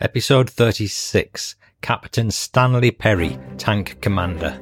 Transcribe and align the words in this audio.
Episode 0.00 0.48
36 0.48 1.56
Captain 1.82 2.30
Stanley 2.30 2.92
Perry, 2.92 3.36
Tank 3.56 4.00
Commander. 4.00 4.60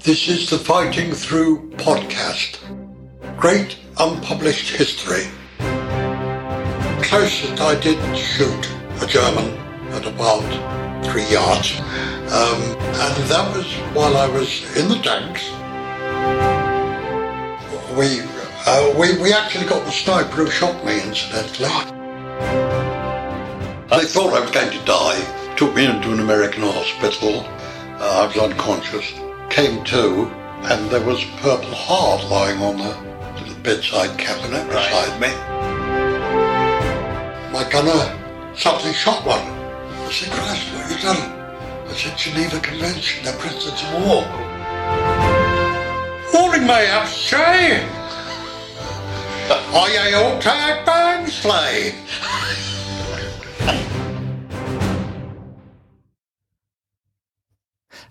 This 0.00 0.28
is 0.28 0.50
the 0.50 0.58
Fighting 0.58 1.12
Through 1.12 1.70
podcast. 1.76 2.58
Great 3.38 3.78
unpublished 3.98 4.76
history. 4.76 5.24
Closest 7.02 7.58
I 7.58 7.80
did 7.80 7.98
shoot 8.14 8.68
a 9.00 9.06
German 9.06 9.56
at 9.94 10.04
about 10.04 10.44
three 11.06 11.24
yards. 11.24 11.80
Um, 11.80 12.60
and 12.60 13.16
that 13.30 13.56
was 13.56 13.72
while 13.94 14.14
I 14.14 14.28
was 14.28 14.60
in 14.76 14.90
the 14.90 14.96
tanks. 14.96 15.48
We, 17.96 18.20
uh, 18.66 18.92
we, 18.98 19.22
we 19.22 19.32
actually 19.32 19.64
got 19.64 19.86
the 19.86 19.90
sniper 19.90 20.44
who 20.44 20.50
shot 20.50 20.84
me, 20.84 21.00
incidentally. 21.00 22.03
They 23.94 24.06
thought 24.06 24.34
I 24.34 24.40
was 24.40 24.50
going 24.50 24.72
to 24.72 24.84
die. 24.84 25.22
Took 25.56 25.76
me 25.76 25.84
into 25.84 26.12
an 26.12 26.18
American 26.18 26.62
hospital. 26.62 27.46
Uh, 28.00 28.22
I 28.22 28.26
was 28.26 28.36
unconscious. 28.36 29.12
Came 29.50 29.84
to, 29.84 30.26
and 30.64 30.90
there 30.90 31.04
was 31.06 31.22
a 31.22 31.28
purple 31.36 31.72
heart 31.72 32.24
lying 32.28 32.60
on 32.60 32.78
the, 32.78 32.92
the 33.48 33.54
bedside 33.60 34.18
cabinet 34.18 34.66
beside 34.66 35.20
me. 35.20 35.28
My 37.52 37.62
gunner 37.70 38.18
suddenly 38.56 38.94
shot 38.94 39.24
one. 39.24 39.38
I 39.38 40.10
said, 40.10 40.32
Christ, 40.32 40.72
what 40.72 40.82
have 40.82 40.90
you 40.90 40.98
done? 41.00 41.30
I 41.86 41.94
said, 41.94 42.18
Geneva 42.18 42.58
Convention, 42.58 43.22
they're 43.24 43.38
prisoners 43.38 43.80
of 43.80 43.92
war. 44.02 44.26
Morning, 46.34 46.66
may 46.66 46.90
I 46.98 47.06
say? 47.06 47.86
Are 49.72 49.88
ye 49.88 50.14
all 50.14 50.40
tired, 50.40 50.84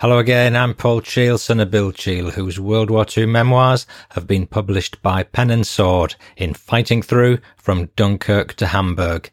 Hello 0.04 0.18
again, 0.18 0.54
I'm 0.54 0.73
Paul 0.73 1.00
Cheall, 1.00 1.38
son 1.38 1.62
of 1.62 1.72
Bill 1.72 1.94
Cheall, 1.94 2.32
whose 2.32 2.59
World 2.59 2.90
War 2.90 3.06
II 3.18 3.26
memoirs 3.28 3.88
have 4.10 4.28
been 4.28 4.45
published 4.45 5.02
by 5.02 5.23
Pen 5.23 5.50
and 5.50 5.66
Sword 5.66 6.16
in 6.36 6.54
Fighting 6.54 7.02
Through 7.02 7.38
from 7.56 7.90
Dunkirk 7.95 8.54
to 8.56 8.68
Hamburg. 8.68 9.32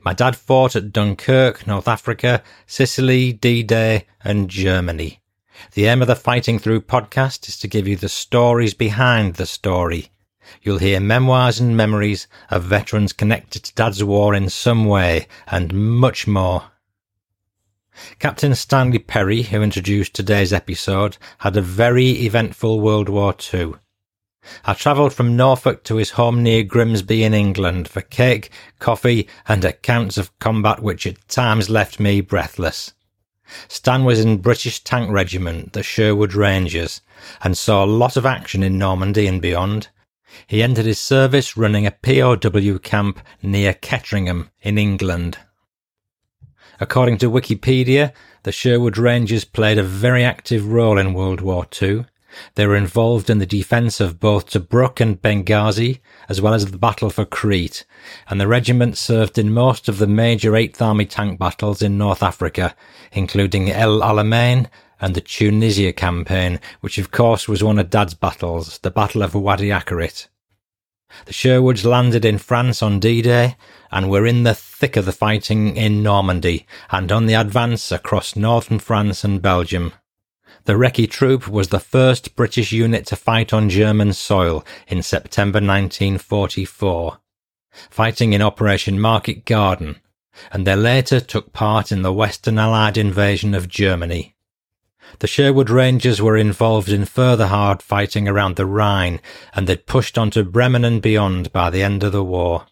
My 0.00 0.14
dad 0.14 0.34
fought 0.34 0.74
at 0.74 0.90
Dunkirk, 0.90 1.66
North 1.66 1.86
Africa, 1.86 2.42
Sicily, 2.66 3.34
D-Day, 3.34 4.06
and 4.24 4.48
Germany. 4.48 5.20
The 5.74 5.84
aim 5.84 6.00
of 6.00 6.08
the 6.08 6.16
Fighting 6.16 6.58
Through 6.58 6.80
podcast 6.80 7.46
is 7.46 7.58
to 7.58 7.68
give 7.68 7.86
you 7.86 7.96
the 7.96 8.08
stories 8.08 8.72
behind 8.72 9.34
the 9.34 9.44
story. 9.44 10.08
You'll 10.62 10.78
hear 10.78 10.98
memoirs 10.98 11.60
and 11.60 11.76
memories 11.76 12.26
of 12.48 12.64
veterans 12.64 13.12
connected 13.12 13.64
to 13.64 13.74
Dad's 13.74 14.02
war 14.02 14.34
in 14.34 14.48
some 14.48 14.86
way, 14.86 15.26
and 15.46 15.74
much 15.74 16.26
more. 16.26 16.70
Captain 18.18 18.54
Stanley 18.54 18.98
Perry, 18.98 19.42
who 19.42 19.62
introduced 19.62 20.14
today's 20.14 20.52
episode, 20.52 21.16
had 21.38 21.56
a 21.56 21.62
very 21.62 22.10
eventful 22.26 22.80
World 22.80 23.08
War 23.08 23.34
II. 23.52 23.74
I 24.64 24.74
travelled 24.74 25.12
from 25.12 25.36
Norfolk 25.36 25.82
to 25.84 25.96
his 25.96 26.10
home 26.10 26.42
near 26.42 26.62
Grimsby 26.62 27.24
in 27.24 27.34
England 27.34 27.88
for 27.88 28.00
cake, 28.00 28.50
coffee, 28.78 29.28
and 29.48 29.64
accounts 29.64 30.18
of 30.18 30.38
combat 30.38 30.82
which 30.82 31.06
at 31.06 31.28
times 31.28 31.68
left 31.68 31.98
me 31.98 32.20
breathless. 32.20 32.94
Stan 33.68 34.04
was 34.04 34.20
in 34.20 34.38
British 34.38 34.84
Tank 34.84 35.10
Regiment, 35.10 35.72
the 35.72 35.82
Sherwood 35.82 36.34
Rangers, 36.34 37.00
and 37.42 37.56
saw 37.56 37.84
a 37.84 37.86
lot 37.86 38.16
of 38.16 38.26
action 38.26 38.62
in 38.62 38.78
Normandy 38.78 39.26
and 39.26 39.40
beyond. 39.40 39.88
He 40.46 40.62
entered 40.62 40.86
his 40.86 40.98
service 40.98 41.56
running 41.56 41.86
a 41.86 41.90
POW 41.90 42.78
camp 42.78 43.20
near 43.42 43.72
Ketteringham 43.72 44.50
in 44.62 44.78
England. 44.78 45.38
According 46.78 47.18
to 47.18 47.30
Wikipedia, 47.30 48.12
the 48.42 48.52
Sherwood 48.52 48.98
Rangers 48.98 49.44
played 49.44 49.78
a 49.78 49.82
very 49.82 50.22
active 50.22 50.66
role 50.66 50.98
in 50.98 51.14
World 51.14 51.40
War 51.40 51.66
II. 51.80 52.04
They 52.54 52.66
were 52.66 52.76
involved 52.76 53.30
in 53.30 53.38
the 53.38 53.46
defence 53.46 53.98
of 53.98 54.20
both 54.20 54.50
Tobruk 54.50 55.00
and 55.00 55.20
Benghazi, 55.20 56.00
as 56.28 56.40
well 56.40 56.52
as 56.52 56.66
the 56.66 56.76
battle 56.78 57.08
for 57.08 57.24
Crete, 57.24 57.86
and 58.28 58.38
the 58.38 58.46
regiment 58.46 58.98
served 58.98 59.38
in 59.38 59.54
most 59.54 59.88
of 59.88 59.96
the 59.98 60.06
major 60.06 60.52
8th 60.52 60.82
Army 60.82 61.06
tank 61.06 61.38
battles 61.38 61.80
in 61.80 61.96
North 61.96 62.22
Africa, 62.22 62.76
including 63.12 63.70
El 63.70 64.00
Alamein 64.00 64.68
and 65.00 65.14
the 65.14 65.20
Tunisia 65.22 65.92
campaign, 65.92 66.60
which 66.80 66.98
of 66.98 67.10
course 67.10 67.48
was 67.48 67.64
one 67.64 67.78
of 67.78 67.90
Dad's 67.90 68.14
battles, 68.14 68.78
the 68.78 68.90
Battle 68.90 69.22
of 69.22 69.34
Wadi 69.34 69.68
Akarit. 69.68 70.28
The 71.24 71.32
Sherwoods 71.32 71.84
landed 71.84 72.24
in 72.24 72.38
France 72.38 72.82
on 72.82 73.00
D-Day 73.00 73.56
and 73.90 74.10
were 74.10 74.26
in 74.26 74.42
the 74.42 74.54
thick 74.54 74.96
of 74.96 75.06
the 75.06 75.12
fighting 75.12 75.76
in 75.76 76.02
Normandy 76.02 76.66
and 76.90 77.10
on 77.10 77.26
the 77.26 77.34
advance 77.34 77.90
across 77.90 78.36
northern 78.36 78.78
France 78.78 79.24
and 79.24 79.42
Belgium. 79.42 79.92
The 80.64 80.74
Recce 80.74 81.10
Troop 81.10 81.48
was 81.48 81.68
the 81.68 81.80
first 81.80 82.36
British 82.36 82.72
unit 82.72 83.06
to 83.06 83.16
fight 83.16 83.52
on 83.52 83.70
German 83.70 84.12
soil 84.12 84.64
in 84.86 85.02
September 85.02 85.58
1944, 85.58 87.18
fighting 87.90 88.32
in 88.32 88.42
Operation 88.42 89.00
Market 89.00 89.44
Garden, 89.44 90.00
and 90.52 90.66
they 90.66 90.76
later 90.76 91.20
took 91.20 91.52
part 91.52 91.90
in 91.90 92.02
the 92.02 92.12
Western 92.12 92.58
Allied 92.58 92.98
invasion 92.98 93.54
of 93.54 93.68
Germany. 93.68 94.35
The 95.18 95.26
Sherwood 95.26 95.70
Rangers 95.70 96.20
were 96.20 96.36
involved 96.36 96.88
in 96.88 97.04
further 97.04 97.46
hard 97.46 97.82
fighting 97.82 98.28
around 98.28 98.56
the 98.56 98.66
Rhine, 98.66 99.20
and 99.54 99.66
they'd 99.66 99.86
pushed 99.86 100.18
on 100.18 100.30
to 100.32 100.44
Bremen 100.44 100.84
and 100.84 101.00
beyond 101.00 101.52
by 101.52 101.70
the 101.70 101.82
end 101.82 102.04
of 102.04 102.12
the 102.12 102.24
war. 102.24 102.66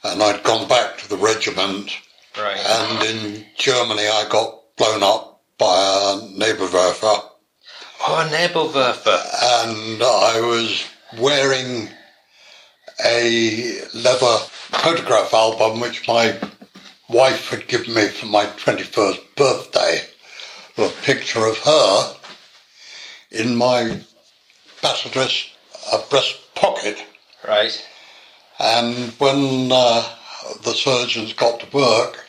and 0.03 0.21
I'd 0.21 0.43
gone 0.43 0.67
back 0.67 0.97
to 0.99 1.09
the 1.09 1.17
regiment 1.17 1.91
right. 2.39 2.59
and 2.59 3.03
in 3.03 3.45
Germany 3.57 4.07
I 4.07 4.27
got 4.29 4.75
blown 4.77 5.03
up 5.03 5.41
by 5.57 5.65
a 5.65 6.21
Nebelwerfer 6.39 7.21
oh, 8.07 8.19
a 8.19 8.29
Nebelwerfer. 8.29 9.19
and 9.63 10.03
I 10.03 10.41
was 10.41 10.85
wearing 11.19 11.89
a 13.05 13.79
leather 13.93 14.37
photograph 14.47 15.33
album 15.33 15.79
which 15.79 16.07
my 16.07 16.37
wife 17.09 17.49
had 17.49 17.67
given 17.67 17.93
me 17.93 18.07
for 18.07 18.25
my 18.25 18.45
21st 18.45 19.19
birthday. 19.35 20.01
A 20.77 20.89
picture 21.01 21.45
of 21.45 21.57
her 21.59 22.15
in 23.31 23.55
my 23.55 23.99
battle 24.81 25.11
dress 25.11 25.49
a 25.91 25.99
breast 26.09 26.37
pocket. 26.55 27.03
Right. 27.47 27.83
And 28.59 29.11
when 29.19 29.71
uh, 29.71 30.07
the 30.63 30.73
surgeons 30.73 31.33
got 31.33 31.59
to 31.61 31.75
work, 31.75 32.26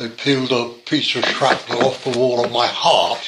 they 0.00 0.08
peeled 0.08 0.50
a 0.50 0.70
piece 0.86 1.14
of 1.14 1.26
shrapnel 1.26 1.84
off 1.84 2.04
the 2.04 2.18
wall 2.18 2.42
of 2.42 2.50
my 2.50 2.66
heart. 2.66 3.20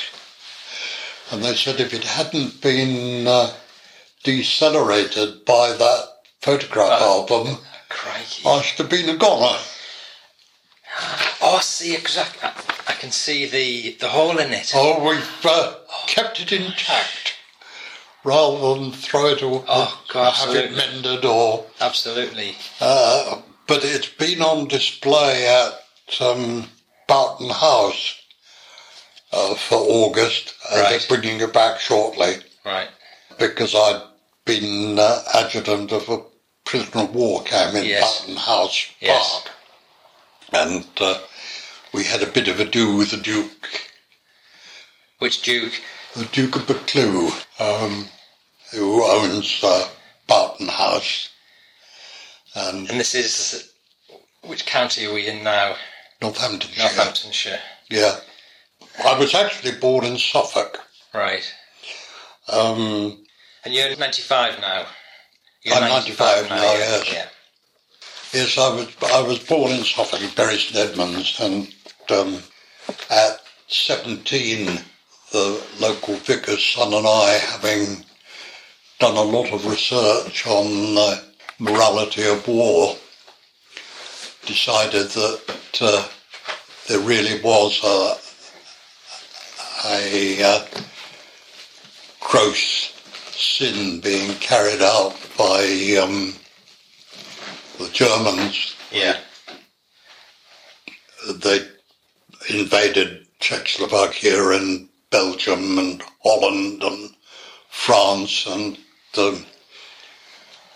And 1.31 1.45
they 1.45 1.55
said 1.55 1.79
if 1.81 1.93
it 1.93 2.03
hadn't 2.03 2.63
been 2.63 3.27
uh, 3.27 3.53
decelerated 4.25 5.45
by 5.45 5.73
that 5.75 6.05
photograph 6.41 7.03
album, 7.03 7.59
Crikey. 7.91 8.43
I 8.47 8.63
should 8.63 8.79
have 8.79 8.89
been 8.91 9.11
a 9.11 9.19
goner. 9.19 9.59
Oh, 11.43 11.57
I 11.57 11.61
see, 11.61 11.95
exactly. 11.95 12.41
I, 12.43 12.55
I 12.89 12.95
can 12.95 13.11
see 13.11 13.45
the, 13.47 13.93
the 14.01 14.09
hole 14.09 14.39
in 14.39 14.51
it. 14.53 14.73
Oh, 14.75 15.07
we've 15.07 15.45
uh, 15.45 15.75
kept 16.07 16.41
it 16.41 16.53
intact 16.53 17.35
rather 18.25 18.77
than 18.81 18.93
throw 18.93 19.27
it 19.29 19.43
or 19.43 19.63
Oh, 19.69 20.03
God, 20.09 20.33
have 20.33 20.57
it 20.57 20.71
absolutely. 20.73 20.77
mended 21.03 21.25
or. 21.27 21.67
Absolutely. 21.83 22.57
Uh, 22.81 23.43
but 23.67 23.85
it's 23.85 24.09
been 24.09 24.41
on 24.41 24.69
display 24.69 25.47
at 25.47 25.82
um, 26.21 26.67
Boughton 27.09 27.51
House 27.51 28.21
uh, 29.33 29.55
for 29.55 29.77
August. 29.79 30.55
and 30.71 30.81
Right. 30.83 30.91
They're 31.09 31.19
bringing 31.19 31.41
it 31.41 31.53
back 31.53 31.81
shortly 31.81 32.37
Right. 32.65 32.89
because 33.39 33.75
I'd 33.75 34.03
been 34.45 34.99
uh, 34.99 35.23
adjutant 35.35 35.93
of 35.93 36.09
a 36.09 36.23
prisoner 36.65 37.05
of 37.05 37.15
war 37.15 37.43
camp 37.45 37.75
in 37.77 37.85
Yes. 37.85 38.21
Boughton 38.21 38.37
House 38.37 38.87
Yes. 39.01 39.43
Park. 39.43 39.55
And 40.53 40.87
uh, 41.01 41.19
we 41.95 42.05
had 42.05 42.23
a 42.23 42.27
bit 42.27 42.49
of 42.49 42.61
a 42.61 42.65
do 42.65 42.97
with 42.97 43.11
the 43.13 43.17
Duke, 43.17 43.91
Which 45.19 45.43
Duke? 45.43 45.73
the 46.15 46.25
Duke 46.27 46.57
of 46.57 46.67
Buccleuch, 46.67 47.47
um, 47.59 48.07
who 48.71 49.03
owns 49.05 49.61
uh, 49.65 49.89
Boughton 50.27 50.69
House. 50.69 51.31
And 52.55 52.89
And 52.91 53.01
this 53.01 53.15
is. 53.15 53.73
Which 54.43 54.67
county 54.67 55.07
are 55.07 55.15
we 55.15 55.27
in 55.29 55.43
now? 55.45 55.77
Northamptonshire. 56.23 56.83
Northamptonshire. 56.85 57.61
Yeah. 57.91 58.17
I 59.05 59.19
was 59.19 59.35
actually 59.35 59.73
born 59.73 60.05
in 60.05 60.17
Suffolk. 60.19 60.79
Right. 61.13 61.43
Um, 62.49 63.25
And 63.65 63.75
you're 63.75 63.97
95 63.97 64.61
now? 64.61 64.87
You're 65.63 65.77
I'm 65.77 65.89
95 65.89 66.49
now, 66.49 66.57
yeah. 66.57 66.79
yes. 66.79 67.13
Yeah. 67.13 67.29
yes, 68.41 68.59
I 68.59 68.75
was 68.75 68.89
I 69.13 69.23
was 69.23 69.39
born 69.41 69.73
in 69.73 69.85
Suffolk, 69.85 70.21
in 70.21 70.31
Bury 70.35 70.57
St 70.59 70.77
Edmunds, 70.91 71.39
and 71.41 71.73
um, 72.11 72.43
at 73.11 73.41
17, 73.69 74.81
the 75.31 75.65
local 75.81 76.15
vicar's 76.17 76.65
son 76.65 76.93
and 76.93 77.07
I, 77.07 77.39
having 77.39 78.05
done 78.99 79.17
a 79.17 79.23
lot 79.23 79.53
of 79.53 79.67
research 79.67 80.47
on 80.47 80.95
the 80.95 81.25
morality 81.59 82.25
of 82.27 82.47
war, 82.49 82.97
decided 84.47 85.09
that 85.09 85.79
uh, 85.81 86.09
there 86.89 87.01
really 87.01 87.41
was 87.43 87.81
a, 87.85 88.17
a 89.89 90.43
uh, 90.43 90.67
gross 92.21 92.93
sin 93.31 94.01
being 94.01 94.35
carried 94.35 94.83
out 94.83 95.15
by 95.39 95.63
um, 96.03 96.35
the 97.79 97.89
Germans. 97.93 98.77
Yeah. 98.91 99.19
They 101.37 101.61
invaded 102.51 103.27
Czechoslovakia 103.39 104.49
and 104.51 104.89
Belgium 105.11 105.79
and 105.79 106.03
Holland 106.23 106.83
and 106.83 107.11
France, 107.71 108.47
and 108.47 108.79
um, 109.19 109.45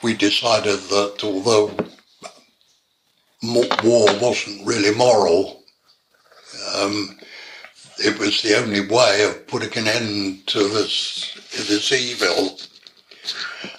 we 0.03 0.15
decided 0.15 0.79
that 0.91 1.25
although 1.25 1.71
war 3.55 4.07
wasn't 4.21 4.67
really 4.67 4.95
moral, 4.95 5.63
um, 6.75 7.19
it 7.99 8.19
was 8.19 8.43
the 8.43 8.57
only 8.57 8.87
way 8.87 9.25
of 9.25 9.47
putting 9.47 9.77
an 9.79 9.89
end 9.89 10.47
to 10.49 10.69
this 10.69 11.35
this 11.53 11.93
evil. 11.93 12.59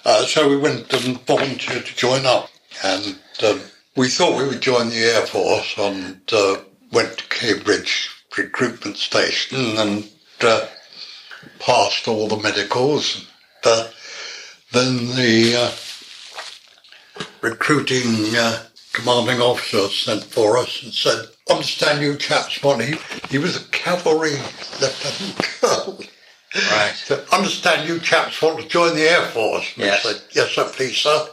Uh, 0.04 0.24
so 0.24 0.48
we 0.48 0.56
went 0.56 0.92
and 0.92 1.20
volunteered 1.22 1.86
to 1.86 1.96
join 1.96 2.26
up, 2.26 2.50
and 2.84 3.18
um, 3.44 3.60
we 3.96 4.08
thought 4.08 4.38
we 4.38 4.46
would 4.46 4.60
join 4.60 4.88
the 4.88 4.96
Air 4.96 5.26
Force, 5.26 5.74
and 5.78 6.20
uh, 6.32 6.56
went 6.92 7.18
to 7.18 7.28
Cambridge 7.28 8.10
recruitment 8.36 8.96
station 8.96 9.76
and 9.76 10.08
uh, 10.40 10.66
passed 11.58 12.06
all 12.08 12.28
the 12.28 12.36
medicals. 12.36 13.26
Uh, 13.64 13.88
then 14.72 15.08
the 15.16 15.54
uh, 15.56 17.24
recruiting 17.40 18.36
uh, 18.36 18.62
commanding 18.92 19.40
officer 19.40 19.88
sent 19.88 20.24
for 20.24 20.58
us 20.58 20.82
and 20.82 20.92
said, 20.92 21.26
"Understand 21.50 22.02
you 22.02 22.16
chaps, 22.16 22.62
want 22.62 22.82
he, 22.82 22.96
he 23.30 23.38
was 23.38 23.56
a 23.56 23.64
cavalry 23.70 24.36
lieutenant 24.80 25.36
colonel." 25.38 26.00
Right. 26.54 26.94
So, 26.94 27.22
understand 27.30 27.88
you 27.88 28.00
chaps 28.00 28.40
want 28.40 28.60
to 28.60 28.66
join 28.68 28.96
the 28.96 29.02
Air 29.08 29.26
Force? 29.26 29.70
And 29.76 29.84
Yes. 29.84 30.06
I 30.06 30.12
said, 30.12 30.22
yes, 30.32 30.50
sir, 30.52 30.64
please, 30.72 30.96
sir. 30.96 31.28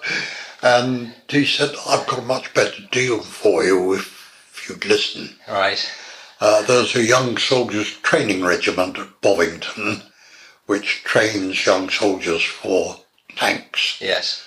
And 0.61 1.15
he 1.29 1.45
said, 1.45 1.73
I've 1.87 2.05
got 2.07 2.19
a 2.19 2.23
much 2.23 2.53
better 2.53 2.81
deal 2.91 3.21
for 3.21 3.63
you 3.63 3.93
if 3.93 4.65
you'd 4.67 4.85
listen. 4.85 5.35
Right. 5.47 5.79
Uh, 6.41 6.63
there's 6.63 6.95
a 6.97 7.03
young 7.03 7.37
soldiers 7.37 7.89
training 8.03 8.43
regiment 8.43 8.97
at 8.99 9.21
Bovington, 9.21 10.01
which 10.65 11.01
trains 11.05 11.65
young 11.65 11.89
soldiers 11.89 12.43
for 12.43 12.97
tanks. 13.37 13.97
Yes. 14.01 14.44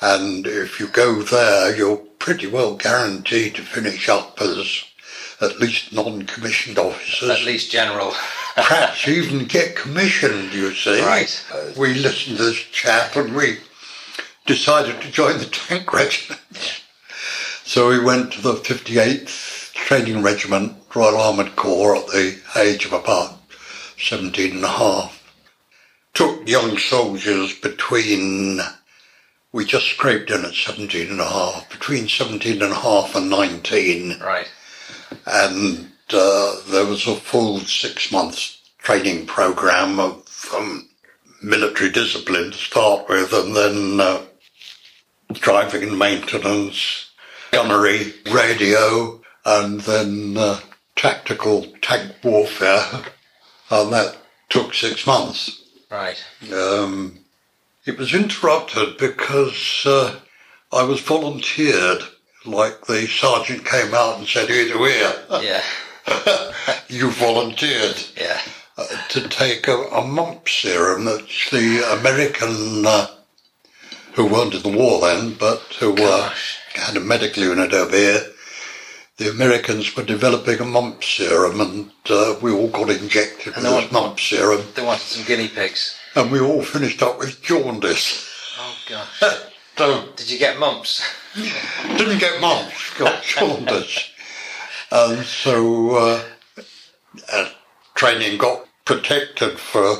And 0.00 0.46
if 0.46 0.78
you 0.78 0.88
go 0.88 1.22
there, 1.22 1.74
you're 1.76 1.96
pretty 1.96 2.46
well 2.46 2.76
guaranteed 2.76 3.56
to 3.56 3.62
finish 3.62 4.08
up 4.08 4.40
as 4.40 4.84
at 5.40 5.58
least 5.58 5.92
non-commissioned 5.92 6.78
officers. 6.78 7.30
At 7.30 7.44
least 7.44 7.70
general. 7.70 8.12
perhaps 8.56 9.06
even 9.06 9.44
get 9.44 9.76
commissioned, 9.76 10.52
you 10.52 10.74
see. 10.74 11.00
Right. 11.00 11.44
Uh, 11.52 11.70
we 11.76 11.94
listened 11.94 12.38
to 12.38 12.44
this 12.44 12.58
chap 12.58 13.16
and 13.16 13.34
we 13.34 13.58
decided 14.46 15.00
to 15.00 15.10
join 15.10 15.38
the 15.38 15.46
tank 15.46 15.92
regiment. 15.92 16.82
So 17.64 17.88
we 17.88 18.02
went 18.02 18.32
to 18.32 18.40
the 18.40 18.54
58th 18.54 19.72
Training 19.74 20.22
Regiment, 20.22 20.74
Royal 20.94 21.20
Armoured 21.20 21.54
Corps 21.54 21.96
at 21.96 22.06
the 22.08 22.38
age 22.56 22.84
of 22.84 22.92
about 22.92 23.38
17 23.98 24.56
and 24.56 24.64
a 24.64 24.68
half. 24.68 25.14
Took 26.14 26.48
young 26.48 26.78
soldiers 26.78 27.54
between, 27.54 28.60
we 29.52 29.64
just 29.64 29.86
scraped 29.86 30.30
in 30.30 30.44
at 30.44 30.54
17 30.54 31.10
and 31.10 31.20
a 31.20 31.24
half, 31.28 31.68
between 31.70 32.08
17 32.08 32.62
and 32.62 32.72
a 32.72 32.76
half 32.76 33.14
and 33.14 33.30
19 33.30 34.18
Right. 34.20 34.48
and 35.26 35.90
uh, 36.12 36.56
there 36.68 36.86
was 36.86 37.06
a 37.06 37.14
full 37.16 37.60
six 37.60 38.10
months 38.12 38.60
training 38.78 39.26
program 39.26 39.98
of 40.00 40.50
um, 40.54 40.88
military 41.42 41.90
discipline 41.90 42.50
to 42.50 42.56
start 42.58 43.08
with, 43.08 43.32
and 43.32 43.54
then 43.54 44.00
uh, 44.00 44.22
driving 45.34 45.82
and 45.88 45.98
maintenance, 45.98 47.10
gunnery, 47.52 48.14
radio, 48.32 49.20
and 49.44 49.80
then 49.82 50.36
uh, 50.38 50.60
tactical 50.96 51.66
tank 51.82 52.12
warfare, 52.24 52.82
and 53.70 53.92
that 53.92 54.16
took 54.48 54.72
six 54.74 55.06
months. 55.06 55.62
Right. 55.90 56.22
Um, 56.52 57.18
it 57.88 57.98
was 57.98 58.14
interrupted 58.14 58.98
because 58.98 59.82
uh, 59.86 60.20
I 60.72 60.82
was 60.84 61.00
volunteered. 61.00 62.02
Like 62.44 62.86
the 62.86 63.06
sergeant 63.06 63.64
came 63.64 63.92
out 63.94 64.18
and 64.18 64.26
said, 64.28 64.48
"Here 64.48 64.68
to 64.72 64.84
here." 64.84 65.14
Yeah. 65.42 65.62
you 66.88 67.10
volunteered 67.10 67.96
Yeah. 68.16 68.40
uh, 68.78 68.86
to 69.10 69.28
take 69.28 69.68
a, 69.68 69.76
a 69.76 70.06
mump 70.06 70.48
serum 70.48 71.04
that's 71.04 71.50
the 71.50 71.82
American 71.98 72.86
uh, 72.86 73.08
who 74.14 74.26
weren't 74.26 74.54
in 74.54 74.62
the 74.62 74.76
war 74.78 75.00
then, 75.00 75.34
but 75.34 75.60
who 75.80 75.92
uh, 75.92 75.96
Gosh. 75.96 76.58
had 76.74 76.96
a 76.96 77.00
medical 77.00 77.42
unit 77.42 77.72
over 77.74 77.96
here. 77.96 78.22
The 79.18 79.30
Americans 79.30 79.94
were 79.96 80.04
developing 80.04 80.60
a 80.60 80.64
mump 80.64 81.02
serum, 81.02 81.60
and 81.60 81.90
uh, 82.08 82.36
we 82.40 82.52
all 82.52 82.68
got 82.68 82.88
injected 82.88 83.54
And 83.56 83.64
with 83.64 83.64
this 83.64 83.72
want- 83.72 83.92
mump 83.92 84.20
serum, 84.20 84.62
They 84.74 84.82
wanted 84.82 85.02
some 85.02 85.26
guinea 85.26 85.48
pigs. 85.48 85.97
And 86.14 86.30
we 86.30 86.40
all 86.40 86.62
finished 86.62 87.02
up 87.02 87.18
with 87.18 87.42
jaundice. 87.42 88.28
Oh 88.58 88.76
gosh. 88.88 89.22
So 89.78 90.08
Did 90.16 90.28
you 90.28 90.40
get 90.40 90.58
mumps? 90.58 91.00
didn't 91.96 92.18
get 92.18 92.40
mumps, 92.40 92.98
got 92.98 93.22
jaundice. 93.22 94.10
And 94.90 95.24
so 95.24 95.94
uh, 95.94 96.22
uh, 97.32 97.48
training 97.94 98.38
got 98.38 98.66
protected 98.84 99.56
for 99.60 99.98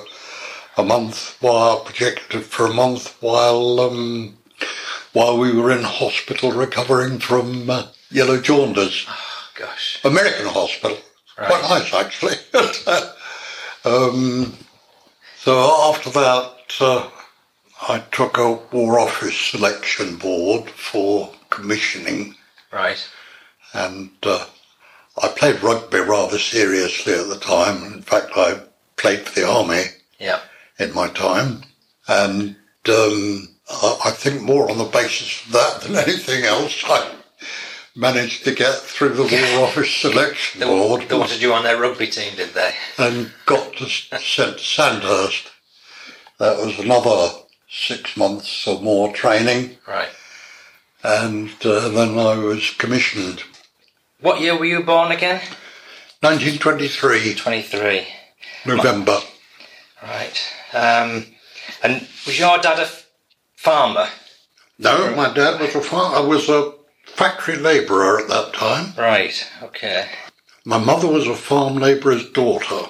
a 0.77 0.83
month, 0.83 1.37
while 1.41 1.81
protected 1.81 2.45
for 2.45 2.67
a 2.67 2.73
month 2.75 3.17
while 3.23 3.79
um, 3.79 4.37
while 5.13 5.39
we 5.39 5.53
were 5.53 5.71
in 5.71 5.85
hospital 5.85 6.51
recovering 6.51 7.21
from 7.21 7.71
uh, 7.71 7.87
yellow 8.11 8.41
jaundice. 8.41 9.07
Oh 9.09 9.49
gosh. 9.55 10.01
American 10.05 10.47
hospital, 10.47 10.97
quite 11.37 11.63
nice 11.63 11.95
actually. 11.95 12.35
um, 13.85 14.55
so 15.41 15.91
after 15.91 16.11
that, 16.11 16.55
uh, 16.81 17.11
I 17.89 18.01
took 18.13 18.39
a 18.39 18.53
War 18.73 18.99
Office 18.99 19.37
selection 19.37 20.17
board 20.17 20.69
for 20.71 21.33
commissioning, 21.51 22.35
Right. 22.73 22.99
and 23.73 24.11
uh, 24.23 24.47
I 25.23 25.29
played 25.29 25.63
rugby 25.63 26.01
rather 26.01 26.39
seriously 26.39 27.15
at 27.15 27.29
the 27.29 27.39
time. 27.39 27.93
In 27.93 28.03
fact, 28.03 28.33
I 28.37 28.61
played 28.97 29.21
for 29.27 29.41
the 29.41 29.49
army 29.49 29.85
Yeah. 30.19 30.41
in 30.79 30.93
my 30.95 31.09
time, 31.09 31.63
and 32.09 32.57
um, 32.89 33.49
I, 33.71 34.01
I 34.07 34.11
think 34.11 34.43
more 34.43 34.71
on 34.71 34.79
the 34.79 34.85
basis 34.85 35.45
of 35.47 35.53
that 35.53 35.81
than 35.83 35.97
anything 36.09 36.45
else, 36.45 36.83
I 36.85 37.15
managed 37.99 38.45
to 38.45 38.55
get 38.55 38.77
through 38.77 39.09
the 39.15 39.25
War 39.25 39.67
Office 39.67 39.91
selection 39.91 40.61
They, 40.61 40.67
board 40.67 41.09
they 41.09 41.19
wanted 41.19 41.43
you 41.43 41.53
on 41.53 41.65
their 41.65 41.81
rugby 41.81 42.07
team, 42.07 42.37
did 42.37 42.51
they? 42.55 42.73
and 42.97 43.33
got 43.45 43.75
to 43.77 43.89
sent 43.89 44.59
to 44.59 44.65
Sandhurst. 44.65 45.51
That 46.39 46.59
was 46.59 46.79
another 46.79 47.31
six 47.69 48.17
months 48.17 48.67
or 48.69 48.81
more 48.81 49.13
training, 49.13 49.77
Right. 49.87 50.09
and 51.03 51.51
uh, 51.65 51.89
then 51.89 52.17
I 52.17 52.37
was 52.37 52.71
commissioned. 52.79 53.43
What 54.21 54.41
year 54.41 54.57
were 54.57 54.65
you 54.65 54.83
born 54.85 55.11
again? 55.11 55.41
1923, 56.21 57.35
23. 57.35 58.07
November. 58.67 59.19
Right. 60.03 60.53
Um, 60.73 61.27
and 61.83 62.07
was 62.27 62.39
your 62.39 62.59
dad 62.59 62.79
a 62.79 62.89
farmer? 63.57 64.09
No, 64.79 65.15
my 65.17 65.33
dad 65.33 65.61
was 65.61 65.75
a 65.75 65.81
farmer. 65.81 66.17
I 66.17 66.21
was 66.21 66.49
a 66.49 66.73
factory 67.19 67.57
labourer 67.57 68.21
at 68.21 68.29
that 68.29 68.53
time. 68.55 68.95
Right. 68.97 69.45
Okay. 69.63 70.09
My 70.65 70.79
mother 70.79 71.09
was 71.09 71.27
a 71.27 71.35
farm 71.35 71.75
labourer's 71.77 72.31
daughter. 72.31 72.89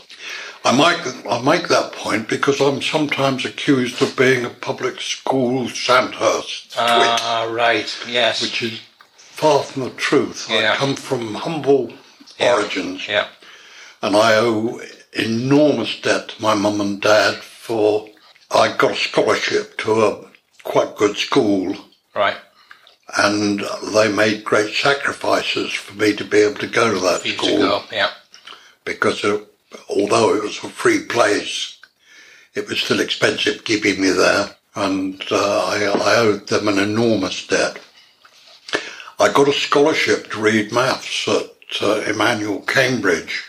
I 0.67 0.73
make, 0.77 1.27
I 1.27 1.41
make 1.41 1.69
that 1.69 1.93
point 1.93 2.29
because 2.29 2.61
I'm 2.61 2.83
sometimes 2.83 3.47
accused 3.47 4.03
of 4.03 4.15
being 4.19 4.45
a 4.45 4.51
public 4.51 5.01
school 5.01 5.69
Sandhurst 5.69 6.75
Ah, 6.77 7.49
right. 7.51 7.89
Yes. 8.07 8.43
which 8.43 8.63
is 8.63 8.81
far 9.17 9.63
from 9.63 9.85
the 9.85 9.91
truth. 9.91 10.47
Yeah. 10.51 10.73
I 10.73 10.77
come 10.77 10.95
from 10.95 11.35
humble 11.35 11.95
Yeah. 12.39 12.55
origins 12.57 13.09
yeah. 13.09 13.29
and 14.03 14.15
I 14.15 14.35
owe 14.35 14.81
enormous 15.15 15.99
debt 16.03 16.29
to 16.31 16.43
my 16.43 16.55
mum 16.55 16.83
and 16.83 17.01
dad 17.01 17.37
for 17.37 18.09
I 18.51 18.77
got 18.77 18.91
a 18.93 18.95
scholarship 18.95 19.79
to 19.79 20.05
a 20.05 20.29
quite 20.65 20.97
good 20.97 21.17
school 21.17 21.77
Right. 22.15 22.37
And 23.17 23.65
they 23.95 24.13
made 24.13 24.45
great 24.45 24.75
sacrifices 24.75 25.73
for 25.73 25.95
me 25.95 26.15
to 26.15 26.25
be 26.25 26.39
able 26.39 26.59
to 26.59 26.67
go 26.67 26.93
to 26.93 27.01
that 27.01 27.21
school. 27.21 27.49
to 27.49 27.57
go. 27.57 27.83
Yeah. 27.91 28.11
because 28.85 29.25
it, 29.25 29.47
although 29.89 30.35
it 30.35 30.43
was 30.43 30.59
a 30.59 30.69
free 30.69 31.05
place, 31.05 31.79
it 32.55 32.69
was 32.69 32.81
still 32.81 33.01
expensive 33.01 33.65
keeping 33.65 34.01
me 34.01 34.11
there, 34.11 34.51
and 34.75 35.23
uh, 35.31 35.65
I, 35.67 35.85
I 35.85 36.17
owed 36.17 36.49
them 36.49 36.69
an 36.69 36.79
enormous 36.79 37.47
debt. 37.47 37.79
I 39.19 39.33
got 39.33 39.49
a 39.49 39.53
scholarship 39.53 40.31
to 40.31 40.41
read 40.41 40.71
maths 40.73 41.27
at 41.27 41.83
uh, 41.83 42.03
Emmanuel 42.07 42.61
Cambridge 42.61 43.45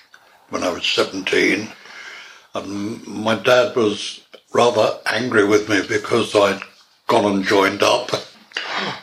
when 0.50 0.64
I 0.64 0.70
was 0.70 0.86
17, 0.86 1.70
and 2.56 3.08
my 3.08 3.36
dad 3.36 3.76
was 3.76 4.22
rather 4.54 5.00
angry 5.06 5.46
with 5.46 5.70
me 5.70 5.82
because 5.88 6.34
I'd 6.36 6.62
gone 7.08 7.26
and 7.26 7.44
joined 7.44 7.84
up 7.84 8.10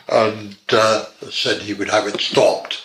and 0.09 0.57
uh, 0.71 1.05
said 1.29 1.61
he 1.61 1.73
would 1.73 1.89
have 1.89 2.07
it 2.07 2.19
stopped 2.21 2.83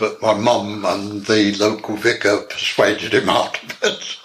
but 0.00 0.20
my 0.22 0.32
mum 0.32 0.84
and 0.86 1.26
the 1.26 1.54
local 1.60 1.94
vicar 1.94 2.38
persuaded 2.48 3.12
him 3.12 3.28
out 3.28 3.62
of 3.62 3.78
it. 3.84 4.16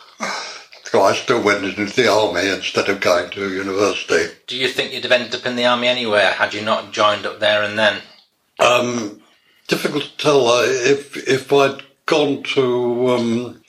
So 0.86 1.02
I 1.02 1.14
still 1.14 1.44
went 1.44 1.66
into 1.66 1.86
the 1.94 2.08
army 2.08 2.48
instead 2.48 2.88
of 2.88 3.02
going 3.02 3.30
to 3.32 3.54
university. 3.54 4.34
Do 4.48 4.56
you 4.56 4.70
think 4.70 4.94
you'd 4.94 5.04
have 5.04 5.12
ended 5.12 5.36
up 5.36 5.46
in 5.46 5.58
the 5.58 5.66
army 5.66 5.90
anyway 5.90 6.22
had 6.22 6.54
you 6.54 6.62
not 6.62 6.94
joined 6.94 7.26
up 7.26 7.42
there 7.42 7.62
and 7.62 7.78
then? 7.78 8.02
Um, 8.60 9.22
difficult 9.68 10.04
to 10.04 10.18
tell 10.18 10.48
uh, 10.48 10.64
if 10.64 11.18
if 11.28 11.52
I'd 11.52 11.84
gone 12.06 12.44
to 12.44 13.10
um, 13.10 13.62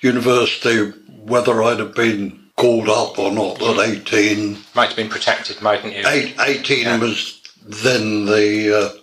university 0.00 0.92
whether 1.24 1.62
I'd 1.62 1.80
have 1.80 1.94
been 1.94 2.41
called 2.62 2.88
up 2.88 3.18
or 3.18 3.32
not 3.32 3.60
at 3.60 3.78
18. 3.78 4.56
Might 4.76 4.88
have 4.88 4.96
been 4.96 5.08
protected, 5.08 5.60
mightn't 5.60 5.94
you? 5.94 6.04
Eight, 6.06 6.36
18 6.38 6.78
Yeah. 6.84 6.98
was 6.98 7.40
then 7.66 8.26
the 8.26 8.72
uh, 8.78 8.98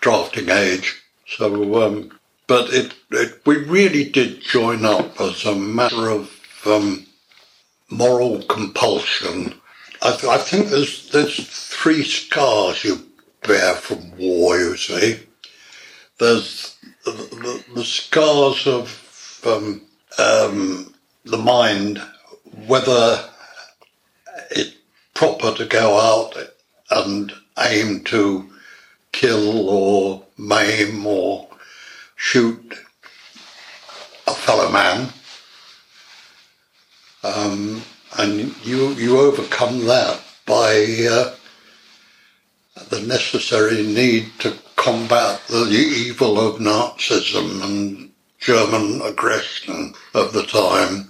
drafting 0.00 0.48
age. 0.48 1.02
So, 1.26 1.82
um, 1.84 2.16
but 2.46 2.72
it, 2.72 2.94
it, 3.10 3.40
we 3.44 3.56
really 3.64 4.04
did 4.04 4.40
join 4.42 4.84
up 4.84 5.20
as 5.20 5.44
a 5.44 5.54
matter 5.56 6.08
of 6.08 6.30
um, 6.66 7.04
moral 7.90 8.42
compulsion. 8.44 9.54
I, 10.02 10.12
th- 10.12 10.24
I 10.32 10.38
think 10.38 10.68
there's 10.68 11.10
there's 11.10 11.36
three 11.48 12.04
scars 12.04 12.84
you 12.84 13.04
bear 13.46 13.74
from 13.74 14.16
war. 14.18 14.56
You 14.56 14.76
see, 14.76 15.20
there's 16.18 16.76
the, 17.04 17.10
the, 17.12 17.64
the 17.74 17.84
scars 17.84 18.66
of 18.66 19.42
um, 19.46 19.82
um, 20.18 20.94
the 21.24 21.38
mind, 21.38 22.00
whether 22.66 23.24
it's 24.50 24.76
proper 25.14 25.52
to 25.54 25.66
go 25.66 25.98
out 25.98 26.36
and 26.90 27.32
aim 27.58 28.02
to 28.04 28.50
kill 29.12 29.68
or 29.68 30.24
maim 30.38 31.06
or 31.06 31.48
shoot 32.16 32.74
a 34.26 34.32
fellow 34.32 34.70
man. 34.70 35.08
Um, 37.22 37.82
and 38.18 38.56
you, 38.64 38.90
you 38.92 39.20
overcome 39.20 39.86
that 39.86 40.20
by 40.46 41.06
uh, 41.10 41.34
the 42.88 43.00
necessary 43.02 43.82
need 43.82 44.30
to 44.40 44.56
combat 44.76 45.40
the 45.48 45.66
evil 45.66 46.40
of 46.40 46.60
Nazism 46.60 47.62
and 47.62 48.10
German 48.38 49.02
aggression 49.02 49.94
of 50.14 50.32
the 50.32 50.44
time. 50.44 51.09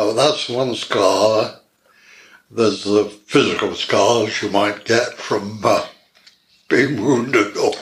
Oh, 0.00 0.12
that's 0.12 0.48
one 0.48 0.76
scar. 0.76 1.56
There's 2.52 2.84
the 2.84 3.06
physical 3.06 3.74
scars 3.74 4.40
you 4.40 4.48
might 4.48 4.84
get 4.84 5.14
from 5.14 5.60
uh, 5.64 5.86
being 6.68 7.02
wounded 7.02 7.56
or 7.56 7.72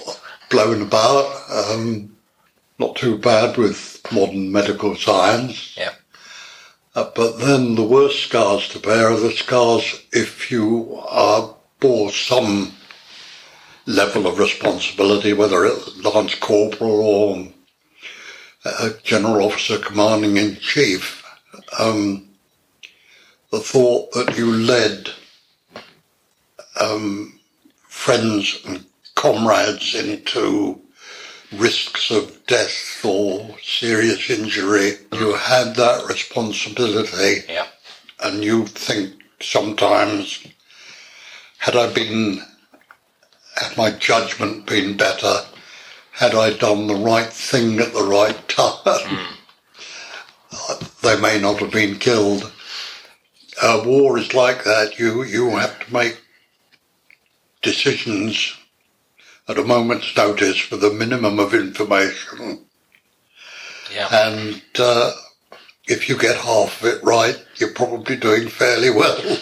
blown 0.48 0.80
about. 0.80 1.30
Um, 1.50 2.16
not 2.78 2.96
too 2.96 3.18
bad 3.18 3.58
with 3.58 4.00
modern 4.10 4.50
medical 4.50 4.96
science. 4.96 5.76
Yeah. 5.76 5.92
Uh, 6.94 7.10
but 7.14 7.36
then 7.36 7.74
the 7.74 7.84
worst 7.84 8.20
scars 8.20 8.66
to 8.70 8.78
bear 8.78 9.10
are 9.10 9.20
the 9.20 9.32
scars 9.32 10.02
if 10.10 10.50
you 10.50 10.98
are 11.10 11.54
bore 11.80 12.10
some 12.12 12.72
level 13.84 14.26
of 14.26 14.38
responsibility, 14.38 15.34
whether 15.34 15.66
it's 15.66 16.02
lance 16.02 16.34
corporal 16.34 16.98
or 16.98 17.48
a 18.64 18.94
general 19.04 19.48
officer 19.48 19.76
commanding 19.76 20.38
in 20.38 20.56
chief. 20.56 21.25
Um, 21.78 22.28
the 23.50 23.60
thought 23.60 24.12
that 24.12 24.36
you 24.36 24.52
led 24.52 25.10
um, 26.80 27.38
friends 27.88 28.60
and 28.66 28.84
comrades 29.14 29.94
into 29.94 30.80
risks 31.52 32.10
of 32.10 32.44
death 32.46 33.04
or 33.04 33.56
serious 33.62 34.28
injury, 34.30 34.94
you 35.12 35.34
had 35.34 35.74
that 35.76 36.06
responsibility, 36.08 37.44
Yeah. 37.48 37.66
and 38.20 38.42
you 38.44 38.66
think 38.66 39.14
sometimes, 39.40 40.44
had 41.58 41.76
I 41.76 41.92
been, 41.92 42.42
had 43.56 43.76
my 43.76 43.90
judgment 43.92 44.66
been 44.66 44.96
better, 44.96 45.40
had 46.12 46.34
I 46.34 46.52
done 46.52 46.86
the 46.88 46.94
right 46.96 47.32
thing 47.32 47.78
at 47.78 47.92
the 47.92 48.02
right 48.04 48.48
time, 48.48 49.26
they 51.06 51.20
may 51.20 51.40
not 51.40 51.58
have 51.60 51.70
been 51.70 51.98
killed. 51.98 52.52
Uh, 53.62 53.82
war 53.86 54.18
is 54.18 54.34
like 54.34 54.64
that. 54.64 54.98
You 54.98 55.22
you 55.22 55.50
have 55.50 55.78
to 55.86 55.92
make 55.92 56.20
decisions 57.62 58.56
at 59.48 59.58
a 59.58 59.64
moment's 59.64 60.16
notice 60.16 60.70
with 60.70 60.82
a 60.84 60.90
minimum 60.90 61.38
of 61.38 61.54
information, 61.54 62.66
Yeah. 63.94 64.08
and 64.26 64.62
uh, 64.78 65.12
if 65.86 66.08
you 66.08 66.18
get 66.18 66.36
half 66.36 66.82
of 66.82 66.88
it 66.88 67.04
right, 67.04 67.36
you're 67.56 67.72
probably 67.72 68.16
doing 68.16 68.48
fairly 68.48 68.90
well. 68.90 69.38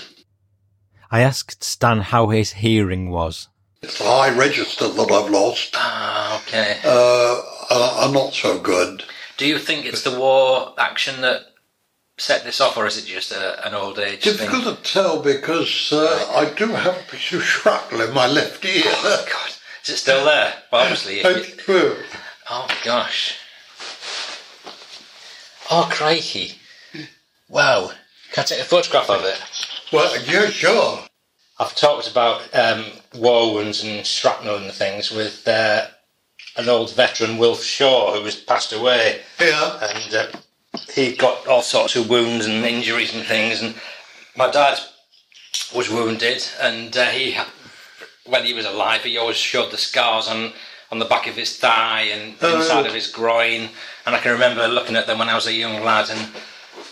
I 1.11 1.21
asked 1.23 1.65
Stan 1.65 2.01
how 2.01 2.29
his 2.29 2.53
hearing 2.55 3.11
was. 3.11 3.49
It's 3.83 3.99
the 3.99 4.05
high 4.05 4.31
register 4.37 4.89
that 4.89 5.11
I've 5.11 5.31
lost. 5.31 5.75
Ah, 5.77 6.43
okay. 6.43 6.79
Uh, 6.85 7.41
are, 7.71 8.07
are 8.07 8.13
not 8.13 8.33
so 8.35 8.59
good. 8.59 9.05
Do 9.37 9.47
you 9.47 9.59
think 9.59 9.87
it's 9.87 10.03
the 10.03 10.19
war 10.19 10.75
action 10.79 11.21
that 11.23 11.54
set 12.17 12.45
this 12.45 12.61
off, 12.61 12.77
or 12.77 12.87
is 12.87 12.97
it 12.99 13.07
just 13.07 13.33
a, 13.33 13.67
an 13.67 13.75
old 13.75 13.99
age 13.99 14.23
Difficult 14.23 14.65
thing? 14.65 14.77
to 14.77 14.83
tell 14.83 15.23
because 15.23 15.93
uh, 15.93 16.33
I 16.35 16.53
do 16.57 16.69
have 16.69 16.97
a 16.97 17.11
piece 17.11 17.33
of 17.33 17.43
shrapnel 17.43 18.03
in 18.03 18.15
my 18.15 18.27
left 18.27 18.65
ear. 18.65 18.83
Oh, 18.87 19.27
God. 19.31 19.51
Is 19.83 19.91
it 19.91 19.97
still 19.99 20.25
there? 20.25 20.55
Well, 20.73 20.83
obviously. 20.83 21.21
It's 21.21 21.57
true. 21.57 21.97
oh, 22.51 22.69
gosh. 22.85 23.37
Oh, 25.71 25.89
crikey. 25.91 26.53
Wow. 27.49 27.91
Can 28.33 28.43
I 28.43 28.45
take 28.45 28.61
a 28.61 28.65
photograph 28.65 29.11
of 29.11 29.25
it? 29.25 29.41
Well, 29.93 30.21
yeah, 30.25 30.51
sure. 30.51 31.01
I've 31.59 31.75
talked 31.77 32.11
about 32.11 32.43
um, 32.55 32.85
war 33.15 33.55
wounds 33.55 33.85
and 33.85 34.05
shrapnel 34.05 34.57
and 34.57 34.73
things 34.73 35.11
with 35.11 35.47
uh, 35.47 35.87
an 36.57 36.69
old 36.69 36.93
veteran, 36.95 37.39
Wilf 37.39 37.63
Shaw, 37.63 38.15
who 38.17 38.25
has 38.25 38.37
passed 38.37 38.73
away. 38.73 39.21
Yeah. 39.41 39.79
And 39.83 40.15
uh, 40.15 40.27
he 40.95 41.15
got 41.17 41.47
all 41.47 41.63
sorts 41.63 41.97
of 41.97 42.09
wounds 42.09 42.47
and 42.47 42.65
injuries 42.65 43.15
and 43.15 43.25
things. 43.25 43.63
And 43.63 43.75
my 44.37 44.51
dad 44.51 44.79
was 45.75 45.89
wounded, 45.91 46.47
and 46.61 46.97
uh, 46.97 47.07
he, 47.07 47.37
when 48.27 48.45
he 48.45 48.53
was 48.55 48.67
alive, 48.67 49.03
he 49.03 49.17
always 49.19 49.37
showed 49.37 49.71
the 49.71 49.77
scars 49.79 50.29
on 50.29 50.53
on 50.93 50.99
the 51.01 51.05
back 51.07 51.27
of 51.27 51.35
his 51.35 51.57
thigh 51.59 52.03
and 52.03 52.35
Oh. 52.43 52.57
inside 52.61 52.87
of 52.87 52.95
his 52.95 53.09
groin. 53.09 53.69
And 54.07 54.15
I 54.15 54.21
can 54.21 54.33
remember 54.33 54.69
looking 54.69 54.95
at 54.97 55.07
them 55.07 55.19
when 55.19 55.29
I 55.29 55.35
was 55.35 55.47
a 55.47 55.53
young 55.53 55.83
lad 55.83 56.09
and 56.11 56.29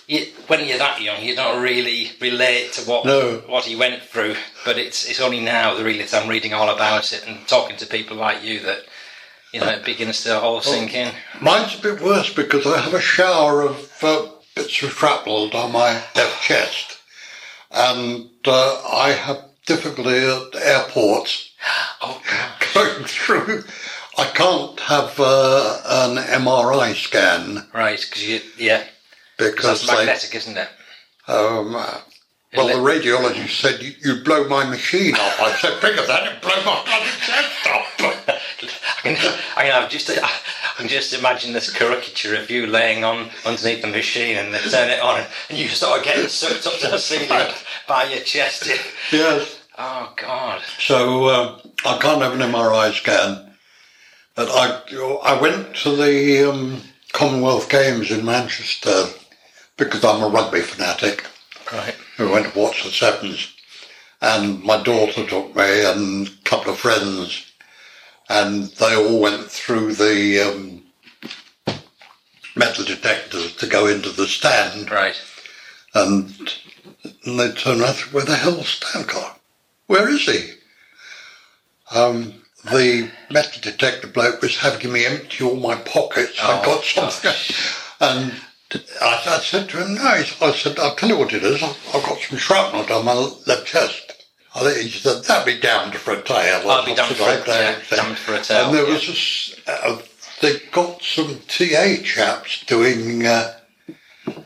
you, 0.09 0.27
when 0.49 0.67
you're 0.67 0.79
that 0.79 1.01
young, 1.01 1.23
you 1.23 1.37
don't 1.37 1.63
really 1.63 2.11
relate 2.21 2.73
to 2.73 2.81
what 2.83 3.05
No. 3.05 3.43
what 3.47 3.65
he 3.65 3.77
went 3.77 4.03
through. 4.03 4.35
But 4.65 4.79
it's 4.79 5.09
it's 5.09 5.21
only 5.21 5.39
now 5.41 5.77
really 5.77 6.03
that 6.03 6.15
I'm 6.21 6.29
reading 6.29 6.53
all 6.53 6.71
about 6.71 7.13
it 7.13 7.25
and 7.29 7.47
talking 7.47 7.77
to 7.77 7.87
people 7.87 8.17
like 8.17 8.43
you 8.43 8.59
that 8.61 8.87
you 9.53 9.61
know 9.61 9.69
it 9.69 9.85
begins 9.85 10.23
to 10.25 10.39
all 10.41 10.61
sink 10.61 10.95
in. 10.95 11.13
Mine's 11.41 11.79
a 11.79 11.83
bit 11.83 12.01
worse 12.01 12.33
because 12.33 12.67
I 12.67 12.79
have 12.79 12.95
a 12.95 13.01
shower 13.01 13.63
of 13.63 13.93
uh, 14.03 14.27
bits 14.55 14.83
of 14.83 14.91
shrapnel 14.93 15.51
down 15.51 15.73
my 15.73 15.93
left 16.17 16.43
chest, 16.43 16.99
and 17.71 18.31
uh, 18.47 18.83
I 18.93 19.11
have 19.13 19.45
difficulty 19.67 20.17
at 20.19 20.55
airports 20.63 21.51
Oh 22.01 22.21
going 22.75 23.05
through. 23.05 23.65
I 24.19 24.25
can't 24.27 24.79
have 24.81 25.19
uh, 25.19 25.81
an 25.87 26.17
MRI 26.43 26.95
scan 26.95 27.67
Right, 27.73 27.99
because 28.01 28.27
you 28.29 28.41
yeah, 28.59 28.85
'cause 29.39 29.51
because 29.53 29.65
that's 29.65 29.87
they, 29.87 29.95
magnetic, 29.97 30.35
isn't 30.35 30.57
it? 30.59 30.69
um, 31.29 31.75
uh, 31.77 31.99
well, 32.55 32.67
the 32.67 32.75
radiologist 32.75 33.59
said 33.61 33.81
"You- 33.83 33.95
you'd 34.05 34.25
blow 34.25 34.47
my 34.49 34.65
machine 34.65 35.15
up. 35.15 35.41
I 35.41 35.57
said, 35.57 35.81
bigger 35.81 36.05
than 36.05 36.27
it, 36.27 36.43
blow 36.43 36.57
my 36.57 36.83
bloody 36.85 37.11
chest 37.25 37.52
can, 39.03 39.17
I 39.57 39.63
can 39.63 39.73
have 39.73 39.91
just 39.91 40.11
I 40.23 40.31
can 40.77 40.89
just 40.89 41.13
imagine 41.13 41.53
this 41.53 41.71
caricature 41.71 42.37
of 42.37 42.51
you 42.51 42.67
laying 42.67 43.05
on 43.05 43.31
underneath 43.45 43.83
the 43.83 43.89
machine 43.89 44.37
and 44.37 44.53
they 44.53 44.59
turn 44.59 44.91
it 44.91 45.01
on 45.01 45.25
and 45.49 45.59
you 45.59 45.69
start 45.69 46.05
getting 46.05 46.29
sucked 46.29 46.67
up 46.67 46.79
to 46.81 46.89
the 46.89 46.99
ceiling 46.99 47.53
by 47.89 48.05
your 48.05 48.21
chest. 48.21 48.69
yes. 49.11 49.59
Oh 49.79 50.13
God! 50.17 50.63
So 50.79 51.25
uh, 51.25 51.61
I 51.87 51.99
can't 51.99 52.21
have 52.21 52.35
an 52.35 52.41
MRI 52.41 52.93
scan. 52.93 53.53
But 54.35 54.49
I, 54.51 54.81
I 55.25 55.41
went 55.41 55.77
to 55.77 55.95
the 55.95 56.51
um, 56.51 56.81
Commonwealth 57.13 57.69
Games 57.69 58.11
in 58.11 58.25
Manchester 58.25 59.05
because 59.77 60.05
I'm 60.05 60.23
a 60.23 60.29
rugby 60.29 60.61
fanatic. 60.61 61.27
Right. 61.71 61.95
We 62.19 62.27
went 62.27 62.53
to 62.53 62.59
watch 62.59 62.83
the 62.83 62.91
Sevens, 62.91 63.53
and 64.23 64.63
my 64.63 64.83
daughter 64.83 65.27
took 65.27 65.55
me 65.55 65.85
and 65.85 66.29
a 66.29 66.31
couple 66.45 66.73
of 66.73 66.79
friends, 66.79 67.52
and 68.33 68.65
they 68.81 68.95
all 68.97 69.21
went 69.21 69.51
through 69.51 69.95
the 69.95 70.41
um, 70.41 70.83
metal 72.57 72.85
detectors 72.85 73.55
to 73.57 73.67
go 73.67 73.87
into 73.87 74.09
the 74.11 74.27
stand, 74.27 74.91
Right. 74.91 75.21
and, 75.95 76.55
and 77.25 77.39
they 77.39 77.53
turned 77.53 77.81
around 77.81 77.91
and 77.91 77.99
said, 77.99 78.13
"Where 78.13 78.25
the 78.25 78.37
hell's 78.37 78.69
Stan 78.69 79.05
car? 79.05 79.37
Where 79.87 80.09
is 80.09 80.23
he?" 80.27 80.55
Um, 81.91 82.43
the 82.65 83.11
metal 83.31 83.61
detector 83.61 84.07
bloke 84.09 84.41
was 84.41 84.57
having 84.59 84.93
me 84.93 85.05
empty 85.05 85.45
all 85.45 85.57
my 85.57 85.75
pockets. 85.77 86.39
I 86.41 86.61
Oh, 86.61 86.65
got 86.65 86.85
something, 86.85 87.57
and 88.01 88.33
I, 89.03 89.23
I 89.27 89.39
said 89.41 89.69
to 89.71 89.79
him, 89.85 89.95
"No." 89.97 90.03
I 90.05 90.53
said, 90.53 90.79
"I'll 90.79 90.95
tell 90.95 91.09
you 91.11 91.19
what 91.19 91.35
it 91.35 91.43
is. 91.45 91.63
I've, 91.63 91.77
I've 91.95 92.03
got 92.05 92.21
some 92.21 92.39
shrapnel 92.39 92.85
down 92.87 93.05
my 93.05 93.13
left 93.47 93.67
chest." 93.67 94.12
I 94.55 94.61
think 94.61 94.91
he 94.91 94.99
said, 94.99 95.25
"That'd 95.25 95.47
be 95.55 95.61
damned 95.61 95.95
for 95.97 96.13
a 96.13 96.23
tail." 96.23 96.69
I'll 96.71 96.85
be 96.85 96.95
damned 96.95 97.17
for 97.17 97.23
a- 97.23 97.27
like 97.27 97.47
yeah, 97.47 97.73
that. 97.73 97.91
damned 97.91 98.19
for 98.19 98.35
a 98.35 98.41
tail, 98.43 98.67
And 98.67 98.75
there 98.75 98.87
yeah. 98.87 98.93
was 98.93 99.07
this. 99.07 99.57
Uh, 99.67 99.99
they 100.41 100.59
got 100.73 101.03
some 101.03 101.41
TA 101.49 102.03
chaps 102.05 102.65
doing 102.67 103.25
uh, 103.27 103.55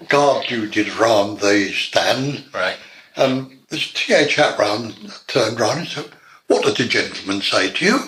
guard 0.08 0.46
duties 0.46 0.94
around 0.96 1.40
the 1.40 1.72
stand. 1.72 2.44
Right. 2.54 2.76
And 3.16 3.58
this 3.70 3.92
TA 3.92 4.26
chap 4.26 4.58
round 4.58 4.94
turned 5.26 5.58
round 5.58 5.80
and 5.80 5.88
said, 5.88 6.10
What 6.48 6.64
did 6.64 6.76
the 6.76 6.84
gentleman 6.84 7.40
say 7.40 7.70
to 7.70 7.84
you? 7.84 7.98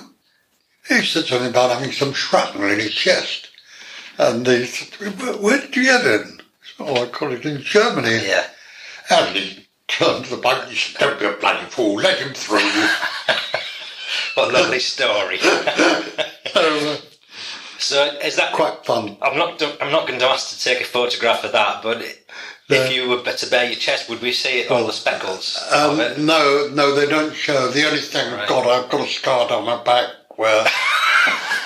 He 0.88 1.02
said 1.04 1.24
something 1.24 1.48
about 1.50 1.70
having 1.70 1.92
some 1.92 2.12
shrapnel 2.12 2.70
in 2.70 2.78
his 2.80 2.92
chest. 2.94 3.48
And 4.18 4.46
he 4.46 4.64
said, 4.66 4.94
where, 5.18 5.36
where 5.36 5.60
did 5.60 5.76
you 5.76 5.82
get 5.84 6.04
it? 6.06 6.26
Oh, 6.78 7.04
I 7.04 7.10
got 7.10 7.32
it 7.32 7.44
in 7.44 7.62
Germany. 7.62 8.20
Yeah. 8.26 8.46
And 9.10 9.36
he 9.36 9.67
turned 9.88 10.24
to 10.26 10.30
the 10.36 10.36
bloke 10.40 10.66
and 10.68 10.76
Don't 10.98 11.18
be 11.18 11.26
a 11.26 11.32
bloody 11.32 11.66
fool, 11.66 11.96
let 11.96 12.18
him 12.18 12.32
through. 12.34 12.58
What 14.34 14.50
a 14.50 14.52
lovely 14.52 14.78
story. 14.78 15.38
so, 15.38 15.50
uh, 16.54 16.96
so 17.78 18.04
is 18.24 18.36
that 18.36 18.52
quite 18.52 18.84
fun. 18.86 19.16
I'm 19.20 19.36
not. 19.36 19.60
I'm 19.82 19.90
not 19.90 20.06
going 20.06 20.20
to 20.20 20.26
ask 20.26 20.56
to 20.56 20.62
take 20.64 20.80
a 20.80 20.84
photograph 20.84 21.42
of 21.44 21.50
that, 21.52 21.82
but 21.82 22.02
if 22.68 22.92
you 22.92 23.08
were 23.08 23.20
to 23.22 23.50
bare 23.50 23.66
your 23.66 23.74
chest, 23.74 24.08
would 24.08 24.22
we 24.22 24.30
see 24.32 24.60
it, 24.60 24.70
all 24.70 24.86
the 24.86 24.92
speckles 24.92 25.58
Um, 25.72 25.96
no, 26.24 26.68
no, 26.72 26.94
they 26.94 27.06
don't 27.06 27.34
show. 27.34 27.68
The 27.68 27.86
only 27.86 28.00
thing 28.00 28.30
Right. 28.32 28.42
I've 28.42 28.48
got, 28.48 28.66
I've 28.66 28.90
got 28.90 29.00
a 29.06 29.10
scar 29.10 29.48
down 29.48 29.64
my 29.64 29.82
back 29.82 30.08
where 30.36 30.64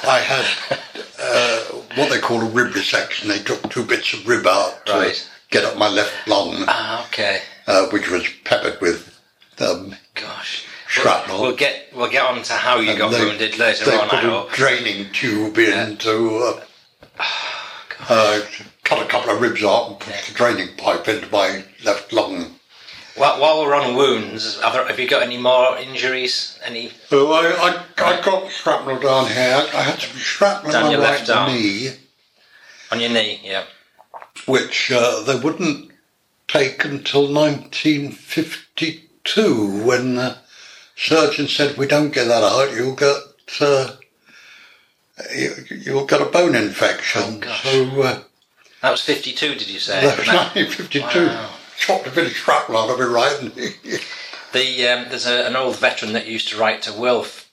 I 0.04 0.18
had 0.24 0.78
uh, 1.20 1.58
what 1.96 2.10
they 2.10 2.18
call 2.20 2.40
a 2.40 2.46
rib 2.46 2.72
resection. 2.72 3.26
They 3.28 3.40
took 3.40 3.68
two 3.70 3.84
bits 3.84 4.14
of 4.14 4.26
rib 4.26 4.46
out 4.46 4.86
to 4.86 4.92
Right. 4.94 5.28
get 5.50 5.64
up 5.64 5.76
my 5.76 5.88
left 5.88 6.26
lung, 6.26 6.64
Ah, 6.68 7.06
okay. 7.08 7.42
Uh, 7.66 7.86
which 7.88 8.10
was 8.10 8.28
peppered 8.44 8.80
with. 8.80 9.18
Um, 9.60 9.94
Gosh. 10.14 10.66
Shrapnel. 10.88 11.38
We'll, 11.40 11.48
we'll 11.48 11.56
get 11.56 11.86
we'll 11.94 12.10
get 12.10 12.24
on 12.24 12.42
to 12.42 12.52
how 12.52 12.78
you 12.78 12.90
and 12.90 12.98
got 12.98 13.12
they, 13.12 13.24
wounded 13.24 13.58
later 13.58 13.86
they 13.86 13.96
on. 13.96 14.08
put 14.10 14.24
a 14.24 14.46
draining 14.54 15.10
tube 15.12 15.56
in 15.56 15.96
to 15.98 16.36
uh, 16.38 16.64
uh, 18.10 18.40
cut 18.84 19.02
a 19.02 19.08
couple 19.08 19.30
of 19.34 19.40
ribs 19.40 19.64
out 19.64 19.88
and 19.88 20.00
put 20.00 20.14
the 20.14 20.34
draining 20.34 20.76
pipe 20.76 21.08
into 21.08 21.30
my 21.30 21.64
left 21.84 22.12
lung. 22.12 22.56
While, 23.16 23.40
while 23.40 23.62
we're 23.62 23.74
on 23.74 23.94
wounds, 23.94 24.60
have, 24.60 24.72
there, 24.72 24.86
have 24.86 24.98
you 24.98 25.08
got 25.08 25.22
any 25.22 25.36
more 25.36 25.76
injuries? 25.78 26.58
Any? 26.64 26.90
So 27.08 27.32
I, 27.32 27.84
I, 27.98 28.18
I 28.18 28.20
got 28.22 28.50
shrapnel 28.50 28.98
down 29.00 29.26
here. 29.28 29.66
I 29.74 29.82
had 29.82 30.00
some 30.00 30.16
shrapnel 30.16 30.72
Down 30.72 30.84
on 30.84 30.90
your 30.90 31.00
my 31.00 31.10
left 31.10 31.28
right 31.28 31.52
knee, 31.52 31.90
On 32.90 33.00
your 33.00 33.10
knee, 33.10 33.40
yeah. 33.44 33.64
which 34.46 34.90
uh, 34.90 35.22
they 35.24 35.38
wouldn't 35.38 35.91
take 36.52 36.84
until 36.84 37.32
1952 37.32 39.84
when 39.86 40.14
the 40.16 40.36
surgeon 40.96 41.46
said, 41.48 41.76
we 41.76 41.86
don't 41.86 42.12
get 42.12 42.26
that 42.28 42.42
out, 42.42 42.72
you'll 42.74 42.94
get... 42.94 43.16
Uh, 43.60 43.96
you, 45.34 45.50
you'll 45.70 46.06
get 46.06 46.20
a 46.22 46.26
bone 46.26 46.54
infection. 46.54 47.22
Oh, 47.24 47.38
gosh. 47.38 47.62
so 47.62 48.02
uh, 48.02 48.20
That 48.80 48.90
was 48.90 49.02
52, 49.02 49.54
did 49.54 49.68
you 49.70 49.78
say? 49.78 50.00
that 50.00 50.18
was 50.18 50.26
1952. 50.26 51.26
Wow. 51.26 51.50
Chopped 51.78 52.06
a 52.06 52.10
bit 52.10 52.26
of 52.26 52.32
shrapnel 52.32 52.76
out 52.78 52.90
of 52.90 52.98
my 52.98 53.04
right. 53.06 53.52
The 54.52 54.86
um, 54.86 55.06
there's 55.08 55.26
a, 55.26 55.46
an 55.46 55.56
old 55.56 55.76
veteran 55.78 56.12
that 56.12 56.26
used 56.26 56.48
to 56.50 56.58
write 56.58 56.82
to 56.82 56.92
Wilf, 56.92 57.50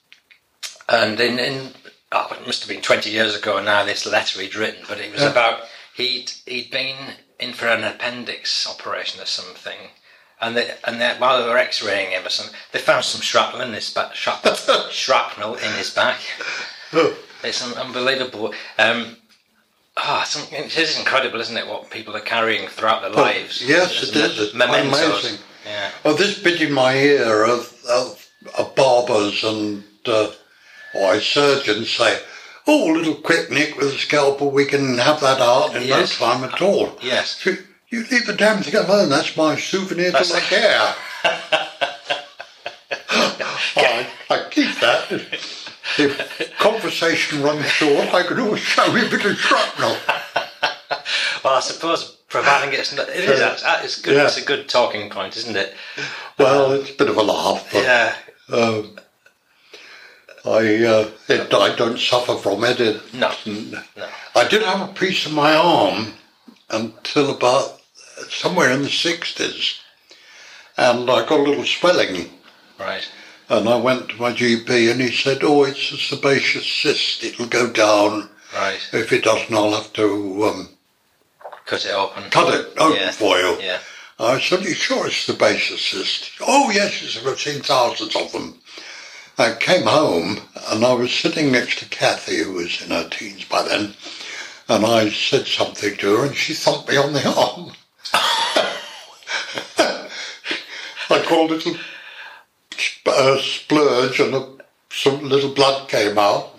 and 0.86 1.18
in, 1.18 1.38
in 1.38 1.72
oh, 2.12 2.28
it 2.38 2.46
must 2.46 2.60
have 2.60 2.68
been 2.68 2.82
20 2.82 3.08
years 3.08 3.34
ago 3.34 3.58
now. 3.62 3.84
This 3.86 4.04
letter 4.04 4.38
he'd 4.42 4.54
written, 4.54 4.84
but 4.86 4.98
it 5.00 5.10
was 5.10 5.22
Yeah. 5.22 5.30
about 5.30 5.62
he'd 5.94 6.30
he'd 6.44 6.70
been 6.70 6.96
in 7.40 7.52
for 7.52 7.66
an 7.66 7.84
appendix 7.84 8.66
operation 8.68 9.20
or 9.20 9.26
something, 9.26 9.78
and 10.40 10.56
they, 10.56 10.74
and 10.84 11.00
they, 11.00 11.14
while 11.18 11.42
they 11.42 11.48
were 11.48 11.58
X-raying 11.58 12.12
him 12.12 12.26
or 12.26 12.30
something, 12.30 12.54
they 12.72 12.78
found 12.78 13.04
some 13.04 13.20
shrapnel 13.20 13.60
in 13.60 13.72
his 13.72 13.92
back, 13.92 14.14
shrap, 14.14 14.46
shrapnel 14.90 15.54
in 15.54 15.72
his 15.74 15.92
back. 15.92 16.18
It's 17.42 17.62
un- 17.62 17.78
unbelievable. 17.86 18.52
Um, 18.78 19.16
oh, 19.96 20.24
it 20.52 20.76
is 20.76 20.98
incredible, 20.98 21.40
isn't 21.40 21.56
it? 21.56 21.66
What 21.66 21.90
people 21.90 22.14
are 22.14 22.20
carrying 22.20 22.68
throughout 22.68 23.00
their 23.00 23.10
lives. 23.10 23.66
yes, 23.66 24.02
it 24.02 24.14
is. 24.14 24.52
Mementos. 24.52 25.24
amazing. 25.24 25.40
Yeah. 25.64 25.90
Oh, 26.04 26.12
this 26.12 26.42
bit 26.42 26.60
in 26.60 26.72
my 26.72 26.94
ear 26.96 27.44
of, 27.44 27.74
of, 27.88 28.28
of 28.58 28.74
barbers 28.74 29.42
and 29.42 29.84
uh, 30.06 30.32
why 30.92 31.18
surgeons 31.18 31.90
say, 31.90 32.18
"Oh, 32.66 32.86
little 32.86 33.14
quick 33.14 33.50
nick 33.50 33.76
with 33.76 33.88
a 33.94 33.98
scalpel, 33.98 34.50
we 34.50 34.64
can 34.64 34.98
have 34.98 35.20
that 35.20 35.40
out 35.40 35.74
in 35.76 35.82
Yes. 35.82 36.20
no 36.20 36.26
time 36.26 36.44
at 36.44 36.60
all." 36.62 36.98
Yes. 37.02 37.38
So 37.42 37.54
you 37.88 38.04
leave 38.10 38.26
the 38.26 38.34
damn 38.34 38.62
thing 38.62 38.74
alone. 38.76 39.08
That's 39.08 39.36
my 39.36 39.56
souvenir 39.56 40.10
That's- 40.12 40.28
to 40.28 40.34
the 40.34 40.40
care. 40.40 40.94
I, 43.76 44.06
I 44.30 44.46
keep 44.50 44.78
that. 44.80 45.10
If 45.98 46.56
conversation 46.58 47.42
runs 47.42 47.66
short, 47.66 48.14
I 48.14 48.22
can 48.22 48.38
always 48.40 48.60
show 48.60 48.86
you 48.94 49.06
a 49.06 49.10
bit 49.10 49.24
of 49.24 49.36
shrapnel. 49.38 49.96
Well, 51.42 51.54
I 51.54 51.60
suppose 51.60 52.18
providing 52.28 52.78
it's 52.78 52.94
not, 52.94 53.08
it 53.08 53.24
is 53.24 53.40
is 53.40 53.96
good. 54.02 54.14
Yeah. 54.16 54.26
It's 54.26 54.36
a 54.36 54.44
good 54.44 54.68
talking 54.68 55.08
point, 55.08 55.38
isn't 55.38 55.56
it? 55.56 55.74
Well, 56.38 56.72
it's 56.72 56.90
a 56.90 56.94
bit 56.94 57.08
of 57.08 57.16
a 57.16 57.22
laugh, 57.22 57.66
but 57.72 57.82
Yeah. 57.82 58.14
um, 58.52 58.99
I 60.44 60.84
uh, 60.84 61.10
it, 61.28 61.52
I 61.52 61.74
don't 61.76 61.98
suffer 61.98 62.34
from 62.36 62.64
it. 62.64 62.80
it 62.80 63.14
No. 63.14 63.32
No. 63.46 63.82
I 64.34 64.48
did 64.48 64.62
have 64.62 64.88
a 64.88 64.92
piece 64.92 65.26
of 65.26 65.32
my 65.32 65.54
arm 65.54 66.14
until 66.70 67.30
about 67.30 67.80
somewhere 68.28 68.70
in 68.70 68.82
the 68.82 68.88
60s. 68.88 69.80
And 70.76 71.10
I 71.10 71.26
got 71.26 71.40
a 71.40 71.42
little 71.42 71.64
swelling 71.64 72.30
Right. 72.78 73.06
And 73.50 73.68
I 73.68 73.76
went 73.76 74.08
to 74.10 74.16
my 74.16 74.32
GP 74.32 74.90
and 74.90 75.00
he 75.00 75.10
said, 75.10 75.40
oh, 75.42 75.64
it's 75.64 75.92
a 75.92 75.98
sebaceous 75.98 76.66
cyst. 76.66 77.22
It'll 77.24 77.46
go 77.46 77.68
down. 77.70 78.30
Right. 78.54 78.78
If 78.92 79.12
it 79.12 79.24
doesn't, 79.24 79.54
I'll 79.54 79.72
have 79.72 79.92
to 79.94 80.44
um, 80.44 80.68
Cut 81.66 81.84
it 81.84 81.92
open. 81.92 82.30
cut 82.30 82.54
it 82.54 82.72
open 82.78 82.96
Yeah. 82.96 83.10
for 83.10 83.36
you. 83.38 83.58
Yeah. 83.60 83.78
I 84.18 84.40
said, 84.40 84.62
you 84.64 84.72
sure 84.74 85.06
it's 85.08 85.16
sebaceous 85.16 85.82
cyst? 85.84 86.30
Oh, 86.40 86.70
yes, 86.70 87.18
I've 87.26 87.38
seen 87.40 87.60
thousands 87.60 88.14
of 88.16 88.30
them. 88.32 88.59
I 89.40 89.54
came 89.54 89.84
home 89.84 90.38
and 90.68 90.84
I 90.84 90.92
was 90.92 91.10
sitting 91.10 91.50
next 91.50 91.78
to 91.78 91.86
Kathy, 91.86 92.44
who 92.44 92.52
was 92.52 92.82
in 92.82 92.90
her 92.90 93.08
teens 93.08 93.44
by 93.44 93.62
then, 93.62 93.94
and 94.68 94.84
I 94.84 95.08
said 95.08 95.46
something 95.46 95.96
to 95.96 96.16
her 96.16 96.26
and 96.26 96.36
she 96.36 96.52
thumped 96.52 96.90
me 96.90 96.98
on 96.98 97.14
the 97.14 97.26
arm. 97.26 97.72
I 101.08 101.22
called 101.24 101.52
it 101.52 101.66
a 101.66 101.78
sp- 102.76 103.40
splurge 103.40 104.20
and 104.20 104.34
a, 104.34 104.46
some 104.90 105.26
little 105.26 105.54
blood 105.54 105.88
came 105.88 106.18
out. 106.18 106.58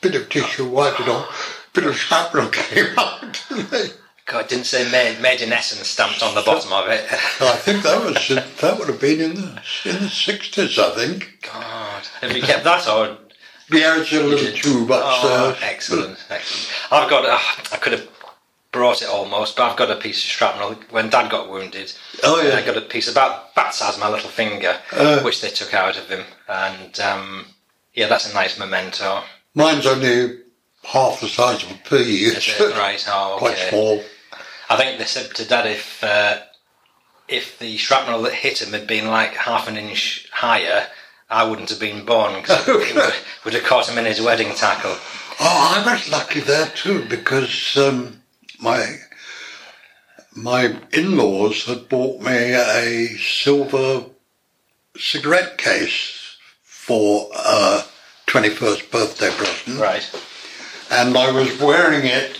Bit 0.00 0.14
of 0.14 0.28
tissue 0.28 0.68
wiped 0.68 1.00
it 1.00 1.08
off. 1.08 1.68
Bit 1.72 1.86
of 1.86 1.96
shrapnel 1.96 2.48
came 2.52 2.96
out. 2.96 3.44
God, 4.30 4.46
didn't 4.46 4.66
say 4.66 4.88
made, 5.20 5.40
in 5.40 5.52
essence 5.52 5.88
stamped 5.88 6.22
on 6.22 6.36
the 6.36 6.42
bottom 6.42 6.72
of 6.72 6.86
it. 6.88 7.04
I 7.40 7.56
think 7.56 7.82
that 7.82 8.04
was 8.04 8.28
that 8.60 8.78
would 8.78 8.86
have 8.88 9.00
been 9.00 9.20
in 9.20 9.34
the 9.34 9.60
in 9.84 9.98
the 10.04 10.08
sixties. 10.08 10.78
I 10.78 10.90
think. 10.90 11.48
God. 11.52 12.02
Have 12.20 12.36
you 12.36 12.42
kept 12.42 12.62
that 12.64 12.86
or? 12.88 13.18
Yeah, 13.72 14.00
it's 14.00 14.12
a 14.12 14.20
little 14.22 14.52
tube 14.56 14.88
Oh, 14.92 15.50
upstairs. 15.50 15.70
excellent, 15.72 16.24
excellent. 16.28 16.92
I've 16.92 17.08
got, 17.08 17.24
uh, 17.24 17.38
I 17.72 17.76
could 17.76 17.92
have 17.92 18.08
brought 18.72 19.00
it 19.02 19.08
almost, 19.08 19.56
but 19.56 19.70
I've 19.70 19.76
got 19.76 19.90
a 19.92 19.96
piece 19.96 20.18
of 20.18 20.24
shrapnel. 20.28 20.74
When 20.90 21.08
Dad 21.08 21.30
got 21.30 21.48
wounded, 21.48 21.92
Oh, 22.24 22.40
yeah. 22.42 22.56
I 22.56 22.62
got 22.66 22.76
a 22.76 22.80
piece 22.80 23.08
about 23.10 23.54
bat 23.54 23.72
size 23.74 23.96
my 23.98 24.08
little 24.08 24.28
finger, 24.30 24.76
Uh. 24.92 25.20
which 25.20 25.40
they 25.40 25.50
took 25.50 25.72
out 25.72 25.96
of 25.96 26.08
him, 26.08 26.24
and 26.48 26.98
um, 27.00 27.46
yeah, 27.94 28.08
that's 28.08 28.28
a 28.30 28.34
nice 28.34 28.58
memento. 28.58 29.22
Mine's 29.54 29.86
only 29.86 30.38
half 30.82 31.20
the 31.20 31.28
size 31.28 31.62
of 31.62 31.70
a 31.70 31.74
pea. 31.88 32.24
Is 32.24 32.48
it? 32.58 32.76
Right, 32.76 33.04
oh, 33.08 33.36
quite 33.38 33.56
small. 33.58 34.02
I 34.70 34.76
think 34.76 34.98
they 34.98 35.04
said 35.04 35.34
to 35.34 35.44
Dad 35.44 35.66
if 35.66 36.02
uh, 36.04 36.38
if 37.26 37.58
the 37.58 37.76
shrapnel 37.76 38.22
that 38.22 38.34
hit 38.34 38.62
him 38.62 38.72
had 38.72 38.86
been 38.86 39.08
like 39.08 39.34
half 39.34 39.66
an 39.66 39.76
inch 39.76 40.28
higher, 40.32 40.86
I 41.28 41.42
wouldn't 41.42 41.70
have 41.70 41.80
been 41.80 42.04
born 42.04 42.40
because 42.40 42.68
it 42.68 42.94
would, 42.94 43.14
would 43.44 43.54
have 43.54 43.64
caught 43.64 43.88
him 43.88 43.98
in 43.98 44.04
his 44.04 44.20
wedding 44.20 44.54
tackle. 44.54 44.96
Oh, 45.40 45.84
I 45.84 45.92
was 45.92 46.08
lucky 46.08 46.38
there 46.38 46.68
too 46.68 47.04
because 47.08 47.76
um, 47.76 48.22
my 48.60 48.98
my 50.32 50.76
in-laws 50.92 51.64
had 51.64 51.88
bought 51.88 52.20
me 52.20 52.54
a 52.54 53.08
silver 53.18 54.04
cigarette 54.96 55.58
case 55.58 56.36
for 56.62 57.28
a 57.34 57.84
21st 58.28 58.90
birthday 58.92 59.30
present. 59.30 59.80
Right. 59.80 60.08
and 60.92 61.16
I 61.16 61.32
was 61.32 61.58
wearing 61.60 62.06
it 62.06 62.38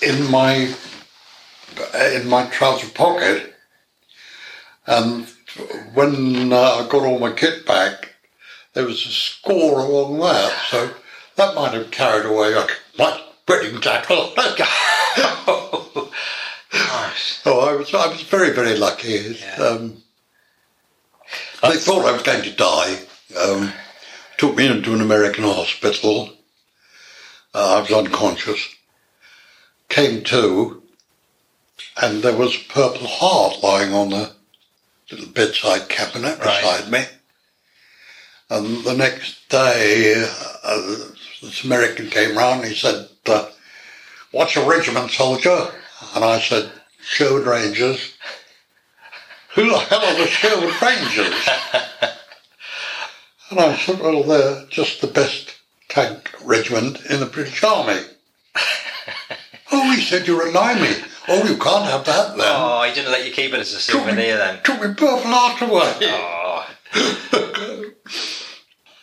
in 0.00 0.30
my 0.30 0.72
in 1.94 2.28
my 2.28 2.46
trouser 2.46 2.88
pocket. 2.88 3.54
And 4.86 5.26
when 5.94 6.52
uh, 6.52 6.56
I 6.56 6.88
got 6.88 7.06
all 7.06 7.18
my 7.18 7.32
kit 7.32 7.66
back, 7.66 8.14
there 8.74 8.84
was 8.84 9.06
a 9.06 9.10
score 9.10 9.80
along 9.80 10.18
that, 10.20 10.52
so 10.68 10.90
that 11.36 11.54
might 11.54 11.74
have 11.74 11.90
carried 11.90 12.26
away 12.26 12.54
like 12.54 12.70
my 12.98 13.20
wedding 13.48 13.80
tackle. 13.80 14.32
Oh, 17.46 17.60
I 17.60 17.76
was 17.76 17.92
I 17.94 18.08
was 18.08 18.22
very 18.22 18.50
very 18.52 18.76
lucky. 18.76 19.38
Um, 19.58 20.02
they 21.62 21.76
thought 21.76 22.06
I 22.06 22.12
was 22.12 22.22
going 22.22 22.42
to 22.42 22.52
die. 22.52 22.98
Um, 23.38 23.72
took 24.38 24.56
me 24.56 24.66
into 24.66 24.94
an 24.94 25.00
American 25.00 25.44
hospital. 25.44 26.30
Uh, 27.54 27.76
I 27.76 27.80
was 27.80 27.92
unconscious. 27.92 28.74
Came 29.88 30.24
to, 30.24 30.82
and 32.00 32.22
there 32.22 32.36
was 32.36 32.54
a 32.56 32.72
Purple 32.72 33.06
Heart 33.06 33.62
lying 33.62 33.92
on 33.94 34.10
the 34.10 34.32
little 35.10 35.26
bedside 35.28 35.88
cabinet 35.88 36.38
Right. 36.38 36.60
beside 36.62 36.90
me. 36.90 37.04
And 38.50 38.84
the 38.84 38.94
next 38.94 39.48
day, 39.48 40.26
uh, 40.64 40.96
this 41.42 41.64
American 41.64 42.10
came 42.10 42.36
round 42.36 42.60
and 42.62 42.70
he 42.70 42.76
said, 42.78 43.08
uh, 43.26 43.48
What's 44.32 44.54
your 44.54 44.68
regiment, 44.68 45.10
soldier? 45.12 45.70
And 46.14 46.24
I 46.24 46.40
said, 46.40 46.70
Sherwood 47.00 47.46
Rangers. 47.46 48.14
Who 49.54 49.68
the 49.70 49.78
hell 49.78 50.00
are 50.04 50.14
the 50.18 50.26
Sherwood 50.26 50.82
Rangers? 50.82 51.48
and 53.50 53.60
I 53.60 53.76
said, 53.76 54.00
Well, 54.00 54.22
they're 54.24 54.66
just 54.66 55.00
the 55.00 55.06
best 55.06 55.54
tank 55.88 56.30
regiment 56.42 57.04
in 57.06 57.20
the 57.20 57.26
British 57.26 57.62
Army. 57.62 58.00
oh, 59.72 59.94
he 59.94 60.02
said, 60.02 60.26
You're 60.26 60.48
a 60.48 60.50
limey. 60.50 60.96
Oh, 61.26 61.44
you 61.48 61.56
can't 61.56 61.84
have 61.86 62.04
that 62.04 62.36
then. 62.36 62.46
Oh, 62.56 62.82
he 62.82 62.92
didn't 62.94 63.10
let 63.12 63.24
you 63.26 63.32
keep 63.32 63.52
it 63.54 63.60
as 63.60 63.72
a 63.72 63.80
souvenir 63.80 64.36
then. 64.36 64.60
Took 64.62 64.80
me 64.82 64.88
purple 64.94 65.20
heart 65.24 65.60
away. 65.62 65.92
Oh, 66.02 66.66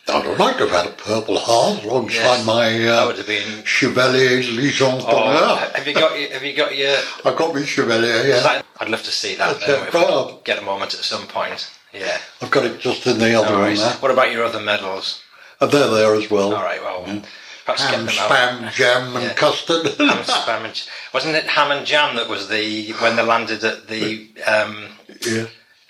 I'd 0.08 0.24
have 0.24 0.38
liked 0.38 0.58
to 0.58 0.66
have 0.66 0.84
had 0.84 0.86
a 0.92 0.96
purple 0.96 1.38
heart 1.38 1.84
alongside 1.84 2.14
Yes, 2.22 2.46
my 2.46 2.68
that 2.70 3.02
uh, 3.02 3.06
would 3.06 3.16
have 3.16 3.26
been. 3.26 3.64
Chevalier's 3.64 4.50
Legion 4.54 5.00
Oh, 5.06 5.56
have 5.74 5.86
you 5.86 5.94
got? 5.94 6.18
your- 6.18 6.30
Have 6.30 6.42
you 6.42 6.54
got 6.54 6.76
your? 6.76 6.96
I've 7.24 7.36
got 7.36 7.54
my 7.54 7.64
Chevalier, 7.64 8.26
yeah. 8.26 8.40
that- 8.40 8.66
I'd 8.80 8.88
love 8.88 9.02
to 9.04 9.12
see 9.12 9.36
that. 9.36 9.60
Then, 9.60 9.86
if 9.86 9.94
we 9.94 10.00
well. 10.00 10.40
get 10.44 10.58
a 10.58 10.62
moment 10.62 10.92
at 10.94 11.00
some 11.04 11.26
point. 11.28 11.70
Yeah. 11.92 12.18
I've 12.40 12.50
got 12.50 12.64
it 12.66 12.80
just 12.80 13.06
in 13.06 13.18
the 13.18 13.34
other 13.34 13.54
All 13.54 13.60
one 13.60 13.74
there. 13.76 13.92
What 13.94 14.10
about 14.10 14.32
your 14.32 14.44
other 14.44 14.60
medals? 14.60 15.22
And 15.60 15.70
they're 15.70 15.88
there 15.90 16.14
as 16.16 16.30
well. 16.30 16.54
All 16.54 16.62
right. 16.62 16.82
Well, 16.82 17.22
perhaps 17.64 17.82
Ham, 17.84 18.06
get 18.06 18.14
them 18.14 18.24
out. 18.24 18.30
spam, 18.30 18.72
jam, 18.72 19.16
and 19.16 19.24
Yeah. 19.24 19.32
custard. 19.34 19.86
Ham, 19.86 20.24
spam, 20.24 20.64
and 20.64 20.82
wasn't 21.14 21.34
it 21.36 21.44
ham 21.44 21.70
and 21.70 21.86
jam 21.86 22.16
that 22.16 22.28
was 22.28 22.48
the 22.48 22.92
when 22.94 23.16
they 23.16 23.22
landed 23.22 23.62
at 23.64 23.88
the 23.88 24.28
um, 24.46 24.88
yeah. 25.26 25.46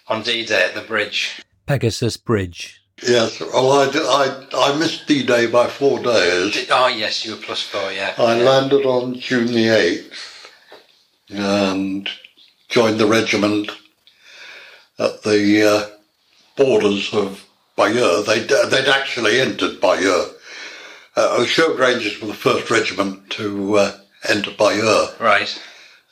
on 0.08 0.22
D-Day 0.22 0.64
at 0.64 0.74
the 0.74 0.80
bridge? 0.82 1.40
Pegasus 1.66 2.16
Bridge. 2.16 2.80
Yes. 3.06 3.40
Well, 3.40 3.72
I, 3.72 3.90
did- 3.90 4.02
I, 4.04 4.46
I 4.54 4.76
missed 4.78 5.06
D-Day 5.08 5.46
by 5.46 5.66
four 5.68 5.98
days. 6.00 6.52
Did- 6.52 6.70
oh 6.70 6.88
yes, 6.88 7.24
you 7.24 7.32
were 7.32 7.40
plus 7.40 7.62
four. 7.62 7.90
Yeah. 7.92 8.14
I 8.18 8.36
yeah. 8.38 8.42
landed 8.44 8.84
on 8.86 9.14
June 9.18 9.46
the 9.46 9.66
8th 9.66 10.50
and 11.30 12.08
joined 12.68 12.98
the 12.98 13.06
regiment 13.06 13.70
at 14.98 15.22
the 15.22 15.64
uh, 15.66 15.96
borders 16.56 17.12
of 17.14 17.44
Bayeux. 17.76 18.22
They'd, 18.24 18.48
they'd 18.70 18.88
actually 18.88 19.40
entered 19.40 19.80
Bayeux. 19.80 20.26
Uh, 21.16 21.44
Sherwood 21.44 21.78
Rangers 21.78 22.20
were 22.20 22.28
the 22.28 22.34
first 22.34 22.70
regiment 22.70 23.30
to 23.30 23.76
uh, 23.78 23.98
enter 24.28 24.50
Bayeux. 24.52 25.08
Right. 25.20 25.60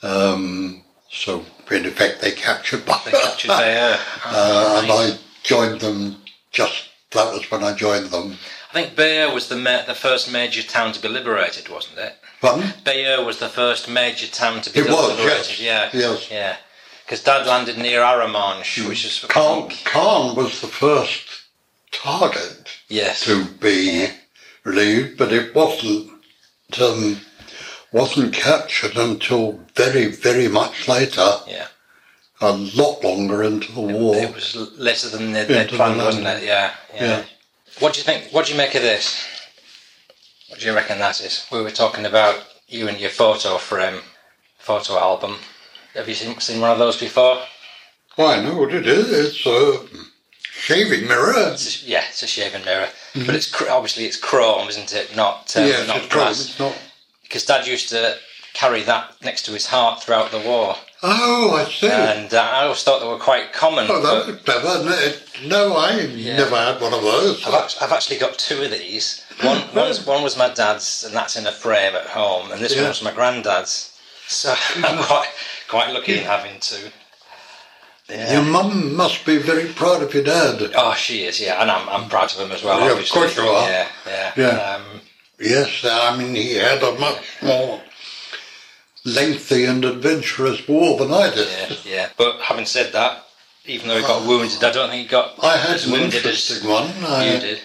Um, 0.02 0.82
so, 1.10 1.44
in 1.70 1.86
effect, 1.86 2.20
they 2.20 2.32
captured 2.32 2.84
Bayeux. 2.84 2.98
They 3.06 3.10
captured 3.12 3.48
there. 3.50 3.98
Uh, 4.24 4.80
and 4.82 4.92
I 4.92 5.18
joined 5.42 5.80
them 5.80 6.16
just, 6.52 6.88
that 7.12 7.32
was 7.32 7.50
when 7.50 7.64
I 7.64 7.74
joined 7.74 8.06
them. 8.10 8.36
I 8.70 8.72
think 8.72 8.94
Bayeux 8.94 9.32
was 9.34 9.48
the 9.48 9.56
ma- 9.56 9.82
the 9.86 9.94
first 9.94 10.30
major 10.30 10.62
town 10.62 10.92
to 10.92 11.00
be 11.02 11.08
liberated, 11.08 11.68
wasn't 11.68 11.98
it? 11.98 12.14
Pardon? 12.40 12.72
Bayeux 12.84 13.24
was 13.24 13.38
the 13.38 13.48
first 13.48 13.88
major 13.90 14.26
town 14.28 14.60
to 14.62 14.70
be 14.72 14.80
It 14.80 14.86
was, 14.88 15.08
liberated. 15.18 15.58
yes. 15.58 15.60
Yeah. 15.60 15.90
Yes. 15.92 16.30
Yeah. 16.30 16.56
Because 17.04 17.24
Dad 17.24 17.46
landed 17.46 17.76
near 17.78 18.00
Arromanches, 18.02 18.88
which 18.88 19.04
is 19.04 19.24
Caen, 19.28 19.68
Caen 19.70 20.36
was 20.36 20.60
the 20.60 20.68
first 20.68 21.26
target 21.90 22.68
Yes. 22.88 23.24
to 23.24 23.44
be 23.44 24.08
relieved, 24.70 25.18
but 25.18 25.32
it 25.32 25.54
wasn't 25.54 26.10
um, 26.80 27.20
wasn't 27.92 28.32
captured 28.32 28.96
until 28.96 29.58
very, 29.74 30.06
very 30.06 30.48
much 30.48 30.86
later, 30.86 31.28
Yeah. 31.48 31.66
a 32.40 32.52
lot 32.52 33.02
longer 33.02 33.42
into 33.42 33.72
the 33.72 33.80
war. 33.80 34.14
It 34.16 34.32
was 34.34 34.54
later 34.78 35.08
than 35.08 35.32
they, 35.32 35.44
they 35.44 35.62
Into 35.62 35.72
the 35.72 35.76
planned, 35.78 35.98
wasn't 35.98 36.26
it? 36.26 36.44
Yeah, 36.44 36.72
yeah. 36.94 37.02
Yeah. 37.04 37.24
What 37.80 37.94
do 37.94 37.98
you 38.00 38.04
think? 38.04 38.32
What 38.32 38.46
do 38.46 38.52
you 38.52 38.58
make 38.58 38.74
of 38.76 38.82
this? 38.82 39.26
What 40.48 40.60
do 40.60 40.66
you 40.66 40.74
reckon 40.74 40.98
that 40.98 41.20
is? 41.20 41.46
We 41.50 41.62
were 41.62 41.70
talking 41.70 42.06
about 42.06 42.44
you 42.68 42.88
and 42.88 42.98
your 43.00 43.10
photo 43.10 43.58
frame, 43.58 44.00
photo 44.58 44.98
album. 44.98 45.36
Have 45.94 46.08
you 46.08 46.14
seen, 46.14 46.38
seen 46.40 46.60
one 46.60 46.70
of 46.70 46.78
those 46.78 46.98
before? 46.98 47.38
Well, 48.16 48.28
I 48.28 48.42
know 48.42 48.56
what 48.56 48.72
it 48.74 48.86
is. 48.86 49.10
It's 49.12 49.46
a 49.46 49.80
shaving 50.60 51.08
mirror. 51.08 51.34
It's 51.52 51.82
a, 51.82 51.86
yeah, 51.86 52.04
it's 52.08 52.22
a 52.22 52.26
shaving 52.26 52.64
mirror, 52.64 52.88
but 53.14 53.34
it's 53.34 53.50
cr- 53.50 53.70
obviously 53.70 54.04
it's 54.04 54.16
chrome, 54.16 54.68
isn't 54.68 54.92
it? 54.92 55.14
Not 55.16 55.54
um, 55.56 55.64
yes, 55.66 55.88
not 55.88 56.08
glass. 56.10 56.40
It's 56.48 56.58
not. 56.58 56.76
Because 57.22 57.46
Dad 57.46 57.66
used 57.66 57.88
to 57.90 58.16
carry 58.52 58.82
that 58.82 59.14
next 59.22 59.42
to 59.46 59.52
his 59.52 59.66
heart 59.66 60.02
throughout 60.02 60.30
the 60.32 60.40
war, 60.40 60.74
Oh, 61.02 61.54
I 61.56 61.64
see. 61.70 61.88
and 61.88 62.34
uh, 62.34 62.40
I 62.42 62.64
always 62.64 62.82
thought 62.82 63.00
they 63.00 63.06
were 63.08 63.16
quite 63.18 63.52
common. 63.52 63.86
oh, 63.88 64.02
but- 64.02 64.26
that 64.44 64.64
was 64.64 64.84
clever. 64.84 65.48
No, 65.48 65.68
no 65.68 65.76
I 65.76 66.06
never 66.16 66.56
had 66.56 66.80
one 66.80 66.92
of 66.92 67.02
those. 67.02 67.46
I've, 67.46 67.54
act- 67.54 67.78
I've 67.80 67.92
actually 67.92 68.18
got 68.18 68.36
two 68.38 68.62
of 68.62 68.70
these. 68.72 69.24
One, 69.42 69.58
one 69.72 70.22
was 70.22 70.36
my 70.36 70.52
dad's, 70.52 71.04
and 71.04 71.14
that's 71.14 71.36
in 71.36 71.46
a 71.46 71.52
frame 71.52 71.94
at 71.94 72.06
home, 72.06 72.50
and 72.52 72.60
this 72.60 72.74
Yeah. 72.74 72.82
one 72.82 72.88
was 72.90 73.02
my 73.02 73.12
granddad's. 73.12 73.96
So 74.26 74.54
I'm 74.76 75.02
quite 75.04 75.28
quite 75.68 75.92
lucky 75.92 76.18
in 76.18 76.24
having 76.24 76.58
two. 76.60 76.90
Yeah. 78.10 78.32
Your 78.34 78.42
mum 78.42 78.96
must 78.96 79.24
be 79.24 79.38
very 79.38 79.66
proud 79.72 80.02
of 80.02 80.12
your 80.12 80.24
dad. 80.24 80.72
Oh, 80.74 80.94
she 80.94 81.22
is, 81.24 81.40
yeah, 81.40 81.60
and 81.62 81.70
I'm, 81.70 81.88
I'm 81.88 82.08
proud 82.08 82.32
of 82.32 82.38
him 82.40 82.50
as 82.52 82.62
well. 82.64 82.80
Yeah, 82.80 82.98
of 83.00 83.08
course 83.08 83.36
you 83.36 83.42
are. 83.44 83.68
Yeah, 83.68 83.88
yeah. 84.06 84.32
Yeah. 84.36 84.48
Um, 84.76 85.00
Yes, 85.42 85.84
I 85.84 86.16
mean, 86.18 86.34
he 86.34 86.54
had 86.56 86.82
a 86.82 86.98
much 86.98 87.22
more 87.42 87.80
lengthy 89.04 89.64
and 89.64 89.82
adventurous 89.84 90.66
war 90.68 90.98
than 90.98 91.12
I 91.12 91.30
did. 91.34 91.48
yeah, 91.48 91.76
yeah. 91.84 92.08
But 92.18 92.40
having 92.40 92.66
said 92.66 92.92
that, 92.92 93.24
even 93.64 93.88
though 93.88 93.96
he 93.96 94.02
got 94.02 94.26
wounded, 94.26 94.62
I 94.62 94.70
don't 94.70 94.90
think 94.90 95.02
he 95.02 95.08
got 95.08 95.42
I 95.42 95.56
had 95.56 95.76
as 95.76 95.86
an 95.86 95.92
wounded 95.92 96.14
as 96.14 96.26
interesting 96.26 96.68
one. 96.68 96.90
I 97.04 97.34
you 97.34 97.40
did. 97.40 97.58
a 97.58 97.60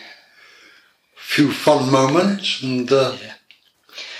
few 1.17 1.51
fun 1.51 1.91
moments 1.91 2.61
and 2.63 2.89
uh, 2.91 3.17
Yeah. 3.21 3.33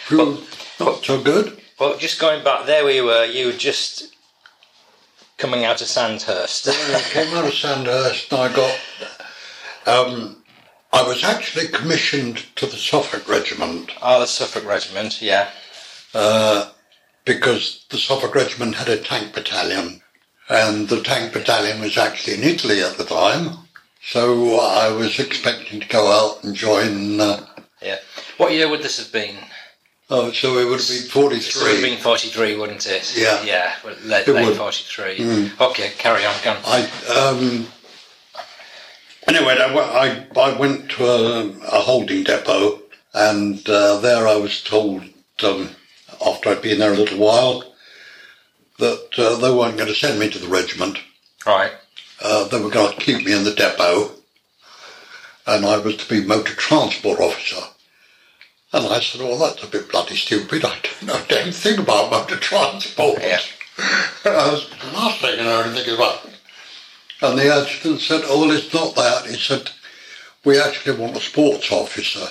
few 0.08 0.44
not 0.80 1.06
so 1.06 1.22
good. 1.22 1.58
Well, 1.80 1.98
just 1.98 2.20
going 2.20 2.44
back 2.44 2.66
there, 2.66 2.84
we 2.86 3.00
were. 3.02 3.26
You 3.26 3.48
were 3.48 3.52
just 3.54 4.15
coming 5.38 5.66
out 5.66 5.82
of 5.82 5.88
Sandhurst. 5.88 6.68
I 6.68 7.02
came 7.12 7.34
out 7.36 7.46
of 7.46 7.54
Sandhurst 7.54 8.32
and 8.32 8.42
I 8.42 8.56
got. 8.56 8.80
Um, 9.88 10.44
I 10.94 11.04
was 11.04 11.24
actually 11.24 11.68
commissioned 11.68 12.46
to 12.56 12.66
the 12.66 12.78
Suffolk 12.78 13.28
Regiment 13.28 13.92
oh, 14.02 14.20
the 14.22 14.26
Suffolk 14.28 14.66
Regiment. 14.66 15.22
Yeah. 15.22 15.50
uh, 16.14 16.70
because 17.26 17.86
the 17.90 17.98
Suffolk 17.98 18.34
Regiment 18.36 18.76
had 18.76 18.88
a 18.88 18.98
tank 19.02 19.34
battalion, 19.34 20.02
and 20.48 20.88
the 20.88 21.02
tank 21.02 21.34
battalion 21.34 21.82
was 21.82 21.98
actually 21.98 22.36
in 22.36 22.44
Italy 22.44 22.82
at 22.82 22.98
the 22.98 23.04
time. 23.04 23.58
So 24.04 24.60
I 24.60 24.90
was 24.92 25.18
expecting 25.20 25.80
to 25.82 25.88
go 25.88 26.08
out 26.12 26.44
and 26.44 26.56
join. 26.56 27.20
Uh, 27.20 27.46
Yeah. 27.82 27.98
What 28.38 28.54
year 28.54 28.70
would 28.70 28.82
this 28.84 28.98
have 29.00 29.12
been? 29.12 29.36
Oh, 30.10 30.32
so 30.32 30.58
it 30.58 30.66
would 30.66 30.80
have 30.80 30.88
been 30.90 31.10
43. 31.10 31.12
It 31.12 31.34
would 31.34 31.34
have 31.36 31.44
43. 31.44 31.90
been 31.90 32.00
43, 32.00 32.58
wouldn't 32.58 32.86
it? 32.88 33.14
Yeah. 33.18 33.44
Yeah, 33.44 33.76
well, 33.84 33.96
late, 34.04 34.28
late 34.28 34.46
would. 34.48 34.58
43. 34.58 35.52
Okay, 35.60 35.92
carry 35.98 36.26
on, 36.26 36.36
go 36.44 36.52
on. 36.52 36.58
I 36.66 36.82
um, 37.18 37.68
anyway, 39.28 39.58
I, 39.60 39.74
went- 39.74 40.30
I, 40.38 40.42
I 40.42 40.58
went 40.58 40.92
to 40.92 41.06
a, 41.06 41.48
a 41.50 41.80
holding 41.82 42.24
depot, 42.24 42.82
and 43.14 43.68
uh, 43.70 44.00
there 44.00 44.28
I 44.28 44.36
was 44.36 44.62
told 44.64 45.04
um, 45.44 45.70
after 46.26 46.50
I'd 46.50 46.62
been 46.62 46.80
there 46.80 46.94
a 46.94 46.98
little 46.98 47.20
while 47.20 47.64
that 48.80 49.08
uh, 49.18 49.36
they 49.38 49.52
weren't 49.52 49.78
going 49.78 49.88
to 49.90 49.96
send 49.96 50.20
me 50.20 50.30
to 50.30 50.40
the 50.40 50.48
regiment. 50.48 51.00
Right. 51.46 51.72
Uh, 52.22 52.48
they 52.48 52.62
were 52.62 52.70
going 52.70 52.94
to 52.94 53.02
keep 53.02 53.26
me 53.26 53.34
in 53.34 53.44
the 53.44 53.54
depot, 53.54 54.12
and 55.48 55.66
I 55.66 55.78
was 55.78 55.98
to 55.98 56.10
be 56.10 56.26
motor 56.26 56.54
transport 56.56 57.20
officer. 57.20 57.62
And 58.76 58.88
I 58.88 59.00
said, 59.00 59.22
"Well, 59.22 59.38
that's 59.38 59.64
a 59.64 59.68
bit 59.68 59.90
bloody 59.90 60.18
stupid. 60.18 60.66
I 60.66 60.78
don't 60.84 61.04
know 61.04 61.16
a 61.16 61.26
damn 61.30 61.54
thing 61.54 61.80
about 61.80 62.12
motor 62.12 62.36
transport. 62.36 63.22
Yeah. 63.22 63.40
I 64.26 64.52
was 64.52 64.70
you 65.24 65.38
know, 65.38 65.62
anything 65.62 65.96
about 65.96 66.26
it." 66.26 66.34
And 67.22 67.40
the 67.40 67.56
adjutant 67.56 68.02
said, 68.02 68.24
"Oh, 68.26 68.42
well, 68.42 68.52
it's 68.52 68.74
not 68.74 68.94
that." 68.96 69.28
He 69.28 69.38
said, 69.38 69.72
"We 70.44 70.60
actually 70.60 70.98
want 70.98 71.16
a 71.16 71.22
sports 71.22 71.72
officer, 71.72 72.28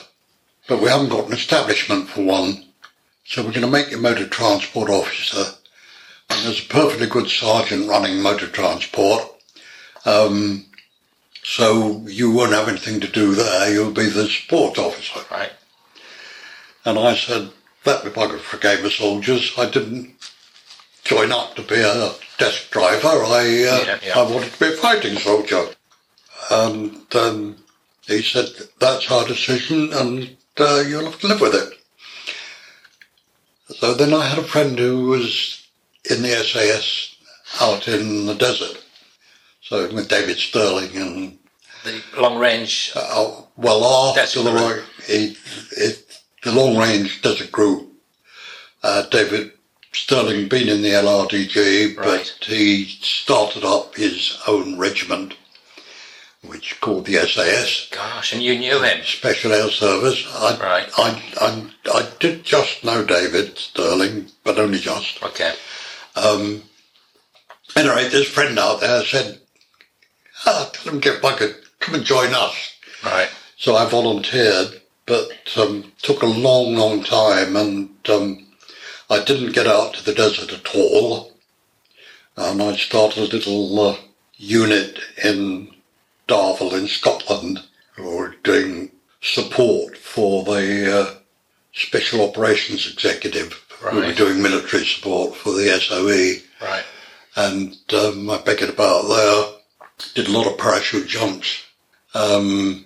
but 0.68 0.82
we 0.82 0.90
haven't 0.90 1.08
got 1.08 1.28
an 1.28 1.32
establishment 1.32 2.10
for 2.10 2.20
one. 2.20 2.66
So 3.24 3.42
we're 3.42 3.52
going 3.52 3.62
to 3.62 3.66
make 3.66 3.90
you 3.90 3.96
motor 3.96 4.28
transport 4.28 4.90
officer. 4.90 5.54
And 6.28 6.44
there's 6.44 6.60
a 6.62 6.68
perfectly 6.68 7.06
good 7.06 7.30
sergeant 7.30 7.88
running 7.88 8.20
motor 8.20 8.48
transport." 8.48 9.32
Um, 10.04 10.66
so 11.42 12.04
you 12.06 12.32
won't 12.32 12.52
have 12.52 12.68
anything 12.68 13.00
to 13.00 13.08
do 13.08 13.34
there. 13.34 13.72
You'll 13.72 13.92
be 13.92 14.10
the 14.10 14.28
sports 14.28 14.78
officer. 14.78 15.24
Right. 15.30 15.52
And 16.84 16.98
I 16.98 17.14
said 17.14 17.50
that 17.84 18.02
could 18.02 18.40
forgave 18.40 18.82
the 18.82 18.90
soldiers, 18.90 19.52
I 19.58 19.68
didn't 19.70 20.14
join 21.04 21.32
up 21.32 21.54
to 21.56 21.62
be 21.62 21.80
a 21.80 22.12
desk 22.38 22.70
driver. 22.70 23.08
I 23.08 23.40
uh, 23.70 23.84
Yeah, 23.86 23.98
yeah. 24.02 24.18
I 24.18 24.22
wanted 24.22 24.52
to 24.52 24.58
be 24.58 24.72
a 24.72 24.76
fighting 24.76 25.18
soldier. 25.18 25.66
And 26.50 27.14
um, 27.14 27.56
he 28.06 28.22
said 28.22 28.46
that's 28.78 29.10
our 29.10 29.26
decision, 29.26 29.92
and 29.92 30.36
uh, 30.58 30.82
you'll 30.86 31.04
have 31.04 31.20
to 31.20 31.28
live 31.28 31.40
with 31.40 31.54
it. 31.54 31.78
So 33.76 33.94
then 33.94 34.12
I 34.12 34.26
had 34.26 34.38
a 34.38 34.42
friend 34.42 34.78
who 34.78 35.06
was 35.06 35.66
in 36.10 36.22
the 36.22 36.28
SAS 36.44 37.16
out 37.60 37.88
in 37.88 38.26
the 38.26 38.34
desert. 38.34 38.82
So 39.62 39.92
with 39.92 40.08
David 40.08 40.36
Stirling 40.36 40.94
and 40.96 41.38
The 41.84 42.02
long 42.20 42.38
range. 42.38 42.92
uh, 42.94 43.42
well, 43.56 44.14
after 44.18 44.42
the 44.42 44.52
long, 44.52 44.80
it, 45.08 45.38
it, 45.76 46.03
the 46.44 46.52
long 46.52 46.76
range 46.76 47.22
desert 47.22 47.50
group, 47.50 47.88
uh, 48.82 49.02
David 49.06 49.52
Stirling 49.92 50.48
been 50.48 50.68
in 50.68 50.82
the 50.82 50.90
LRDG, 50.90 51.96
Right. 51.96 52.04
but 52.04 52.46
he 52.46 52.84
started 52.84 53.64
up 53.64 53.94
his 53.94 54.36
own 54.46 54.76
regiment, 54.78 55.34
which 56.42 56.80
called 56.80 57.06
the 57.06 57.14
SAS, 57.26 57.88
Gosh, 57.90 58.32
and 58.32 58.42
you 58.42 58.58
knew 58.58 58.82
him. 58.82 59.04
Special 59.04 59.52
Air 59.52 59.70
Service. 59.70 60.26
I, 60.34 60.56
Right. 60.56 60.90
I, 60.98 61.22
I, 61.40 61.70
I 61.98 62.08
did 62.18 62.44
just 62.44 62.82
know 62.84 63.04
David 63.04 63.56
Stirling, 63.56 64.30
but 64.42 64.58
only 64.58 64.78
just. 64.80 65.22
Okay. 65.22 65.54
Um, 66.16 66.62
anyway, 67.76 68.08
this 68.08 68.28
friend 68.28 68.58
out 68.58 68.80
there 68.80 69.04
said, 69.04 69.38
ah, 70.44 70.70
tell 70.72 70.92
him 70.92 71.00
get 71.00 71.22
bucket, 71.22 71.56
come 71.80 71.94
and 71.94 72.04
join 72.04 72.34
us. 72.34 72.54
Right. 73.04 73.30
So 73.56 73.76
I 73.76 73.88
volunteered, 73.88 74.80
but 75.06 75.30
um, 75.56 75.92
took 76.02 76.22
a 76.22 76.26
long, 76.26 76.74
long 76.74 77.02
time, 77.02 77.56
and 77.56 77.90
um, 78.08 78.46
I 79.10 79.22
didn't 79.24 79.52
get 79.54 79.66
out 79.66 79.94
to 79.94 80.04
the 80.04 80.14
desert 80.14 80.52
at 80.52 80.74
all. 80.74 81.32
And 82.36 82.60
I 82.62 82.74
started 82.76 83.18
a 83.32 83.36
little 83.36 83.78
uh, 83.90 83.96
unit 84.36 84.98
in 85.22 85.72
Darvel 86.26 86.72
in 86.72 86.88
Scotland, 86.88 87.62
who 87.94 88.16
were 88.16 88.34
doing 88.42 88.90
support 89.20 89.96
for 89.96 90.42
the 90.44 91.00
uh, 91.00 91.14
Special 91.72 92.28
Operations 92.28 92.90
Executive, 92.90 93.52
who 93.80 93.96
were 93.98 94.12
doing 94.14 94.42
military 94.42 94.84
support 94.84 95.36
for 95.36 95.50
the 95.52 95.68
SOE 95.80 96.42
Right. 96.66 96.84
and 97.36 97.76
um, 97.92 98.30
I 98.30 98.38
begged 98.40 98.62
about 98.62 99.02
there. 99.08 99.44
Did 100.14 100.28
a 100.28 100.32
lot 100.36 100.46
of 100.50 100.58
parachute 100.58 101.06
jumps, 101.08 101.62
um, 102.14 102.84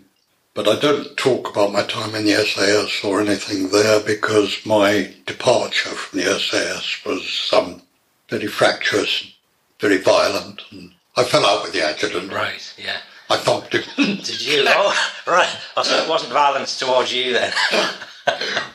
but 0.54 0.68
I 0.68 0.78
don't 0.78 1.16
talk 1.16 1.48
about 1.50 1.72
my 1.72 1.82
time 1.84 2.14
in 2.14 2.24
the 2.24 2.34
SAS 2.44 3.04
or 3.04 3.20
anything 3.20 3.68
there 3.68 4.00
because 4.00 4.64
my 4.66 5.14
departure 5.26 5.90
from 5.90 6.18
the 6.18 6.38
SAS 6.38 7.04
was 7.04 7.50
um, 7.52 7.82
very 8.28 8.46
fractious, 8.46 9.32
very 9.80 9.98
violent, 9.98 10.62
and 10.70 10.92
I 11.16 11.24
fell 11.24 11.46
out 11.46 11.62
with 11.62 11.72
the 11.72 11.82
adjutant. 11.82 12.32
Right. 12.32 12.74
Yeah. 12.76 12.98
I 13.30 13.37
thumped 13.37 13.74
him. 13.74 13.82
Did 13.96 14.40
you? 14.40 14.64
Oh, 14.66 15.11
right. 15.26 15.56
Oh, 15.76 15.82
so 15.82 16.02
it 16.02 16.08
wasn't 16.08 16.32
violence 16.32 16.78
towards 16.78 17.12
you 17.12 17.34
then. 17.34 17.52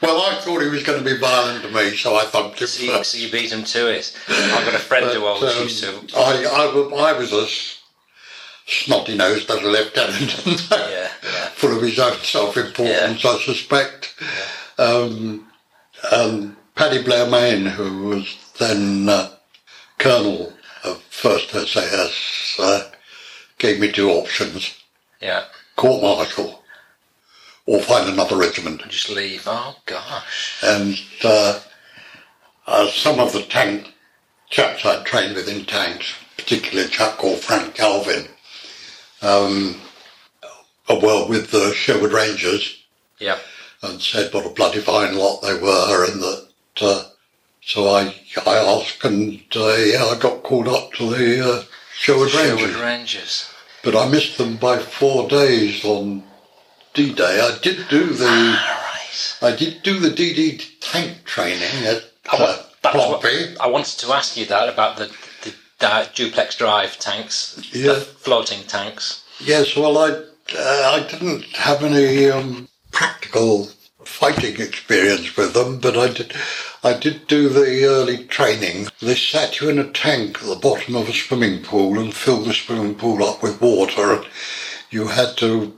well, 0.02 0.22
I 0.22 0.40
thought 0.42 0.62
he 0.62 0.70
was 0.70 0.84
going 0.84 1.04
to 1.04 1.06
be 1.06 1.18
violent 1.18 1.64
to 1.64 1.72
me, 1.72 1.96
so 1.96 2.16
I 2.16 2.26
thumped 2.26 2.62
him 2.62 2.68
so, 2.68 2.84
you, 2.84 3.04
so 3.04 3.18
you 3.18 3.32
beat 3.32 3.52
him 3.52 3.64
to 3.64 3.92
it. 3.92 4.16
I've 4.30 4.66
got 4.66 4.76
a 4.76 4.80
friend 4.80 5.06
who 5.08 5.22
But, 5.22 5.26
always 5.26 5.58
um, 5.58 5.64
used 5.64 5.84
to. 5.84 6.18
I, 6.18 6.46
I, 6.46 7.10
I 7.10 7.18
was 7.18 7.34
a 7.34 7.48
snotty 8.66 9.16
nosed 9.16 9.50
little 9.50 9.72
lieutenant. 9.72 10.68
Yeah. 10.72 11.10
Yeah. 11.24 11.50
full 11.50 11.76
of 11.76 11.82
his 11.84 12.00
own 12.00 12.18
self-importance, 12.18 13.24
I 13.26 13.38
suspect. 13.40 14.14
Um, 14.78 15.48
and 16.12 16.56
Paddy 16.76 17.02
Blair 17.04 17.30
Mayne, 17.30 17.66
who 17.66 18.08
was 18.08 18.38
then 18.60 19.08
uh, 19.10 19.30
Colonel 20.00 20.54
of 20.84 21.02
First 21.04 21.52
SAS, 21.52 22.56
uh, 22.60 22.90
gave 23.58 23.80
me 23.80 23.92
two 23.92 24.10
options: 24.10 24.76
Yeah. 25.22 25.46
court-martial 25.76 26.64
or 27.66 27.80
find 27.82 28.10
another 28.10 28.36
regiment. 28.36 28.82
Just 28.90 29.10
leave. 29.10 29.44
Oh 29.46 29.78
gosh. 29.86 30.62
And 30.64 31.00
uh, 31.24 31.60
uh, 32.68 32.88
some 32.90 33.20
of 33.20 33.32
the 33.32 33.44
tank 33.44 33.94
chaps 34.50 34.86
I'd 34.86 35.06
trained 35.06 35.36
with 35.36 35.48
in 35.48 35.64
tanks, 35.66 36.14
particularly 36.38 36.88
a 36.88 36.92
chap 36.92 37.18
called 37.18 37.40
Frank 37.40 37.76
Calvin, 37.76 38.28
um, 39.24 39.76
uh, 40.90 41.00
well, 41.02 41.28
with 41.28 41.52
the 41.52 41.74
Sherwood 41.74 42.12
Rangers, 42.12 42.84
Yeah. 43.20 43.40
and 43.82 44.02
said 44.02 44.34
what 44.34 44.46
a 44.46 44.50
bloody 44.50 44.80
fine 44.82 45.16
lot 45.18 45.42
they 45.42 45.56
were, 45.56 46.06
and 46.06 46.22
that. 46.22 46.48
Uh, 46.82 47.04
so 47.66 47.88
I 47.90 48.14
I 48.46 48.56
asked, 48.58 49.04
and 49.06 49.42
uh, 49.56 49.74
yeah, 49.76 50.06
I 50.06 50.18
got 50.20 50.44
called 50.44 50.68
up 50.68 50.92
to 50.94 51.10
the 51.10 51.50
uh, 51.54 51.64
Sherwood 51.96 52.34
Rangers, 52.34 52.60
Sherwood 52.60 52.76
Rangers. 52.84 53.50
but 53.84 53.96
I 53.96 54.08
missed 54.10 54.38
them 54.38 54.58
by 54.58 54.80
four 54.80 55.30
days 55.30 55.86
on 55.86 56.24
D-Day. 56.94 57.40
I 57.40 57.58
did 57.62 57.88
do 57.90 58.08
the 58.08 58.26
Ah, 58.28 58.92
right. 59.42 59.54
I 59.54 59.56
did 59.56 59.82
do 59.84 60.00
the 60.00 60.10
DD 60.10 60.62
tank 60.82 61.24
training 61.26 61.86
at 61.86 62.04
I, 62.30 62.36
uh, 62.38 62.64
that 62.82 62.96
what- 62.96 63.22
Pompey. 63.22 63.56
I 63.60 63.68
wanted 63.68 63.98
to 64.00 64.12
ask 64.14 64.36
you 64.36 64.46
that 64.48 64.68
about 64.70 64.98
the, 64.98 65.10
di- 65.80 66.08
duplex 66.16 66.56
drive 66.56 66.98
tanks, 67.00 67.60
Yeah. 67.74 68.00
floating 68.00 68.64
tanks. 68.64 69.24
Yes, 69.40 69.76
well, 69.76 69.98
I 69.98 70.10
uh, 70.58 70.92
I 71.02 71.08
didn't 71.10 71.44
have 71.56 71.84
any 71.84 72.30
um, 72.30 72.68
practical 72.92 73.70
fighting 74.04 74.60
experience 74.60 75.36
with 75.38 75.54
them, 75.54 75.80
but 75.80 75.98
I 75.98 76.10
did 76.10 76.34
I 76.84 76.94
did 76.94 77.28
do 77.28 77.48
the 77.50 77.86
early 77.86 78.26
training. 78.26 78.88
They 79.02 79.16
sat 79.16 79.62
you 79.62 79.70
in 79.70 79.80
a 79.80 79.90
tank 79.90 80.40
at 80.42 80.48
the 80.48 80.56
bottom 80.56 80.96
of 80.96 81.08
a 81.10 81.14
swimming 81.14 81.64
pool 81.64 81.98
and 81.98 82.14
filled 82.14 82.46
the 82.46 82.54
swimming 82.54 82.96
pool 82.96 83.24
up 83.24 83.42
with 83.42 83.62
water. 83.62 84.14
And 84.14 84.26
you 84.92 85.08
had 85.08 85.38
to 85.38 85.74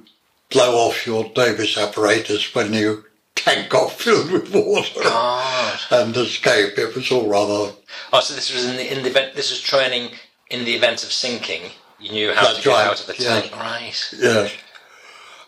blow 0.49 0.75
off 0.75 1.05
your 1.05 1.25
Davis 1.35 1.77
apparatus 1.77 2.53
when 2.55 2.73
your 2.73 3.03
tank 3.35 3.69
got 3.69 3.91
filled 3.91 4.31
with 4.31 4.53
water 4.53 5.01
God. 5.03 5.79
and 5.91 6.17
escape. 6.17 6.77
It 6.77 6.95
was 6.95 7.11
all 7.11 7.27
rather. 7.27 7.73
Oh, 8.11 8.19
so 8.19 8.33
this 8.33 8.53
was 8.53 8.65
in 8.65 8.77
the, 8.77 8.97
in 8.97 9.03
the 9.03 9.09
event. 9.09 9.35
This 9.35 9.51
was 9.51 9.61
training 9.61 10.11
in 10.49 10.65
the 10.65 10.73
event 10.73 11.03
of 11.03 11.11
sinking. 11.11 11.71
You 11.99 12.11
knew 12.11 12.33
how 12.33 12.43
That's 12.43 12.57
to 12.57 12.63
get 12.63 12.69
right, 12.71 12.87
out 12.87 12.99
of 12.99 13.07
the 13.07 13.23
yeah. 13.23 13.41
tank, 13.41 13.55
right? 13.55 14.13
Yes. 14.19 14.53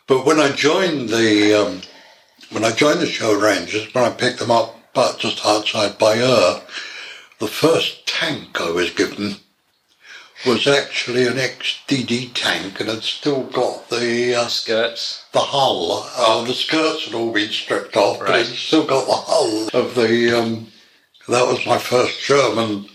But 0.08 0.26
when 0.26 0.40
I 0.40 0.52
joined 0.52 1.10
the 1.10 1.54
um, 1.54 1.82
when 2.52 2.64
I 2.64 2.72
joined 2.72 3.02
the 3.02 3.06
show 3.06 3.38
rangers, 3.38 3.94
when 3.94 4.06
I 4.06 4.10
picked 4.10 4.40
them 4.40 4.52
up 4.52 4.76
but 4.94 5.20
just 5.20 5.46
outside 5.46 5.98
Bayeux, 5.98 6.62
the 7.40 7.48
first 7.48 8.08
tank 8.08 8.60
I 8.60 8.72
was 8.72 8.90
given 8.92 9.36
was 10.46 10.68
actually 10.68 11.26
an 11.28 11.38
ex-DD 11.40 12.32
tank 12.34 12.80
and 12.80 12.90
had 12.90 13.04
still 13.04 13.44
got 13.44 13.90
the 13.90 14.36
uh, 14.36 14.48
Skirts. 14.48 15.26
the 15.32 15.40
hull. 15.40 16.08
Uh, 16.16 16.44
the 16.44 16.54
skirts 16.54 17.06
had 17.06 17.14
all 17.16 17.32
been 17.32 17.50
stripped 17.50 17.98
off, 17.98 18.20
but 18.20 18.30
Right. 18.30 18.42
it 18.42 18.56
still 18.56 18.86
got 18.86 19.08
the 19.08 19.14
hull 19.14 19.68
of 19.74 19.96
the. 19.96 20.32
Um, 20.40 20.68
that 21.28 21.48
was 21.48 21.66
my 21.66 21.78
first 21.78 22.22
German. 22.22 22.88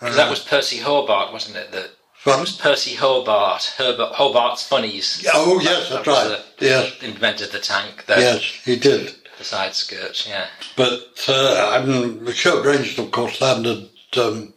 Because 0.00 0.16
that 0.16 0.30
was 0.30 0.40
Percy 0.40 0.78
Hobart, 0.78 1.32
wasn't 1.32 1.56
it? 1.56 1.70
That 1.72 1.90
Fun. 2.14 2.40
was 2.40 2.56
Percy 2.56 2.94
Hobart. 2.94 3.74
Herbert 3.76 4.12
Hobart's 4.14 4.66
Funnies. 4.66 5.24
Oh 5.34 5.60
yes, 5.60 5.88
That 5.90 6.04
that's 6.04 6.30
right. 6.30 6.44
Yes, 6.60 6.92
invented 7.02 7.52
the 7.52 7.58
tank. 7.60 8.06
The, 8.06 8.14
yes, 8.18 8.42
he 8.64 8.76
did. 8.76 9.14
the 9.38 9.44
side 9.44 9.74
skirts. 9.74 10.26
Yeah. 10.26 10.46
But 10.76 11.26
uh, 11.28 11.70
I 11.78 11.84
mean, 11.84 12.24
the 12.24 12.32
Sherwood 12.32 12.64
Rangers, 12.66 12.98
of 12.98 13.10
course, 13.10 13.40
landed, 13.40 13.88
um, 14.16 14.54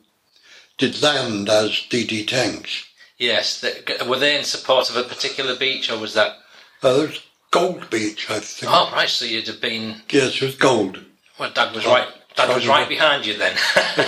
did 0.77 1.01
land 1.01 1.49
as 1.49 1.69
DD 1.89 2.27
tanks. 2.27 2.85
Yes. 3.17 3.61
The, 3.61 4.05
were 4.07 4.19
they 4.19 4.37
in 4.37 4.43
support 4.43 4.89
of 4.89 4.97
a 4.97 5.03
particular 5.03 5.55
beach, 5.55 5.91
or 5.91 5.97
was 5.99 6.13
that? 6.13 6.37
Uh, 6.81 6.93
there 6.97 7.07
was 7.07 7.21
Gold 7.51 7.89
Beach, 7.89 8.29
I 8.29 8.39
think. 8.39 8.71
Oh, 8.73 8.89
right. 8.93 9.07
So 9.09 9.25
you'd 9.25 9.47
have 9.47 9.61
been. 9.61 10.01
Yes, 10.09 10.41
it 10.41 10.45
was 10.45 10.55
gold. 10.55 10.99
Well, 11.39 11.51
Dad 11.53 11.73
was 11.75 11.85
right. 11.85 12.07
Dad 12.35 12.53
was 12.53 12.67
right 12.67 12.89
behind 12.89 13.25
you 13.25 13.37
then. 13.37 13.55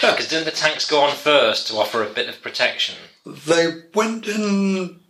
Because 0.00 0.28
didn't 0.28 0.44
the 0.44 0.50
tanks 0.50 0.88
go 0.88 1.00
on 1.00 1.14
first 1.14 1.68
to 1.68 1.76
offer 1.76 2.02
a 2.02 2.10
bit 2.10 2.28
of 2.28 2.42
protection? 2.42 2.94
They 3.24 3.82
went 3.94 4.26
in 4.26 5.00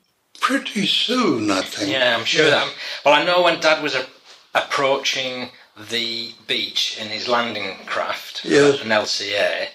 pretty 0.40 0.86
soon, 0.86 1.50
I 1.50 1.62
think. 1.62 1.90
Yeah, 1.90 2.16
I'm 2.16 2.24
sure 2.24 2.48
that. 2.48 2.72
Well, 3.04 3.14
I 3.14 3.24
know 3.24 3.42
when 3.42 3.60
Dad 3.60 3.82
was 3.82 3.94
a, 3.96 4.06
approaching 4.54 5.50
the 5.90 6.32
beach 6.46 6.96
in 7.00 7.08
his 7.08 7.26
landing 7.28 7.76
craft, 7.86 8.44
Yes. 8.44 8.80
an 8.82 8.88
LCA, 8.88 9.68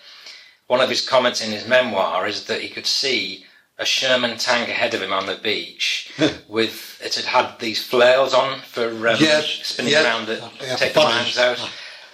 one 0.70 0.82
of 0.82 0.90
his 0.90 1.02
comments 1.08 1.42
in 1.46 1.52
his 1.52 1.68
memoir 1.68 2.28
is 2.28 2.46
that 2.46 2.62
he 2.62 2.70
could 2.70 2.86
see 2.86 3.44
a 3.80 3.86
Sherman 3.86 4.38
tank 4.38 4.70
ahead 4.70 4.94
of 4.94 5.02
him 5.02 5.12
on 5.12 5.26
the 5.26 5.36
beach 5.36 6.12
with 6.48 7.00
it 7.04 7.16
had 7.16 7.26
had 7.26 7.60
these 7.60 7.84
flails 7.84 8.34
on 8.34 8.60
for 8.62 8.88
um, 9.08 9.18
Yes, 9.20 9.48
spinning 9.64 9.96
around 9.96 10.28
the 10.28 10.36
Yeah, 10.62 10.76
take 10.76 10.94
the 10.94 11.00
mines 11.02 11.38
out, 11.40 11.60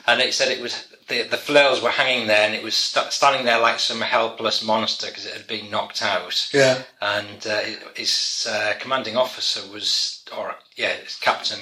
and 0.07 0.21
it 0.21 0.33
said 0.33 0.49
it 0.49 0.61
was. 0.61 0.87
The, 1.07 1.21
the 1.23 1.37
flails 1.37 1.83
were 1.83 1.91
hanging 1.91 2.25
there, 2.27 2.45
and 2.47 2.55
it 2.55 2.63
was 2.63 2.73
st- 2.75 3.11
standing 3.13 3.45
there 3.45 3.59
like 3.59 3.77
some 3.79 4.01
helpless 4.01 4.63
monster 4.63 5.05
because 5.07 5.27
it 5.27 5.33
had 5.33 5.45
been 5.47 5.69
knocked 5.69 6.01
out 6.01 6.49
Yeah. 6.51 6.81
and 6.99 7.45
uh, 7.45 7.61
his 7.95 8.47
uh, 8.49 8.73
commanding 8.79 9.15
officer 9.15 9.61
was, 9.71 10.23
or 10.35 10.55
yeah, 10.75 10.93
his 11.03 11.15
captain, 11.17 11.59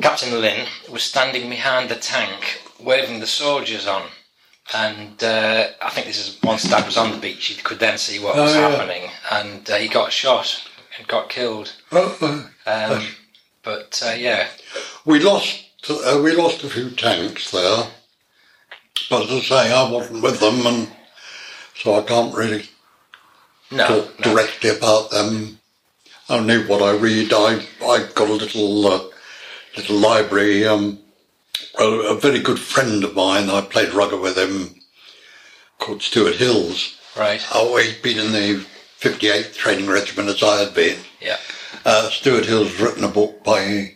Captain 0.00 0.40
Lynn 0.40 0.68
was 0.88 1.02
standing 1.02 1.48
behind 1.50 1.88
the 1.88 1.96
tank, 1.96 2.62
waving 2.80 3.18
the 3.18 3.26
soldiers 3.26 3.88
on. 3.88 4.02
And 4.74 5.22
uh, 5.22 5.68
I 5.82 5.90
think 5.90 6.06
this 6.06 6.18
is 6.18 6.38
once 6.42 6.64
Dad 6.64 6.86
was 6.86 6.96
on 6.96 7.10
the 7.10 7.18
beach, 7.18 7.46
he 7.46 7.60
could 7.62 7.78
then 7.78 7.98
see 7.98 8.18
what 8.18 8.36
Oh, 8.36 8.42
was 8.44 8.54
yeah. 8.54 8.70
happening, 8.70 9.10
and 9.30 9.68
uh, 9.70 9.76
he 9.76 9.88
got 9.88 10.12
shot 10.12 10.62
and 10.98 11.06
got 11.08 11.28
killed. 11.28 11.72
Uh, 11.90 12.14
uh, 12.20 12.42
Um, 12.66 13.06
but 13.62 14.02
uh, 14.04 14.12
yeah, 14.12 14.48
we 15.04 15.20
lost, 15.20 15.64
uh, 15.90 16.20
we 16.22 16.32
lost 16.32 16.64
a 16.64 16.70
few 16.70 16.90
tanks 16.90 17.50
there. 17.50 17.84
But 19.10 19.24
as 19.24 19.30
I 19.30 19.40
say, 19.40 19.72
I 19.72 19.90
wasn't 19.90 20.22
with 20.22 20.40
them, 20.40 20.66
and 20.66 20.88
so 21.76 21.98
I 21.98 22.02
can't 22.02 22.34
really 22.34 22.68
no, 23.70 23.86
talk 23.86 24.18
no. 24.20 24.32
directly 24.32 24.70
about 24.70 25.10
them. 25.10 25.58
Only 26.30 26.64
what 26.64 26.80
I 26.82 26.92
read, 26.96 27.32
I 27.34 27.62
I 27.82 28.08
got 28.14 28.30
a 28.30 28.32
little 28.32 28.86
uh, 28.86 29.00
little 29.76 29.96
library. 29.96 30.66
Um, 30.66 30.98
a, 31.78 31.84
a 31.84 32.14
very 32.14 32.40
good 32.40 32.58
friend 32.58 33.04
of 33.04 33.14
mine, 33.14 33.50
I 33.50 33.60
played 33.62 33.92
rugby 33.94 34.16
with 34.18 34.36
him, 34.38 34.74
called 35.78 36.02
Stuart 36.02 36.36
Hills. 36.36 36.98
right, 37.16 37.44
Oh, 37.54 37.76
he'd 37.76 38.02
been 38.02 38.18
in 38.18 38.32
the 38.32 38.64
58th 39.00 39.54
Training 39.56 39.88
Regiment 39.88 40.28
as 40.28 40.42
I 40.42 40.58
had 40.64 40.74
been. 40.74 40.98
yeah, 41.20 41.38
Uh, 41.84 42.08
Stuart 42.10 42.46
Hills 42.46 42.70
has 42.72 42.80
written 42.80 43.04
a 43.04 43.08
book 43.08 43.42
by 43.44 43.94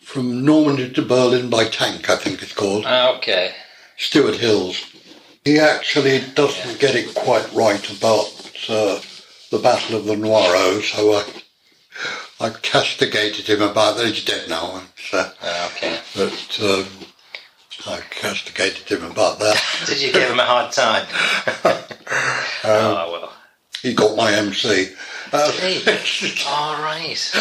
From 0.00 0.44
Normandy 0.44 0.90
to 0.92 1.02
Berlin 1.02 1.50
by 1.50 1.64
Tank, 1.64 2.08
I 2.08 2.16
think 2.16 2.42
it's 2.42 2.54
called. 2.54 2.84
Ah, 2.86 3.16
okay, 3.16 3.54
Stuart 3.96 4.36
Hills. 4.36 4.84
He 5.44 5.58
actually 5.58 6.20
doesn't 6.34 6.78
get 6.78 6.94
it 6.94 7.14
quite 7.14 7.50
right 7.54 7.84
about 7.96 8.28
uh, 8.68 9.00
the 9.50 9.58
Battle 9.58 9.96
of 9.96 10.04
the 10.04 10.14
Noireau, 10.14 10.80
so 10.82 11.12
I, 11.14 11.24
I 12.40 12.50
castigated 12.50 13.46
him 13.48 13.62
about 13.62 13.96
that. 13.96 14.06
He's 14.06 14.24
dead 14.24 14.48
now, 14.48 14.82
so, 15.10 15.28
ah, 15.42 15.72
okay. 15.72 15.98
but 16.14 16.58
um, 16.62 16.86
I 17.86 18.00
castigated 18.10 18.88
him 18.88 19.10
about 19.10 19.40
that. 19.40 19.60
Did 19.86 20.00
you 20.00 20.12
give 20.12 20.30
him 20.30 20.38
a 20.38 20.44
hard 20.44 20.72
time? 20.72 21.06
oh 22.64 23.12
well. 23.12 23.32
He 23.82 23.94
got 23.94 24.16
my 24.16 24.32
MC. 24.32 24.92
Uh. 25.32 25.52
All 26.46 26.82
right. 26.82 27.32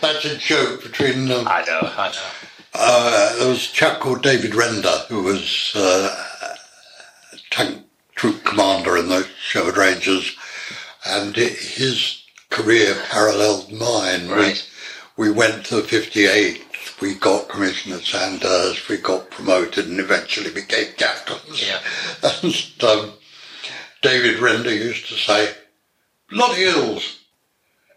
that's 0.00 0.24
a 0.24 0.36
joke 0.38 0.82
between 0.82 1.30
um, 1.30 1.46
I 1.46 1.64
know, 1.64 1.80
I 1.82 2.12
know. 2.12 2.48
Uh, 2.74 3.38
there 3.38 3.48
was 3.48 3.68
a 3.68 3.72
chap 3.72 4.00
called 4.00 4.22
David 4.22 4.54
Render 4.54 4.96
who 5.08 5.22
was 5.22 5.72
uh, 5.74 6.56
tank 7.50 7.84
troop 8.14 8.44
commander 8.44 8.96
in 8.96 9.08
the 9.08 9.26
Sherwood 9.40 9.76
Rangers, 9.76 10.36
and 11.04 11.34
his 11.34 12.17
career 12.50 12.94
paralleled 13.10 13.70
mine. 13.72 14.28
Right. 14.28 14.68
We, 15.16 15.28
we 15.30 15.34
went 15.34 15.66
to 15.66 15.76
the 15.76 15.82
58th, 15.82 17.00
we 17.00 17.14
got 17.14 17.48
commissioned 17.48 17.94
at 17.94 18.02
Sandhurst, 18.04 18.88
we 18.88 18.96
got 18.98 19.30
promoted 19.30 19.86
and 19.86 20.00
eventually 20.00 20.50
became 20.52 20.92
captains. 20.96 21.66
Yeah. 21.66 21.80
And 22.42 22.84
um, 22.84 23.12
David 24.02 24.38
Render 24.38 24.72
used 24.74 25.08
to 25.08 25.14
say, 25.14 25.52
Bloody 26.30 26.62
Hills, 26.62 27.18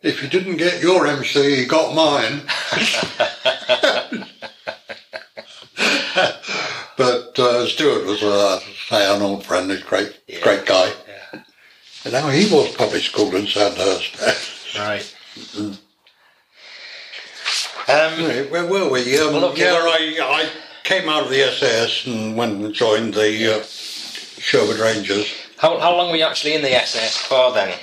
if 0.02 0.24
you 0.24 0.30
didn't 0.30 0.58
get 0.58 0.82
your 0.82 1.06
MC, 1.06 1.62
you 1.62 1.68
got 1.68 1.94
mine. 1.96 2.42
But 6.98 7.40
uh, 7.40 7.66
Stuart 7.68 8.06
was 8.06 8.22
a 8.22 8.60
say 8.88 9.16
an 9.16 9.22
old 9.22 9.44
friend, 9.46 9.72
he's 9.72 9.82
a 9.82 9.86
great, 9.86 10.20
Yeah. 10.28 10.42
great 10.44 10.66
guy. 10.66 10.92
Yeah. 12.04 12.06
And 12.06 12.14
now 12.14 12.30
he 12.30 12.54
was 12.54 12.76
public 12.76 13.02
school 13.04 13.36
in 13.36 13.48
Sandhurst. 13.48 14.76
Right. 14.78 15.16
Um, 17.88 18.24
Where 18.52 18.66
were 18.68 18.90
we? 18.90 19.18
Um, 19.20 19.34
Well, 19.34 19.46
okay, 19.46 19.64
yeah, 20.16 20.24
I, 20.24 20.44
I 20.44 20.50
came 20.84 21.10
out 21.10 21.24
of 21.24 21.30
the 21.30 21.42
SAS 21.52 22.06
and 22.06 22.38
went 22.38 22.64
and 22.64 22.74
joined 22.74 23.14
the 23.16 23.60
uh, 23.60 23.64
Sherwood 23.64 24.78
Rangers. 24.80 25.28
how, 25.58 25.78
how 25.80 25.96
long 25.98 26.10
were 26.10 26.16
you 26.16 26.24
actually 26.24 26.54
in 26.54 26.62
the 26.62 26.70
SAS 26.86 27.18
for 27.18 27.52
then? 27.54 27.78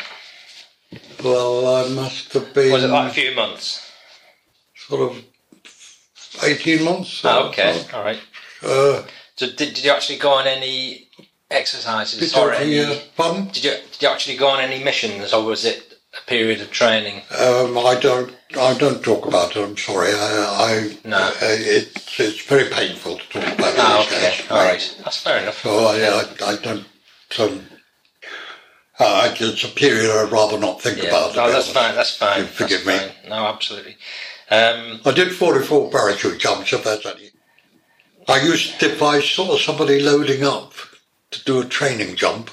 Well, 1.22 1.66
I 1.84 1.88
must 1.88 2.32
have 2.32 2.54
been 2.54 2.72
Was 2.72 2.84
it 2.84 2.88
like 2.88 3.10
a 3.10 3.14
few 3.14 3.34
months? 3.34 3.90
sort 4.76 5.10
of 5.12 5.24
18 6.42 6.84
months. 6.84 7.20
Oh, 7.24 7.48
okay, 7.48 7.84
all 7.92 8.04
right. 8.04 8.20
Uh, 8.62 9.02
So 9.36 9.46
did, 9.46 9.74
did 9.74 9.84
you 9.84 9.90
actually 9.90 10.18
go 10.18 10.30
on 10.30 10.46
any 10.46 11.07
exercises 11.50 12.20
bit 12.20 12.36
or 12.36 12.52
any? 12.52 13.00
pardon? 13.16 13.46
Did 13.48 13.64
you 13.64 13.70
did 13.92 14.02
you 14.02 14.08
actually 14.08 14.36
go 14.36 14.48
on 14.48 14.60
any 14.60 14.82
missions 14.82 15.32
or 15.32 15.44
was 15.44 15.64
it 15.64 15.98
a 16.20 16.26
period 16.28 16.60
of 16.60 16.70
training? 16.70 17.22
Um, 17.38 17.76
I 17.78 17.98
don't. 18.00 18.34
I 18.58 18.76
don't 18.78 19.02
talk 19.02 19.26
about 19.26 19.56
it. 19.56 19.62
I'm 19.62 19.76
sorry. 19.76 20.10
I. 20.12 20.14
I 20.14 20.96
No. 21.08 21.16
uh, 21.18 21.32
it's 21.42 22.18
it's 22.20 22.42
very 22.44 22.68
painful 22.70 23.18
to 23.18 23.28
talk 23.40 23.58
about. 23.58 23.74
Ah, 23.78 24.04
okay, 24.06 24.20
days. 24.20 24.50
all 24.50 24.58
right. 24.64 24.96
That's 25.04 25.20
fair 25.22 25.42
enough. 25.42 25.62
So 25.62 25.70
I, 25.86 26.46
I, 26.46 26.52
I 26.52 26.56
don't. 26.56 26.84
Um, 27.38 27.64
uh, 29.00 29.32
it's 29.38 29.62
a 29.64 29.68
period 29.68 30.10
I'd 30.10 30.32
rather 30.32 30.58
not 30.58 30.82
think 30.82 30.98
Yeah. 31.02 31.10
about. 31.10 31.36
No, 31.36 31.52
that's 31.52 31.70
fine. 31.70 31.94
That's 31.94 32.16
fine. 32.16 32.46
Forgive 32.46 32.84
me. 32.86 32.98
No, 33.28 33.46
absolutely. 33.46 33.96
Um, 34.50 35.00
I 35.04 35.12
did 35.12 35.32
44 35.34 35.90
parachute 35.90 36.38
jumps. 36.40 36.72
If 36.72 36.82
that's 36.84 37.06
any. 37.06 37.30
I 38.26 38.40
used 38.40 38.82
if 38.82 39.02
I 39.02 39.20
saw 39.20 39.56
somebody 39.56 40.00
loading 40.00 40.42
up 40.44 40.72
to 41.30 41.44
do 41.44 41.60
a 41.60 41.64
training 41.64 42.16
jump, 42.16 42.50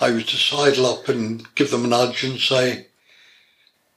I 0.00 0.08
used 0.08 0.30
to 0.30 0.36
sidle 0.36 0.86
up 0.86 1.08
and 1.08 1.46
give 1.54 1.70
them 1.70 1.84
a 1.84 1.88
nudge 1.88 2.24
and 2.24 2.38
say, 2.38 2.86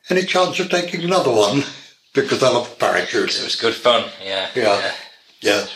"Any 0.09 0.23
chance 0.23 0.59
of 0.59 0.69
taking 0.69 1.03
another 1.03 1.31
one?" 1.31 1.63
Because 2.13 2.43
I 2.43 2.49
love 2.49 2.77
it 2.79 3.43
was 3.43 3.55
good 3.55 3.73
fun. 3.73 4.07
Yeah. 4.23 4.47
Yeah. 4.53 4.91
Yes. 5.41 5.73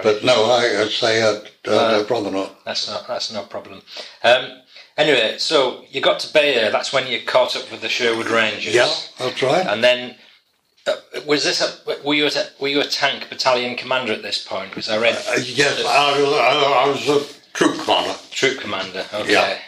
But 0.00 0.22
no, 0.22 0.44
I, 0.44 0.82
I 0.82 0.88
say 0.88 1.22
uh, 1.22 1.40
uh, 1.66 2.00
I'd 2.00 2.10
rather 2.10 2.30
not. 2.30 2.64
That's 2.64 2.88
not 2.88 3.08
that's 3.08 3.32
no 3.32 3.42
problem. 3.42 3.82
Um, 4.22 4.62
anyway, 4.96 5.36
so 5.38 5.84
you 5.90 6.00
got 6.00 6.20
to 6.20 6.32
Bayeux. 6.32 6.70
That's 6.70 6.92
when 6.92 7.08
you 7.08 7.20
caught 7.22 7.56
up 7.56 7.70
with 7.70 7.80
the 7.80 7.88
Sherwood 7.88 8.30
Rangers. 8.30 8.74
Yeah, 8.74 8.92
that's 9.18 9.42
right. 9.42 9.66
And 9.66 9.82
then 9.82 10.10
uh, 10.10 10.14
was 11.26 11.44
this 11.44 11.60
a, 11.60 11.96
were 12.04 12.14
you 12.14 12.26
a, 12.26 12.30
were 12.60 12.68
you 12.68 12.80
a 12.80 12.84
tank 12.86 13.28
battalion 13.28 13.76
commander 13.76 14.12
at 14.12 14.22
this 14.22 14.44
point? 14.44 14.70
Because 14.70 14.88
I 14.88 14.98
read 14.98 15.16
Uh, 15.28 15.36
yes, 15.44 15.84
I, 15.84 16.20
was- 16.20 16.32
I, 16.32 16.82
I 16.84 16.88
was 16.88 17.08
a 17.08 17.34
troop 17.54 17.80
commander. 17.80 18.14
troop 18.30 18.60
commander. 18.60 19.04
Okay. 19.12 19.32
Yeah. 19.32 19.58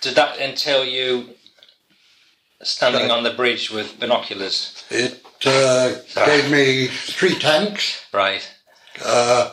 Did 0.00 0.14
that 0.16 0.38
entail 0.38 0.84
you 0.84 1.30
standing 2.62 3.10
on 3.10 3.22
the 3.22 3.30
bridge 3.30 3.70
with 3.70 3.98
binoculars? 3.98 4.84
It 4.90 5.22
uh, 5.46 5.94
gave 6.26 6.50
me 6.50 6.86
three 6.88 7.38
tanks. 7.38 8.04
Right. 8.12 8.48
Uh, 9.04 9.52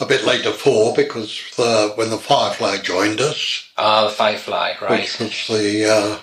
a 0.00 0.06
bit 0.06 0.24
later, 0.24 0.50
four 0.52 0.94
because 0.94 1.40
uh, 1.58 1.90
when 1.90 2.10
the 2.10 2.18
Firefly 2.18 2.78
joined 2.78 3.20
us, 3.20 3.68
Ah, 3.76 4.04
the 4.04 4.10
Firefly. 4.10 4.74
Right. 4.80 5.00
which 5.18 5.20
was 5.20 5.46
the 5.60 5.84
uh, 5.88 6.18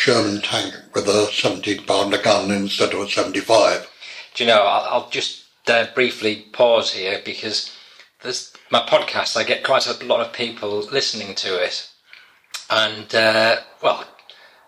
Sherman 0.00 0.42
tank 0.42 0.74
with 0.94 1.08
a 1.08 1.24
17 1.32 1.84
pounder 1.84 2.18
gun 2.18 2.50
instead 2.50 2.92
of 2.92 3.00
a 3.00 3.08
75. 3.08 3.88
Do 4.34 4.44
you 4.44 4.48
know? 4.48 4.60
I'll, 4.62 4.84
I'll 5.04 5.08
just 5.08 5.44
uh, 5.68 5.86
briefly 5.94 6.44
pause 6.52 6.92
here 6.92 7.22
because 7.24 7.74
there's 8.20 8.52
my 8.70 8.80
podcast. 8.80 9.38
I 9.38 9.42
get 9.42 9.64
quite 9.64 9.86
a 9.86 10.04
lot 10.04 10.20
of 10.20 10.34
people 10.34 10.80
listening 10.80 11.34
to 11.36 11.64
it, 11.64 11.88
and 12.68 13.12
uh, 13.14 13.56
well, 13.82 14.04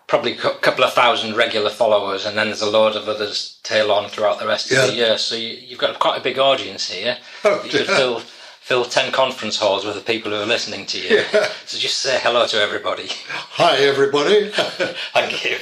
probably 0.07 0.33
a 0.33 0.37
couple 0.37 0.83
of 0.83 0.93
thousand 0.93 1.35
regular 1.35 1.69
followers, 1.69 2.25
and 2.25 2.35
then 2.35 2.47
there's 2.47 2.63
a 2.63 2.69
load 2.69 2.95
of 2.95 3.07
others 3.07 3.59
tail 3.61 3.91
on 3.91 4.09
throughout 4.09 4.39
the 4.39 4.47
rest 4.47 4.71
of 4.71 4.77
the 4.77 4.93
Yeah. 4.95 5.09
year. 5.09 5.17
So 5.19 5.35
you, 5.35 5.49
you've 5.49 5.77
got 5.79 5.99
quite 5.99 6.19
a 6.19 6.23
big 6.23 6.39
audience 6.39 6.89
here. 6.89 7.19
Oh, 7.43 7.61
you 7.63 7.69
could 7.69 7.85
fill 7.85 8.23
fill 8.69 8.85
ten 8.85 9.11
conference 9.11 9.57
halls 9.57 9.83
with 9.83 9.95
the 9.95 10.01
people 10.01 10.29
who 10.31 10.37
are 10.37 10.45
listening 10.45 10.85
to 10.85 10.99
you. 11.01 11.23
So 11.65 11.79
just 11.79 11.97
say 11.97 12.19
hello 12.21 12.45
to 12.45 12.57
everybody. 12.61 13.07
Hi, 13.57 13.77
everybody. 13.77 14.49
Thank 15.13 15.43
you. 15.43 15.57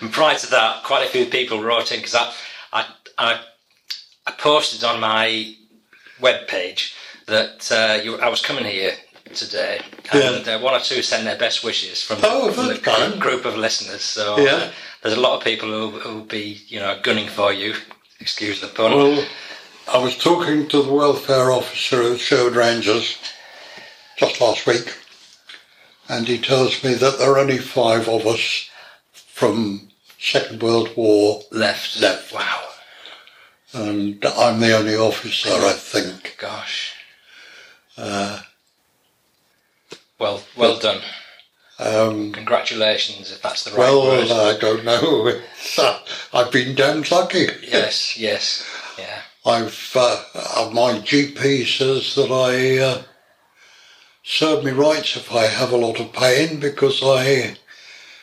And 0.00 0.12
prior 0.12 0.36
to 0.36 0.50
that, 0.50 0.82
quite 0.82 1.06
a 1.06 1.08
few 1.08 1.26
people 1.26 1.62
wrote 1.62 1.92
in 1.92 2.00
because 2.00 2.16
I, 2.16 2.32
I, 2.72 2.86
I, 3.18 3.40
I 4.26 4.32
posted 4.32 4.82
on 4.82 4.98
my 4.98 5.54
web 6.20 6.48
page 6.48 6.96
that 7.26 7.70
uh, 7.70 8.02
you, 8.02 8.18
I 8.18 8.28
was 8.28 8.42
coming 8.44 8.64
here 8.64 8.94
today, 9.32 9.80
and 10.12 10.48
uh, 10.48 10.58
one 10.58 10.74
or 10.74 10.80
two 10.80 11.02
sent 11.02 11.22
their 11.22 11.38
best 11.38 11.62
wishes 11.62 12.02
from, 12.02 12.18
Oh, 12.24 12.50
from 12.50 12.66
the 12.66 12.78
group, 12.78 13.20
group 13.20 13.44
of 13.44 13.56
listeners. 13.56 14.02
So 14.02 14.36
Yeah. 14.40 14.54
uh, 14.54 14.70
there's 15.02 15.16
a 15.16 15.20
lot 15.20 15.38
of 15.38 15.44
people 15.44 15.68
who 15.68 15.90
will 16.16 16.24
be, 16.24 16.60
you 16.66 16.80
know, 16.80 16.98
gunning 17.00 17.28
for 17.28 17.52
you. 17.52 17.74
Excuse 18.18 18.60
the 18.60 18.66
pun. 18.66 18.90
well, 18.90 19.24
I 19.92 19.98
was 19.98 20.16
talking 20.16 20.68
to 20.68 20.82
the 20.82 20.92
welfare 20.92 21.50
officer 21.50 22.00
of 22.02 22.20
Sherwood 22.20 22.54
Rangers 22.54 23.18
just 24.16 24.40
last 24.40 24.66
week, 24.66 24.96
and 26.08 26.28
he 26.28 26.38
tells 26.38 26.84
me 26.84 26.94
that 26.94 27.18
there 27.18 27.32
are 27.32 27.38
only 27.38 27.58
five 27.58 28.08
of 28.08 28.26
us 28.26 28.68
from 29.12 29.88
Second 30.18 30.62
World 30.62 30.96
War, 30.96 31.42
left. 31.50 32.00
left. 32.00 32.32
Wow. 32.32 32.68
and 33.72 34.24
I'm 34.24 34.60
the 34.60 34.76
only 34.76 34.96
officer, 34.96 35.48
I 35.50 35.72
think. 35.72 36.36
Gosh. 36.38 36.94
Uh, 37.96 38.42
Well, 40.18 40.42
well 40.56 40.78
done. 40.78 41.00
um, 41.78 42.32
Congratulations, 42.32 43.32
if 43.32 43.42
that's 43.42 43.64
the 43.64 43.70
right 43.70 43.78
well, 43.78 44.02
word. 44.06 44.30
I 44.30 44.56
don't 44.58 44.84
know. 44.84 45.40
I've 46.32 46.52
been 46.52 46.74
damned 46.76 47.10
lucky. 47.10 47.48
yes, 47.66 48.16
yes, 48.16 48.64
yeah. 48.98 49.22
I've 49.44 49.92
uh, 49.96 50.22
uh, 50.34 50.70
my 50.72 50.98
GP 51.00 51.64
says 51.66 52.14
that 52.14 52.30
I 52.30 52.78
uh, 52.78 53.02
serve 54.22 54.64
me 54.64 54.70
rights 54.72 55.16
if 55.16 55.32
I 55.32 55.46
have 55.46 55.72
a 55.72 55.76
lot 55.78 55.98
of 55.98 56.12
pain 56.12 56.60
because 56.60 57.00
I 57.02 57.56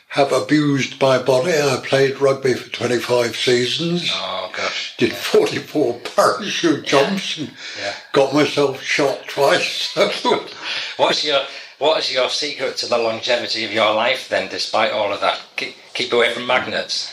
have 0.09 0.31
abused 0.31 1.01
my 1.01 1.17
body. 1.17 1.53
I 1.53 1.81
played 1.83 2.21
rugby 2.21 2.53
for 2.53 2.69
25 2.69 3.35
seasons, 3.35 4.09
Oh 4.13 4.51
gosh. 4.55 4.95
did 4.97 5.13
44 5.13 5.99
parachute 6.15 6.85
jumps, 6.85 7.37
and 7.39 7.51
Yeah. 7.79 7.93
got 8.13 8.33
myself 8.33 8.81
shot 8.83 9.27
twice. 9.27 9.95
What's 10.97 11.25
your 11.25 11.41
What 11.79 11.99
is 11.99 12.13
your 12.13 12.29
secret 12.29 12.77
to 12.77 12.85
the 12.87 12.97
longevity 12.97 13.65
of 13.65 13.73
your 13.73 13.93
life 13.93 14.29
then, 14.29 14.49
despite 14.49 14.91
all 14.91 15.11
of 15.11 15.21
that? 15.21 15.39
Keep, 15.55 15.75
keep 15.93 16.13
away 16.13 16.33
from 16.33 16.45
magnets. 16.47 17.11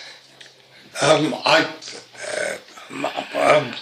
um, 1.03 1.35
I 1.45 1.67
uh, 2.31 3.59
um, 3.59 3.75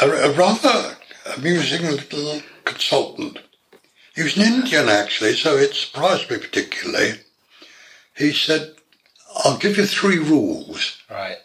a, 0.00 0.08
a 0.08 0.32
rather 0.32 0.96
amusing 1.36 1.82
little 1.86 2.42
consultant. 2.64 3.38
He 4.14 4.22
was 4.22 4.36
an 4.36 4.42
Indian 4.42 4.88
actually, 4.88 5.34
so 5.34 5.56
it 5.56 5.74
surprised 5.74 6.30
me 6.30 6.38
particularly. 6.38 7.20
He 8.16 8.32
said, 8.32 8.74
I'll 9.44 9.56
give 9.58 9.76
you 9.76 9.86
three 9.86 10.18
rules. 10.18 10.98
Right. 11.10 11.38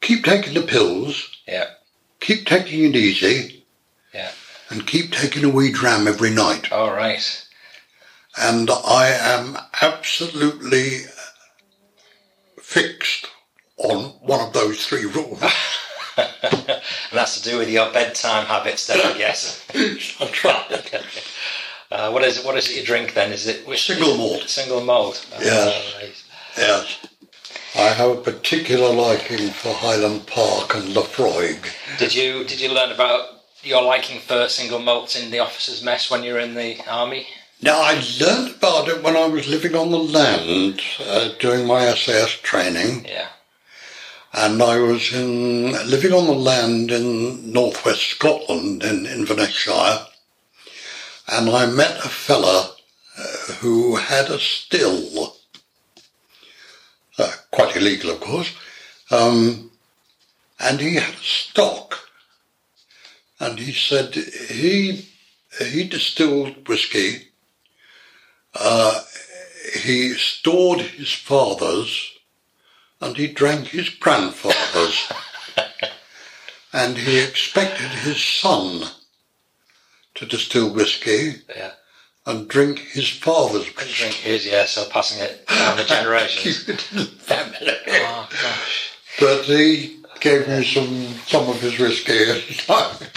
Keep 0.00 0.24
taking 0.24 0.54
the 0.54 0.62
pills, 0.62 1.28
Yeah. 1.46 1.70
keep 2.20 2.46
taking 2.46 2.84
it 2.84 2.96
easy, 2.96 3.64
Yeah. 4.14 4.30
and 4.70 4.86
keep 4.86 5.12
taking 5.12 5.44
a 5.44 5.48
wee 5.48 5.72
dram 5.72 6.08
every 6.08 6.30
night. 6.30 6.72
All 6.72 6.92
right. 6.92 7.42
And 8.38 8.70
I 8.70 9.08
am 9.08 9.58
absolutely 9.82 11.02
fixed 12.60 13.26
on 13.76 14.10
one 14.20 14.40
of 14.40 14.52
those 14.52 14.86
three 14.86 15.04
rules. 15.06 15.42
and 16.16 16.80
that's 17.12 17.40
to 17.40 17.48
do 17.50 17.58
with 17.58 17.70
your 17.70 17.90
bedtime 17.92 18.46
habits, 18.46 18.86
then, 18.86 19.00
I 19.00 19.16
guess. 19.18 19.64
That's 19.72 20.44
right. 20.44 21.04
Uh, 21.90 22.10
what 22.10 22.24
is 22.24 22.38
it? 22.38 22.44
What 22.44 22.56
is 22.56 22.68
it 22.70 22.76
you 22.76 22.84
drink 22.84 23.14
then? 23.14 23.32
Is 23.32 23.46
it 23.46 23.66
which, 23.66 23.86
Single 23.86 24.16
malt. 24.16 24.48
Single 24.48 24.80
malt. 24.82 25.26
Oh, 25.34 25.38
Yes. 25.40 25.94
right. 26.00 26.24
Yes. 26.58 26.98
I 27.76 27.88
have 27.92 28.10
a 28.10 28.16
particular 28.20 28.92
liking 28.92 29.50
for 29.50 29.72
Highland 29.74 30.26
Park 30.26 30.74
and 30.74 30.94
Laphroaig. 30.94 31.66
Did 31.98 32.14
you 32.14 32.44
Did 32.44 32.60
you 32.60 32.72
learn 32.72 32.90
about 32.90 33.28
your 33.62 33.82
liking 33.82 34.20
for 34.20 34.48
single 34.48 34.78
malts 34.78 35.14
in 35.16 35.30
the 35.30 35.40
officers' 35.40 35.82
mess 35.82 36.10
when 36.10 36.22
you 36.22 36.32
were 36.32 36.38
in 36.40 36.54
the 36.54 36.78
army? 36.88 37.26
Now, 37.62 37.80
I 37.80 38.02
learned 38.20 38.54
about 38.56 38.88
it 38.88 39.02
when 39.02 39.16
I 39.16 39.26
was 39.26 39.46
living 39.48 39.74
on 39.74 39.90
the 39.90 39.98
land 39.98 40.80
uh, 41.00 41.28
doing 41.38 41.66
my 41.66 41.94
SAS 41.94 42.30
training, 42.42 43.06
Yeah. 43.06 43.28
And 44.36 44.62
I 44.62 44.78
was 44.78 45.14
in 45.14 45.72
living 45.88 46.12
on 46.12 46.26
the 46.26 46.34
land 46.34 46.90
in 46.90 47.52
northwest 47.52 48.02
Scotland 48.02 48.84
in 48.84 49.06
Inverness-shire, 49.06 50.06
and 51.28 51.48
I 51.48 51.64
met 51.64 52.04
a 52.04 52.08
fella 52.08 52.76
uh, 53.18 53.22
who 53.60 53.96
had 53.96 54.28
a 54.28 54.38
still, 54.38 55.34
uh, 57.18 57.32
quite 57.50 57.76
illegal, 57.76 58.10
of 58.10 58.20
course, 58.20 58.54
um, 59.10 59.70
and 60.60 60.80
he 60.80 60.96
had 60.96 61.14
a 61.14 61.24
stock, 61.24 61.98
and 63.40 63.58
he 63.58 63.72
said 63.72 64.14
he 64.14 65.08
he 65.58 65.84
distilled 65.84 66.68
whiskey. 66.68 67.28
Uh, 68.54 69.00
he 69.82 70.12
stored 70.14 70.80
his 70.80 71.12
father's 71.12 72.15
and 73.00 73.16
he 73.16 73.26
drank 73.26 73.68
his 73.68 73.88
grandfather's. 73.88 75.12
and 76.72 76.96
he 76.98 77.18
expected 77.20 77.88
his 77.90 78.22
son 78.22 78.84
to 80.14 80.26
distill 80.26 80.70
whiskey 80.72 81.42
Yeah. 81.54 81.72
and 82.26 82.48
drink 82.48 82.78
his 82.78 83.08
father's 83.08 83.66
Drink 83.72 84.14
his, 84.14 84.46
yeah. 84.46 84.64
So 84.66 84.88
passing 84.88 85.22
it 85.22 85.46
down 85.46 85.76
the 85.76 85.84
generations. 85.84 86.64
Keep 86.64 86.74
it 86.74 86.90
in 86.92 86.96
the 86.98 87.04
family. 87.04 87.72
oh 87.88 88.28
gosh. 88.30 88.92
But 89.20 89.42
he 89.44 90.00
gave 90.20 90.48
me 90.48 90.64
some 90.64 91.14
some 91.26 91.48
of 91.48 91.60
his 91.60 91.78
whiskey 91.78 92.30
and 92.30 92.42
I, 92.68 93.08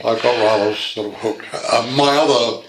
I 0.00 0.20
got 0.20 0.24
rather 0.24 0.74
sort 0.74 1.08
of 1.08 1.14
hooked. 1.20 1.46
Uh, 1.52 1.90
my 1.96 2.16
other 2.16 2.66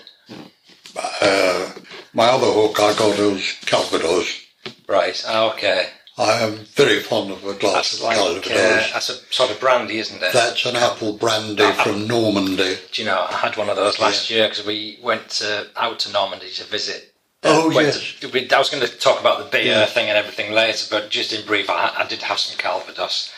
uh, 0.98 1.72
my 2.14 2.26
other 2.28 2.48
hook 2.52 2.80
I 2.80 2.94
got 2.98 3.18
was 3.20 3.54
Calvados. 3.66 4.45
Right. 4.88 5.24
ah, 5.28 5.54
Okay. 5.54 5.90
I 6.18 6.44
am 6.44 6.60
very 6.76 7.02
fond 7.02 7.30
of 7.32 7.44
a 7.44 7.54
glass 7.56 7.74
That's 7.92 7.96
of 7.96 8.02
like 8.04 8.18
Calvados. 8.18 8.52
uh, 8.52 8.90
that's 8.94 9.10
a 9.10 9.16
sort 9.34 9.52
of 9.52 9.60
brandy, 9.60 9.98
isn't 9.98 10.24
it? 10.24 10.32
That's 10.32 10.66
an 10.66 10.78
apple 10.78 11.12
brandy 11.18 11.70
from 11.84 12.08
Normandy. 12.08 12.78
Do 12.94 13.02
you 13.02 13.06
know, 13.06 13.28
I 13.30 13.34
had 13.34 13.58
one 13.58 13.68
of 13.70 13.76
those 13.76 14.00
last 14.00 14.30
year 14.30 14.48
because 14.48 14.66
we 14.66 14.98
went 15.04 15.28
to, 15.42 15.68
out 15.76 16.00
to 16.00 16.12
Normandy 16.14 16.50
to 16.52 16.64
visit. 16.64 17.14
Oh, 17.44 17.70
yes. 17.70 18.14
to- 18.22 18.30
we- 18.30 18.50
I 18.50 18.58
was 18.58 18.70
going 18.70 18.82
to 18.88 18.98
talk 18.98 19.20
about 19.20 19.40
the 19.40 19.50
beer 19.52 19.86
thing 19.88 20.08
and 20.08 20.18
everything 20.18 20.54
later, 20.54 20.88
but 20.90 21.10
just 21.10 21.34
in 21.34 21.46
brief, 21.46 21.70
I, 21.70 21.94
I 21.98 22.06
did 22.08 22.22
have 22.22 22.40
some 22.40 22.58
Calvados. 22.58 23.30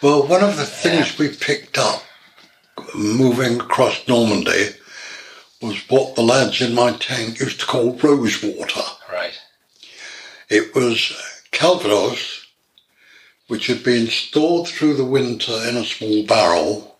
Well, 0.00 0.26
one 0.26 0.42
of 0.42 0.56
the 0.56 0.64
things 0.64 1.18
we 1.18 1.28
picked 1.28 1.76
up 1.76 2.02
moving 2.94 3.60
across 3.60 4.08
Normandy 4.08 4.70
was 5.60 5.78
what 5.90 6.16
the 6.16 6.22
lads 6.22 6.62
in 6.62 6.74
my 6.74 6.92
tank 6.92 7.38
used 7.40 7.60
to 7.60 7.66
call 7.66 7.92
rose 7.98 8.42
water. 8.42 8.80
Right. 9.12 9.38
It 10.52 10.74
was 10.74 11.12
Calvados 11.50 12.46
which 13.48 13.68
had 13.68 13.82
been 13.82 14.06
stored 14.08 14.68
through 14.68 14.94
the 14.96 15.04
winter 15.18 15.52
in 15.66 15.78
a 15.78 15.84
small 15.84 16.26
barrel 16.26 16.98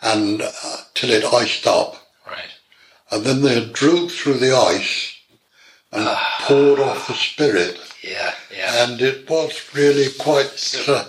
and 0.00 0.40
uh, 0.42 0.76
till 0.94 1.10
it 1.10 1.24
iced 1.24 1.66
up. 1.66 1.96
Right. 2.24 2.52
And 3.10 3.24
then 3.24 3.42
they 3.42 3.54
had 3.60 3.72
drilled 3.72 4.12
through 4.12 4.34
the 4.38 4.56
ice 4.56 5.12
and 5.90 6.06
poured 6.42 6.78
off 6.78 7.08
the 7.08 7.14
spirit. 7.14 7.80
Yeah, 8.02 8.32
yeah. 8.56 8.84
And 8.84 9.00
it 9.02 9.28
was 9.28 9.60
really 9.74 10.06
quite. 10.20 10.50
So- 10.50 10.94
Uh, 10.94 11.04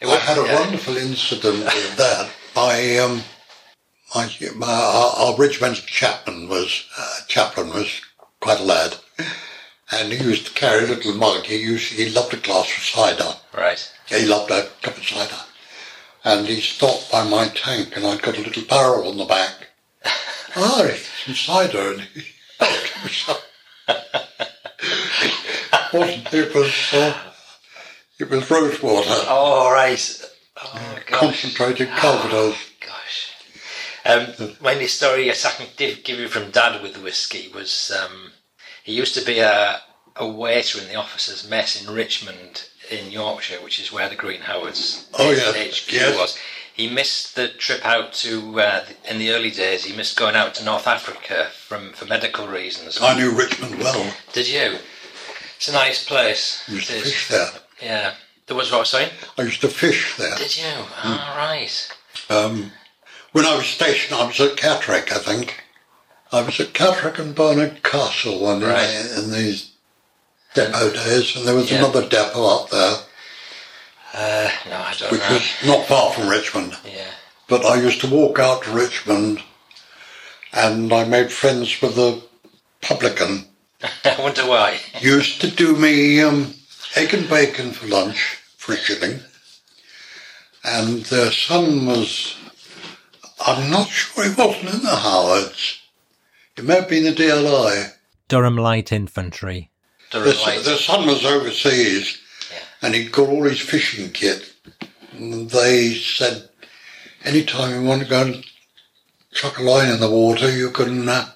It 0.00 0.08
I 0.08 0.16
had 0.16 0.36
a 0.36 0.42
yeah. 0.46 0.60
wonderful 0.60 0.96
incident 0.98 1.64
with 1.64 1.96
that. 1.96 2.30
I, 2.54 2.98
um, 2.98 3.22
my, 4.14 4.30
my, 4.56 4.66
our, 4.72 5.10
our 5.16 5.36
regimental 5.38 5.84
chaplain 5.86 6.48
was, 6.50 6.86
uh, 6.98 7.16
chaplain 7.28 7.70
was 7.70 8.02
quite 8.40 8.60
a 8.60 8.64
lad. 8.64 8.96
And 9.90 10.12
he 10.12 10.24
used 10.24 10.46
to 10.46 10.52
carry 10.52 10.84
a 10.84 10.88
little 10.88 11.14
mug. 11.14 11.44
He 11.44 11.56
used, 11.56 11.92
he 11.92 12.10
loved 12.10 12.34
a 12.34 12.38
glass 12.38 12.74
of 12.76 12.82
cider. 12.82 13.36
Right. 13.56 13.92
He 14.06 14.26
loved 14.26 14.50
a 14.50 14.68
cup 14.82 14.96
of 14.96 15.04
cider. 15.04 15.40
And 16.24 16.46
he 16.46 16.60
stopped 16.60 17.12
by 17.12 17.24
my 17.28 17.48
tank 17.48 17.96
and 17.96 18.06
I'd 18.06 18.22
got 18.22 18.38
a 18.38 18.42
little 18.42 18.64
barrel 18.64 19.08
on 19.08 19.18
the 19.18 19.26
back. 19.26 19.68
ah, 20.56 20.84
it's 20.84 21.08
some 21.24 21.34
cider. 21.34 21.92
And 21.92 22.00
he 22.00 22.24
helped 22.58 22.94
wasn't 25.94 26.34
it 26.34 26.54
was, 26.54 26.92
uh, 26.92 27.16
it 28.18 28.30
was 28.30 28.50
rose 28.50 28.82
water. 28.82 29.08
Oh, 29.08 29.70
right. 29.72 30.30
Oh, 30.56 30.98
gosh. 31.06 31.20
concentrated 31.20 31.88
Calvados. 31.88 32.56
Gosh. 32.80 33.32
Um, 34.04 34.56
when 34.60 34.78
the 34.78 34.86
story 34.86 35.30
I 35.30 35.34
can 35.34 35.66
give 35.76 36.04
give 36.04 36.18
you 36.18 36.28
from 36.28 36.50
Dad 36.50 36.82
with 36.82 36.94
the 36.94 37.00
whiskey 37.00 37.50
was 37.54 37.92
um, 37.96 38.32
he 38.84 38.92
used 38.92 39.14
to 39.16 39.24
be 39.24 39.40
a, 39.40 39.80
a 40.16 40.28
waiter 40.28 40.78
in 40.80 40.86
the 40.88 40.94
officers' 40.94 41.48
mess 41.48 41.82
in 41.82 41.92
Richmond 41.92 42.68
in 42.90 43.10
Yorkshire, 43.10 43.62
which 43.64 43.80
is 43.80 43.90
where 43.90 44.08
the 44.10 44.14
Green 44.14 44.42
Howards 44.42 45.08
Oh, 45.18 45.30
yes, 45.32 45.80
HQ 45.86 45.92
yes. 45.92 46.16
was. 46.18 46.38
He 46.74 46.88
missed 46.90 47.34
the 47.34 47.48
trip 47.48 47.84
out 47.86 48.12
to 48.14 48.60
uh, 48.60 48.84
in 49.08 49.18
the 49.18 49.30
early 49.30 49.50
days. 49.50 49.84
He 49.84 49.96
missed 49.96 50.18
going 50.18 50.34
out 50.36 50.54
to 50.56 50.64
North 50.64 50.86
Africa 50.86 51.48
from 51.66 51.92
for 51.94 52.04
medical 52.04 52.46
reasons. 52.46 52.98
I 53.00 53.16
knew 53.16 53.30
Richmond 53.30 53.78
well. 53.78 54.12
Did 54.32 54.48
you? 54.48 54.78
It's 55.56 55.68
a 55.68 55.72
nice 55.72 56.04
place. 56.04 56.62
I 56.68 56.72
used 56.72 56.88
to 56.90 57.00
fish 57.00 57.28
there. 57.28 57.48
Yeah. 57.82 58.14
There 58.46 58.56
was 58.56 58.70
what 58.70 58.76
I 58.76 58.80
was 58.80 58.90
saying. 58.90 59.10
I 59.38 59.42
used 59.42 59.62
to 59.62 59.68
fish 59.68 60.16
there. 60.18 60.36
Did 60.36 60.58
you? 60.58 60.68
All 61.04 61.36
right. 61.38 61.96
Um, 62.28 62.72
when 63.32 63.46
I 63.46 63.56
was 63.56 63.66
stationed, 63.66 64.14
I 64.20 64.26
was 64.26 64.38
at 64.40 64.56
Catterick, 64.56 65.10
I 65.12 65.18
think. 65.18 65.63
I 66.34 66.42
was 66.42 66.58
at 66.58 66.72
Catterick 66.72 67.20
and 67.20 67.32
Barnard 67.32 67.84
Castle 67.84 68.40
one 68.40 68.60
Right. 68.60 68.88
in, 68.88 69.24
in 69.24 69.30
these 69.32 69.70
depot 70.52 70.90
days, 70.92 71.36
and 71.36 71.46
there 71.46 71.54
was 71.54 71.70
Yeah. 71.70 71.78
another 71.78 72.02
depot 72.08 72.44
up 72.44 72.70
there, 72.70 72.96
Uh, 74.12 74.50
no, 74.68 74.76
I 74.76 74.94
don't 74.98 75.12
which 75.12 75.20
know. 75.22 75.32
was 75.34 75.42
not 75.64 75.86
far 75.86 76.12
from 76.12 76.28
Richmond. 76.28 76.76
Yeah. 76.84 77.10
But 77.46 77.64
I 77.64 77.76
used 77.80 78.00
to 78.00 78.08
walk 78.08 78.38
out 78.40 78.64
to 78.64 78.70
Richmond, 78.72 79.42
and 80.52 80.92
I 80.92 81.04
made 81.04 81.32
friends 81.32 81.80
with 81.80 81.96
a 81.98 82.20
publican. 82.80 83.46
I 84.04 84.16
wonder 84.20 84.44
why. 84.46 84.80
Used 85.00 85.40
to 85.42 85.50
do 85.50 85.76
me 85.76 86.20
um, 86.20 86.54
egg 86.96 87.14
and 87.14 87.28
bacon 87.28 87.72
for 87.72 87.86
lunch 87.86 88.38
for 88.56 88.72
a 88.72 88.76
shilling, 88.76 89.20
and 90.64 91.04
their 91.06 91.30
son 91.30 91.86
was. 91.86 92.34
I'm 93.46 93.70
not 93.70 93.88
sure 93.88 94.24
he 94.24 94.30
wasn't 94.34 94.74
in 94.74 94.82
the 94.82 94.96
Howards. 94.96 95.78
It 96.56 96.64
may 96.64 96.76
have 96.76 96.88
been 96.88 97.04
the 97.04 97.12
DLI. 97.12 97.92
Durham 98.28 98.56
Light 98.56 98.92
Infantry. 98.92 99.70
Durham 100.10 100.28
The, 100.28 100.34
Light. 100.42 100.64
the 100.64 100.76
son 100.76 101.06
was 101.06 101.24
overseas 101.24 102.20
Yeah. 102.50 102.58
and 102.82 102.94
he'd 102.94 103.12
got 103.12 103.28
all 103.28 103.42
his 103.44 103.60
fishing 103.60 104.10
kit. 104.12 104.52
And 105.12 105.50
they 105.50 105.94
said, 105.94 106.48
anytime 107.24 107.74
you 107.82 107.88
want 107.88 108.02
to 108.02 108.08
go 108.08 108.22
and 108.22 108.44
chuck 109.32 109.58
a 109.58 109.62
line 109.62 109.90
in 109.90 110.00
the 110.00 110.10
water, 110.10 110.50
you 110.50 110.70
can 110.70 111.08
uh, 111.08 111.26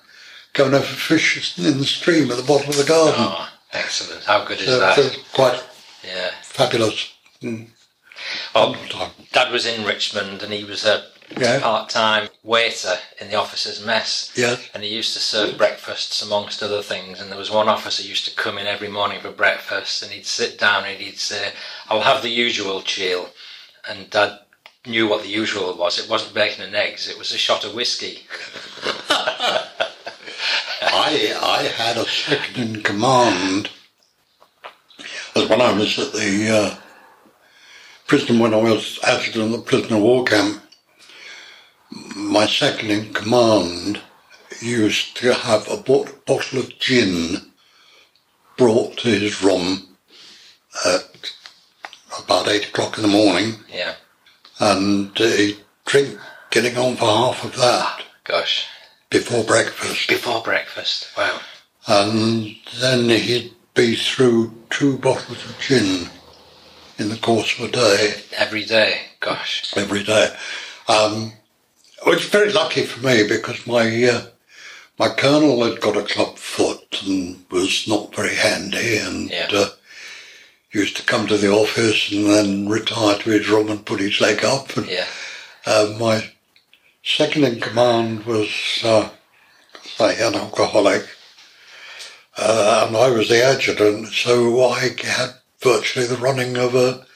go 0.52 0.66
and 0.66 0.74
have 0.74 0.82
a 0.84 0.86
fish 0.86 1.58
in 1.58 1.78
the 1.78 1.84
stream 1.84 2.30
at 2.30 2.36
the 2.36 2.42
bottom 2.44 2.68
of 2.70 2.76
the 2.76 2.84
garden. 2.84 3.14
Oh, 3.18 3.48
excellent. 3.72 4.24
How 4.24 4.44
good 4.44 4.60
is 4.60 4.66
so 4.66 4.78
that? 4.80 4.98
it 4.98 5.04
was 5.04 5.16
quite 5.32 5.62
Yeah. 6.04 6.30
fabulous. 6.42 7.12
Mm. 7.42 7.68
Well, 8.54 8.74
Time. 8.88 9.10
Dad 9.32 9.52
was 9.52 9.66
in 9.66 9.84
Richmond 9.84 10.42
and 10.42 10.52
he 10.52 10.64
was 10.64 10.84
a 10.84 11.04
Yeah. 11.36 11.60
part-time 11.60 12.28
waiter 12.42 12.94
in 13.20 13.28
the 13.28 13.34
officers' 13.34 13.84
mess. 13.84 14.32
Yes. 14.34 14.68
And 14.72 14.82
he 14.82 14.88
used 14.88 15.12
to 15.12 15.20
serve 15.20 15.58
breakfasts 15.58 16.22
amongst 16.22 16.62
other 16.62 16.82
things. 16.82 17.20
And 17.20 17.30
there 17.30 17.38
was 17.38 17.50
one 17.50 17.68
officer 17.68 18.02
who 18.02 18.08
used 18.08 18.24
to 18.24 18.34
come 18.34 18.58
in 18.58 18.66
every 18.66 18.88
morning 18.88 19.20
for 19.20 19.30
breakfast 19.30 20.02
and 20.02 20.10
he'd 20.10 20.26
sit 20.26 20.58
down 20.58 20.84
and 20.84 20.98
he'd 20.98 21.18
say, 21.18 21.52
I'll 21.88 22.00
have 22.00 22.22
the 22.22 22.30
usual 22.30 22.82
chill. 22.82 23.30
And 23.88 24.08
Dad 24.10 24.38
knew 24.86 25.06
what 25.06 25.22
the 25.22 25.28
usual 25.28 25.76
was. 25.76 25.98
It 25.98 26.08
wasn't 26.08 26.34
bacon 26.34 26.64
and 26.64 26.74
eggs, 26.74 27.08
it 27.08 27.18
was 27.18 27.32
a 27.32 27.38
shot 27.38 27.64
of 27.64 27.74
whiskey. 27.74 28.26
I, 30.80 31.36
I 31.42 31.62
had 31.76 31.96
a 31.96 32.04
second 32.04 32.56
in 32.76 32.82
command 32.82 33.70
as 35.34 35.48
when 35.48 35.60
I 35.60 35.72
was 35.72 35.98
at 35.98 36.12
the 36.12 36.48
uh, 36.50 36.76
prison, 38.06 38.38
when 38.38 38.54
I 38.54 38.58
was 38.58 38.98
adjutant 39.02 39.52
at 39.52 39.58
the 39.58 39.62
prisoner 39.64 39.98
war 39.98 40.24
camp. 40.24 40.62
My 41.90 42.46
second 42.46 42.90
in 42.90 43.12
command 43.14 44.00
used 44.60 45.16
to 45.18 45.32
have 45.32 45.68
a 45.68 45.76
bottle 45.76 46.58
of 46.58 46.78
gin 46.78 47.52
brought 48.56 48.98
to 48.98 49.08
his 49.08 49.42
room 49.42 49.96
at 50.84 51.32
about 52.24 52.48
eight 52.48 52.68
o'clock 52.68 52.96
in 52.98 53.02
the 53.02 53.08
morning, 53.08 53.60
Yeah. 53.72 53.94
and 54.58 55.16
he'd 55.16 55.58
drink, 55.86 56.18
getting 56.50 56.76
on 56.76 56.96
for 56.96 57.06
half 57.06 57.44
of 57.44 57.56
that 57.56 58.02
Gosh. 58.24 58.66
before 59.10 59.44
breakfast. 59.44 60.08
Before 60.08 60.42
breakfast. 60.42 61.08
Wow. 61.16 61.40
and 61.86 62.56
then 62.80 63.08
he'd 63.08 63.54
be 63.74 63.94
through 63.96 64.52
two 64.70 64.98
bottles 64.98 65.42
of 65.44 65.56
gin 65.60 66.10
in 66.98 67.08
the 67.08 67.16
course 67.16 67.58
of 67.58 67.66
a 67.68 67.72
day, 67.72 68.14
Every 68.36 68.64
day. 68.64 69.02
Gosh. 69.20 69.72
every 69.76 70.02
day. 70.02 70.36
Um, 70.88 71.32
it 72.06 72.06
was 72.08 72.24
very 72.26 72.52
lucky 72.52 72.84
for 72.84 73.04
me 73.06 73.26
because 73.26 73.66
my 73.66 74.04
uh, 74.04 74.26
my 74.98 75.08
colonel 75.08 75.64
had 75.64 75.80
got 75.80 75.96
a 75.96 76.02
club 76.02 76.36
foot 76.38 77.02
and 77.06 77.44
was 77.50 77.86
not 77.86 78.14
very 78.14 78.34
handy 78.34 78.98
and 78.98 79.30
Yeah. 79.30 79.48
uh, 79.52 79.68
used 80.72 80.96
to 80.96 81.02
come 81.04 81.26
to 81.28 81.36
the 81.38 81.50
office 81.50 82.10
and 82.10 82.26
then 82.26 82.68
retire 82.68 83.16
to 83.18 83.30
his 83.30 83.48
room 83.48 83.68
and 83.70 83.86
put 83.86 84.00
his 84.00 84.20
leg 84.20 84.44
up. 84.44 84.76
And, 84.76 84.88
Yeah. 84.88 85.06
uh, 85.66 85.94
my 85.98 86.30
second 87.04 87.44
in 87.44 87.60
command 87.60 88.26
was, 88.26 88.48
uh, 88.82 89.08
say, 89.96 90.20
an 90.20 90.34
alcoholic, 90.34 91.06
uh, 92.36 92.84
and 92.86 92.96
I 92.96 93.08
was 93.08 93.28
the 93.28 93.42
adjutant, 93.42 94.12
so 94.12 94.62
I 94.68 94.80
had 95.02 95.34
virtually 95.60 96.06
the 96.06 96.16
running 96.16 96.56
of 96.56 96.74
a 96.74 97.06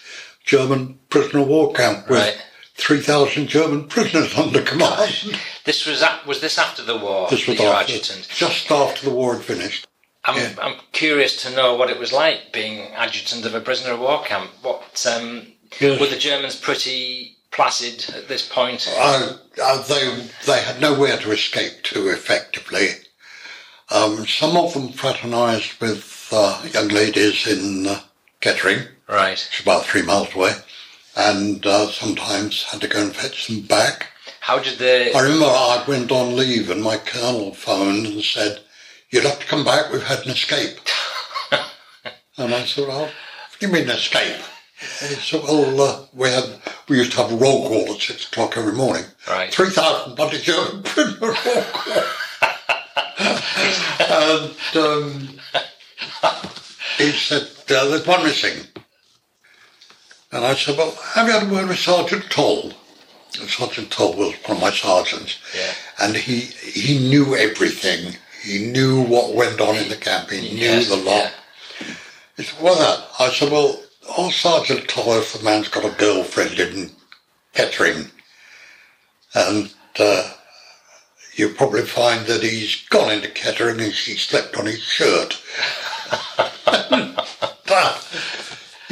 German 0.45 0.99
prisoner 1.11 1.41
of 1.43 1.49
war 1.49 1.73
camp 1.73 2.09
with 2.09 2.19
Right. 2.21 2.37
3,000 2.75 3.49
German 3.49 3.87
prisoners 3.89 4.37
under 4.37 4.63
command. 4.63 5.39
This 5.65 5.87
was 5.87 6.03
was 6.27 6.41
this 6.41 6.59
after 6.59 6.83
the 6.83 6.97
war? 6.97 7.29
This 7.31 7.47
was 7.47 7.61
after, 7.61 7.93
adjutant. 7.95 8.29
just 8.29 8.71
after 8.71 9.05
the 9.09 9.15
war 9.15 9.35
had 9.37 9.45
finished. 9.45 9.87
I'm, 10.25 10.37
yeah. 10.37 10.55
I'm 10.61 10.77
curious 10.93 11.43
to 11.43 11.55
know 11.55 11.75
what 11.75 11.91
it 11.91 11.99
was 11.99 12.13
like 12.13 12.53
being 12.53 12.93
adjutant 12.93 13.45
of 13.45 13.55
a 13.55 13.61
prisoner 13.61 13.93
of 13.93 14.01
war 14.01 14.23
camp. 14.25 14.51
What 14.63 15.07
um, 15.13 15.47
Yes. 15.81 15.99
were 16.01 16.07
the 16.07 16.17
Germans 16.19 16.57
pretty 16.57 17.37
placid 17.51 18.15
at 18.15 18.29
this 18.29 18.47
point? 18.49 18.87
Uh, 18.99 19.37
uh, 19.63 19.83
they 19.83 20.27
they 20.47 20.61
had 20.63 20.81
nowhere 20.81 21.17
to 21.19 21.31
escape 21.33 21.83
to 21.85 22.09
effectively. 22.09 22.89
Um, 23.91 24.27
some 24.27 24.57
of 24.57 24.75
them 24.75 24.89
fraternised 24.93 25.81
with 25.81 26.29
uh, 26.33 26.63
young 26.73 26.89
ladies 26.89 27.47
in 27.47 27.87
uh, 27.87 28.01
Kettering, 28.41 28.87
Right. 29.09 29.31
which 29.39 29.61
is 29.61 29.63
about 29.63 29.85
three 29.85 30.03
miles 30.03 30.35
away, 30.35 30.55
and 31.17 31.65
uh, 31.67 31.89
sometimes 31.89 32.65
had 32.65 32.81
to 32.81 32.89
go 32.89 33.03
and 33.03 33.15
fetch 33.15 33.47
them 33.47 33.63
back. 33.63 34.09
How 34.41 34.59
did 34.59 34.79
they? 34.79 35.13
I 35.13 35.21
remember 35.21 35.47
I 35.47 35.85
went 35.87 36.11
on 36.11 36.37
leave 36.37 36.71
and 36.71 36.83
my 36.83 36.97
colonel 36.97 37.55
phoned 37.55 38.07
and 38.07 38.23
said, 38.23 38.61
"You'll 39.11 39.29
have 39.29 39.39
to 39.41 39.47
come 39.47 39.65
back. 39.65 39.93
We've 39.93 40.03
had 40.03 40.25
an 40.25 40.31
escape." 40.31 40.79
and 42.37 42.55
I 42.55 42.65
said, 42.65 42.89
"Well, 42.89 43.03
what 43.03 43.13
do 43.61 43.67
you 43.67 43.73
mean 43.73 43.89
escape?" 43.89 44.43
He 44.99 45.15
said, 45.15 45.43
"Well, 45.45 45.81
uh, 45.81 46.07
we 46.13 46.29
had 46.29 46.45
we 46.89 46.99
used 46.99 47.13
to 47.13 47.19
have 47.19 47.33
a 47.33 47.37
roll 47.37 47.69
call 47.69 47.95
at 47.95 48.01
six 48.01 48.27
o'clock 48.27 48.57
every 48.57 48.73
morning. 48.73 49.05
Right. 49.29 49.53
Three 49.53 49.71
thousand 49.71 50.17
bloody 50.17 50.39
German 50.39 50.83
prisoner 50.83 51.29
roll 51.29 51.63
call." 51.73 52.03
and 54.01 54.77
um, 54.77 55.29
he 56.99 57.13
said, 57.13 57.49
uh, 57.71 57.89
"There's 57.89 58.07
one 58.07 58.25
missing." 58.25 58.67
And 60.33 60.45
I 60.45 60.55
said, 60.55 60.77
"Well, 60.79 60.93
have 61.15 61.27
you 61.27 61.33
had 61.35 61.43
a 61.45 61.47
word 61.55 61.69
with 61.69 61.79
Sergeant 61.79 62.31
Toll?" 62.31 62.73
And 63.39 63.49
Sergeant 63.49 63.91
Toll 63.91 64.15
was 64.15 64.35
one 64.47 64.57
of 64.57 64.63
my 64.63 64.71
sergeants, 64.71 65.37
Yeah. 65.55 65.73
and 66.01 66.17
he 66.17 66.41
he 66.41 66.99
knew 66.99 67.37
everything. 67.37 68.17
He 68.43 68.59
knew 68.59 69.01
what 69.03 69.35
went 69.35 69.61
on 69.61 69.77
in 69.77 69.89
the 69.89 69.97
camp. 69.97 70.31
He 70.31 70.41
knew 70.41 70.61
Yes, 70.61 70.89
the 70.89 70.97
lot. 70.97 71.33
yeah. 71.81 71.87
He 72.37 72.43
said, 72.45 72.61
"What 72.61 72.79
that?" 72.79 73.09
I 73.19 73.31
said, 73.33 73.51
"Well, 73.53 73.83
oh, 74.17 74.31
Sergeant 74.31 74.89
Thomas, 74.89 75.33
the 75.33 75.45
man's 75.45 75.69
got 75.69 75.85
a 75.85 75.91
girlfriend 75.91 76.59
in 76.59 76.91
Kettering. 77.55 78.11
And 79.35 79.73
uh, 79.99 80.31
you'll 81.35 81.55
probably 81.55 81.83
find 81.83 82.27
that 82.27 82.43
he's 82.43 82.83
gone 82.89 83.11
into 83.13 83.29
Kettering 83.31 83.81
and 83.81 83.93
she 83.95 84.17
slept 84.17 84.57
on 84.57 84.67
his 84.67 84.81
shirt. 84.83 85.39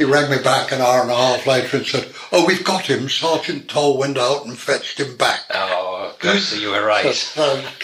he 0.01 0.05
rang 0.11 0.31
me 0.31 0.41
back 0.41 0.71
an 0.71 0.81
hour 0.81 1.01
and 1.03 1.11
a 1.11 1.15
half 1.15 1.45
later 1.45 1.77
and 1.77 1.85
said, 1.85 2.11
oh, 2.31 2.43
we've 2.47 2.63
got 2.63 2.87
him. 2.89 3.07
Sergeant 3.07 3.67
Toll 3.69 3.99
went 3.99 4.17
out 4.17 4.47
and 4.47 4.57
fetched 4.57 4.99
him 4.99 5.15
back. 5.15 5.41
Oh, 5.53 6.15
gosh, 6.17 6.41
so 6.45 6.55
you 6.55 6.69
were 6.71 6.83
right. 6.83 7.05
Um, 7.37 7.59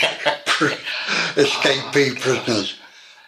escapee 1.36 2.20
prisoners. 2.20 2.76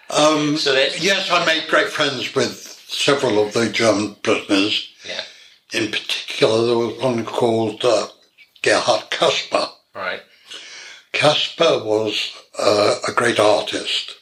Um, 0.09 0.57
So 0.57 0.73
yes, 0.73 1.29
I 1.31 1.45
made 1.45 1.67
great 1.69 1.89
friends 1.89 2.33
with 2.33 2.55
several 2.87 3.45
of 3.45 3.53
the 3.53 3.69
German 3.69 4.15
prisoners. 4.23 4.89
Yeah, 5.07 5.21
In 5.79 5.91
particular, 5.91 6.65
there 6.65 6.77
was 6.77 6.97
one 6.99 7.23
called 7.25 7.85
uh, 7.85 8.07
Gerhard 8.63 9.11
Kasper. 9.11 9.67
right. 9.93 10.21
Kasper 11.13 11.83
was 11.83 12.31
uh, 12.57 12.95
a 13.07 13.11
great 13.11 13.39
artist, 13.39 14.15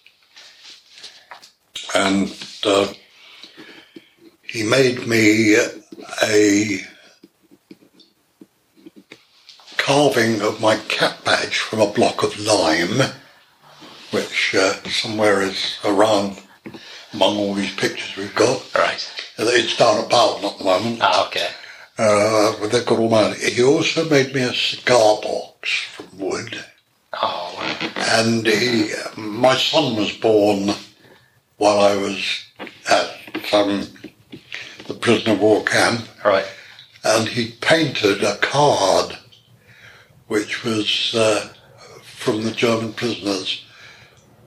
and 1.96 2.34
uh, 2.66 2.88
he 4.50 4.64
made 4.64 5.08
me 5.08 5.56
a 6.24 6.80
carving 9.78 10.42
of 10.42 10.62
my 10.62 10.78
cap 10.88 11.24
badge 11.24 11.58
from 11.58 11.80
a 11.82 11.92
block 11.92 12.24
of 12.24 12.40
lime, 12.40 13.12
which 14.12 14.56
uh, 14.58 14.74
somewhere 14.90 15.42
is 15.42 15.78
around 15.86 16.42
among 17.14 17.38
all 17.38 17.54
these 17.54 17.74
pictures 17.76 18.16
we've 18.18 18.36
got. 18.36 18.64
Right. 18.76 19.10
It's 19.38 19.78
down 19.78 20.04
at 20.04 20.10
Boughton 20.10 20.46
at 20.50 20.58
the 20.58 20.64
moment. 20.64 21.00
Ah, 21.02 21.28
okay. 21.28 21.50
Uh, 21.98 22.54
but 22.60 22.72
they've 22.72 22.86
got 22.86 23.00
all 23.00 23.10
my. 23.10 23.34
He 23.34 23.64
also 23.64 24.08
made 24.10 24.34
me 24.34 24.42
a 24.42 24.54
cigar 24.54 25.20
box 25.22 25.72
from 25.96 26.18
wood, 26.18 26.64
Oh, 27.14 27.54
wow. 27.58 27.90
and 28.20 28.46
he. 28.46 28.92
My 29.16 29.56
son 29.56 29.96
was 29.96 30.12
born 30.14 30.72
while 31.58 31.80
I 31.80 31.96
was 31.96 32.46
at 32.90 33.54
um, 33.54 33.88
the 34.88 34.94
prisoner 34.94 35.34
of 35.34 35.40
war 35.42 35.64
camp, 35.64 36.08
Right. 36.24 36.46
and 37.04 37.28
he 37.28 37.52
painted 37.62 38.24
a 38.24 38.38
card, 38.38 39.18
which 40.28 40.64
was 40.64 41.14
uh, 41.16 41.50
from 42.04 42.44
the 42.44 42.52
German 42.52 42.94
prisoners, 42.94 43.64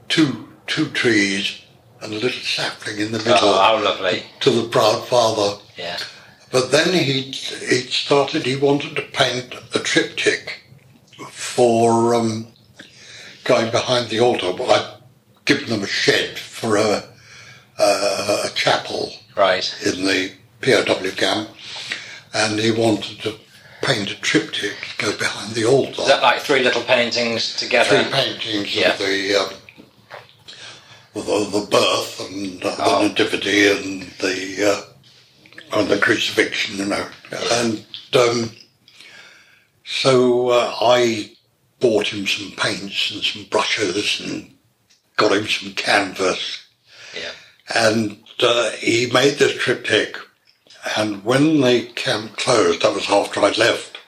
two 0.09 0.49
two 0.67 0.89
trees 0.91 1.63
and 2.01 2.13
a 2.13 2.17
little 2.17 2.31
sapling 2.43 2.99
in 2.99 3.13
the 3.13 3.19
middle 3.19 3.35
Oh, 3.43 3.61
how 3.61 3.83
lovely. 3.83 4.23
to 4.41 4.51
the 4.51 4.69
proud 4.69 5.07
father. 5.07 5.59
Yeah. 5.77 5.99
But 6.53 6.71
then 6.71 6.93
he 6.93 7.23
he 7.33 7.83
started. 7.91 8.45
He 8.47 8.57
wanted 8.57 8.97
to 8.97 9.03
paint 9.03 9.55
a 9.75 9.79
triptych 9.79 10.63
for 11.31 12.15
um, 12.15 12.49
going 13.45 13.71
behind 13.71 14.09
the 14.11 14.21
altar. 14.21 14.53
Well, 14.53 14.71
I'd 14.73 15.03
given 15.45 15.69
them 15.69 15.83
a 15.83 15.87
shed 15.87 16.39
for 16.39 16.77
a 16.77 17.05
a, 17.79 18.43
a 18.47 18.51
chapel 18.55 19.13
Right. 19.37 19.75
in 19.85 20.05
the 20.05 20.33
POW 20.63 21.11
camp, 21.17 21.51
and 22.35 22.59
he 22.59 22.71
wanted 22.71 23.21
to 23.21 23.37
paint 23.83 24.11
a 24.11 24.15
triptych 24.21 24.77
to 24.99 25.07
go 25.07 25.17
behind 25.19 25.55
the 25.55 25.65
altar. 25.65 26.03
Is 26.03 26.09
that 26.09 26.23
like 26.23 26.41
three 26.41 26.63
little 26.63 26.83
paintings 26.83 27.57
together? 27.57 28.03
Three 28.03 28.13
paintings 28.13 28.75
Yeah. 28.75 28.93
of 28.93 28.99
the, 28.99 29.35
um, 29.37 29.55
the 31.15 31.61
the 31.61 31.67
birth 31.71 32.21
and 32.21 32.65
uh, 32.65 32.77
Oh. 32.79 33.03
the 33.03 33.09
nativity 33.09 33.69
and 33.71 34.03
the 34.21 34.67
uh, 35.73 35.79
and 35.79 35.89
the 35.89 35.99
crucifixion, 35.99 36.77
you 36.79 36.85
know. 36.87 37.07
And 37.53 37.85
um, 38.15 38.51
so 39.85 40.49
uh, 40.51 40.75
I 40.81 41.37
bought 41.81 42.09
him 42.09 42.27
some 42.27 42.53
paints 42.57 43.11
and 43.13 43.23
some 43.25 43.45
brushes 43.45 44.21
and 44.21 44.55
got 45.17 45.33
him 45.33 45.49
some 45.49 45.73
canvas, 45.73 46.59
Yeah. 47.17 47.31
and 47.75 48.23
uh, 48.43 48.71
he 48.73 49.11
made 49.11 49.39
this 49.39 49.57
triptych. 49.57 50.17
And 50.97 51.25
when 51.25 51.61
the 51.61 51.91
camp 51.95 52.37
closed, 52.37 52.83
that 52.83 52.95
was 52.95 53.11
after 53.11 53.41
I 53.41 53.51
left. 53.51 53.99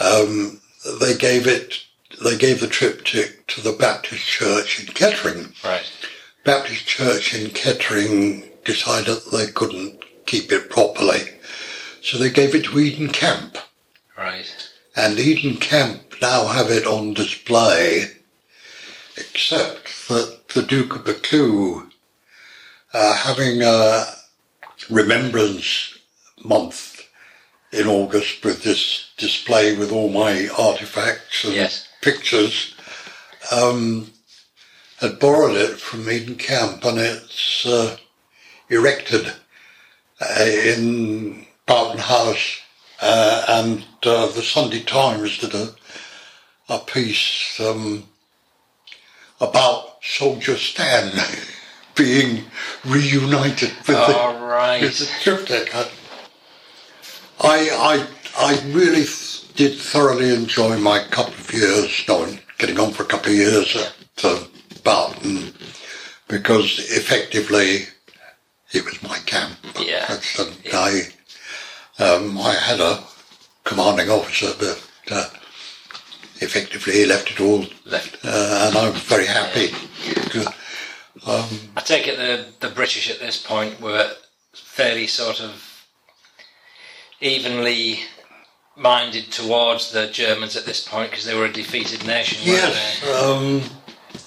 Um, 0.00 0.60
they 1.00 1.16
gave 1.16 1.46
it. 1.46 1.80
They 2.22 2.36
gave 2.36 2.60
the 2.60 2.68
triptych 2.68 3.46
to 3.48 3.60
the 3.60 3.72
Baptist 3.72 4.24
Church 4.24 4.80
in 4.80 4.86
Kettering. 4.94 5.52
Right. 5.64 5.90
Baptist 6.44 6.86
Church 6.86 7.34
in 7.34 7.50
Kettering 7.50 8.50
decided 8.64 9.18
they 9.32 9.46
couldn't 9.46 10.04
keep 10.26 10.52
it 10.52 10.70
properly, 10.70 11.22
so 12.02 12.18
they 12.18 12.30
gave 12.30 12.54
it 12.54 12.64
to 12.66 12.78
Eden 12.78 13.08
Camp. 13.08 13.58
Right. 14.16 14.46
And 14.94 15.18
Eden 15.18 15.56
Camp 15.56 16.14
now 16.22 16.46
have 16.46 16.70
it 16.70 16.86
on 16.86 17.14
display, 17.14 18.10
except 19.16 20.08
that 20.08 20.48
the 20.54 20.62
Duke 20.62 20.94
of 20.94 21.04
Buccleuch 21.04 21.90
are 22.94 23.14
having 23.14 23.62
a 23.62 24.04
remembrance 24.90 25.98
month 26.44 27.02
in 27.72 27.86
August 27.88 28.44
with 28.44 28.62
this 28.62 29.10
display 29.16 29.76
with 29.76 29.90
all 29.90 30.08
my 30.08 30.48
artifacts 30.56 31.44
and 31.44 31.54
Yes. 31.54 31.88
pictures. 32.00 32.74
Um, 33.50 34.12
had 35.00 35.18
borrowed 35.18 35.56
it 35.56 35.78
from 35.78 36.08
Eden 36.08 36.36
Camp 36.36 36.84
and 36.84 36.98
it's 36.98 37.66
uh, 37.66 37.96
erected 38.70 39.32
uh, 40.20 40.44
in 40.44 41.46
Boughton 41.66 41.98
House 41.98 42.60
uh, 43.02 43.44
and 43.48 43.84
uh, 44.04 44.26
the 44.28 44.42
Sunday 44.42 44.82
Times 44.82 45.38
did 45.38 45.54
a, 45.54 45.74
a 46.68 46.78
piece 46.78 47.58
um, 47.60 48.04
about 49.40 50.02
Soldier 50.02 50.56
Stan 50.56 51.12
being 51.94 52.44
reunited 52.84 53.70
with 53.78 53.86
the, 53.86 54.16
All 54.16 54.46
right. 54.46 54.80
with 54.82 54.98
the. 54.98 55.88
I, 57.40 57.68
I, 57.72 58.06
I 58.38 58.60
really 58.72 59.04
th- 59.04 59.52
did 59.54 59.78
thoroughly 59.78 60.34
enjoy 60.34 60.76
my 60.78 61.00
couple 61.10 61.34
of 61.34 61.52
years, 61.52 62.04
no, 62.08 62.26
getting 62.58 62.78
on 62.78 62.92
for 62.92 63.02
a 63.02 63.06
couple 63.06 63.32
of 63.32 63.36
years 63.38 63.76
at 63.76 64.24
uh, 64.24 64.44
Boughton, 64.82 65.52
because 66.28 66.78
effectively 66.90 67.86
it 68.72 68.84
was 68.84 69.02
my 69.02 69.18
camp. 69.26 69.56
Yeah. 69.78 70.04
That's, 70.08 70.40
um, 70.40 70.52
I, 70.72 71.02
um, 71.98 72.38
I 72.38 72.54
had 72.54 72.80
a 72.80 73.02
commanding 73.64 74.10
officer, 74.10 74.52
but 74.58 74.88
uh, 75.10 75.28
effectively 76.36 76.92
he 76.94 77.06
left 77.06 77.30
it 77.30 77.40
all, 77.40 77.64
Left. 77.84 78.24
uh, 78.24 78.66
and 78.68 78.76
I 78.78 78.90
was 78.90 79.00
very 79.02 79.26
happy. 79.26 79.72
I 81.26 81.80
take 81.84 82.06
it 82.06 82.16
the 82.16 82.46
the 82.66 82.74
British 82.74 83.10
at 83.10 83.18
this 83.20 83.40
point 83.42 83.80
were 83.80 84.10
fairly 84.52 85.06
sort 85.06 85.40
of 85.40 85.86
evenly 87.20 88.00
minded 88.76 89.30
towards 89.30 89.92
the 89.92 90.08
Germans 90.08 90.56
at 90.56 90.66
this 90.66 90.86
point 90.86 91.10
because 91.10 91.24
they 91.24 91.34
were 91.34 91.46
a 91.46 91.52
defeated 91.52 92.06
nation. 92.06 92.38
weren't 92.46 92.62
Yes. 92.62 93.00
they? 93.00 93.12
Um, 93.12 93.62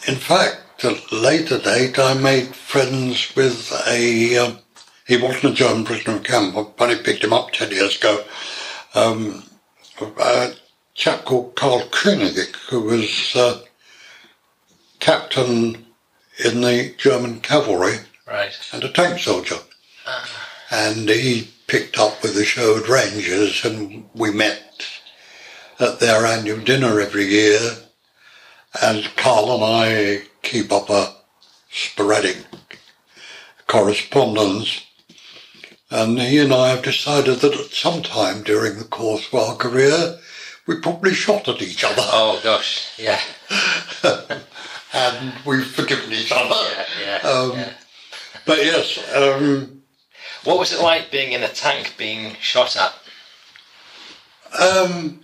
in 0.08 0.16
fact, 0.16 0.84
at 0.86 1.12
a 1.12 1.16
later 1.16 1.58
date, 1.60 2.00
I 2.00 2.14
made 2.14 2.56
friends 2.56 3.36
with 3.36 3.72
a. 3.88 4.38
Um, 4.38 4.60
he 5.06 5.18
wasn't 5.18 5.54
a 5.54 5.56
German 5.56 5.86
prisoner 5.86 6.18
of 6.18 6.24
camp. 6.24 6.56
I 6.58 6.66
only 6.84 6.98
picked 7.02 7.24
him 7.24 7.34
up 7.34 7.52
ten 7.52 7.72
years 7.72 7.98
ago. 7.98 8.24
Um, 8.96 9.44
a 10.02 10.54
chap 10.96 11.26
called 11.26 11.56
Karl 11.56 11.88
Koenig, 11.92 12.56
who 12.70 12.82
was 12.82 13.36
uh, 13.36 13.62
captain 15.00 15.86
in 16.44 16.62
the 16.62 16.94
German 16.98 17.40
cavalry 17.42 18.00
Right. 18.26 18.54
and 18.72 18.84
a 18.84 18.90
tank 18.92 19.20
soldier. 19.20 19.60
And 20.70 21.10
he 21.10 21.50
picked 21.68 21.98
up 21.98 22.22
with 22.22 22.36
the 22.36 22.46
Sherwood 22.46 22.88
Rangers 22.90 23.64
and 23.66 24.10
we 24.14 24.32
met 24.32 24.86
at 25.80 26.00
their 26.00 26.26
annual 26.26 26.60
dinner 26.60 27.00
every 27.00 27.26
year. 27.26 27.60
And 28.82 29.10
Carl 29.16 29.54
and 29.56 29.64
I 29.64 30.24
keep 30.44 30.72
up 30.72 30.90
a 30.90 31.14
sporadic 31.72 32.38
correspondence. 33.68 34.82
And 35.90 36.20
he 36.20 36.38
and 36.40 36.54
I 36.54 36.70
have 36.70 36.84
decided 36.84 37.40
that 37.40 37.54
at 37.58 37.72
some 37.72 38.02
time 38.04 38.44
during 38.44 38.78
the 38.78 38.84
course 38.84 39.28
of 39.28 39.36
our 39.36 39.56
career, 39.56 40.18
we 40.66 40.80
probably 40.82 41.14
shot 41.14 41.48
at 41.48 41.62
each 41.62 41.84
other. 41.86 41.96
Oh 42.02 42.42
gosh. 42.44 42.90
Yeah. 42.98 43.22
And 44.98 45.34
we've 45.46 45.66
forgiven 45.66 46.12
each 46.12 46.32
other. 46.32 46.56
Yeah. 47.00 47.20
Yeah. 47.24 47.30
Um, 47.30 47.52
yeah. 47.52 47.74
But 48.46 48.58
yes, 48.60 48.98
um, 49.16 49.82
What 50.44 50.58
was 50.58 50.74
it 50.74 50.82
like 50.82 51.12
being 51.12 51.34
in 51.34 51.44
a 51.44 51.50
tank 51.50 51.96
being 51.98 52.36
shot 52.42 52.76
at? 52.78 52.94
Um, 54.60 55.22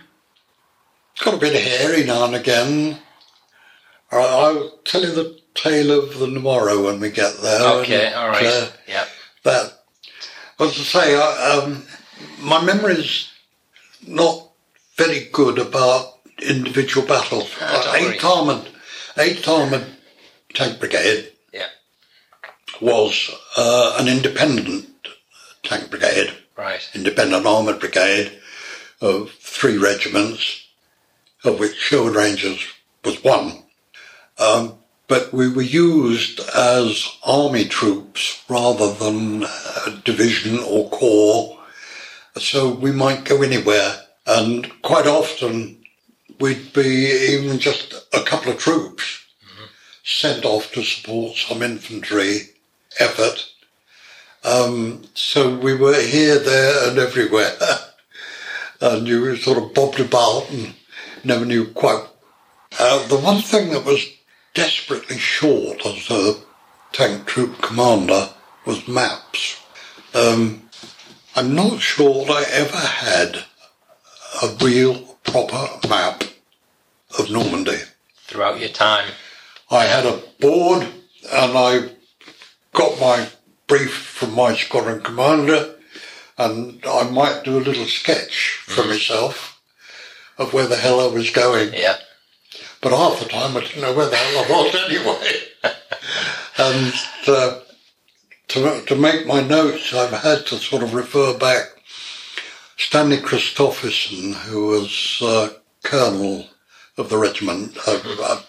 got 1.24 1.34
a 1.34 1.38
bit 1.38 1.54
hairy 1.60 2.04
now 2.04 2.24
and 2.26 2.34
again. 2.34 2.98
I- 4.12 4.16
I'll 4.18 4.70
tell 4.84 5.00
you 5.02 5.10
the 5.12 5.40
tale 5.54 5.90
of 5.90 6.18
the 6.18 6.26
tomorrow 6.26 6.82
when 6.84 7.00
we 7.00 7.10
get 7.10 7.38
there. 7.40 7.60
Okay. 7.80 8.06
and, 8.06 8.14
All 8.14 8.28
right. 8.28 8.44
uh, 8.46 8.68
yeah. 8.86 9.06
that 9.44 9.84
As 10.60 10.68
I 10.68 10.82
say, 10.82 11.16
I, 11.16 11.58
um, 11.58 11.86
my 12.40 12.62
memory's 12.62 13.28
not 14.06 14.50
very 14.96 15.28
good 15.32 15.58
about 15.58 16.18
individual 16.42 17.06
battles. 17.06 17.50
Worry. 17.60 18.16
8th 18.18 18.24
Armoured, 18.24 18.68
8th 19.16 19.46
Armoured 19.48 19.86
Tank 20.54 20.80
Brigade 20.80 21.32
Yeah. 21.52 21.68
was 22.80 23.30
uh, 23.56 23.96
an 23.98 24.08
independent 24.08 24.88
tank 25.62 25.90
brigade, 25.90 26.32
Right. 26.56 26.88
independent 26.94 27.46
armoured 27.46 27.80
brigade 27.80 28.32
of 29.00 29.30
three 29.32 29.78
regiments, 29.78 30.66
of 31.44 31.58
which 31.58 31.76
Sherwood 31.76 32.14
Rangers 32.16 32.60
was 33.04 33.22
one. 33.24 33.62
Um, 34.38 34.78
but 35.06 35.32
we 35.32 35.48
were 35.48 35.62
used 35.62 36.40
as 36.54 37.08
army 37.24 37.66
troops 37.66 38.42
rather 38.48 38.92
than 38.92 39.44
a 39.44 39.90
division 40.04 40.58
or 40.60 40.88
corps, 40.90 41.58
so 42.36 42.68
we 42.70 42.90
might 42.90 43.24
go 43.24 43.42
anywhere. 43.42 44.00
And 44.26 44.70
quite 44.82 45.06
often 45.06 45.83
we'd 46.40 46.72
be 46.72 47.30
even 47.32 47.58
just 47.58 47.94
a 48.12 48.22
couple 48.22 48.52
of 48.52 48.58
troops 48.58 49.20
sent 50.04 50.44
off 50.44 50.72
to 50.72 50.82
support 50.82 51.36
some 51.36 51.62
infantry 51.62 52.40
effort. 52.98 53.50
Um, 54.44 55.04
so 55.14 55.56
we 55.56 55.74
were 55.74 56.00
here, 56.00 56.38
there, 56.38 56.88
and 56.88 56.98
everywhere. 56.98 57.56
and 58.80 59.06
you 59.06 59.36
sort 59.36 59.58
of 59.58 59.72
bobbed 59.72 60.00
about 60.00 60.50
and 60.50 60.74
never 61.24 61.46
knew 61.46 61.66
quite. 61.66 62.06
Uh, 62.78 63.06
the 63.08 63.18
one 63.18 63.40
thing 63.40 63.70
that 63.70 63.84
was 63.84 64.06
desperately 64.52 65.16
short 65.16 65.84
as 65.86 66.10
a 66.10 66.34
tank 66.92 67.26
troop 67.26 67.62
commander 67.62 68.30
was 68.66 68.86
maps. 68.86 69.60
Um, 70.14 70.68
I'm 71.34 71.54
not 71.54 71.80
sure 71.80 72.26
I 72.28 72.44
ever 72.50 72.76
had 72.76 73.44
a 74.42 74.48
real 74.62 75.13
proper 75.24 75.88
map 75.88 76.24
of 77.18 77.30
Normandy. 77.30 77.78
Throughout 78.16 78.60
your 78.60 78.70
time. 78.70 79.12
I 79.70 79.84
had 79.84 80.06
a 80.06 80.22
board 80.40 80.82
and 81.32 81.58
I 81.58 81.90
got 82.72 83.00
my 83.00 83.28
brief 83.66 83.94
from 83.94 84.34
my 84.34 84.54
squadron 84.54 85.00
commander 85.02 85.74
and 86.36 86.82
I 86.86 87.08
might 87.10 87.42
do 87.44 87.58
a 87.58 87.60
little 87.60 87.86
sketch 87.86 88.60
for 88.66 88.84
myself 88.84 89.60
of 90.38 90.52
where 90.52 90.66
the 90.66 90.76
hell 90.76 91.00
I 91.00 91.06
was 91.06 91.30
going. 91.30 91.72
Yeah. 91.72 91.96
But 92.80 92.92
half 92.92 93.20
the 93.20 93.28
time 93.28 93.56
I 93.56 93.60
didn't 93.60 93.82
know 93.82 93.94
where 93.94 94.08
the 94.08 94.16
hell 94.16 94.44
I 94.44 94.50
was 94.50 94.74
anyway. 94.88 95.32
and 96.58 96.94
uh, 97.28 97.60
to, 98.48 98.84
to 98.86 98.96
make 98.96 99.26
my 99.26 99.40
notes, 99.40 99.94
I've 99.94 100.10
had 100.10 100.46
to 100.46 100.56
sort 100.56 100.82
of 100.82 100.94
refer 100.94 101.36
back. 101.38 101.73
Stanley 102.76 103.18
Christopherson, 103.18 104.32
who 104.32 104.68
was 104.68 105.18
uh, 105.22 105.50
colonel 105.82 106.46
of 106.96 107.08
the 107.08 107.16
regiment, 107.16 107.76
uh, 107.86 108.00
uh, 108.20 108.42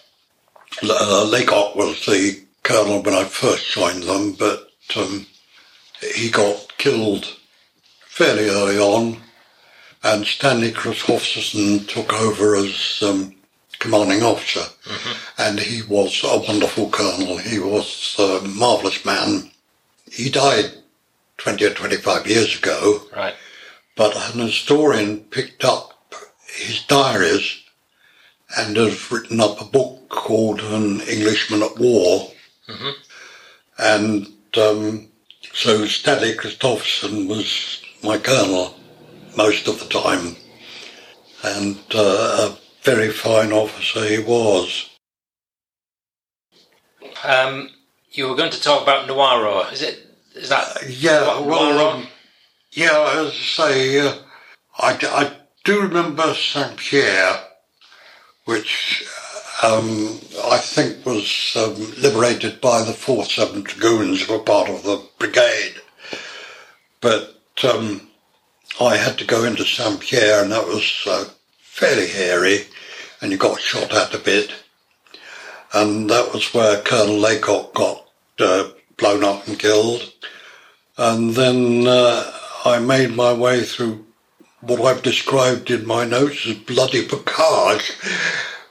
uh, 0.88 1.24
Laycock 1.30 1.74
was 1.74 2.04
the 2.06 2.42
colonel 2.62 3.02
when 3.02 3.14
I 3.14 3.24
first 3.24 3.70
joined 3.72 4.02
them, 4.02 4.32
but 4.32 4.70
um, 4.96 5.26
he 6.14 6.30
got 6.30 6.76
killed 6.78 7.36
fairly 8.06 8.48
early 8.48 8.78
on, 8.78 9.18
and 10.02 10.26
Stanley 10.26 10.72
Christopherson 10.72 11.86
took 11.86 12.12
over 12.12 12.56
as 12.56 13.02
um, 13.02 13.34
commanding 13.78 14.22
officer, 14.22 14.64
and 15.38 15.58
he 15.60 15.82
was 15.82 16.22
a 16.24 16.38
wonderful 16.38 16.88
colonel. 16.90 17.38
He 17.38 17.58
was 17.58 18.16
a 18.18 18.40
marvellous 18.46 19.04
man. 19.04 19.50
He 20.10 20.30
died 20.30 20.72
20 21.38 21.64
or 21.64 21.74
25 21.74 22.26
years 22.26 22.58
ago, 22.58 23.02
Right. 23.14 23.34
But 23.96 24.34
an 24.34 24.40
historian 24.40 25.20
picked 25.20 25.64
up 25.64 26.14
his 26.46 26.84
diaries 26.84 27.62
and 28.56 28.76
has 28.76 29.10
written 29.10 29.40
up 29.40 29.60
a 29.60 29.64
book 29.64 30.08
called 30.08 30.60
An 30.60 31.00
Englishman 31.00 31.62
at 31.62 31.78
War. 31.78 32.30
And 33.78 34.28
um, 34.56 35.08
so 35.52 35.86
Stanley 35.86 36.34
Christopherson 36.34 37.28
was 37.28 37.82
my 38.02 38.18
colonel 38.18 38.74
most 39.36 39.68
of 39.68 39.78
the 39.78 39.86
time, 39.86 40.36
and 41.42 41.78
uh, 41.94 42.50
a 42.50 42.58
very 42.82 43.10
fine 43.10 43.52
officer 43.52 44.04
he 44.06 44.18
was. 44.18 44.90
Um, 47.24 47.70
you 48.10 48.28
were 48.28 48.36
going 48.36 48.50
to 48.50 48.62
talk 48.62 48.82
about 48.82 49.08
Noireau. 49.08 49.70
Is 49.72 49.82
it? 49.82 50.06
Is 50.34 50.48
that? 50.48 50.88
Yeah, 50.88 51.40
well, 51.40 51.78
um, 51.88 52.06
yeah, 52.76 53.10
as 53.16 53.28
I 53.28 53.32
say, 53.32 54.00
uh, 54.00 54.14
I, 54.78 54.98
I 55.02 55.32
do 55.64 55.80
remember 55.80 56.34
Saint 56.34 56.76
Pierre, 56.76 57.40
which 58.44 59.02
um, 59.62 60.20
I 60.44 60.58
think 60.58 61.04
was 61.06 61.56
um, 61.56 61.74
liberated 62.02 62.60
by 62.60 62.82
the 62.82 62.92
4th 62.92 63.30
7 63.30 63.62
Dragoons 63.62 64.22
who 64.22 64.34
were 64.34 64.42
part 64.42 64.68
of 64.68 64.82
the 64.82 65.02
brigade. 65.18 65.76
But 67.00 67.40
um, 67.64 68.08
I 68.78 68.98
had 68.98 69.16
to 69.18 69.24
go 69.24 69.44
into 69.44 69.64
Saint 69.64 70.00
Pierre, 70.00 70.42
and 70.42 70.52
that 70.52 70.66
was 70.66 71.02
uh, 71.06 71.24
fairly 71.58 72.08
hairy, 72.08 72.66
and 73.22 73.32
you 73.32 73.38
got 73.38 73.58
shot 73.58 73.94
at 73.94 74.14
a 74.14 74.18
bit. 74.18 74.52
And 75.72 76.10
that 76.10 76.34
was 76.34 76.52
where 76.52 76.82
Colonel 76.82 77.18
Laycock 77.18 77.72
got 77.72 78.06
uh, 78.38 78.68
blown 78.98 79.24
up 79.24 79.48
and 79.48 79.58
killed. 79.58 80.12
And 80.98 81.34
then 81.34 81.86
uh, 81.86 82.32
I 82.66 82.80
made 82.80 83.14
my 83.14 83.32
way 83.32 83.62
through 83.62 84.04
what 84.60 84.80
I've 84.80 85.02
described 85.02 85.70
in 85.70 85.86
my 85.86 86.04
notes 86.04 86.44
as 86.48 86.56
bloody 86.56 87.06
Bocage, 87.06 87.92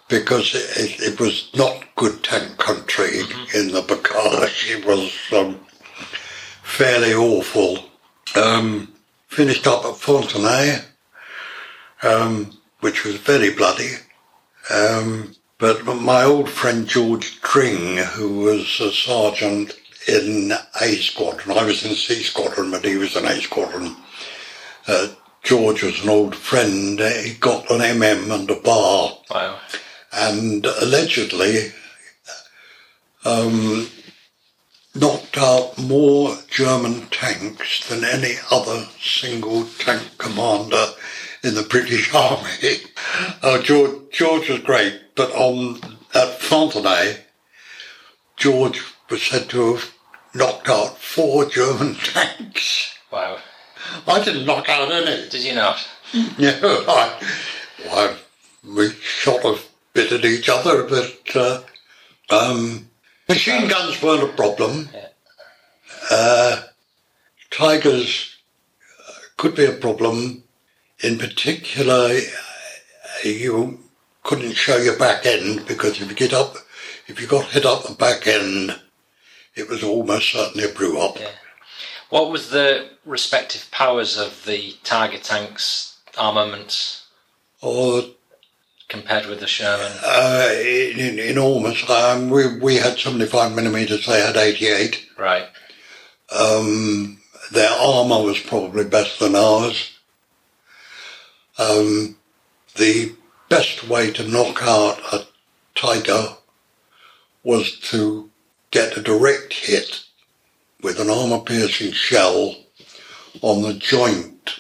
because 0.10 0.54
it, 0.54 1.00
it 1.00 1.20
was 1.20 1.50
not 1.56 1.86
good 1.96 2.22
tank 2.22 2.58
country 2.58 3.22
in 3.54 3.72
the 3.72 3.82
Bocage. 3.82 4.78
It 4.78 4.86
was 4.86 5.14
um, 5.32 5.62
fairly 6.62 7.14
awful. 7.14 7.86
Um, 8.36 8.93
finished 9.28 9.66
up 9.66 9.86
at 9.86 9.93
Fontenay, 9.93 10.84
um, 12.04 12.52
which 12.82 13.06
was 13.06 13.16
very 13.16 13.52
bloody. 13.54 13.91
Um, 14.70 15.36
but 15.58 15.86
my 15.86 16.24
old 16.24 16.50
friend 16.50 16.86
George 16.86 17.39
Tring, 17.39 17.96
who 17.96 18.39
was 18.41 18.82
a 18.82 18.91
sergeant 18.91 19.74
in 20.08 20.51
A 20.82 20.95
Squadron, 20.97 21.58
I 21.58 21.64
was 21.66 21.84
in 21.86 21.95
C 21.95 22.16
Squadron, 22.24 22.72
but 22.72 22.86
he 22.86 22.95
was 22.97 23.16
in 23.16 23.26
A 23.26 23.41
Squadron. 23.41 23.95
Uh, 24.88 25.08
George 25.43 25.84
was 25.84 26.01
an 26.03 26.10
old 26.10 26.36
friend. 26.36 26.99
He 26.99 27.34
got 27.39 27.70
an 27.72 27.80
MM 27.82 28.32
and 28.34 28.49
a 28.49 28.56
bar 28.60 29.18
Wow. 29.32 29.60
and 30.12 30.66
allegedly 30.66 31.72
um, 33.26 33.88
knocked 34.93 35.38
out 35.38 35.78
more 35.78 36.38
German 36.49 37.08
tanks 37.08 37.88
than 37.89 38.03
any 38.03 38.36
other 38.51 38.86
single 39.01 39.66
tank 39.80 40.03
commander 40.18 40.86
in 41.43 41.56
the 41.56 41.64
British 41.64 42.14
Army. 42.14 42.78
Uh, 43.41 43.62
George, 43.62 44.10
George 44.12 44.49
was 44.49 44.60
great, 44.60 44.99
but 45.16 45.32
on 45.32 45.78
at 46.14 46.39
Fontenay, 46.39 47.18
George 48.38 48.82
was 49.10 49.22
said 49.22 49.49
to 49.49 49.76
have 49.76 49.91
knocked 50.36 50.70
out 50.70 50.98
four 50.98 51.46
German 51.46 51.96
tanks. 51.96 52.98
Wow. 53.12 53.38
I 54.08 54.24
didn't 54.24 54.46
knock 54.46 54.68
out 54.70 54.92
any. 54.92 55.30
Did 55.30 55.44
you 55.44 55.56
not? 55.56 55.88
No, 56.14 56.84
I, 56.88 57.20
I, 57.92 58.16
we 58.64 58.90
sort 58.90 59.46
of 59.46 59.68
bit 59.94 60.12
at 60.12 60.26
each 60.26 60.50
other, 60.50 60.84
but 60.84 61.36
uh, 61.36 61.62
um, 62.30 62.88
machine 63.28 63.68
guns 63.68 64.02
weren't 64.02 64.24
a 64.24 64.34
problem. 64.34 64.90
Yeah. 64.94 65.08
Uh, 66.12 66.62
tigers 67.52 68.36
uh, 69.08 69.14
could 69.38 69.56
be 69.56 69.66
a 69.66 69.72
problem. 69.72 70.44
In 71.00 71.18
particular, 71.18 72.10
uh, 72.12 73.28
you 73.28 73.80
couldn't 74.24 74.54
show 74.54 74.78
your 74.78 74.98
back 74.98 75.26
end 75.26 75.66
because 75.68 76.02
if 76.02 76.10
you 76.10 76.16
get 76.16 76.34
up, 76.34 76.56
if 77.08 77.20
you 77.20 77.28
got 77.28 77.46
hit 77.46 77.66
up 77.66 77.84
the 77.84 77.94
back 77.94 78.28
end, 78.28 78.80
it 79.56 79.70
was 79.70 79.84
almost 79.84 80.32
certainly 80.32 80.70
a 80.70 80.74
brew 80.74 80.99
up. 80.99 81.20
Yeah. 81.20 81.30
What 82.10 82.30
was 82.30 82.49
the 82.49 82.89
respective 83.06 83.68
powers 83.72 84.18
of 84.18 84.45
the 84.45 84.76
Tiger 84.84 85.18
tanks 85.18 85.97
armaments 86.18 87.06
Or 87.62 88.03
compared 88.88 89.26
with 89.26 89.39
the 89.39 89.47
Sherman? 89.47 89.91
uh, 90.03 90.49
in, 90.53 90.99
in, 90.99 91.20
enormous. 91.20 91.89
Um, 91.89 92.30
we 92.30 92.58
we 92.60 92.76
had 92.76 92.99
seventy 92.99 93.26
five 93.26 93.53
millimeters. 93.53 94.06
They 94.06 94.22
had 94.22 94.38
eighty 94.38 94.68
eight. 94.68 95.08
Right. 95.18 95.47
Um, 96.32 97.20
their 97.51 97.72
armour 97.72 98.22
was 98.24 98.39
probably 98.39 98.84
better 98.86 99.18
than 99.20 99.36
ours. 99.36 99.91
Um, 101.58 102.18
the 102.76 103.14
best 103.49 103.88
way 103.88 104.12
to 104.12 104.28
knock 104.28 104.60
out 104.62 104.99
a 105.14 105.26
tiger 105.76 106.36
was 107.43 107.80
to 107.91 108.30
get 108.76 108.97
a 108.97 109.01
direct 109.01 109.53
hit 109.53 110.03
with 110.82 110.99
an 110.99 111.09
armour 111.09 111.39
piercing 111.39 111.93
shell 111.93 112.53
on 113.41 113.61
the 113.61 113.73
joint 113.73 114.59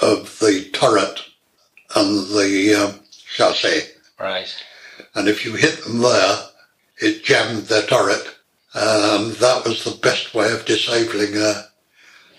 of 0.00 0.38
the 0.38 0.70
turret 0.72 1.20
and 1.96 2.28
the 2.28 2.74
um, 2.80 3.00
chassis. 3.34 3.90
Right. 4.20 4.54
And 5.16 5.26
if 5.26 5.44
you 5.44 5.54
hit 5.54 5.82
them 5.82 5.98
there, 5.98 6.36
it 6.98 7.24
jammed 7.24 7.64
their 7.64 7.82
turret. 7.82 8.36
And 8.72 9.32
that 9.32 9.64
was 9.66 9.82
the 9.82 9.98
best 10.00 10.32
way 10.32 10.52
of 10.52 10.64
disabling 10.64 11.36
a, 11.36 11.64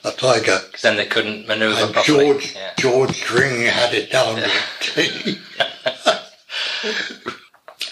a 0.05 0.11
Tiger. 0.11 0.59
Because 0.65 0.81
then 0.81 0.95
they 0.95 1.07
couldn't 1.07 1.45
manoeuvre 1.45 1.83
And 1.83 1.93
properly. 1.93 2.25
George, 2.25 2.55
Yeah. 2.55 2.71
George 2.77 3.21
Dring 3.25 3.63
had 3.63 3.93
it 3.93 4.09
down 4.09 4.37
to 4.37 4.45
a 4.45 4.49
T. 4.79 5.39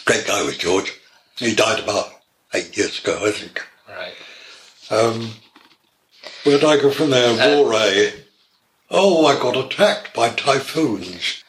Great 0.06 0.26
guy 0.26 0.42
was 0.44 0.58
George. 0.58 0.94
He 1.36 1.54
died 1.54 1.84
about 1.84 2.15
eight 2.56 2.76
years 2.78 3.00
ago, 3.00 3.20
I 3.26 3.32
think. 3.32 3.62
Right. 3.88 4.14
Um, 4.90 5.32
where 6.44 6.58
did 6.60 6.68
I 6.68 6.78
go 6.82 6.92
from 6.92 7.10
there? 7.12 7.34
Uh, 7.40 8.12
Oh, 8.92 9.26
I 9.26 9.36
got 9.40 9.58
attacked 9.58 10.14
by 10.14 10.30
typhoons. 10.30 11.44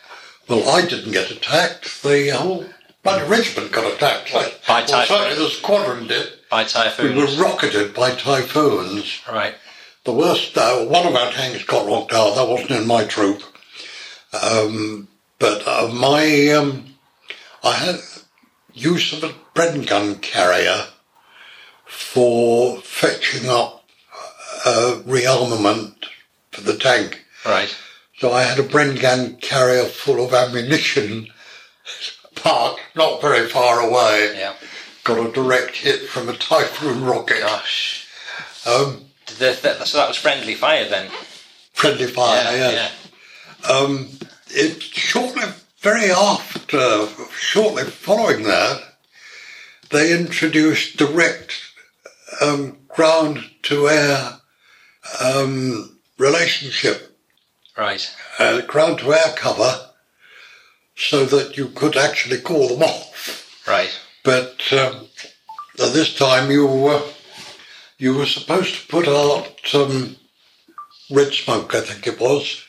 Well, 0.48 0.68
I 0.68 0.86
didn't 0.86 1.12
get 1.12 1.30
attacked. 1.30 2.02
The 2.02 2.30
whole 2.30 2.64
bloody 3.02 3.28
regiment 3.28 3.72
got 3.72 3.92
attacked. 3.92 4.32
Like, 4.32 4.66
By 4.66 4.80
well, 4.88 5.06
certainly 5.06 5.30
typhoons? 5.30 5.38
the 5.38 5.50
squadron 5.50 6.06
did. 6.06 6.32
By 6.50 6.64
typhoons. 6.64 7.14
We 7.14 7.20
were 7.36 7.42
rocketed 7.42 7.94
by 7.94 8.12
typhoons. 8.12 9.20
Right. 9.30 9.54
The 10.04 10.12
worst, 10.12 10.56
uh, 10.56 10.84
one 10.86 11.06
of 11.06 11.14
our 11.14 11.30
tanks 11.32 11.64
got 11.64 11.86
knocked 11.86 12.12
out. 12.12 12.36
That 12.36 12.48
wasn't 12.48 12.70
in 12.70 12.86
my 12.86 13.04
troop. 13.04 13.42
Um, 14.32 15.08
but 15.38 15.66
uh, 15.66 15.88
my, 15.92 16.48
um, 16.50 16.94
I 17.62 17.72
had 17.72 17.96
use 18.72 19.12
of 19.12 19.24
a 19.24 19.34
Bren 19.54 19.86
gun 19.86 20.16
carrier 20.16 20.86
for 21.86 22.78
fetching 22.78 23.48
up 23.48 23.84
uh, 24.64 25.00
rearmament 25.06 25.94
for 26.52 26.60
the 26.60 26.76
tank. 26.76 27.24
Right. 27.44 27.74
So 28.18 28.32
I 28.32 28.42
had 28.42 28.58
a 28.58 28.62
Bren 28.66 29.00
gun 29.00 29.36
carrier 29.36 29.84
full 29.84 30.24
of 30.24 30.32
ammunition 30.32 31.28
parked 32.34 32.80
not 32.94 33.20
very 33.20 33.48
far 33.48 33.80
away. 33.80 34.34
Yeah. 34.36 34.54
Got 35.04 35.26
a 35.26 35.32
direct 35.32 35.76
hit 35.76 36.08
from 36.08 36.28
a 36.28 36.32
Typhoon 36.32 37.04
rocket. 37.04 37.40
Gosh. 37.40 38.08
Um, 38.66 39.04
Did 39.26 39.36
they, 39.36 39.54
that, 39.54 39.86
so 39.86 39.98
that 39.98 40.08
was 40.08 40.16
friendly 40.16 40.54
fire 40.54 40.88
then? 40.88 41.10
friendly 41.76 42.06
fire, 42.06 42.56
yeah. 42.56 42.70
yes. 42.70 43.08
Um, 43.70 44.08
it 44.48 44.82
shortly, 44.82 45.42
very 45.80 46.10
after, 46.10 47.06
shortly 47.38 47.84
following 47.84 48.44
that, 48.44 48.80
they 49.90 50.18
introduced 50.18 50.96
direct 50.96 51.52
um, 52.40 52.78
ground 52.88 53.38
to 53.62 53.88
air 53.88 54.38
um, 55.24 55.98
relationship, 56.18 57.16
Right. 57.76 58.10
uh, 58.38 58.60
ground 58.62 59.00
to 59.00 59.12
air 59.12 59.32
cover, 59.36 59.90
so 60.96 61.24
that 61.26 61.56
you 61.56 61.68
could 61.68 61.96
actually 61.96 62.40
call 62.40 62.68
them 62.68 62.82
off. 62.82 63.66
Right. 63.66 63.90
But 64.24 64.72
um, 64.72 65.06
at 65.78 65.92
this 65.92 66.14
time, 66.16 66.50
you 66.50 66.66
were 66.66 67.02
you 67.98 68.14
were 68.14 68.26
supposed 68.26 68.74
to 68.74 68.86
put 68.88 69.08
out 69.08 69.48
some 69.64 70.16
red 71.10 71.32
smoke, 71.32 71.74
I 71.74 71.80
think 71.80 72.06
it 72.06 72.20
was, 72.20 72.62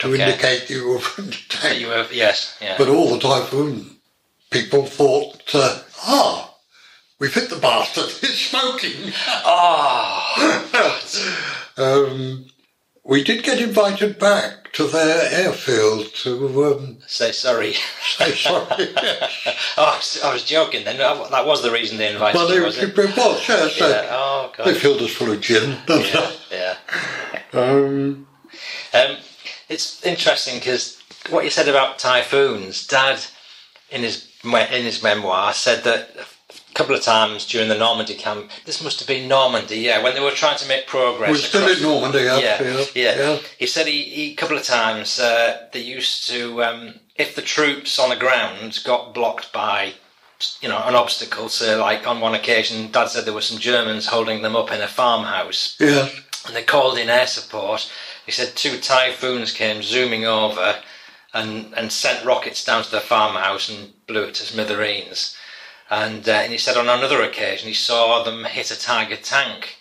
to 0.00 0.08
Okay. 0.12 0.24
indicate 0.24 0.70
you 0.70 0.88
were 0.88 0.98
from 0.98 1.26
the 1.26 1.36
tank. 1.48 1.80
you 1.80 1.88
were, 1.88 2.06
yes. 2.12 2.56
Yeah. 2.60 2.76
But 2.78 2.88
all 2.88 3.10
the 3.14 3.20
typhoon 3.20 3.98
people 4.50 4.86
thought, 4.86 5.54
uh, 5.54 5.78
ah, 6.02 6.47
we've 7.18 7.34
hit 7.34 7.50
the 7.50 7.56
bastard. 7.56 8.04
He's 8.20 8.38
smoking. 8.38 9.12
oh. 9.44 10.64
um, 11.76 12.46
we 13.04 13.24
did 13.24 13.42
get 13.42 13.60
invited 13.60 14.18
back 14.18 14.72
to 14.72 14.86
their 14.86 15.28
airfield 15.32 16.12
to 16.14 16.64
um, 16.64 16.98
Say 17.06 17.32
sorry. 17.32 17.72
say 18.02 18.32
sorry. 18.32 18.66
oh, 19.78 20.00
I 20.24 20.32
was, 20.32 20.44
joking 20.44 20.84
then. 20.84 20.98
That 20.98 21.46
was 21.46 21.62
the 21.62 21.70
reason 21.70 21.96
they 21.96 22.12
invited 22.12 22.36
well, 22.36 22.54
you, 22.54 22.62
it, 22.62 22.66
was 22.66 22.78
it 22.78 22.98
it? 22.98 23.16
was, 23.16 23.48
yes. 23.48 23.80
Yeah. 23.80 23.88
they- 23.88 24.08
Oh, 24.10 24.52
They 24.64 24.74
filled 24.74 25.00
us 25.00 25.12
full 25.12 25.30
of 25.32 25.40
gin. 25.40 25.78
Yeah. 25.88 26.32
Yeah. 26.52 26.76
um, 27.54 28.26
Um, 28.92 29.16
it's 29.68 30.04
interesting 30.04 30.56
because 30.58 31.02
what 31.30 31.44
you 31.44 31.50
said 31.50 31.68
about 31.68 31.98
typhoons, 31.98 32.86
Dad, 32.86 33.24
in 33.90 34.02
his 34.02 34.28
in 34.44 34.84
his 34.84 35.02
memoir, 35.02 35.52
said 35.54 35.84
that 35.84 36.10
couple 36.78 36.94
of 36.94 37.02
times 37.02 37.44
during 37.44 37.68
the 37.68 37.76
Normandy 37.76 38.14
camp, 38.14 38.50
this 38.64 38.82
must 38.82 39.00
have 39.00 39.08
been 39.08 39.26
Normandy, 39.28 39.78
yeah, 39.78 40.00
when 40.00 40.14
they 40.14 40.20
were 40.20 40.30
trying 40.30 40.56
to 40.58 40.68
make 40.68 40.86
progress. 40.86 41.28
we're 41.28 41.36
still 41.36 41.68
in 41.68 41.82
Normandy, 41.82 42.20
yeah. 42.20 42.62
yeah, 42.62 42.86
yeah. 42.94 43.38
He 43.58 43.66
said 43.66 43.88
he, 43.88 44.02
he 44.04 44.32
a 44.32 44.36
couple 44.36 44.56
of 44.56 44.62
times 44.62 45.18
uh, 45.18 45.66
they 45.72 45.80
used 45.80 46.28
to 46.28 46.62
um, 46.62 46.94
if 47.16 47.34
the 47.34 47.42
troops 47.42 47.98
on 47.98 48.10
the 48.10 48.16
ground 48.16 48.78
got 48.84 49.12
blocked 49.12 49.52
by 49.52 49.94
you 50.60 50.68
know 50.68 50.80
an 50.84 50.94
obstacle. 50.94 51.48
So 51.48 51.80
like 51.80 52.06
on 52.06 52.20
one 52.20 52.34
occasion, 52.36 52.92
Dad 52.92 53.08
said 53.08 53.24
there 53.24 53.34
were 53.34 53.40
some 53.40 53.58
Germans 53.58 54.06
holding 54.06 54.42
them 54.42 54.54
up 54.54 54.70
in 54.70 54.80
a 54.80 54.86
farmhouse, 54.86 55.76
Yeah. 55.80 56.08
and 56.46 56.54
they 56.54 56.62
called 56.62 56.96
in 56.96 57.10
air 57.10 57.26
support. 57.26 57.90
He 58.24 58.30
said 58.32 58.54
two 58.54 58.78
typhoons 58.78 59.52
came 59.52 59.82
zooming 59.82 60.24
over 60.26 60.76
and 61.34 61.74
and 61.74 61.90
sent 61.90 62.24
rockets 62.24 62.64
down 62.64 62.84
to 62.84 62.90
the 62.90 63.00
farmhouse 63.00 63.68
and 63.68 63.92
blew 64.06 64.22
it 64.28 64.34
to 64.34 64.44
smithereens. 64.44 65.34
And, 65.90 66.28
uh, 66.28 66.32
and 66.32 66.52
he 66.52 66.58
said 66.58 66.76
on 66.76 66.88
another 66.88 67.22
occasion 67.22 67.68
he 67.68 67.74
saw 67.74 68.22
them 68.22 68.44
hit 68.44 68.70
a 68.70 68.78
Tiger 68.78 69.16
tank, 69.16 69.76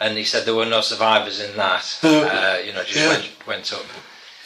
and 0.00 0.16
he 0.16 0.24
said 0.24 0.44
there 0.44 0.54
were 0.54 0.64
no 0.64 0.80
survivors 0.80 1.40
in 1.40 1.56
that. 1.56 1.98
Uh, 2.04 2.58
you 2.64 2.72
know, 2.72 2.84
just 2.84 2.96
yeah. 2.96 3.08
went, 3.08 3.46
went 3.46 3.72
up. 3.72 3.84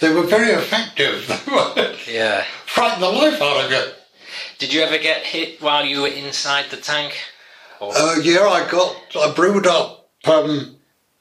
They 0.01 0.13
were 0.13 0.25
very 0.25 0.51
effective. 0.51 1.29
Yeah. 2.09 2.45
Frightened 2.67 3.03
the 3.03 3.09
life 3.09 3.41
out 3.41 3.65
of 3.65 3.71
you. 3.71 3.85
Did 4.59 4.73
you 4.73 4.83
ever 4.83 4.99
get 4.99 5.23
hit 5.23 5.61
while 5.63 5.85
you 5.85 6.03
were 6.03 6.09
inside 6.09 6.67
the 6.71 6.77
tank? 6.77 7.17
Or, 7.81 7.93
Uh, 7.97 8.17
yeah, 8.23 8.47
I 8.49 8.69
got, 8.71 8.97
I 9.17 9.33
brewed 9.33 9.67
up, 9.67 10.09
um, 10.25 10.77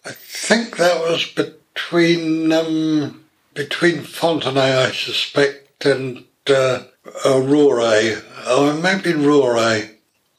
I 0.06 0.12
think 0.12 0.78
that 0.78 1.00
was 1.00 1.26
between, 1.26 2.52
um, 2.52 3.24
between 3.54 4.00
Fontenay, 4.04 4.88
I 4.88 4.92
suspect, 4.92 5.86
and, 5.86 6.26
uh, 6.48 6.84
Aurora. 7.26 8.22
Oh, 8.46 8.76
it 8.76 8.82
may 8.82 8.90
have 8.92 9.04
been 9.04 9.24
Aurora. 9.26 9.82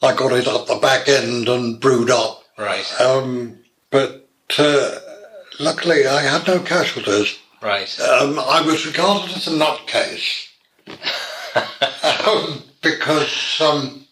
I 0.02 0.14
got 0.16 0.32
it 0.32 0.48
up 0.48 0.66
the 0.66 0.76
back 0.76 1.08
end 1.08 1.48
and 1.48 1.78
brewed 1.80 2.10
up. 2.10 2.42
right, 2.58 2.84
Um, 3.00 3.58
but, 3.90 4.26
uh, 4.58 4.98
luckily 5.60 6.06
I 6.06 6.22
had 6.22 6.46
no 6.46 6.58
casualties. 6.60 7.38
right. 7.60 8.00
Um, 8.00 8.38
I 8.38 8.62
was 8.62 8.84
regarded 8.86 9.36
as 9.36 9.46
a 9.46 9.50
nutcase 9.52 10.48
um, 12.26 12.62
because 12.80 13.60
um, 13.60 14.06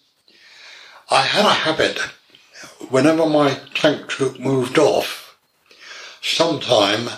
I 1.10 1.22
had 1.22 1.44
a 1.44 1.52
habit. 1.52 1.98
Whenever 2.88 3.26
my 3.26 3.58
tank 3.74 4.08
troop 4.08 4.38
moved 4.38 4.78
off, 4.78 5.36
sometime 6.22 7.08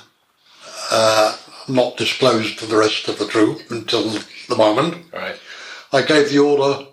uh, 0.91 1.37
not 1.69 1.97
disclosed 1.97 2.59
to 2.59 2.67
the 2.67 2.77
rest 2.77 3.09
of 3.09 3.19
the 3.19 3.27
troop 3.27 3.71
until 3.71 4.11
the 4.49 4.57
moment, 4.57 5.13
Right. 5.13 5.37
I 5.93 6.03
gave 6.03 6.31
the 6.31 6.39
order: 6.39 6.87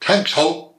tanks 0.00 0.32
halt, 0.32 0.76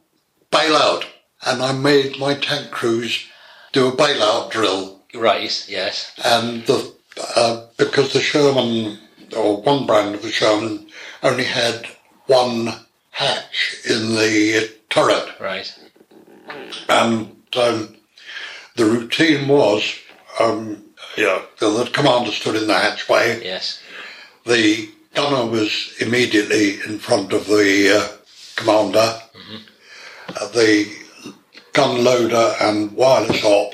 bail 0.51 0.76
out, 0.76 1.06
and 1.45 1.62
I 1.62 1.72
made 1.74 2.18
my 2.20 2.34
tank 2.36 2.72
crews 2.72 3.26
do 3.74 3.88
a 3.88 3.91
bailout 3.91 4.51
drill 4.51 5.01
Right, 5.14 5.66
yes. 5.70 6.12
and 6.24 6.66
the 6.66 6.93
uh, 7.36 7.66
because 7.78 8.12
the 8.14 8.20
Sherman 8.22 8.99
or 9.36 9.62
one 9.62 9.86
brand 9.86 10.16
of 10.16 10.22
the 10.22 10.32
Sherman 10.32 10.88
only 11.24 11.45
had 11.45 11.88
one 12.28 12.74
hatch 13.12 13.76
in 13.89 14.16
the 14.16 14.70
turret, 14.89 15.30
Right. 15.39 15.74
and 16.89 17.36
um, 17.56 17.95
the 18.76 18.86
routine 18.86 19.47
was, 19.47 19.93
um, 20.39 20.85
yeah, 21.18 21.41
the, 21.59 21.70
the 21.70 21.89
commander 21.91 22.32
stood 22.32 22.55
in 22.55 22.68
the 22.68 22.74
hatchway. 22.74 23.43
Yes. 23.43 23.82
The 24.45 24.89
gunner 25.13 25.49
was 25.49 25.93
immediately 25.99 26.80
in 26.88 26.99
front 26.99 27.34
of 27.34 27.47
the 27.47 27.97
uh, 27.97 28.18
commander. 28.55 29.20
Uh, 30.39 30.47
the 30.49 30.91
gun 31.74 32.03
loader 32.03 32.53
and 32.61 32.91
wireless 32.93 33.43
op 33.43 33.74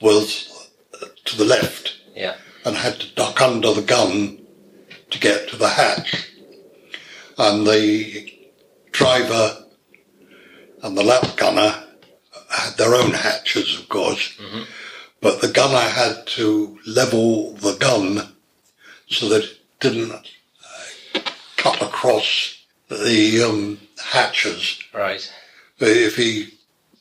was 0.00 0.68
to 1.24 1.36
the 1.36 1.44
left 1.44 1.96
Yeah. 2.14 2.34
and 2.64 2.76
had 2.76 3.00
to 3.00 3.14
duck 3.14 3.40
under 3.40 3.72
the 3.72 3.82
gun 3.82 4.38
to 5.10 5.18
get 5.18 5.48
to 5.50 5.56
the 5.56 5.68
hatch. 5.68 6.28
And 7.38 7.66
the 7.66 8.32
driver 8.90 9.64
and 10.82 10.96
the 10.96 11.02
lap 11.04 11.36
gunner 11.36 11.84
had 12.50 12.76
their 12.76 12.94
own 12.94 13.12
hatches, 13.12 13.78
of 13.78 13.88
course, 13.88 14.36
but 15.22 15.40
the 15.40 15.48
gunner 15.48 15.88
had 15.88 16.26
to 16.26 16.78
level 16.86 17.54
the 17.54 17.76
gun 17.76 18.28
so 19.08 19.28
that 19.30 19.44
it 19.44 19.58
didn't 19.80 20.12
uh, 20.12 21.20
cut 21.56 21.80
across 21.80 22.62
the 22.90 23.42
um, 23.42 23.78
hatches. 23.98 24.82
Right. 24.92 25.32
If 25.78 26.16
he 26.16 26.52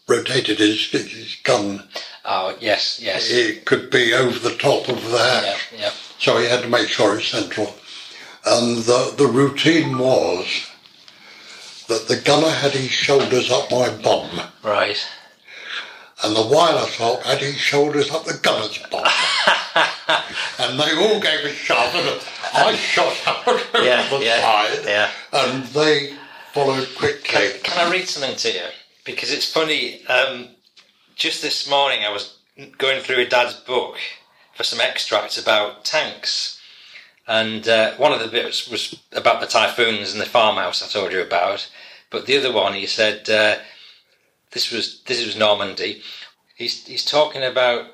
rotated 0.07 0.59
his, 0.59 0.89
his 0.91 1.35
gun 1.43 1.83
Oh 2.23 2.55
yes, 2.59 2.99
yes. 3.01 3.29
It 3.31 3.65
could 3.65 3.89
be 3.89 4.13
over 4.13 4.37
the 4.37 4.55
top 4.55 4.87
of 4.89 5.09
the 5.09 5.17
hatch. 5.17 5.67
Yeah, 5.73 5.79
yeah. 5.79 5.91
So 6.19 6.37
he 6.37 6.47
had 6.47 6.61
to 6.61 6.69
make 6.69 6.87
sure 6.87 7.17
it's 7.17 7.27
central. 7.27 7.75
And 8.45 8.77
the, 8.77 9.13
the 9.17 9.27
routine 9.27 9.97
was 9.97 10.67
that 11.87 12.07
the 12.07 12.17
gunner 12.17 12.49
had 12.49 12.71
his 12.71 12.91
shoulders 12.91 13.51
up 13.51 13.71
my 13.71 13.89
bum, 13.89 14.41
Right. 14.63 15.03
And 16.23 16.35
the 16.35 16.45
wireless 16.47 16.99
op 16.99 17.23
had 17.23 17.39
his 17.39 17.55
shoulders 17.57 18.11
up 18.11 18.25
the 18.25 18.39
gunner's 18.41 18.77
bum. 18.91 19.03
and 20.59 20.79
they 20.79 20.91
all 20.97 21.19
gave 21.19 21.45
a 21.45 21.49
shove, 21.49 21.93
and 21.95 22.21
I 22.53 22.75
shot 22.75 23.15
out 23.27 23.47
over 23.47 23.83
Yeah, 23.83 24.07
the 24.09 24.23
yeah, 24.23 24.41
side, 24.41 24.85
yeah. 24.85 25.09
and 25.33 25.63
they 25.65 26.13
followed 26.53 26.87
quickly. 26.97 27.23
Can, 27.23 27.59
can 27.63 27.87
I 27.87 27.91
read 27.91 28.07
something 28.07 28.35
to 28.35 28.51
you? 28.53 28.65
Because 29.05 29.31
it's 29.31 29.51
funny. 29.51 30.05
Um, 30.07 30.49
just 31.15 31.41
this 31.41 31.69
morning, 31.69 32.03
I 32.05 32.11
was 32.11 32.37
going 32.77 33.01
through 33.01 33.19
a 33.19 33.25
dad's 33.27 33.53
book 33.55 33.97
for 34.55 34.63
some 34.63 34.79
extracts 34.81 35.37
about 35.41 35.85
tanks, 35.85 36.59
and 37.27 37.67
uh, 37.67 37.93
one 37.95 38.11
of 38.11 38.19
the 38.19 38.27
bits 38.27 38.69
was 38.69 38.99
about 39.13 39.41
the 39.41 39.47
typhoons 39.47 40.11
and 40.11 40.21
the 40.21 40.25
farmhouse 40.25 40.83
I 40.83 40.87
told 40.87 41.11
you 41.13 41.21
about. 41.21 41.69
But 42.09 42.25
the 42.25 42.37
other 42.37 42.51
one, 42.51 42.73
he 42.73 42.85
said, 42.85 43.29
uh, 43.29 43.55
this 44.51 44.71
was 44.71 45.01
this 45.03 45.25
was 45.25 45.35
Normandy. 45.35 46.01
He's 46.55 46.85
he's 46.85 47.05
talking 47.05 47.43
about 47.43 47.85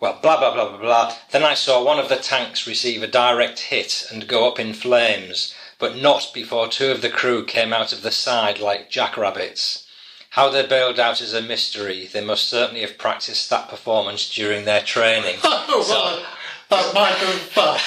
well, 0.00 0.18
blah 0.22 0.38
blah 0.38 0.52
blah 0.54 0.68
blah 0.70 0.78
blah. 0.78 1.14
Then 1.30 1.42
I 1.44 1.54
saw 1.54 1.82
one 1.84 1.98
of 1.98 2.08
the 2.08 2.16
tanks 2.16 2.66
receive 2.66 3.02
a 3.02 3.06
direct 3.06 3.58
hit 3.60 4.06
and 4.10 4.28
go 4.28 4.48
up 4.48 4.58
in 4.58 4.72
flames, 4.74 5.54
but 5.78 5.96
not 5.96 6.30
before 6.34 6.68
two 6.68 6.90
of 6.90 7.02
the 7.02 7.10
crew 7.10 7.44
came 7.44 7.72
out 7.72 7.92
of 7.92 8.02
the 8.02 8.10
side 8.10 8.58
like 8.60 8.90
jackrabbits. 8.90 9.86
How 10.30 10.48
they 10.50 10.66
bailed 10.66 10.98
out 10.98 11.20
is 11.20 11.32
a 11.32 11.40
mystery. 11.40 12.08
They 12.12 12.24
must 12.24 12.48
certainly 12.48 12.80
have 12.80 12.98
practiced 12.98 13.48
that 13.50 13.68
performance 13.68 14.28
during 14.34 14.64
their 14.64 14.82
training. 14.82 15.36
Oh, 15.76 15.84
well, 15.88 16.26
that 16.70 16.94
might 16.94 17.14
have, 17.14 17.52
uh, 17.56 17.78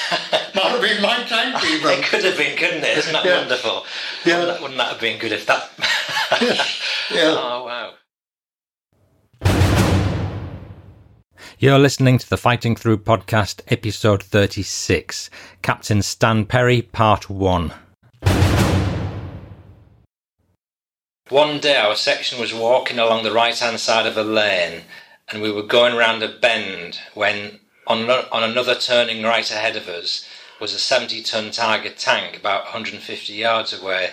might 0.56 0.72
have 0.72 0.82
been 0.82 1.02
my 1.02 1.24
tank 1.24 1.64
even. 1.72 2.00
It 2.00 2.04
could 2.06 2.24
have 2.26 2.38
been, 2.38 2.58
couldn't 2.58 2.84
it? 2.84 2.98
Isn't 2.98 3.14
that 3.14 3.24
Yeah. 3.26 3.40
wonderful? 3.40 3.86
Yeah. 4.26 4.40
Wouldn't 4.40 4.54
that, 4.56 4.62
wouldn't 4.62 4.78
that 4.78 4.92
have 4.92 5.00
been 5.00 5.20
good 5.20 5.32
if 5.32 5.46
that? 5.46 5.70
Yeah. 7.12 7.36
Oh 7.40 7.64
wow. 7.66 7.94
You're 11.60 11.80
listening 11.80 12.20
to 12.20 12.30
the 12.30 12.38
Fighting 12.38 12.76
Through 12.76 13.00
podcast, 13.00 13.62
episode 13.70 14.22
36, 14.22 15.32
Captain 15.64 16.04
Stan 16.04 16.46
Perry, 16.46 16.84
part 16.84 17.32
1. 17.32 17.74
One 21.30 21.60
day 21.60 21.76
our 21.78 21.96
section 21.96 22.40
was 22.40 22.54
walking 22.54 23.00
along 23.00 23.24
the 23.24 23.32
right 23.32 23.58
hand 23.58 23.80
side 23.80 24.06
of 24.06 24.16
a 24.18 24.24
lane 24.24 24.84
and 25.32 25.42
we 25.42 25.52
were 25.52 25.64
going 25.64 25.96
round 25.96 26.22
a 26.22 26.28
bend 26.28 27.00
when 27.16 27.60
on, 27.88 28.08
on 28.08 28.44
another 28.44 28.76
turning 28.76 29.24
right 29.24 29.50
ahead 29.50 29.76
of 29.76 29.88
us 29.88 30.30
was 30.62 30.76
a 30.76 30.80
70 30.80 31.24
ton 31.24 31.50
Tiger 31.50 31.90
tank 31.90 32.38
about 32.38 32.66
150 32.66 33.34
yards 33.34 33.74
away. 33.74 34.12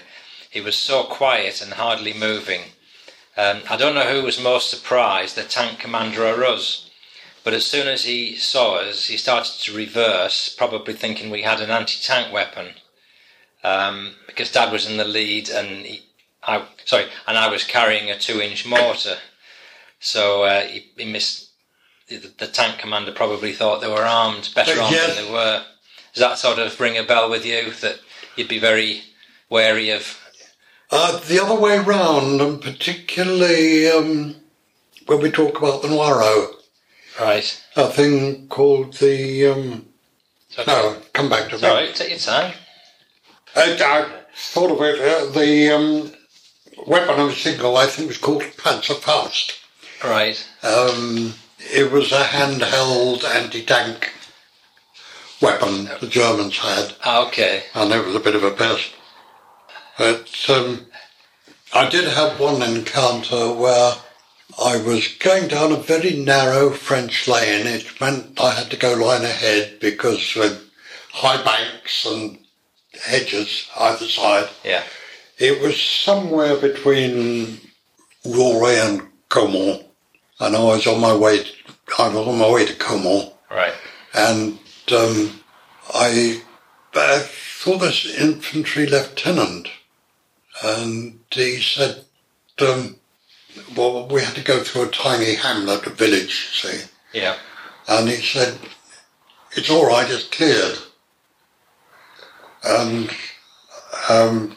He 0.48 0.62
was 0.62 0.76
so 0.76 1.02
quiet 1.04 1.60
and 1.60 1.74
hardly 1.74 2.14
moving. 2.14 2.62
Um, 3.36 3.60
I 3.68 3.76
don't 3.76 3.94
know 3.94 4.10
who 4.10 4.22
was 4.22 4.42
most 4.42 4.70
surprised, 4.70 5.36
the 5.36 5.42
tank 5.42 5.78
commander 5.78 6.24
or 6.26 6.42
us. 6.46 6.83
But 7.44 7.52
as 7.52 7.66
soon 7.66 7.86
as 7.86 8.04
he 8.04 8.36
saw 8.36 8.76
us, 8.76 9.06
he 9.06 9.18
started 9.18 9.52
to 9.60 9.76
reverse, 9.76 10.48
probably 10.48 10.94
thinking 10.94 11.30
we 11.30 11.42
had 11.42 11.60
an 11.60 11.70
anti 11.70 12.00
tank 12.02 12.32
weapon. 12.32 12.68
Um, 13.62 14.14
because 14.26 14.50
Dad 14.50 14.72
was 14.72 14.88
in 14.88 14.96
the 14.96 15.04
lead 15.04 15.48
and 15.50 15.86
he, 15.86 16.02
I 16.42 16.66
sorry, 16.84 17.06
and 17.26 17.38
I 17.38 17.48
was 17.48 17.64
carrying 17.64 18.10
a 18.10 18.18
two-inch 18.18 18.66
mortar, 18.66 19.16
so 20.00 20.42
uh, 20.44 20.62
he, 20.62 20.90
he 20.96 21.04
missed. 21.04 21.50
The, 22.08 22.30
the 22.38 22.46
tank 22.46 22.78
commander 22.78 23.12
probably 23.12 23.52
thought 23.52 23.80
they 23.80 23.88
were 23.88 24.04
armed, 24.04 24.50
better 24.54 24.78
armed 24.78 24.94
than 24.94 25.24
they 25.24 25.32
were. 25.32 25.64
Does 26.12 26.20
that 26.20 26.38
sort 26.38 26.58
of 26.58 26.78
ring 26.78 26.98
a 26.98 27.02
bell 27.02 27.30
with 27.30 27.46
you 27.46 27.70
that 27.80 28.00
you'd 28.36 28.48
be 28.48 28.58
very 28.58 29.04
wary 29.48 29.88
of? 29.88 30.20
Uh, 30.90 31.18
the 31.20 31.42
other 31.42 31.58
way 31.58 31.78
round, 31.78 32.42
and 32.42 32.60
particularly 32.60 33.88
um, 33.88 34.36
when 35.06 35.20
we 35.20 35.30
talk 35.30 35.58
about 35.58 35.80
the 35.80 35.88
Noireau, 35.88 36.56
Right. 37.20 37.64
a 37.76 37.88
thing 37.88 38.48
called 38.48 38.94
the. 38.94 39.46
Um, 39.46 39.86
okay. 40.58 40.64
no, 40.66 40.96
come 41.12 41.28
back 41.28 41.48
to 41.50 41.56
me. 41.58 41.68
right. 41.68 41.94
Take 41.94 42.10
your 42.10 42.18
time. 42.18 42.54
I, 43.54 43.76
I 43.80 44.08
thought 44.34 44.70
of 44.72 44.80
it. 44.82 45.00
Uh, 45.00 45.30
the 45.30 45.70
um, 45.70 46.12
weapon 46.86 47.20
I 47.20 47.24
was 47.24 47.42
thinking 47.42 47.64
of, 47.64 47.74
I 47.74 47.86
think, 47.86 48.08
was 48.08 48.18
called 48.18 48.42
Panzerfaust. 48.42 49.60
Right. 50.02 50.44
Um, 50.62 51.34
it 51.58 51.90
was 51.92 52.10
a 52.12 52.24
handheld 52.24 53.24
anti-tank 53.24 54.12
weapon 55.40 55.88
the 56.00 56.08
Germans 56.08 56.58
had, 56.58 56.94
Ah, 57.04 57.26
okay. 57.28 57.64
and 57.74 57.92
it 57.92 58.04
was 58.04 58.14
a 58.14 58.20
bit 58.20 58.34
of 58.34 58.42
a 58.44 58.50
pest. 58.50 58.90
But 59.98 60.46
um, 60.48 60.86
I 61.72 61.88
did 61.88 62.08
have 62.12 62.40
one 62.40 62.60
encounter 62.62 63.52
where 63.52 63.94
I 64.62 64.76
was 64.76 65.08
going 65.18 65.48
down 65.48 65.72
a 65.72 65.76
very 65.76 66.12
narrow 66.14 66.70
French 66.70 67.26
lane. 67.26 67.66
It 67.66 68.00
meant 68.00 68.40
I 68.40 68.52
had 68.54 68.70
to 68.70 68.76
go 68.76 68.94
line 68.94 69.24
ahead 69.24 69.78
because 69.80 70.34
with 70.34 70.70
high 71.12 71.42
banks 71.42 72.06
and 72.06 72.38
hedges 73.02 73.68
either 73.78 74.06
side, 74.08 74.48
Yeah. 74.64 74.84
it 75.38 75.60
was 75.60 75.80
somewhere 75.80 76.56
between 76.56 77.60
Roray 78.24 78.78
and 78.78 79.02
Caumont, 79.28 79.84
and 80.40 80.56
I 80.56 80.62
was 80.62 80.86
on 80.86 81.00
my 81.00 81.14
way. 81.14 81.44
I 81.98 82.08
was 82.08 82.26
on 82.28 82.38
my 82.38 82.48
way 82.50 82.64
to 82.66 82.72
Caumont, 82.74 83.32
Right. 83.50 83.74
and 84.14 84.58
um, 84.92 85.40
I, 85.92 86.40
I 86.94 87.18
saw 87.58 87.76
this 87.76 88.06
infantry 88.06 88.86
lieutenant, 88.86 89.68
and 90.62 91.18
he 91.30 91.60
said, 91.60 92.04
um, 92.60 92.96
"Well, 93.76 94.06
we 94.08 94.22
had 94.22 94.34
to 94.34 94.42
go 94.42 94.62
through 94.62 94.82
a 94.84 94.88
tiny 94.90 95.34
hamlet, 95.34 95.86
a 95.86 95.90
village, 95.90 96.60
see." 96.60 96.82
Yeah. 97.12 97.36
And 97.86 98.08
he 98.08 98.16
said, 98.16 98.58
it's 99.52 99.70
all 99.70 99.86
right, 99.86 100.10
it's 100.10 100.26
cleared. 100.28 100.78
And 102.64 103.10
um, 104.08 104.56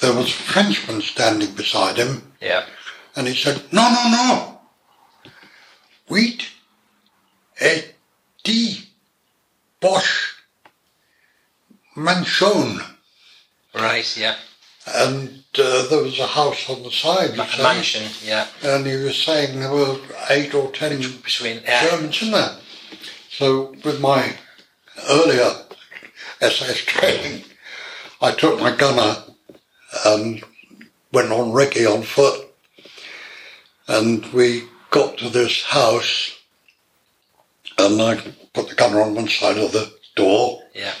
there 0.00 0.14
was 0.14 0.28
a 0.28 0.32
Frenchman 0.32 1.02
standing 1.02 1.52
beside 1.54 1.96
him, 1.98 2.32
Yeah. 2.40 2.64
and 3.14 3.28
he 3.28 3.34
said, 3.34 3.62
no, 3.72 3.88
no, 3.90 4.10
no. 4.10 5.30
Wheat, 6.08 6.48
et 7.60 7.94
die 8.42 8.84
Bosch 9.80 10.32
Mansion. 11.94 12.80
Right. 13.74 14.16
Yeah. 14.16 14.36
And 14.86 15.43
uh, 15.58 15.86
there 15.88 16.02
was 16.02 16.18
a 16.18 16.26
house 16.26 16.68
on 16.68 16.82
the 16.82 16.90
side, 16.90 17.36
you 17.36 17.42
A 17.42 17.62
mansion. 17.62 18.10
Yeah. 18.24 18.46
and 18.62 18.86
he 18.86 18.96
was 18.96 19.16
saying 19.16 19.60
there 19.60 19.72
were 19.72 19.98
eight 20.30 20.54
or 20.54 20.70
ten 20.72 20.98
Between. 20.98 21.62
Yeah. 21.64 21.90
Germans 21.90 22.22
in 22.22 22.30
there. 22.32 22.56
So 23.30 23.74
with 23.84 24.00
my 24.00 24.36
earlier 25.08 25.50
SAS 26.40 26.78
training, 26.78 27.44
I 28.20 28.32
took 28.32 28.60
my 28.60 28.74
gunner 28.74 29.22
and 30.06 30.42
went 31.12 31.30
on 31.32 31.52
recce 31.52 31.86
on 31.92 32.02
foot. 32.02 32.46
And 33.86 34.24
we 34.32 34.64
got 34.90 35.18
to 35.18 35.28
this 35.28 35.62
house 35.64 36.38
and 37.78 38.00
I 38.00 38.16
put 38.54 38.68
the 38.68 38.74
gunner 38.74 39.02
on 39.02 39.14
one 39.14 39.28
side 39.28 39.58
of 39.58 39.72
the 39.72 39.92
door 40.16 40.62
Yeah. 40.74 40.94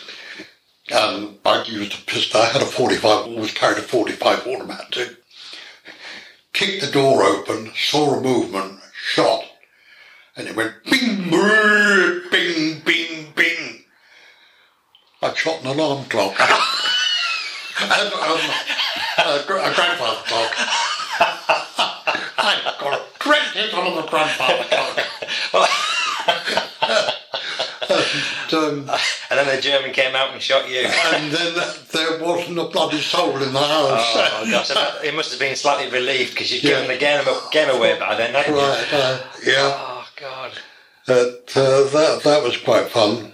And 0.90 1.38
I 1.44 1.64
used 1.64 1.94
a 1.94 2.02
pistol. 2.04 2.40
I 2.40 2.46
had 2.46 2.62
a 2.62 2.66
45, 2.66 3.26
always 3.26 3.52
carried 3.52 3.78
a 3.78 3.82
45 3.82 4.46
automatic. 4.46 5.16
Kicked 6.52 6.84
the 6.84 6.90
door 6.90 7.22
open, 7.22 7.72
saw 7.74 8.14
a 8.14 8.20
movement, 8.20 8.80
shot, 8.92 9.44
and 10.36 10.46
it 10.46 10.54
went 10.54 10.74
bing, 10.84 11.30
brrr, 11.30 12.30
bing, 12.30 12.80
bing, 12.84 13.32
bing. 13.34 13.84
I 15.22 15.34
shot 15.34 15.62
an 15.62 15.68
alarm 15.68 16.04
clock. 16.04 16.38
and, 17.80 18.12
um, 18.12 18.40
a, 19.18 19.40
a 19.40 19.44
grandfather 19.46 20.20
clock. 20.26 20.54
I 22.36 22.76
got 22.78 22.94
a 22.94 23.02
great 23.18 23.42
hit 23.54 23.74
on 23.74 23.96
the 23.96 24.02
grandfather 24.02 24.64
clock. 24.64 25.70
and, 28.54 28.88
um, 28.88 28.96
And 29.30 29.38
then 29.38 29.56
the 29.56 29.60
German 29.60 29.92
came 29.92 30.14
out 30.14 30.32
and 30.32 30.40
shot 30.40 30.68
you. 30.70 30.80
and 30.86 31.32
then 31.32 31.54
there 31.92 32.22
wasn't 32.22 32.58
a 32.58 32.64
bloody 32.64 33.00
soul 33.00 33.36
in 33.42 33.52
the 33.52 33.58
house. 33.58 34.12
Oh 34.16 34.46
gosh, 34.50 34.68
bet- 34.72 35.04
it 35.04 35.14
must 35.14 35.30
have 35.30 35.40
been 35.40 35.56
slightly 35.56 35.90
relieved 35.90 36.32
because 36.32 36.52
you'd 36.52 36.62
Yeah. 36.64 36.80
given 36.82 36.88
the 36.88 36.98
game, 36.98 37.24
game 37.52 37.70
away 37.70 37.98
by 37.98 38.14
then, 38.14 38.34
hadn't 38.34 38.54
you? 38.54 38.60
Right, 38.60 38.86
uh, 38.92 39.18
yeah. 39.44 39.74
Oh 39.76 40.06
God. 40.20 40.52
But, 41.06 41.52
uh, 41.56 41.84
that, 41.90 42.20
that 42.24 42.42
was 42.42 42.56
quite 42.56 42.88
fun. 42.88 43.32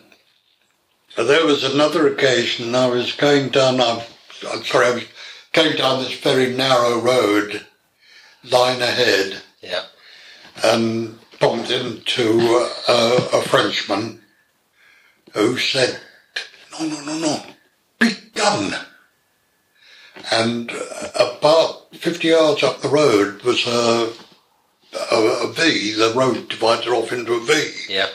Uh, 1.17 1.25
There 1.25 1.47
was 1.47 1.63
another 1.65 2.09
occasion 2.13 2.75
I 2.75 2.89
was 2.89 3.13
going 3.13 3.51
down, 3.51 3.81
I'm, 3.81 4.01
I'm 4.51 4.65
sorry, 4.65 4.87
I 4.87 4.91
was 4.93 5.05
going 5.53 5.77
down 5.77 6.03
this 6.03 6.19
very 6.19 6.55
narrow 6.55 7.01
road, 7.01 7.65
line 8.45 8.81
ahead, 8.83 9.43
Yeah. 9.63 9.85
and 10.65 11.19
bumped 11.41 11.71
into 11.71 12.41
uh, 12.89 13.29
a 13.35 13.43
Frenchman 13.43 14.20
who 15.35 15.57
said, 15.59 16.01
no, 16.73 16.87
no, 16.87 17.01
no, 17.05 17.19
no, 17.19 17.43
big 17.99 18.33
gun. 18.35 18.75
And 20.33 20.71
uh, 20.71 21.37
about 21.39 21.95
50 21.95 22.29
yards 22.29 22.63
up 22.63 22.81
the 22.81 22.89
road 22.89 23.43
was 23.43 23.67
a, 23.67 24.13
a, 25.13 25.17
a 25.49 25.53
V, 25.53 25.93
the 25.93 26.13
road 26.15 26.49
divided 26.49 26.89
off 26.89 27.13
into 27.13 27.35
a 27.35 27.41
V. 27.41 27.71
Yeah. 27.89 28.09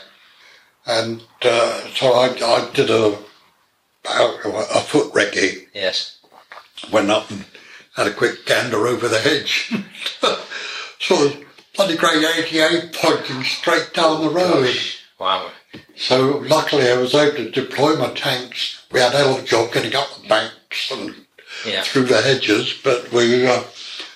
And 0.86 1.22
uh, 1.42 1.80
so 1.94 2.12
I, 2.12 2.28
I 2.28 2.70
did 2.72 2.90
a, 2.90 3.18
a 4.08 4.80
foot 4.82 5.12
recce, 5.14 5.66
Yes. 5.74 6.18
went 6.92 7.10
up 7.10 7.28
and 7.30 7.44
had 7.96 8.06
a 8.06 8.14
quick 8.14 8.46
gander 8.46 8.86
over 8.86 9.08
the 9.08 9.18
hedge. 9.18 9.72
so 11.00 11.32
bloody 11.74 11.96
grey 11.96 12.24
88 12.38 12.92
pointing 12.92 13.42
straight 13.42 13.92
down 13.94 14.22
the 14.22 14.30
road. 14.30 14.74
Wow. 15.18 15.50
So 15.96 16.38
luckily 16.38 16.90
I 16.90 16.96
was 16.96 17.14
able 17.14 17.36
to 17.36 17.50
deploy 17.50 17.96
my 17.96 18.12
tanks. 18.12 18.82
We 18.92 19.00
had 19.00 19.14
a 19.14 19.18
hell 19.18 19.36
of 19.36 19.44
a 19.44 19.46
job 19.46 19.72
getting 19.72 19.94
up 19.94 20.08
the 20.22 20.28
banks 20.28 20.90
and 20.90 21.14
Yeah. 21.66 21.82
through 21.82 22.04
the 22.04 22.20
hedges, 22.20 22.74
but 22.84 23.10
we 23.12 23.46
uh, 23.46 23.62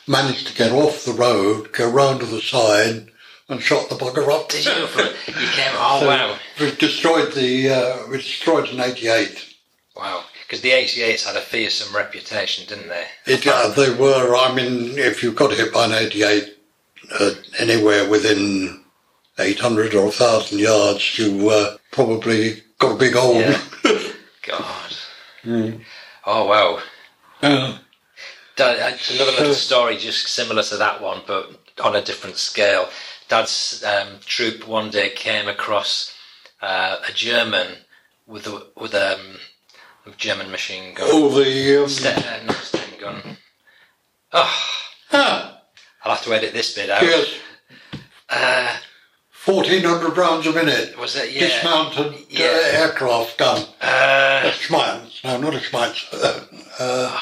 managed 0.07 0.47
to 0.49 0.55
get 0.55 0.73
off 0.73 1.05
the 1.05 1.13
road, 1.13 1.73
go 1.73 1.89
round 1.91 2.21
to 2.21 2.27
the 2.27 2.41
side 2.41 3.09
and 3.49 3.61
shot 3.63 3.89
the 3.89 3.97
bugger 3.97 4.29
up. 4.33 4.49
Did 4.49 4.65
you? 4.65 4.73
You 4.73 5.49
came. 5.49 5.73
Oh 5.75 6.07
wow. 6.07 6.37
We 6.61 6.71
destroyed 6.73 7.33
the, 7.33 7.71
uh, 7.71 8.07
we 8.11 8.19
destroyed 8.19 8.69
an 8.69 8.81
88. 8.81 9.55
Wow. 9.97 10.25
Because 10.47 10.61
the 10.63 10.71
88s 10.71 11.25
had 11.27 11.37
a 11.37 11.41
fearsome 11.41 11.95
reputation, 11.95 12.67
didn't 12.67 12.89
they? 12.89 13.07
It, 13.27 13.47
uh, 13.47 13.69
they 13.69 13.91
were, 13.95 14.35
I 14.35 14.53
mean, 14.53 14.99
if 14.99 15.23
you 15.23 15.31
got 15.33 15.53
hit 15.53 15.73
by 15.73 15.85
an 15.87 15.93
88 15.93 16.57
uh, 17.19 17.31
anywhere 17.59 18.09
within 18.09 18.80
800 19.41 19.95
or 19.95 20.05
1,000 20.05 20.59
yards, 20.59 21.19
you 21.19 21.49
uh, 21.51 21.77
probably 21.93 22.63
got 22.79 22.93
a 22.93 22.99
big 22.99 23.15
hole. 23.15 23.35
Yeah. 23.37 23.61
God. 24.47 24.97
Oh 26.27 26.47
wow. 26.47 26.81
Uh, 27.43 27.79
Dad, 28.57 28.99
another 29.15 29.31
little 29.33 29.55
story 29.55 29.97
just 29.97 30.29
similar 30.29 30.63
to 30.65 30.77
that 30.77 31.01
one, 31.01 31.23
but 31.27 31.51
on 31.83 31.97
a 31.97 32.03
different 32.03 32.37
scale. 32.37 32.89
Dad's 33.29 33.83
um, 33.85 34.19
troop 34.27 34.67
one 34.69 34.91
day 34.91 35.11
came 35.11 35.49
across 35.49 36.15
uh, 36.61 36.97
a 37.09 37.13
German 37.13 37.69
with 38.27 38.47
a 38.47 38.67
with 38.77 38.95
um, 38.95 39.37
a 40.07 40.11
German 40.17 40.51
machine 40.51 40.95
gun. 40.95 41.11
all 41.11 41.31
the, 41.31 41.83
um, 41.85 41.89
Sta- 41.89 42.11
uh, 42.11 42.45
not 42.47 42.57
Sten 42.57 43.01
gun. 43.01 43.37
Oh, 44.33 44.81
ah, 45.13 45.63
I'll 46.05 46.15
have 46.15 46.25
to 46.25 46.35
edit 46.35 46.53
this 46.53 46.75
bit 46.75 46.91
out. 46.91 47.03
yes, 47.03 47.35
Uh, 48.29 48.77
1,400 49.45 50.17
rounds 50.19 50.47
a 50.47 50.53
minute. 50.53 50.99
was 50.99 51.17
it? 51.17 51.33
Yeah. 51.33 51.41
Dismounted 51.41 52.15
Yeah. 52.29 52.47
uh, 52.47 52.79
aircraft 52.83 53.39
gun. 53.39 53.63
Uh, 53.81 54.43
A 54.45 54.51
Schmeitz. 54.51 55.25
No, 55.25 55.39
not 55.39 55.55
a 55.55 55.59
Schmeitz. 55.59 56.13
Uh, 56.13 56.45
uh, 56.79 57.19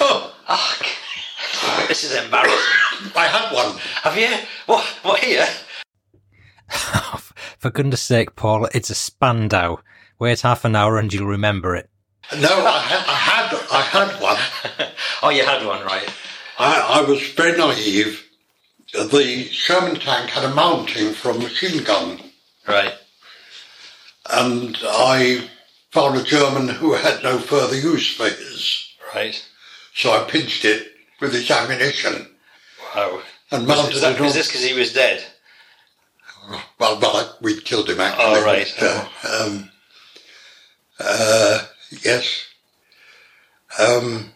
oh, 0.00 0.34
oh, 0.48 1.84
this 1.88 2.04
is 2.04 2.14
embarrassing. 2.16 3.12
I 3.14 3.26
had 3.26 3.52
one. 3.54 3.76
Have 4.02 4.16
you? 4.16 4.34
What? 4.66 4.84
What 5.02 5.20
here? 5.22 5.46
For 7.58 7.70
goodness 7.70 8.02
sake, 8.02 8.34
Paul, 8.36 8.66
it's 8.72 8.90
a 8.90 8.94
Spandau. 8.94 9.76
Wait 10.18 10.40
half 10.40 10.64
an 10.64 10.74
hour 10.76 10.96
and 10.98 11.12
you'll 11.12 11.26
remember 11.26 11.76
it. 11.76 11.90
No, 12.38 12.48
I 12.66 12.78
had, 12.80 13.04
I 13.06 13.14
had, 13.14 13.66
I 13.70 13.80
had 13.82 14.22
one. 14.22 14.88
Oh, 15.22 15.30
you 15.30 15.44
had 15.44 15.66
one, 15.66 15.84
right? 15.84 16.08
I, 16.60 17.00
I 17.00 17.10
was 17.10 17.20
very 17.32 17.58
naive. 17.58 18.27
The 18.92 19.44
Sherman 19.50 19.96
tank 20.00 20.30
had 20.30 20.44
a 20.44 20.54
mounting 20.54 21.12
for 21.12 21.30
a 21.30 21.34
machine 21.38 21.84
gun, 21.84 22.20
Right. 22.66 22.94
and 24.30 24.76
I 24.82 25.50
found 25.90 26.16
a 26.18 26.22
German 26.22 26.68
who 26.68 26.94
had 26.94 27.22
no 27.22 27.38
further 27.38 27.76
use 27.76 28.14
for 28.14 28.28
his. 28.28 28.88
Right. 29.14 29.42
So 29.94 30.12
I 30.12 30.24
pinched 30.30 30.64
it 30.64 30.92
with 31.20 31.32
his 31.32 31.50
ammunition 31.50 32.34
Wow. 32.94 33.22
and 33.50 33.66
mounted 33.66 33.92
was, 33.94 34.00
that, 34.02 34.16
it 34.16 34.20
was 34.20 34.34
this 34.34 34.46
because 34.48 34.64
he 34.64 34.74
was 34.74 34.92
dead? 34.92 35.24
Well, 36.78 36.98
well, 37.00 37.36
we 37.42 37.60
killed 37.60 37.90
him 37.90 38.00
actually. 38.00 38.24
Oh, 38.24 38.44
right. 38.44 38.74
but, 38.78 38.86
uh, 39.24 39.42
um, 39.44 39.70
uh, 41.00 41.66
yes. 42.02 42.46
Um, 43.78 44.32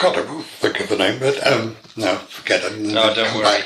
God, 0.00 0.16
I 0.18 0.22
will 0.32 0.42
think 0.42 0.80
of 0.80 0.88
the 0.88 0.96
name, 0.96 1.18
but 1.18 1.46
um, 1.46 1.76
no, 1.96 2.16
forget 2.16 2.62
it. 2.64 2.78
No, 2.78 3.12
don't 3.14 3.34
worry. 3.34 3.44
back. 3.44 3.64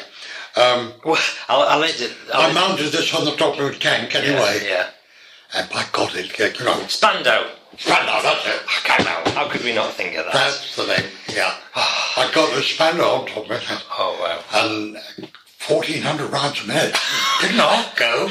Um, 0.57 0.93
Well, 1.05 1.21
I'll, 1.49 1.63
I'll 1.63 1.79
let 1.79 2.01
it. 2.01 2.13
I'll 2.33 2.51
I 2.51 2.53
mounted 2.53 2.91
this 2.93 3.15
on 3.15 3.25
the 3.25 3.33
top 3.37 3.59
of 3.59 3.65
a 3.67 3.75
tank 3.79 4.15
anyway, 4.15 4.61
Yeah. 4.69 4.89
and 5.55 5.69
by 5.71 5.85
God, 5.93 6.15
it, 6.15 6.37
you 6.39 6.65
know, 6.65 6.87
Spandau. 6.89 7.51
Spandau, 7.77 8.23
that's 8.23 8.47
it. 8.47 8.63
Spandau. 8.69 9.31
How 9.33 9.49
could 9.49 9.65
we 9.65 9.75
not 9.75 9.93
think 9.95 10.17
of 10.17 10.25
that? 10.27 10.33
That's 10.33 10.77
the 10.77 10.87
name, 10.87 11.11
yeah. 11.33 11.55
I 11.75 12.31
got 12.35 12.55
the 12.55 12.63
Spandau 12.63 13.21
on 13.23 13.27
top 13.27 13.45
of 13.47 13.51
it, 13.51 13.65
Oh 13.99 14.17
wow. 14.21 14.61
and 14.63 14.95
1,400 15.67 16.31
rounds 16.31 16.63
a 16.63 16.67
minute. 16.67 16.97
Didn't 17.41 17.61
I 17.61 17.87
go? 17.97 18.31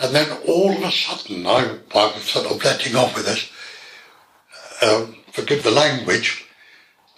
And 0.00 0.14
then 0.14 0.30
all 0.46 0.70
of 0.76 0.82
a 0.82 0.90
sudden, 0.92 1.46
I, 1.46 1.78
I 1.94 2.06
was 2.14 2.22
sort 2.22 2.46
of 2.46 2.62
letting 2.64 2.94
off 2.96 3.14
with 3.16 3.26
this. 3.26 3.50
Um, 4.80 5.16
forgive 5.32 5.62
the 5.64 5.72
language, 5.72 6.46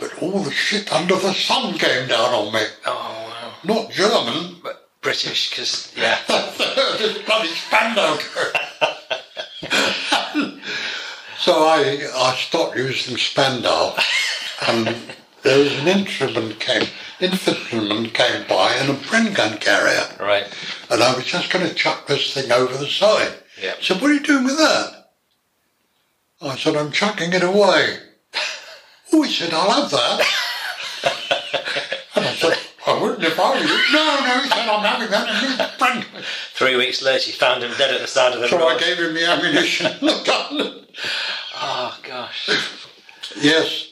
but 0.01 0.21
all 0.23 0.41
the 0.41 0.51
shit 0.51 0.93
under 0.93 1.15
the 1.15 1.35
sun 1.35 1.79
came 1.79 2.09
down 2.09 2.35
on 2.35 2.53
me. 2.53 2.63
Oh 2.87 3.27
wow. 3.29 3.53
Not 3.63 3.91
German, 3.91 4.57
But 4.63 4.89
British, 5.03 5.51
because 5.51 5.93
yeah. 5.97 6.19
this 6.29 7.19
bloody 7.23 7.49
Spandau. 7.49 8.17
so 11.39 11.65
I, 11.65 12.09
I 12.15 12.35
stopped 12.37 12.77
using 12.77 13.17
Spandau, 13.17 13.97
and 14.67 14.97
there 15.43 15.59
was 15.59 15.73
an 15.79 15.89
infantryman 15.89 16.55
came, 16.59 16.87
infantryman 17.21 18.11
came 18.11 18.47
by 18.47 18.77
in 18.77 18.91
a 18.91 18.95
Bren 18.95 19.35
gun 19.35 19.59
carrier. 19.59 20.07
Right. 20.19 20.47
And 20.91 21.03
I 21.03 21.15
was 21.15 21.25
just 21.25 21.53
going 21.53 21.67
to 21.67 21.75
chuck 21.75 22.07
this 22.07 22.35
thing 22.35 22.53
over 22.53 22.77
the 22.77 22.87
side. 22.87 23.35
Yeah. 23.61 23.75
Said, 23.81 24.01
what 24.01 24.11
are 24.11 24.15
you 24.15 24.21
doing 24.21 24.45
with 24.45 24.59
that? 24.59 25.13
I 26.43 26.57
said, 26.57 26.77
I'm 26.77 26.93
chucking 26.93 27.33
it 27.33 27.43
away. 27.43 27.99
Oh, 29.13 29.23
he 29.23 29.33
said, 29.33 29.53
I'll 29.53 29.71
have 29.83 29.91
that. 29.91 30.27
and 32.17 32.25
I 32.27 32.35
said, 32.35 32.59
I 32.87 33.01
wouldn't 33.03 33.23
if 33.25 33.39
I 33.39 33.51
were 33.51 33.61
you. 33.61 33.93
No, 33.93 34.21
no, 34.25 34.43
he 34.43 34.49
said, 34.49 34.69
I'm 34.69 34.85
having 34.85 35.11
that. 35.11 36.25
Three 36.55 36.77
weeks 36.77 37.03
later, 37.03 37.27
you 37.27 37.33
found 37.33 37.63
him 37.63 37.73
dead 37.79 37.95
at 37.95 38.01
the 38.01 38.07
side 38.07 38.33
of 38.35 38.41
the 38.41 38.49
So 38.49 38.59
road. 38.59 38.69
I 38.69 38.79
gave 38.79 38.99
him 38.99 39.15
the 39.15 39.25
ammunition 39.27 39.87
and 39.87 40.01
the 40.01 40.23
gun. 40.25 40.87
Oh 41.63 41.99
gosh. 42.03 42.49
Yes. 43.41 43.89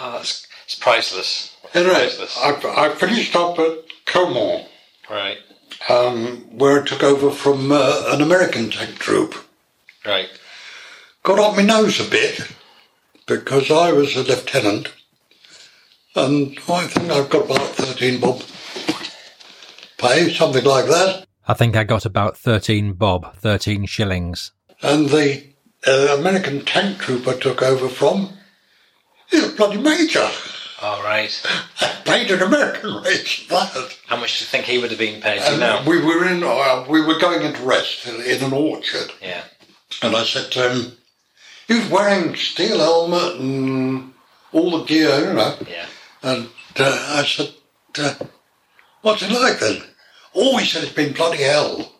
Oh, 0.00 0.12
that's 0.12 0.46
it's 0.64 0.74
priceless. 0.74 1.56
Anyway, 1.74 1.92
Priceless. 1.94 2.38
I, 2.38 2.86
I 2.86 2.88
finished 2.94 3.34
up 3.36 3.58
at 3.58 3.78
Comore, 4.06 4.66
Right. 5.10 5.38
um, 5.88 6.38
where 6.56 6.80
I 6.82 6.84
took 6.86 7.02
over 7.02 7.30
from 7.30 7.70
uh, 7.72 8.04
an 8.08 8.22
American 8.22 8.70
tank 8.70 8.98
troop. 8.98 9.34
Right. 10.06 10.28
got 11.22 11.38
up 11.38 11.56
my 11.56 11.62
nose 11.62 12.00
a 12.06 12.08
bit 12.10 12.40
because 13.26 13.70
I 13.70 13.92
was 13.92 14.16
a 14.16 14.22
lieutenant 14.22 14.92
and 16.14 16.58
I 16.68 16.86
think 16.86 17.10
I've 17.10 17.30
got 17.30 17.46
about 17.46 17.60
13 17.68 18.20
bob 18.20 18.42
pay, 19.98 20.32
something 20.32 20.64
like 20.64 20.86
that. 20.86 21.26
I 21.46 21.54
think 21.54 21.76
I 21.76 21.84
got 21.84 22.04
about 22.04 22.36
13 22.36 22.92
bob, 22.94 23.36
13 23.36 23.86
shillings. 23.86 24.52
And 24.82 25.08
the 25.08 25.44
uh, 25.86 26.16
American 26.18 26.64
tank 26.64 26.98
troop 26.98 27.26
I 27.26 27.34
took 27.38 27.62
over 27.62 27.88
from, 27.88 28.30
he's 29.30 29.44
a 29.52 29.56
bloody 29.56 29.78
major. 29.78 30.28
All 30.82 31.02
right. 31.02 31.30
I 31.80 32.02
paid 32.04 32.30
an 32.30 32.42
American 32.42 33.02
rate 33.02 33.46
that. 33.48 33.96
How 34.06 34.16
much 34.16 34.38
do 34.38 34.44
you 34.44 34.48
think 34.48 34.64
he 34.66 34.78
would 34.78 34.90
have 34.90 34.98
been 34.98 35.20
paid 35.22 35.40
to 35.40 35.50
And 35.52 35.60
now? 35.60 35.84
we 35.86 36.00
were 36.02 36.26
in, 36.28 36.42
uh, 36.42 36.84
we 36.88 37.00
were 37.00 37.18
going 37.18 37.42
into 37.42 37.62
rest 37.62 38.06
in, 38.06 38.20
in 38.22 38.42
an 38.42 38.52
orchard. 38.52 39.12
Yeah. 39.22 39.44
And 40.02 40.14
I 40.14 40.24
said 40.24 40.50
to 40.52 40.70
him, 40.70 40.92
he 41.66 41.74
was 41.74 41.88
wearing 41.88 42.34
steel 42.36 42.78
helmet 42.78 43.40
and 43.40 44.12
all 44.52 44.78
the 44.78 44.84
gear, 44.84 45.28
you 45.28 45.32
know. 45.32 45.56
Yeah. 45.68 45.86
And 46.22 46.48
uh, 46.76 47.16
I 47.18 47.24
said, 47.24 47.52
uh, 47.98 48.14
what's 49.02 49.22
it 49.22 49.30
like 49.30 49.58
then? 49.60 49.82
Oh, 50.34 50.56
he 50.58 50.66
said, 50.66 50.84
it's 50.84 50.92
been 50.92 51.12
bloody 51.12 51.42
hell. 51.42 51.92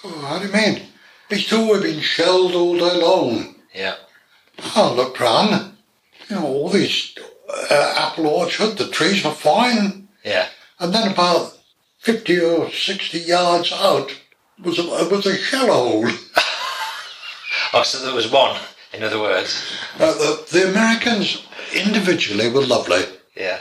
So, 0.00 0.08
how 0.08 0.38
do 0.38 0.46
you 0.46 0.52
mean? 0.52 0.82
He 1.28 1.40
said, 1.40 1.58
oh, 1.58 1.72
we've 1.72 1.82
been 1.82 2.00
shelled 2.00 2.54
all 2.54 2.78
day 2.78 3.00
long. 3.00 3.56
Yeah. 3.74 3.96
I 4.58 4.92
looked 4.92 5.20
round, 5.20 5.76
you 6.28 6.36
know, 6.36 6.46
all 6.46 6.68
these 6.68 7.14
uh, 7.70 7.94
apple 7.96 8.26
orchard, 8.26 8.76
the 8.76 8.88
trees 8.88 9.24
were 9.24 9.30
fine. 9.30 10.08
Yeah. 10.24 10.48
And 10.80 10.94
then 10.94 11.10
about 11.10 11.58
50 11.98 12.40
or 12.40 12.70
60 12.70 13.18
yards 13.18 13.72
out 13.72 14.16
was 14.62 14.78
a, 14.78 14.82
was 14.82 15.26
a 15.26 15.36
shell 15.36 15.72
hole. 15.72 16.08
Oh, 17.74 17.82
so 17.82 18.02
there 18.02 18.14
was 18.14 18.30
one. 18.30 18.58
In 18.98 19.04
other 19.04 19.20
words. 19.20 19.62
Uh, 19.96 20.12
the, 20.12 20.46
the 20.50 20.68
Americans 20.70 21.46
individually 21.72 22.50
were 22.50 22.66
lovely. 22.66 23.04
Yeah. 23.36 23.60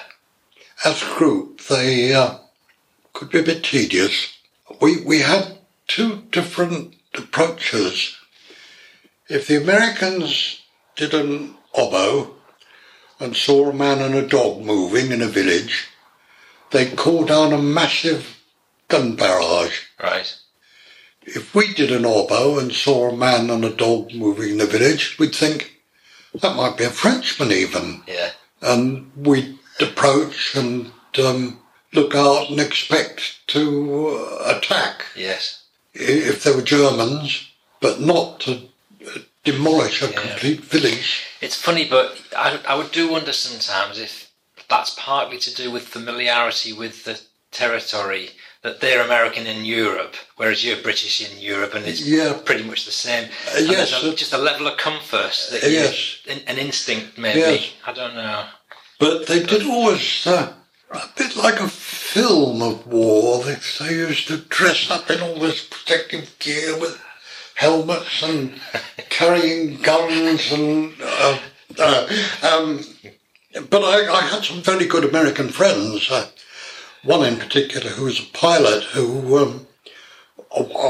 As 0.83 1.03
a 1.03 1.15
group, 1.15 1.61
they 1.67 2.11
uh, 2.11 2.39
could 3.13 3.29
be 3.29 3.37
a 3.37 3.43
bit 3.43 3.63
tedious. 3.63 4.35
We, 4.81 5.03
we 5.03 5.19
had 5.19 5.59
two 5.87 6.23
different 6.31 6.95
approaches. 7.13 8.17
If 9.29 9.45
the 9.45 9.61
Americans 9.61 10.63
did 10.95 11.13
an 11.13 11.53
oboe 11.75 12.33
and 13.19 13.35
saw 13.35 13.69
a 13.69 13.73
man 13.73 14.01
and 14.01 14.15
a 14.15 14.27
dog 14.27 14.61
moving 14.61 15.11
in 15.11 15.21
a 15.21 15.27
village, 15.27 15.89
they'd 16.71 16.97
call 16.97 17.25
down 17.25 17.53
a 17.53 17.61
massive 17.61 18.41
gun 18.87 19.15
barrage. 19.15 19.81
Right. 20.01 20.35
If 21.27 21.53
we 21.53 21.73
did 21.73 21.91
an 21.91 22.05
oboe 22.05 22.57
and 22.57 22.71
saw 22.73 23.09
a 23.09 23.15
man 23.15 23.49
and 23.49 23.65
a 23.65 23.69
dog 23.69 24.13
moving 24.13 24.51
in 24.51 24.57
the 24.57 24.65
village, 24.65 25.19
we'd 25.19 25.35
think 25.35 25.73
that 26.33 26.55
might 26.55 26.77
be 26.77 26.85
a 26.85 26.89
Frenchman 26.89 27.51
even. 27.51 28.01
Yeah. 28.07 28.31
And 28.61 29.11
we'd 29.15 29.59
approach 29.81 30.55
and 30.55 30.91
um, 31.23 31.59
look 31.93 32.15
out 32.15 32.49
and 32.49 32.59
expect 32.61 33.45
to 33.47 34.07
uh, 34.09 34.55
attack 34.57 35.05
Yes. 35.15 35.63
if 35.93 36.43
they 36.43 36.51
were 36.55 36.61
Germans, 36.61 37.49
but 37.81 37.99
not 37.99 38.39
to 38.41 38.61
uh, 39.05 39.19
demolish 39.43 40.01
a 40.01 40.07
Yeah. 40.09 40.21
complete 40.21 40.61
village. 40.61 41.23
It's 41.41 41.55
funny, 41.61 41.87
but 41.89 42.19
I, 42.35 42.59
I 42.67 42.75
would 42.75 42.91
do 42.93 43.09
wonder 43.11 43.33
sometimes 43.33 43.99
if 43.99 44.31
that's 44.69 44.95
partly 44.97 45.37
to 45.39 45.53
do 45.53 45.71
with 45.71 45.87
familiarity 45.87 46.71
with 46.73 47.03
the 47.03 47.19
territory 47.51 48.29
that 48.67 48.81
they're 48.81 49.01
American 49.05 49.47
in 49.47 49.63
Europe, 49.63 50.13
whereas 50.35 50.61
you're 50.63 50.75
British 50.89 51.15
in 51.25 51.39
Europe, 51.39 51.73
and 51.73 51.85
it's 51.85 52.01
Yeah. 52.01 52.33
pretty 52.43 52.63
much 52.63 52.83
the 52.83 52.91
same. 52.91 53.29
Uh, 53.55 53.59
yes, 53.59 53.93
a- 53.93 54.09
uh, 54.09 54.13
just 54.13 54.33
a 54.33 54.37
level 54.37 54.67
of 54.67 54.75
comfort 54.77 55.33
that 55.51 55.63
uh, 55.63 55.67
yes. 55.67 56.17
an, 56.29 56.39
an 56.47 56.57
instinct 56.57 57.17
maybe. 57.17 57.39
Yes. 57.39 57.69
I 57.85 57.93
don't 57.93 58.15
know. 58.15 58.43
But 58.99 59.27
they 59.27 59.41
did 59.41 59.63
always, 59.63 60.27
uh, 60.27 60.51
a 60.91 61.09
bit 61.15 61.37
like 61.37 61.61
a 61.61 61.69
film 61.69 62.61
of 62.61 62.85
war, 62.87 63.41
they, 63.45 63.57
they 63.79 63.93
used 64.09 64.27
to 64.27 64.37
dress 64.37 64.91
up 64.91 65.09
in 65.09 65.21
all 65.21 65.39
this 65.39 65.63
protective 65.65 66.35
gear 66.39 66.77
with 66.77 66.99
helmets 67.55 68.21
and 68.21 68.59
carrying 69.09 69.77
guns 69.81 70.51
and. 70.51 70.93
Uh, 71.01 71.39
uh, 71.79 72.07
um, 72.51 72.83
but 73.69 73.81
I, 73.83 73.97
I 74.19 74.21
had 74.21 74.43
some 74.43 74.61
very 74.61 74.85
good 74.87 75.05
American 75.05 75.49
friends. 75.49 76.11
Uh, 77.03 77.07
one 77.17 77.25
in 77.25 77.37
particular 77.37 77.89
who 77.91 78.05
was 78.05 78.19
a 78.19 78.25
pilot 78.33 78.83
who, 78.83 79.37
um, 79.37 79.67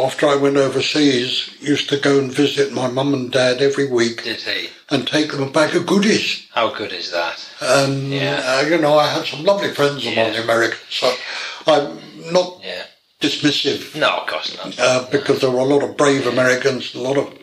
after 0.03 0.27
I 0.27 0.35
went 0.35 0.57
overseas, 0.57 1.49
used 1.59 1.89
to 1.89 1.97
go 1.99 2.19
and 2.19 2.31
visit 2.31 2.71
my 2.73 2.88
mum 2.88 3.13
and 3.13 3.31
dad 3.31 3.61
every 3.61 3.89
week 3.91 4.23
Did 4.23 4.38
he? 4.41 4.69
and 4.89 5.07
take 5.07 5.31
them 5.31 5.43
a 5.43 5.49
bag 5.49 5.75
of 5.75 5.85
goodies. 5.85 6.47
How 6.53 6.69
good 6.73 6.93
is 6.93 7.11
that? 7.11 7.43
And 7.61 8.11
Yeah. 8.11 8.41
uh, 8.43 8.67
you 8.67 8.77
know, 8.77 8.97
I 8.97 9.07
had 9.07 9.25
some 9.25 9.43
lovely 9.43 9.73
friends 9.73 10.05
among 10.05 10.34
the 10.34 10.43
Americans. 10.43 10.81
So 10.89 11.13
I'm 11.65 12.31
not 12.31 12.61
Yeah. 12.63 12.84
dismissive 13.21 13.95
No, 13.95 14.09
of 14.09 14.27
course 14.27 14.55
not. 14.55 14.79
uh, 14.79 15.07
because 15.11 15.41
there 15.41 15.51
were 15.51 15.59
a 15.59 15.65
lot 15.65 15.84
of 15.84 15.97
brave 15.97 16.27
Americans, 16.27 16.93
a 16.95 16.99
lot 16.99 17.17
of 17.17 17.34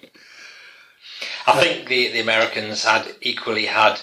I 1.47 1.61
think 1.61 1.89
the, 1.89 2.09
the 2.09 2.21
Americans 2.21 2.85
had 2.85 3.05
equally 3.21 3.67
had 3.67 4.01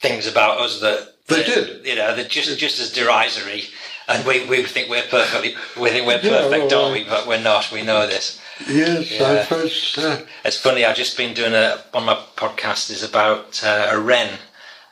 things 0.00 0.26
about 0.26 0.58
us 0.58 0.80
that 0.80 1.15
They 1.28 1.42
did. 1.42 1.84
You 1.84 1.96
know, 1.96 2.14
they're 2.14 2.24
just 2.24 2.58
just 2.58 2.78
as 2.80 2.92
derisory, 2.92 3.64
and 4.08 4.24
we, 4.26 4.46
we 4.46 4.62
think 4.62 4.88
we're 4.88 5.02
perfectly 5.02 5.54
we 5.80 5.90
think 5.90 6.06
we're 6.06 6.20
Yeah, 6.22 6.42
perfect, 6.42 6.50
well, 6.50 6.68
don't 6.68 6.90
uh, 6.90 6.94
we? 6.94 7.04
But 7.04 7.26
we're 7.26 7.42
not. 7.42 7.70
We 7.72 7.82
know 7.82 8.06
this. 8.06 8.40
yes. 8.68 9.10
Yeah. 9.10 9.26
I 9.26 9.42
suppose 9.42 9.98
uh, 9.98 10.24
It's 10.44 10.56
funny. 10.56 10.84
I've 10.84 10.96
just 10.96 11.16
been 11.16 11.34
doing 11.34 11.52
a 11.52 11.82
of 11.92 12.04
my 12.04 12.14
podcasts 12.36 12.90
is 12.90 13.02
about 13.02 13.62
uh, 13.64 13.88
a 13.90 14.00
wren, 14.00 14.38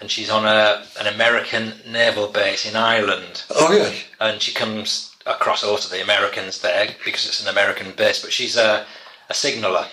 and 0.01 0.11
she's 0.11 0.29
on 0.31 0.45
a 0.45 0.85
an 1.01 1.07
American 1.07 1.75
naval 1.89 2.29
base 2.29 2.69
in 2.69 2.77
Ireland, 2.77 3.45
oh 3.51 3.73
yes, 3.73 4.05
and 4.21 4.43
she 4.43 4.53
comes 4.53 5.15
across 5.27 5.63
a 5.63 5.71
lot 5.71 5.85
of 5.85 5.91
the 5.91 6.03
Americans 6.03 6.61
there 6.61 6.89
because 7.05 7.27
it's 7.27 7.43
an 7.43 7.49
American 7.49 7.93
base. 7.93 8.21
But 8.21 8.33
she's 8.33 8.57
a 8.57 8.85
a 9.31 9.35
signaller, 9.35 9.87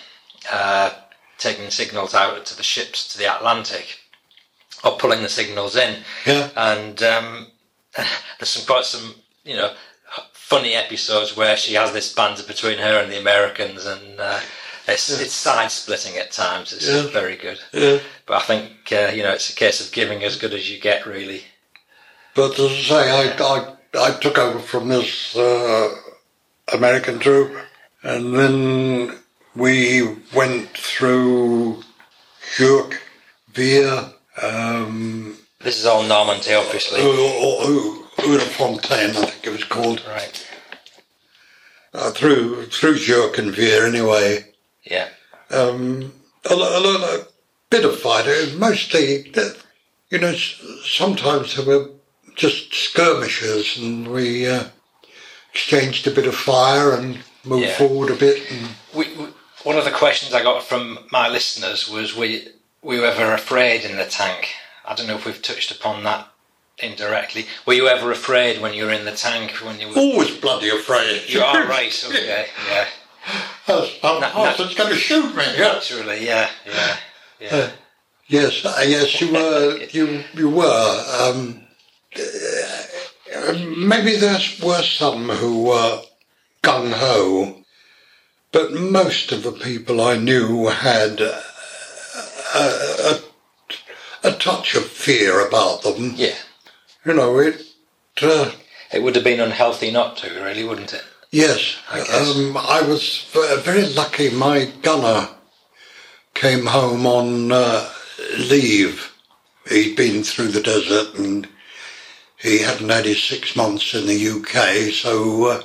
uh, 0.52 0.90
taking 1.38 1.70
signals 1.70 2.14
out 2.16 2.46
to 2.48 2.58
the 2.58 2.64
ships 2.64 3.14
to 3.14 3.18
the 3.18 3.34
Atlantic, 3.34 4.00
or 4.84 4.98
pulling 4.98 5.22
the 5.24 5.30
signals 5.30 5.76
in. 5.76 6.04
yeah. 6.26 6.50
And 6.56 7.02
um, 7.04 7.48
there's 8.40 8.50
some 8.50 8.66
quite 8.66 8.86
some 8.86 9.16
you 9.44 9.56
know 9.56 9.74
funny 10.34 10.74
episodes 10.74 11.36
where 11.38 11.56
she 11.56 11.74
has 11.76 11.94
this 11.94 12.14
banter 12.14 12.44
between 12.44 12.78
her 12.78 13.02
and 13.02 13.12
the 13.12 13.20
Americans, 13.20 13.86
and 13.86 14.20
uh, 14.20 14.40
it's 14.88 15.10
it's 15.10 15.34
side 15.34 15.72
splitting 15.72 16.18
at 16.18 16.32
times. 16.32 16.74
It's 16.74 16.88
Yeah. 16.88 17.08
very 17.08 17.38
good. 17.38 17.60
Yeah. 17.72 18.00
But 18.26 18.42
I 18.42 18.46
think 18.46 18.72
uh, 18.92 19.12
you 19.14 19.24
know 19.24 19.32
it's 19.34 19.50
a 19.50 19.56
case 19.56 19.86
of 19.86 19.94
giving 19.94 20.24
as 20.24 20.36
good 20.38 20.54
as 20.54 20.70
you 20.70 20.80
get, 20.80 21.06
really. 21.06 21.44
But 22.36 22.58
as 22.60 22.72
I 22.72 22.82
say, 22.82 23.12
I, 23.12 23.44
I, 23.44 24.08
I 24.08 24.12
took 24.20 24.38
over 24.38 24.60
from 24.60 24.88
this 24.88 25.36
uh, 25.36 25.90
American 26.74 27.20
troop, 27.20 27.52
and 28.04 28.34
then 28.34 29.18
we 29.54 30.08
went 30.34 30.70
through 30.70 31.84
Jurques, 32.56 32.98
Vire, 33.54 34.14
um, 34.42 35.38
This 35.60 35.78
is 35.80 35.86
all 35.86 36.04
Normandy, 36.04 36.54
obviously. 36.54 37.02
Fontaine, 38.42 39.10
I 39.12 39.26
think 39.26 39.48
it 39.48 39.52
was 39.52 39.64
called. 39.64 40.04
Right. 40.08 40.48
uh, 41.94 42.12
through 42.12 42.68
through 42.68 42.98
Jurques 42.98 43.40
and 43.40 43.56
Vire 43.56 43.86
anyway. 43.86 44.46
Yeah. 44.84 45.10
Um, 45.50 46.14
a, 46.50 46.54
a, 46.54 47.20
a 47.20 47.26
bit 47.70 47.86
of 47.86 48.00
fighting, 48.00 48.58
mostly, 48.58 49.32
you 50.10 50.18
know, 50.20 50.34
sometimes 50.34 51.56
there 51.56 51.66
were 51.66 51.90
just 52.36 52.74
skirmishes 52.74 53.78
and 53.78 54.08
we 54.08 54.48
uh, 54.48 54.66
exchanged 55.54 56.08
a 56.08 56.12
bit 56.12 56.28
of 56.28 56.36
fire 56.36 56.94
and 56.94 57.20
moved 57.44 57.66
Yeah. 57.66 57.78
forward 57.78 58.10
a 58.12 58.16
bit. 58.16 58.50
And, 58.52 58.70
We, 58.96 59.14
we, 59.16 59.28
one 59.64 59.78
of 59.78 59.86
the 59.86 59.92
questions 59.92 60.34
I 60.34 60.42
got 60.44 60.64
from 60.64 61.00
my 61.12 61.28
listeners 61.30 61.90
was, 61.90 62.16
you, 62.16 62.42
were 62.82 62.96
you 62.96 63.06
ever 63.06 63.34
afraid 63.34 63.84
in 63.84 63.98
the 63.98 64.06
tank? 64.06 64.50
I 64.86 64.96
don't 64.96 65.08
know 65.08 65.16
if 65.16 65.26
we've 65.26 65.42
touched 65.42 65.72
upon 65.72 66.04
that 66.04 66.28
indirectly. 66.80 67.46
Were 67.66 67.74
you 67.74 67.88
ever 67.88 68.12
afraid 68.12 68.62
when 68.62 68.74
you 68.74 68.86
were 68.86 68.92
in 68.92 69.06
the 69.06 69.12
tank? 69.12 69.52
When 69.64 69.80
you 69.80 69.90
were, 69.90 69.96
always 69.96 70.36
bloody 70.38 70.70
afraid. 70.70 71.24
you 71.28 71.42
are 71.42 71.68
right. 71.68 71.92
Okay. 72.10 72.48
Yeah. 72.70 72.88
I'm 74.04 74.20
no. 74.20 74.56
it's 74.58 74.76
going 74.76 74.90
to 74.90 74.96
shoot 74.96 75.36
me. 75.36 75.44
Yeah. 75.56 75.74
Naturally. 75.74 76.26
Yeah. 76.26 76.50
Yeah. 76.66 76.98
Yeah. 77.40 77.72
Yes, 78.28 78.66
uh, 78.66 78.84
yes, 78.86 79.20
you 79.22 79.34
were. 79.34 79.78
You 79.92 80.24
you 80.34 80.50
were. 80.50 81.06
Um, 81.22 81.62
uh, 82.18 83.54
maybe 83.78 84.16
there 84.16 84.40
were 84.64 84.82
some 84.82 85.30
who 85.30 85.64
were 85.64 86.02
gung 86.64 86.94
ho, 86.94 87.64
but 88.52 88.72
most 88.74 89.32
of 89.32 89.44
the 89.44 89.52
people 89.52 90.02
I 90.02 90.18
knew 90.18 90.68
had 90.68 91.22
uh, 91.22 91.42
a, 92.56 93.20
a, 94.24 94.30
a 94.30 94.32
touch 94.34 94.76
of 94.76 94.86
fear 94.86 95.46
about 95.48 95.84
them. 95.84 96.14
Yeah. 96.16 96.36
You 97.06 97.14
know 97.14 97.40
it. 97.40 97.62
Uh, 98.22 98.52
It 98.94 99.02
would 99.04 99.16
have 99.16 99.24
been 99.24 99.40
unhealthy 99.40 99.90
not 99.92 100.18
to, 100.18 100.30
really, 100.44 100.64
wouldn't 100.64 100.94
it? 100.94 101.04
Yes, 101.32 101.78
I 101.90 102.02
um, 102.02 102.58
I 102.58 102.82
was 102.82 103.26
very 103.64 103.86
lucky. 103.88 104.30
My 104.30 104.66
gunner 104.82 105.30
came 106.34 106.66
home 106.66 107.06
on 107.08 107.52
uh, 107.54 107.90
leave. 108.38 109.14
He'd 109.70 109.96
been 109.96 110.24
through 110.24 110.50
the 110.50 110.62
desert 110.62 111.16
and 111.18 111.48
he 112.38 112.60
hadn't 112.60 112.90
had 112.90 113.06
his 113.06 113.24
six 113.24 113.56
months 113.56 113.94
in 113.94 114.08
the 114.08 114.30
UK, 114.30 114.92
so 114.94 115.46
uh, 115.46 115.64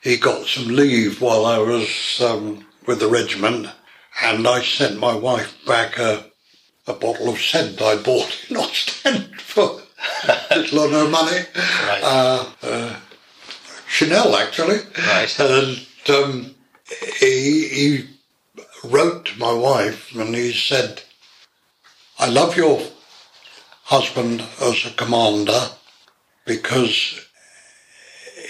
he 0.00 0.16
got 0.16 0.46
some 0.46 0.68
leave 0.68 1.20
while 1.20 1.44
I 1.44 1.58
was 1.58 2.20
um, 2.24 2.64
with 2.86 3.00
the 3.00 3.08
regiment, 3.08 3.66
and 4.22 4.46
I 4.46 4.62
sent 4.62 4.98
my 4.98 5.14
wife 5.14 5.54
back 5.66 5.98
a, 5.98 6.24
a 6.86 6.92
bottle 6.92 7.28
of 7.28 7.40
scent 7.40 7.80
I 7.80 7.96
bought 7.96 8.46
in 8.48 8.56
Ostend 8.56 9.40
for 9.40 9.80
a 10.50 10.58
little 10.58 10.80
or 10.80 10.90
no 10.90 11.08
money. 11.08 11.38
Right. 11.54 12.00
Uh, 12.02 12.46
uh, 12.62 12.96
Chanel, 13.86 14.36
actually. 14.36 14.78
Right. 14.96 15.40
And 15.40 15.86
um, 16.10 16.54
he, 17.18 17.68
he 17.68 18.08
wrote 18.84 19.26
to 19.26 19.38
my 19.38 19.52
wife 19.52 20.14
and 20.14 20.34
he 20.34 20.52
said, 20.52 21.02
I 22.18 22.28
love 22.28 22.56
your 22.56 22.82
husband 23.84 24.44
as 24.60 24.84
a 24.84 24.90
commander 24.90 25.68
because 26.44 27.26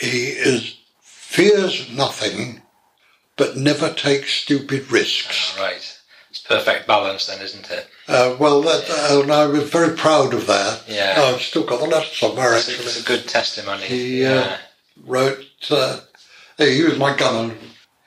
he 0.00 0.28
is 0.28 0.76
fears 1.00 1.90
nothing 1.92 2.62
but 3.38 3.56
never 3.56 3.90
take 3.94 4.26
stupid 4.26 4.90
risks. 4.92 5.56
Right. 5.58 5.94
It's 6.30 6.40
perfect 6.40 6.86
balance, 6.86 7.26
then, 7.26 7.40
isn't 7.40 7.70
it? 7.70 7.88
Uh, 8.06 8.36
well, 8.38 8.60
that, 8.62 8.84
uh, 8.90 9.22
and 9.22 9.32
I 9.32 9.46
was 9.46 9.70
very 9.70 9.96
proud 9.96 10.34
of 10.34 10.46
that. 10.46 10.82
Yeah. 10.86 11.14
I've 11.18 11.40
still 11.40 11.64
got 11.64 11.80
the 11.80 11.86
letter 11.86 12.14
somewhere, 12.14 12.52
It's, 12.54 12.68
actually. 12.68 12.84
it's 12.84 13.00
a 13.02 13.06
good 13.06 13.26
testimony. 13.26 13.84
He 13.84 14.26
uh, 14.26 14.56
wrote, 15.06 15.42
uh, 15.70 16.00
he 16.58 16.82
was 16.82 16.98
my 16.98 17.16
gunner. 17.16 17.54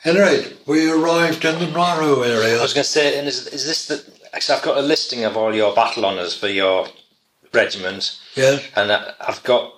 Henry, 0.03 0.45
we 0.67 0.91
arrived 0.91 1.45
in 1.45 1.59
the 1.59 1.65
Noireau 1.65 2.25
area. 2.27 2.59
I 2.59 2.61
was 2.61 2.73
going 2.73 2.83
to 2.83 2.89
say, 2.89 3.17
and 3.17 3.27
is, 3.27 3.47
is 3.47 3.65
this 3.65 3.87
the? 3.87 4.03
Actually, 4.33 4.57
I've 4.57 4.63
got 4.63 4.77
a 4.77 4.81
listing 4.81 5.23
of 5.25 5.35
all 5.37 5.53
your 5.53 5.73
battle 5.75 6.05
honours 6.05 6.35
for 6.35 6.47
your 6.47 6.87
regiment, 7.53 8.17
Yes. 8.35 8.63
and 8.75 8.91
I've 8.91 9.43
got 9.43 9.73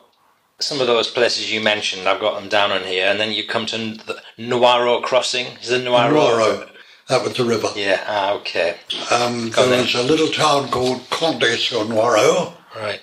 some 0.64 0.80
of 0.82 0.88
those 0.88 1.10
places 1.10 1.52
you 1.52 1.62
mentioned, 1.62 2.08
I've 2.08 2.22
got 2.22 2.40
them 2.40 2.50
down 2.50 2.72
on 2.72 2.84
here, 2.84 3.08
and 3.08 3.20
then 3.20 3.32
you 3.32 3.46
come 3.46 3.66
to 3.68 3.78
the 3.78 4.22
Noireau 4.38 5.04
Crossing. 5.04 5.48
Is 5.62 5.72
it 5.72 5.84
Noireau? 5.86 6.12
Noireau. 6.14 6.70
That 7.10 7.24
was 7.24 7.36
the 7.36 7.44
river. 7.44 7.68
Yeah, 7.76 8.02
ah, 8.08 8.34
okay. 8.36 8.78
Um, 9.12 9.50
there 9.50 9.66
on 9.66 9.82
was 9.82 9.94
a 9.96 10.04
little 10.04 10.30
town 10.30 10.70
called 10.70 11.10
Conde 11.10 11.44
sur 11.60 11.84
Noireau, 11.86 12.54
Right. 12.76 13.02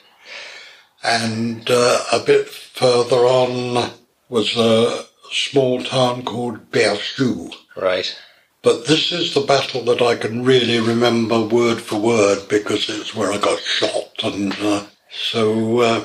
and 1.02 1.70
uh, 1.70 2.00
a 2.12 2.18
bit 2.20 2.48
further 2.48 3.16
on 3.16 3.90
was 4.28 4.56
a 4.56 5.04
small 5.30 5.82
town 5.82 6.24
called 6.24 6.70
Berjou. 6.70 7.52
Right. 7.76 8.16
But 8.62 8.86
this 8.86 9.12
is 9.12 9.32
the 9.34 9.40
battle 9.40 9.82
that 9.84 10.02
I 10.02 10.16
can 10.16 10.44
really 10.44 10.80
remember 10.80 11.40
word 11.40 11.80
for 11.80 11.98
word 11.98 12.48
because 12.48 12.88
it's 12.90 13.14
where 13.14 13.32
I 13.32 13.38
got 13.38 13.60
shot, 13.60 14.22
and 14.22 14.54
uh, 14.60 14.84
so 15.10 15.80
uh, 15.80 16.04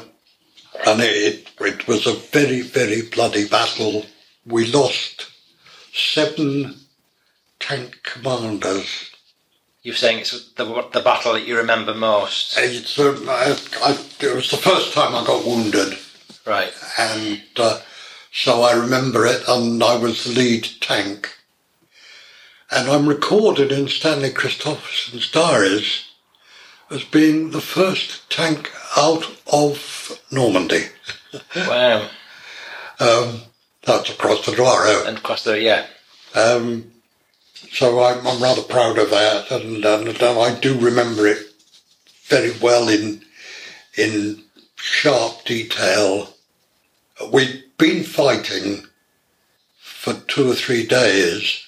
and 0.86 1.02
it 1.02 1.48
it 1.60 1.88
was 1.88 2.06
a 2.08 2.14
very 2.14 2.62
very 2.62 3.02
bloody 3.04 3.48
battle. 3.48 4.06
We 4.46 4.68
lost 4.68 5.28
seven 5.94 6.76
tank 7.60 8.02
commanders. 8.04 9.12
You're 9.84 9.96
saying 9.96 10.20
it's 10.20 10.52
the 10.54 10.66
the 10.94 11.02
battle 11.02 11.34
that 11.34 11.48
you 11.48 11.58
remember 11.58 11.94
most. 11.94 12.56
It's, 12.58 12.98
uh, 13.00 13.16
I, 13.28 13.58
I, 13.84 13.92
it 14.26 14.36
was 14.36 14.50
the 14.52 14.58
first 14.58 14.94
time 14.94 15.16
I 15.16 15.24
got 15.26 15.46
wounded, 15.46 15.98
Right. 16.46 16.74
and 16.98 17.42
uh, 17.58 17.82
so 18.32 18.64
I 18.64 18.74
remember 18.74 19.26
it, 19.26 19.44
and 19.48 19.84
I 19.84 19.96
was 19.96 20.24
the 20.24 20.32
lead 20.34 20.68
tank. 20.82 21.32
And 22.72 22.90
I'm 22.90 23.08
recorded 23.08 23.72
in 23.72 23.88
Stanley 23.88 24.32
Christopherson's 24.32 25.30
diaries 25.32 26.06
as 26.90 27.04
being 27.04 27.52
the 27.52 27.62
first 27.62 28.28
tank 28.30 28.72
out 28.98 29.24
of 29.52 30.22
Normandy. 30.32 30.86
Wow. 31.56 32.10
Um, 33.00 33.42
that's 33.84 34.10
across 34.10 34.46
the 34.46 34.54
Noireau. 34.54 35.06
And 35.08 35.18
across 35.18 35.44
the 35.44 35.60
yeah. 35.60 35.86
Um, 36.34 36.92
so 37.72 38.04
I'm, 38.04 38.26
I'm 38.26 38.42
rather 38.42 38.62
proud 38.62 38.98
of 38.98 39.10
that, 39.10 39.52
and, 39.52 39.84
and, 39.84 40.08
and 40.08 40.24
I 40.24 40.58
do 40.60 40.78
remember 40.80 41.28
it 41.28 41.40
very 42.24 42.52
well 42.62 42.88
in 42.90 43.24
in 43.98 44.44
sharp 44.76 45.44
detail. 45.46 46.34
We'd 47.32 47.64
been 47.78 48.04
fighting 48.04 48.86
for 49.78 50.14
two 50.14 50.52
or 50.52 50.56
three 50.56 50.86
days 50.86 51.66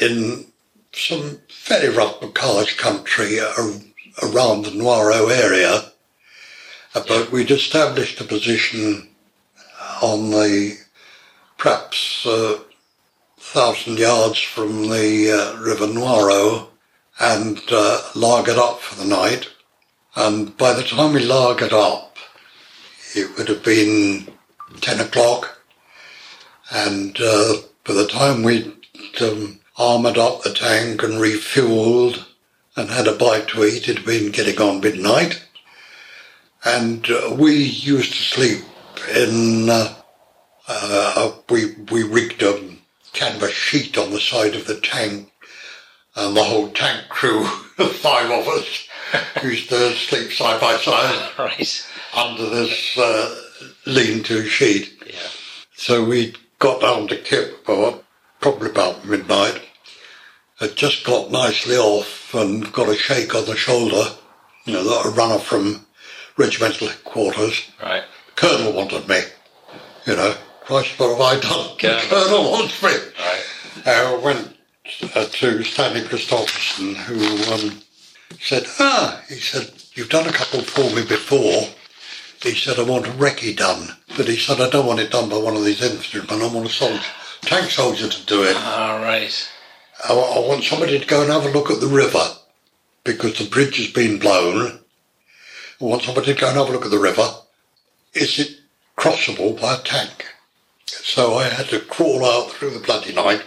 in 0.00 0.46
some 0.92 1.40
very 1.66 1.94
rough 1.94 2.20
Bocage 2.20 2.76
country 2.78 3.38
around 3.38 4.64
the 4.64 4.70
Noireau 4.70 5.30
area, 5.30 5.72
Uh, 5.76 5.90
but 6.94 7.30
we'd 7.30 7.50
established 7.50 8.20
a 8.20 8.24
position 8.24 9.08
on 10.02 10.30
the 10.30 10.76
perhaps 11.56 12.26
uh, 12.26 12.58
thousand 13.38 13.98
yards 13.98 14.40
from 14.40 14.88
the 14.88 15.30
uh, 15.30 15.60
River 15.60 15.86
Noireau 15.86 16.68
and 17.18 17.58
uh, 17.70 18.00
lagered 18.14 18.58
up 18.58 18.80
for 18.80 18.94
the 18.96 19.04
night. 19.04 19.48
And 20.16 20.56
by 20.56 20.72
the 20.72 20.82
time 20.82 21.12
we 21.12 21.20
lagered 21.20 21.72
up, 21.72 22.16
it 23.14 23.36
would 23.36 23.48
have 23.48 23.62
been 23.62 24.28
10 24.80 25.00
o'clock. 25.00 25.62
And 26.70 27.16
uh, 27.20 27.54
by 27.84 27.94
the 27.94 28.06
time 28.06 28.42
we'd 28.42 28.72
um, 29.20 29.60
armoured 29.76 30.18
up 30.18 30.42
the 30.42 30.54
tank 30.54 31.02
and 31.02 31.14
refueled 31.14 32.24
and 32.76 32.90
had 32.90 33.06
a 33.06 33.16
bite 33.16 33.48
to 33.48 33.64
eat, 33.64 33.88
it 33.88 33.98
had 33.98 34.06
been 34.06 34.30
getting 34.32 34.60
on 34.60 34.80
midnight. 34.80 35.44
And 36.64 37.08
uh, 37.10 37.34
we 37.38 37.54
used 37.56 38.12
to 38.12 38.22
sleep 38.22 38.64
in, 39.14 39.70
uh, 39.70 39.94
uh, 40.68 41.32
we, 41.48 41.74
we 41.90 42.02
rigged 42.02 42.42
a 42.42 42.70
canvas 43.12 43.52
sheet 43.52 43.96
on 43.98 44.10
the 44.10 44.20
side 44.20 44.54
of 44.54 44.66
the 44.66 44.78
tank 44.80 45.32
and 46.16 46.36
the 46.36 46.44
whole 46.44 46.68
tank 46.70 47.08
crew, 47.08 47.44
five 47.76 48.30
of 48.30 48.46
us, 48.48 48.88
used 49.42 49.68
to 49.70 49.92
sleep 49.94 50.32
side 50.32 50.60
by 50.60 50.76
side 50.76 51.30
Right. 51.38 51.86
under 52.14 52.48
this 52.50 52.98
uh, 52.98 53.42
lean-to 53.86 54.46
sheet. 54.46 55.02
Yeah. 55.06 55.28
So 55.74 56.04
we 56.04 56.34
got 56.58 56.82
down 56.82 57.08
to 57.08 57.16
Kipport, 57.16 58.02
probably 58.40 58.70
about 58.70 59.04
midnight, 59.06 59.62
had 60.58 60.76
just 60.76 61.04
got 61.04 61.30
nicely 61.30 61.76
off 61.76 62.34
and 62.34 62.70
got 62.72 62.88
a 62.88 62.94
shake 62.94 63.34
on 63.34 63.46
the 63.46 63.56
shoulder, 63.56 64.04
you 64.66 64.74
know, 64.74 64.84
that 64.84 65.06
a 65.06 65.10
runner 65.10 65.38
from 65.38 65.86
regimental 66.36 66.88
headquarters. 66.88 67.70
Right. 67.82 68.04
Colonel 68.36 68.72
wanted 68.72 69.08
me, 69.08 69.20
you 70.06 70.16
know. 70.16 70.34
Christ, 70.64 70.98
what 70.98 71.10
have 71.10 71.20
I 71.20 71.40
done? 71.40 71.76
Colonel. 71.78 72.00
Colonel 72.08 72.50
wants 72.52 72.82
me. 72.82 72.90
Right. 72.90 73.44
I 73.86 74.14
went 74.22 74.56
uh, 75.14 75.24
to 75.24 75.64
Stanley 75.64 76.02
Christopherson, 76.02 76.94
who 76.94 77.52
um, 77.52 77.82
said, 78.40 78.66
"Ah," 78.78 79.22
he 79.28 79.36
said, 79.36 79.72
"you've 79.94 80.08
done 80.08 80.28
a 80.28 80.32
couple 80.32 80.62
for 80.62 80.94
me 80.94 81.02
before." 81.04 81.68
He 82.42 82.54
said, 82.54 82.78
"I 82.78 82.82
want 82.82 83.06
a 83.06 83.10
recce 83.10 83.56
done," 83.56 83.96
but 84.16 84.28
he 84.28 84.36
said, 84.36 84.60
"I 84.60 84.70
don't 84.70 84.86
want 84.86 85.00
it 85.00 85.10
done 85.10 85.28
by 85.28 85.38
one 85.38 85.56
of 85.56 85.64
these 85.64 85.82
infantrymen. 85.82 86.42
I 86.42 86.52
want 86.54 86.68
a 86.68 86.72
soldier, 86.72 87.02
tank 87.42 87.70
soldier 87.70 88.08
to 88.08 88.26
do 88.26 88.42
it. 88.44 88.56
All 88.56 89.00
right. 89.00 89.48
I, 90.08 90.12
I 90.12 90.38
want 90.46 90.64
somebody 90.64 90.98
to 90.98 91.06
go 91.06 91.22
and 91.22 91.30
have 91.30 91.44
a 91.44 91.50
look 91.50 91.70
at 91.70 91.80
the 91.80 91.86
river 91.86 92.24
because 93.04 93.38
the 93.38 93.48
bridge 93.48 93.76
has 93.76 93.88
been 93.88 94.18
blown. 94.18 94.80
I 95.80 95.84
want 95.84 96.02
somebody 96.02 96.34
to 96.34 96.40
go 96.40 96.48
and 96.48 96.56
have 96.56 96.68
a 96.68 96.72
look 96.72 96.84
at 96.84 96.90
the 96.90 96.98
river. 96.98 97.28
Is 98.12 98.38
it 98.38 98.58
crossable 98.96 99.60
by 99.60 99.74
a 99.76 99.78
tank?" 99.78 100.26
So 100.86 101.34
I 101.34 101.44
had 101.48 101.68
to 101.68 101.80
crawl 101.80 102.24
out 102.24 102.52
through 102.52 102.70
the 102.70 102.80
bloody 102.80 103.12
night. 103.12 103.42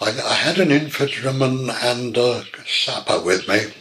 I, 0.00 0.08
I 0.08 0.34
had 0.34 0.58
an 0.58 0.70
infantryman 0.70 1.70
and 1.70 2.16
a 2.16 2.44
sapper 2.66 3.20
with 3.20 3.46
me, 3.48 3.72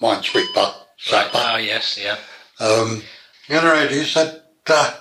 minesweeper, 0.00 0.74
sapper. 0.98 1.38
Oh 1.38 1.56
yes. 1.56 1.98
Yeah. 2.00 2.16
Um, 2.58 3.02
anyway, 3.48 3.88
he 3.88 4.04
said, 4.04 4.42
uh, 4.66 4.94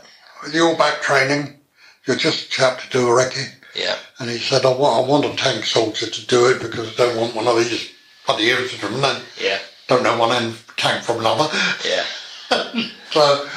with 0.44 0.53
your 0.53 0.78
back 0.78 1.02
training, 1.02 1.60
you're 2.06 2.16
just 2.16 2.45
a 2.45 2.49
chap 2.49 2.80
to 2.82 2.90
do 2.90 3.07
a 3.07 3.11
recce. 3.11 3.53
Yeah. 3.76 3.98
And 4.20 4.30
he 4.30 4.38
said, 4.38 4.66
I 4.66 4.74
want, 4.74 5.06
I 5.06 5.10
want 5.10 5.26
a 5.26 5.36
tank 5.36 5.66
soldier 5.66 6.10
to 6.10 6.28
do 6.28 6.48
it 6.48 6.61
because 6.61 6.94
I 6.94 7.06
don't 7.06 7.18
want 7.18 7.36
one 7.36 7.48
of 7.48 7.57
these 7.57 7.91
bloody 8.26 8.49
infantrymen. 8.49 9.02
that 9.02 9.22
Yeah. 9.40 9.60
Don't 9.88 10.03
know 10.03 10.18
one 10.18 10.32
end 10.32 10.56
tank 10.78 11.03
from 11.03 11.20
another. 11.20 11.48
Yeah. 11.86 12.06
So, 13.12 13.48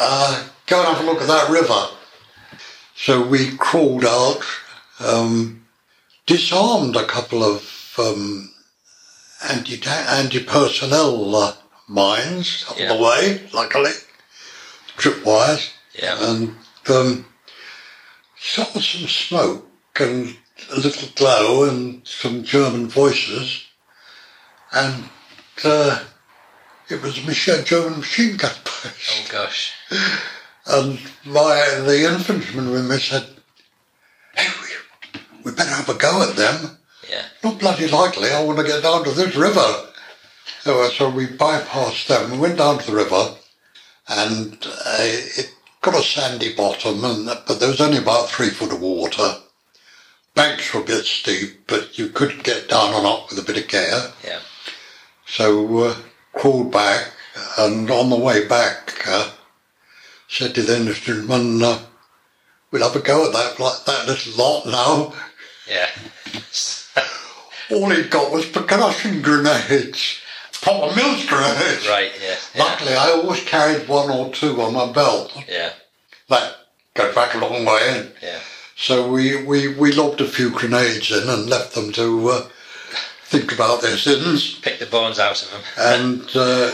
uh, 0.00 0.48
go 0.66 0.78
and 0.78 0.96
have 0.96 1.04
a 1.04 1.10
look 1.10 1.20
at 1.20 1.28
that 1.28 1.50
river. 1.50 1.88
So 2.96 3.20
we 3.26 3.54
crawled 3.58 4.04
out, 4.06 4.40
um, 5.00 5.66
disarmed 6.24 6.96
a 6.96 7.04
couple 7.04 7.44
of 7.44 7.94
um, 7.98 8.50
anti 9.46 9.78
anti 9.86 10.42
personnel 10.42 11.34
uh, 11.36 11.54
mines 11.86 12.64
on 12.70 12.78
Yeah. 12.78 12.94
the 12.94 13.02
way, 13.02 13.46
luckily, 13.52 13.92
tripwires, 14.96 15.68
Yeah. 15.94 16.16
and 16.30 16.56
um, 16.88 17.26
saw 18.40 18.64
some 18.64 19.06
smoke 19.08 19.68
and 20.00 20.36
a 20.70 20.76
little 20.76 21.08
glow 21.14 21.64
and 21.68 22.06
some 22.06 22.42
German 22.44 22.88
voices, 22.88 23.64
and 24.72 25.04
uh, 25.64 26.04
it 26.92 27.02
was 27.02 27.18
a 27.18 27.22
machine, 27.22 27.64
German 27.64 27.98
machine 27.98 28.36
gun 28.36 28.52
post. 28.64 29.10
Oh 29.10 29.26
gosh. 29.30 29.72
And 30.66 30.98
my 31.24 31.80
the 31.84 32.06
infantryman 32.12 32.70
with 32.70 32.88
me 32.88 32.98
said, 32.98 33.26
"Hey, 34.36 34.48
we, 34.62 35.20
we 35.44 35.52
better 35.52 35.70
have 35.70 35.88
a 35.88 35.94
go 35.94 36.22
at 36.22 36.36
them. 36.36 36.78
Yeah. 37.08 37.24
Not 37.42 37.58
bloody 37.58 37.88
likely. 37.88 38.30
I 38.30 38.44
want 38.44 38.58
to 38.58 38.64
get 38.64 38.82
down 38.82 39.04
to 39.04 39.10
this 39.10 39.34
river." 39.34 39.88
So, 40.60 40.88
so 40.90 41.10
we 41.10 41.26
bypassed 41.26 42.06
them. 42.06 42.30
We 42.30 42.38
went 42.38 42.58
down 42.58 42.78
to 42.78 42.86
the 42.86 42.96
river, 42.96 43.34
and 44.08 44.64
uh, 44.64 44.96
it 45.00 45.52
got 45.80 45.96
a 45.96 46.02
sandy 46.02 46.54
bottom, 46.54 47.04
and 47.04 47.26
but 47.26 47.58
there 47.58 47.68
was 47.68 47.80
only 47.80 47.98
about 47.98 48.28
three 48.28 48.50
foot 48.50 48.72
of 48.72 48.80
water. 48.80 49.38
Banks 50.34 50.72
were 50.72 50.80
a 50.80 50.84
bit 50.84 51.04
steep, 51.04 51.66
but 51.66 51.98
you 51.98 52.08
could 52.08 52.44
get 52.44 52.68
down 52.68 52.94
and 52.94 53.06
up 53.06 53.28
with 53.28 53.38
a 53.38 53.42
bit 53.42 53.58
of 53.58 53.68
care. 53.68 54.12
Yeah. 54.24 54.40
So 55.26 55.78
uh, 55.78 55.96
crawled 56.34 56.72
back, 56.72 57.10
and 57.58 57.90
on 57.90 58.10
the 58.10 58.16
way 58.16 58.46
back, 58.46 59.06
uh, 59.06 59.30
said 60.28 60.54
to 60.54 60.62
the 60.62 60.76
instrument, 60.76 61.62
uh, 61.62 61.78
"We'll 62.70 62.82
have 62.82 62.96
a 62.96 63.00
go 63.04 63.26
at 63.26 63.32
that 63.32 63.58
like 63.60 63.84
that 63.84 64.06
little 64.06 64.32
lot 64.36 64.66
now." 64.66 65.14
Yeah. 65.68 65.88
All 67.70 67.90
he'd 67.90 68.10
got 68.10 68.30
was 68.32 68.46
percussion 68.46 69.22
grenades, 69.22 70.20
proper 70.60 70.94
Mills 70.94 71.24
grenades. 71.26 71.88
Right. 71.88 72.12
Yeah. 72.22 72.36
Yeah. 72.54 72.64
Luckily, 72.64 72.94
I 72.94 73.10
always 73.12 73.42
carried 73.44 73.88
one 73.88 74.10
or 74.10 74.30
two 74.32 74.60
on 74.60 74.74
my 74.74 74.92
belt. 74.92 75.32
Yeah. 75.48 75.72
That 76.28 76.56
goes 76.94 77.14
back 77.14 77.34
a 77.34 77.38
long 77.38 77.64
way. 77.64 77.98
in. 77.98 78.12
Yeah. 78.22 78.40
so 78.76 79.10
we, 79.10 79.42
we, 79.44 79.68
we 79.74 79.92
lobbed 79.92 80.20
a 80.20 80.26
few 80.26 80.50
grenades 80.50 81.10
in 81.10 81.28
and 81.28 81.48
left 81.48 81.74
them 81.74 81.92
to 81.92 82.28
uh, 82.28 82.48
think 83.32 83.50
about 83.50 83.80
their 83.80 83.96
sins. 83.96 84.58
Pick 84.60 84.78
the 84.78 84.84
bones 84.84 85.18
out 85.18 85.42
of 85.42 85.50
them. 85.50 85.62
and 85.78 86.30
uh, 86.36 86.70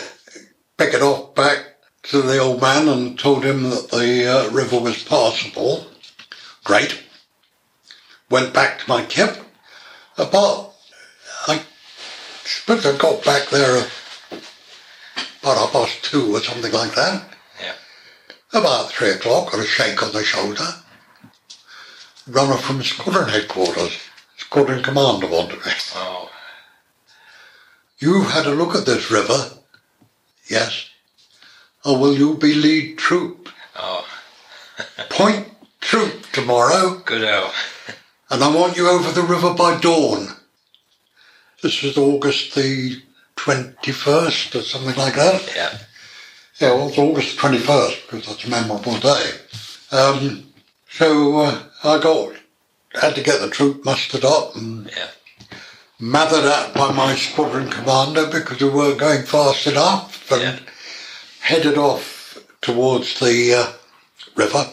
pick 0.77 0.93
it 0.93 1.03
off 1.03 1.33
back 1.37 1.77
to 2.03 2.21
the 2.21 2.39
old 2.39 2.61
man 2.61 2.89
and 2.89 3.17
told 3.17 3.45
him 3.45 3.63
that 3.71 3.91
the 3.93 4.27
uh, 4.27 4.51
river 4.51 4.81
was 4.81 5.05
passable. 5.05 5.87
Great. 6.65 7.01
Went 8.29 8.53
back 8.53 8.81
to 8.81 8.89
my 8.89 9.05
camp. 9.05 9.39
About, 10.17 10.75
I 11.47 11.63
suppose 12.45 12.85
I 12.85 12.99
got 12.99 13.25
back 13.25 13.49
there 13.51 13.87
about 15.41 15.59
half 15.59 15.73
past 15.73 16.03
two 16.03 16.35
or 16.35 16.41
something 16.41 16.73
like 16.73 16.97
that. 16.97 17.23
Yeah. 17.63 17.75
About 18.53 18.91
three 18.91 19.11
o'clock, 19.11 19.53
got 19.53 19.61
a 19.61 19.65
shake 19.65 20.03
on 20.03 20.13
the 20.13 20.25
shoulder. 20.25 20.67
Runner 22.27 22.57
from 22.57 22.83
squadron 22.83 23.29
headquarters, 23.29 23.97
squadron 24.37 24.83
commander 24.83 25.29
wanted 25.29 25.65
me. 25.65 25.73
Oh. 25.95 26.29
You've 27.99 28.31
had 28.31 28.47
a 28.47 28.55
look 28.55 28.75
at 28.75 28.87
this 28.87 29.11
river. 29.11 29.51
Yes. 30.49 30.89
Oh, 31.85 31.99
will 31.99 32.17
you 32.17 32.37
be 32.37 32.55
lead 32.55 32.99
troop? 32.99 33.49
Oh. 33.77 34.07
Point 35.11 35.49
troop 35.81 36.27
tomorrow, 36.33 37.03
Good 37.05 37.23
and 38.31 38.45
I 38.45 38.55
want 38.55 38.77
you 38.77 38.89
over 38.89 39.11
the 39.11 39.23
river 39.23 39.55
by 39.55 39.79
dawn. 39.81 40.29
This 41.63 41.83
was 41.83 41.97
August 41.97 42.55
the 42.55 43.03
21st 43.37 44.55
or 44.55 44.63
something 44.63 44.97
like 44.97 45.15
that. 45.15 45.53
Yeah. 45.57 45.79
Yeah, 46.61 46.75
well, 46.75 46.89
it's 46.89 46.99
August 46.99 47.39
21st 47.39 48.07
because 48.07 48.27
that's 48.27 48.45
a 48.45 48.51
memorable 48.51 48.99
day. 48.99 49.31
Um, 49.93 50.45
so 50.91 51.39
uh, 51.39 51.63
I 51.85 51.99
got, 52.01 52.35
had 53.01 53.15
to 53.15 53.23
get 53.23 53.41
the 53.41 53.49
troop 53.49 53.85
mustered 53.85 54.25
up 54.25 54.57
and 54.57 54.91
Yeah. 54.91 55.09
Mothered 56.01 56.45
out 56.45 56.75
by 56.75 56.93
my 56.93 57.15
squadron 57.17 57.69
commander 57.71 58.27
because 58.31 58.61
we 58.61 58.69
weren't 58.69 58.99
going 58.99 59.23
fast 59.25 59.67
enough 59.67 60.31
and 60.31 60.43
Yeah. 60.43 60.59
headed 61.41 61.77
off 61.79 62.39
towards 62.61 63.19
the 63.21 63.55
uh, 63.55 63.73
river. 64.37 64.71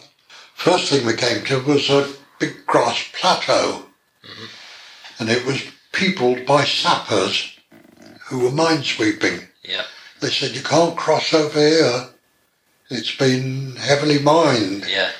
First 0.53 0.89
thing 0.89 1.06
we 1.06 1.14
came 1.15 1.43
to 1.45 1.60
was 1.64 1.89
a 1.89 2.14
big 2.39 2.65
grass 2.65 3.03
plateau 3.14 3.85
and 5.19 5.30
it 5.30 5.45
was 5.45 5.61
peopled 5.93 6.45
by 6.45 6.64
sappers 6.65 7.57
who 8.26 8.39
were 8.39 8.49
minesweeping. 8.49 9.47
Yeah. 9.64 9.84
They 10.19 10.30
said, 10.30 10.52
you 10.56 10.61
can't 10.61 10.97
cross 10.97 11.34
over 11.34 11.60
here. 11.60 12.07
It's 12.89 13.15
been 13.15 13.76
heavily 13.77 14.19
mined. 14.19 14.85
Yeah. 14.88 15.11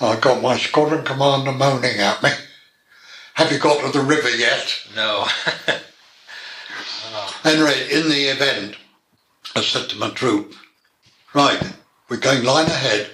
I 0.00 0.16
got 0.16 0.42
my 0.42 0.56
squadron 0.58 1.04
commander 1.04 1.52
moaning 1.52 1.98
at 1.98 2.22
me. 2.22 2.30
Have 3.36 3.52
you 3.52 3.58
got 3.58 3.80
to 3.84 3.96
the 3.98 4.04
river 4.04 4.30
yet? 4.30 4.74
No. 4.94 5.26
Oh. 7.18 7.40
Anyway, 7.44 7.88
in 7.90 8.08
the 8.10 8.24
event, 8.24 8.76
I 9.54 9.62
said 9.62 9.88
to 9.88 9.96
my 9.96 10.10
troop, 10.10 10.54
right, 11.32 11.62
we're 12.10 12.18
going 12.18 12.44
line 12.44 12.66
ahead. 12.66 13.08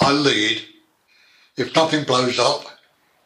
I 0.00 0.10
lead. 0.12 0.62
If 1.56 1.76
nothing 1.76 2.04
blows 2.04 2.38
up, 2.40 2.64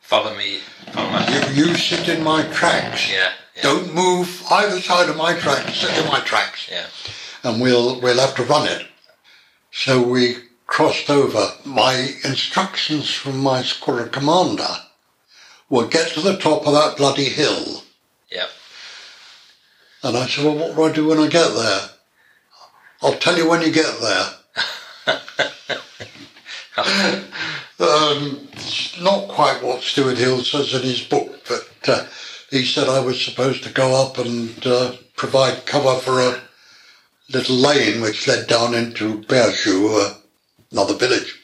Follow 0.01 0.37
me. 0.37 0.59
Follow 0.93 1.09
my. 1.11 1.49
you, 1.55 1.65
you 1.69 1.75
sit 1.77 2.09
in 2.09 2.23
my 2.25 2.43
tracks. 2.53 3.11
Yeah. 3.11 3.31
Yeah. 3.57 3.63
Don't 3.63 3.95
move 3.95 4.43
either 4.51 4.81
side 4.81 5.09
of 5.09 5.17
my 5.17 5.35
tracks. 5.39 5.77
Sit 5.77 5.97
in 5.97 6.07
my 6.11 6.21
tracks. 6.21 6.69
Yeah. 6.71 6.87
and 7.45 7.63
we'll 7.63 8.01
we'll 8.01 8.19
have 8.19 8.35
to 8.35 8.43
run 8.43 8.67
it. 8.67 8.87
So 9.71 10.03
we 10.03 10.35
crossed 10.67 11.09
over. 11.09 11.53
My 11.65 11.95
instructions 12.25 13.15
from 13.15 13.39
my 13.39 13.63
squadron 13.63 14.11
commander 14.11 14.69
were 15.71 15.87
get 15.87 16.13
to 16.13 16.21
the 16.21 16.37
top 16.37 16.67
of 16.67 16.75
that 16.75 16.97
bloody 16.99 17.25
hill. 17.25 17.83
Yeah. 18.31 18.49
And 20.03 20.17
I 20.17 20.27
said, 20.27 20.45
well, 20.45 20.57
what 20.57 20.75
do 20.75 20.85
I 20.85 20.93
do 20.93 21.07
when 21.09 21.19
I 21.19 21.29
get 21.29 21.55
there? 21.55 21.81
I'll 23.03 23.15
tell 23.15 23.39
you 23.39 23.49
when 23.49 23.63
you 23.63 23.73
get 23.73 24.01
there. 24.01 24.27
um, 27.81 28.49
not 29.01 29.29
quite 29.29 29.63
what 29.63 29.83
Stuart 29.83 30.19
Hills 30.19 30.51
says 30.51 30.75
in 30.75 30.83
his 30.83 31.03
book, 31.03 31.49
but 31.49 31.89
uh, 31.89 32.07
he 32.51 32.65
said 32.65 32.89
I 32.89 33.01
was 33.01 33.25
supposed 33.25 33.63
to 33.65 33.73
go 33.73 34.05
up 34.05 34.19
and 34.19 34.67
uh, 34.67 34.93
provide 35.17 35.65
cover 35.67 35.99
for 36.01 36.21
a 36.21 36.41
little 37.33 37.57
lane 37.57 38.03
which 38.03 38.27
led 38.27 38.47
down 38.47 38.75
into 38.75 39.23
Berjou, 39.23 39.89
uh, 40.01 40.15
another 40.73 40.95
village. 40.95 41.40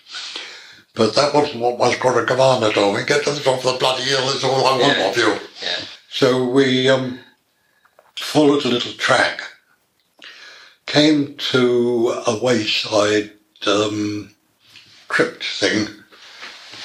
But 0.97 1.15
that 1.15 1.35
wasn't 1.35 1.61
what 1.61 1.79
my 1.79 1.93
squadron 1.93 2.27
commander 2.27 2.73
told 2.73 2.97
me. 2.97 3.05
Get 3.05 3.23
to 3.25 3.31
the 3.31 3.41
top 3.41 3.59
of 3.59 3.73
the 3.75 3.79
bloody 3.79 4.03
hill 4.05 4.29
is 4.31 4.43
all 4.43 4.67
I 4.67 4.79
want 4.79 4.97
Yeah. 4.99 5.11
of 5.11 5.17
you. 5.17 5.33
Yeah. 5.63 5.79
So 6.11 6.45
we 6.49 6.89
um, 6.89 7.19
followed 8.17 8.65
a 8.65 8.69
little 8.69 8.95
track, 8.95 9.43
came 10.87 11.37
to 11.53 12.23
a 12.27 12.39
wayside 12.43 13.33
um, 13.67 14.31
crypt 15.09 15.45
thing 15.45 15.81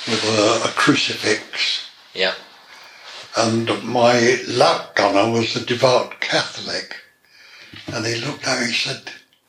with 0.07 0.23
a, 0.25 0.67
a 0.67 0.71
crucifix, 0.75 1.88
Yeah. 2.13 2.33
and 3.38 3.81
my 3.83 4.41
lap 4.47 4.95
gunner 4.95 5.31
was 5.31 5.55
a 5.55 5.65
devout 5.65 6.19
Catholic. 6.19 6.97
And 7.88 8.05
he 8.05 8.15
looked 8.15 8.45
at 8.45 8.59
me 8.59 8.65
and 8.65 8.73
said, 8.75 9.01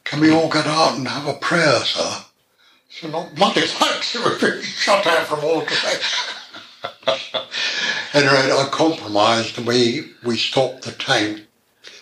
Can 0.05 0.20
we 0.20 0.30
all 0.30 0.48
get 0.48 0.66
out 0.66 0.97
and 0.97 1.09
have 1.09 1.26
a 1.26 1.34
prayer, 1.34 1.80
sir? 1.80 2.24
So 3.02 3.08
not 3.08 3.34
bloody 3.34 3.62
thanks, 3.62 4.14
we've 4.14 4.40
been 4.40 4.62
shut 4.62 5.04
out 5.08 5.26
from 5.26 5.40
all 5.42 5.62
today. 5.62 5.98
anyway, 8.14 8.52
I 8.52 8.68
compromised 8.70 9.58
and 9.58 9.66
we, 9.66 10.12
we 10.22 10.36
stopped 10.36 10.82
the 10.82 10.92
tank. 10.92 11.40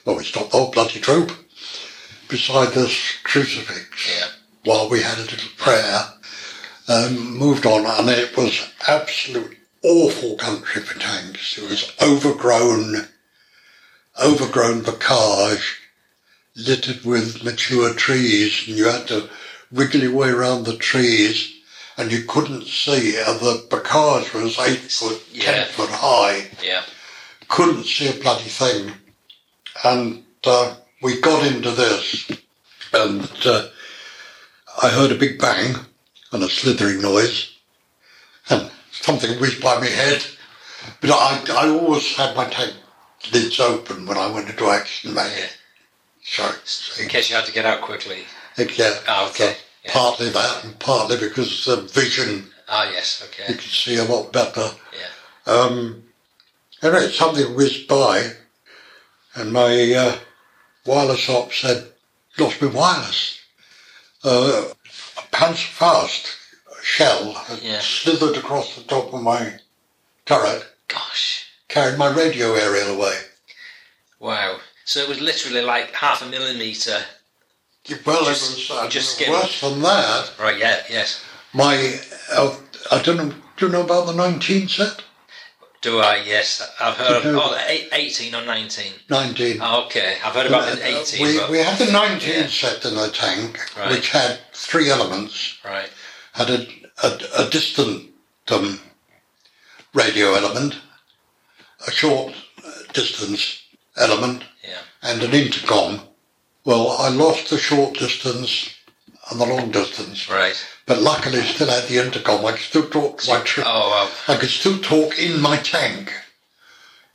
Well, 0.05 0.19
we 0.19 0.25
stopped 0.25 0.51
the 0.51 0.59
whole 0.59 0.71
bloody 0.71 1.01
troop 1.01 1.33
beside 2.29 2.75
this 2.75 3.15
crucifix 3.23 4.15
Yeah. 4.15 4.27
while 4.65 4.91
we 4.91 5.01
had 5.01 5.17
a 5.17 5.23
little 5.23 5.49
prayer. 5.57 6.03
Um, 6.87 7.35
moved 7.39 7.65
on, 7.65 7.87
and 7.87 8.11
it 8.11 8.37
was 8.37 8.71
absolute 8.87 9.57
awful 9.83 10.37
country 10.37 10.83
for 10.83 10.99
tanks. 10.99 11.57
It 11.57 11.71
was 11.71 11.95
overgrown, 12.03 13.09
overgrown 14.23 14.83
bocage, 14.83 15.77
littered 16.55 17.07
with 17.07 17.43
mature 17.43 17.95
trees, 17.95 18.69
and 18.69 18.77
you 18.77 18.85
had 18.89 19.09
to 19.09 19.31
wriggle 19.73 20.01
your 20.03 20.15
way 20.15 20.29
around 20.31 20.65
the 20.65 20.77
trees, 20.77 21.55
and 21.97 22.11
you 22.11 22.25
couldn't 22.25 22.67
see. 22.67 23.19
Uh, 23.21 23.35
the 23.35 23.67
bocage 23.69 24.33
was 24.35 24.59
eight 24.59 24.79
foot, 24.91 25.21
ten 25.39 25.55
Yeah. 25.57 25.65
foot 25.67 25.91
high. 25.91 26.49
Yeah. 26.63 26.83
Couldn't 27.49 27.85
see 27.85 28.09
a 28.09 28.13
bloody 28.23 28.45
thing. 28.45 28.93
And 29.85 30.25
uh, 30.45 30.75
we 31.03 31.21
got 31.21 31.47
into 31.47 31.71
this, 31.71 32.31
and 32.93 33.31
uh, 33.45 33.69
I 34.83 34.89
heard 34.89 35.13
a 35.13 35.17
big 35.17 35.39
bang 35.39 35.77
and 36.33 36.43
a 36.43 36.49
slithering 36.49 37.01
noise, 37.01 37.51
and 38.51 38.71
something 38.93 39.39
whizzed 39.41 39.63
by 39.63 39.79
my 39.79 39.87
head. 39.87 40.25
But 41.01 41.11
I, 41.11 41.45
I 41.51 41.69
always 41.69 42.15
had 42.17 42.35
my 42.37 42.47
tank 42.47 42.75
lids 43.33 43.61
open 43.61 44.07
when 44.07 44.17
I 44.17 44.31
went 44.31 44.49
into 44.49 44.69
action, 44.71 45.13
mate. 45.15 45.57
Sorry. 46.23 46.57
In 47.03 47.09
case 47.09 47.29
you 47.31 47.37
had 47.37 47.47
to 47.47 47.53
get 47.53 47.67
out 47.67 47.81
quickly. 47.83 48.25
Yeah, 48.57 48.99
Ah, 49.09 49.29
okay. 49.31 49.53
so 49.55 49.59
Yeah. 49.85 49.93
Partly 49.93 50.29
that, 50.31 50.65
and 50.65 50.79
partly 50.79 51.17
because 51.17 51.67
of 51.69 51.93
the 51.93 52.01
vision, 52.01 52.53
Ah, 52.69 52.85
yes. 52.91 53.23
Okay. 53.27 53.47
You 53.53 53.55
can 53.59 53.69
see 53.69 53.97
a 53.97 54.05
lot 54.05 54.33
better. 54.33 54.71
Yeah. 54.93 55.53
Um, 55.53 56.05
anyway, 56.83 57.11
something 57.11 57.55
whizzed 57.57 57.89
by, 57.89 58.33
and 59.35 59.53
my 59.53 59.93
uh, 59.93 60.19
wireless 60.87 61.29
op 61.29 61.53
said, 61.53 61.93
lost 62.39 62.61
my 62.63 62.69
wireless. 62.69 63.39
Uh, 64.23 64.73
a 65.19 65.21
Panzerfaust 65.35 66.27
shell 66.83 67.33
had 67.33 67.59
Yeah. 67.61 67.81
slithered 67.81 68.37
across 68.37 68.77
the 68.77 68.83
top 68.85 69.13
of 69.13 69.21
my 69.23 69.59
turret, 70.27 70.65
Gosh. 70.89 71.47
carried 71.69 71.99
my 71.99 72.09
radio 72.09 72.55
aerial 72.55 72.95
away. 72.95 73.19
Wow. 74.21 74.61
So 74.85 75.01
it 75.01 75.09
was 75.09 75.21
literally 75.21 75.63
like 75.63 75.93
half 75.95 76.23
a 76.23 76.27
millimeter. 76.27 77.05
Well, 78.05 78.25
Just- 78.25 78.69
was 78.69 78.71
uh, 78.71 78.89
just 78.89 79.15
skim. 79.15 79.31
worse 79.31 79.61
than 79.61 79.81
that. 79.83 80.33
Right. 80.39 80.59
Yeah. 80.59 80.83
Yes. 80.89 81.23
My, 81.53 81.99
uh, 82.33 82.55
I 82.93 83.03
don't 83.03 83.17
know, 83.17 83.35
do 83.57 83.67
you 83.67 83.73
know 83.73 83.83
about 83.83 84.07
the 84.07 84.13
19 84.15 84.69
set? 84.69 85.03
Do 85.81 85.99
I? 86.01 86.17
Yes. 86.27 86.61
I've 86.79 86.95
heard 86.97 87.17
of. 87.17 87.23
Do 87.23 87.41
Oh, 87.41 87.57
18 87.93 88.35
or 88.35 88.45
19. 88.45 88.93
19. 89.09 89.59
Oh, 89.63 89.85
okay. 89.87 90.19
I've 90.23 90.35
heard 90.35 90.47
about 90.47 90.77
the 90.77 90.85
Uh, 90.85 91.01
18. 91.01 91.27
we, 91.27 91.39
but, 91.39 91.51
we 91.51 91.59
had 91.59 91.79
the 91.79 91.91
19 91.91 92.29
Yeah. 92.29 92.47
set 92.49 92.85
in 92.85 92.95
the 92.97 93.09
tank, 93.11 93.59
Right. 93.77 93.91
which 93.91 94.11
had 94.11 94.41
three 94.53 94.91
elements. 94.91 95.55
right. 95.65 95.89
Had 96.33 96.51
a, 96.51 96.67
a, 97.03 97.19
a 97.47 97.51
distant 97.51 98.11
um, 98.51 98.81
radio 99.95 100.35
element, 100.35 100.77
a 101.87 101.91
short 101.91 102.35
uh, 102.65 102.71
distance 102.93 103.63
element, 103.97 104.45
Yeah. 104.63 104.79
and 105.03 105.23
an 105.23 105.33
intercom. 105.33 106.03
Well, 106.65 106.91
I 106.99 107.09
lost 107.09 107.51
the 107.51 107.59
short 107.59 107.95
distance 107.99 108.75
and 109.31 109.41
the 109.41 109.47
long 109.47 109.71
distance, 109.71 110.29
Right. 110.29 110.57
but 110.87 111.01
luckily 111.01 111.43
still 111.43 111.69
had 111.69 111.89
the 111.89 111.99
intercom. 111.99 112.45
I 112.45 112.53
could 112.53 112.61
still 112.61 112.89
talk 112.89 113.21
to 113.21 113.31
my 113.31 113.41
troop. 113.41 113.67
Oh 113.69 113.91
well. 113.91 114.11
I 114.29 114.39
could 114.39 114.51
still 114.51 114.79
talk 114.79 115.19
in 115.19 115.41
my 115.41 115.57
tank, 115.57 116.13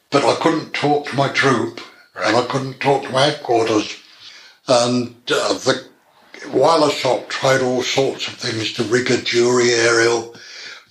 but 0.09 0.23
I 0.26 0.35
couldn't 0.35 0.73
talk 0.73 1.07
to 1.09 1.15
my 1.15 1.30
troop, 1.30 1.81
and 2.15 2.35
I 2.35 2.45
couldn't 2.45 2.80
talk 2.80 3.03
to 3.03 3.09
my 3.09 3.26
headquarters. 3.26 3.95
And 4.67 5.15
uh, 5.30 5.53
the 5.53 5.85
wireless 6.47 7.05
op 7.05 7.30
tried 7.30 7.61
all 7.61 7.84
sorts 7.84 8.27
of 8.27 8.35
things 8.35 8.73
to 8.73 8.84
rig 8.84 9.11
a 9.11 9.17
jury 9.22 9.72
aerial, 9.73 10.35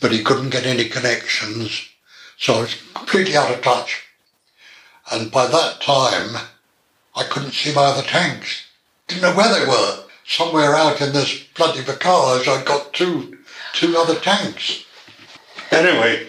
but 0.01 0.13
he 0.13 0.23
couldn't 0.23 0.51
get 0.51 0.67
any 0.67 0.89
connections, 0.89 1.89
so 2.39 2.55
I 2.55 2.61
was 2.61 2.77
completely 2.95 3.37
out 3.37 3.53
of 3.53 3.63
touch. 3.63 4.03
And 5.11 5.31
by 5.31 5.47
that 5.47 5.81
time, 5.81 6.37
I 7.17 7.25
couldn't 7.25 7.53
see 7.53 7.75
my 7.75 7.83
other 7.83 8.03
tanks. 8.03 8.65
Didn't 9.07 9.23
know 9.23 9.35
where 9.35 9.53
they 9.53 9.67
were. 9.67 10.05
Somewhere 10.27 10.75
out 10.75 11.01
in 11.01 11.13
this 11.13 11.45
bloody 11.55 11.81
Bocage, 11.81 12.49
I'd 12.49 12.65
got 12.65 12.93
two, 12.93 13.39
two 13.75 13.95
other 13.97 14.15
tanks. 14.17 14.85
Anyway, 15.71 16.29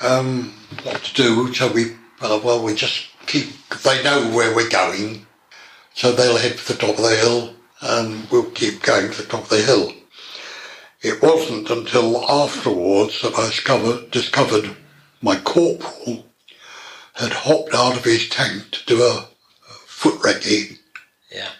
um, 0.00 0.54
what 0.84 1.02
to 1.02 1.14
do? 1.14 1.52
So 1.52 1.72
we, 1.72 1.96
uh, 2.20 2.40
well, 2.42 2.62
we 2.62 2.74
just 2.74 3.08
keep, 3.26 3.50
they 3.84 4.02
know 4.02 4.30
where 4.30 4.54
we're 4.54 4.68
going, 4.68 5.26
so 5.94 6.12
they'll 6.12 6.38
head 6.38 6.58
for 6.58 6.72
the 6.72 6.78
top 6.78 6.98
of 6.98 7.04
the 7.04 7.16
hill, 7.16 7.54
and 7.80 8.28
we'll 8.30 8.50
keep 8.50 8.82
going 8.82 9.10
to 9.10 9.22
the 9.22 9.28
top 9.28 9.44
of 9.44 9.48
the 9.48 9.62
hill. 9.62 9.92
It 11.02 11.20
wasn't 11.20 11.68
until 11.68 12.24
afterwards 12.30 13.20
that 13.22 13.36
I 13.36 13.46
discovered, 13.46 14.12
discovered 14.12 14.76
my 15.20 15.36
corporal 15.36 16.26
had 17.14 17.32
hopped 17.32 17.74
out 17.74 17.96
of 17.96 18.04
his 18.04 18.28
tank 18.28 18.70
to 18.70 18.86
do 18.86 19.02
a 19.02 19.28
foot 20.02 20.20
recce 20.22 20.78
Yeah. 21.30 21.52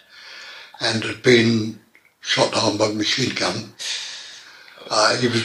and 0.81 1.01
had 1.03 1.23
been 1.23 1.79
shot 2.19 2.51
down 2.53 2.75
by 2.77 2.87
a 2.87 2.93
machine 2.93 3.33
gun. 3.33 3.73
Uh, 4.89 5.15
he 5.15 5.27
was 5.29 5.43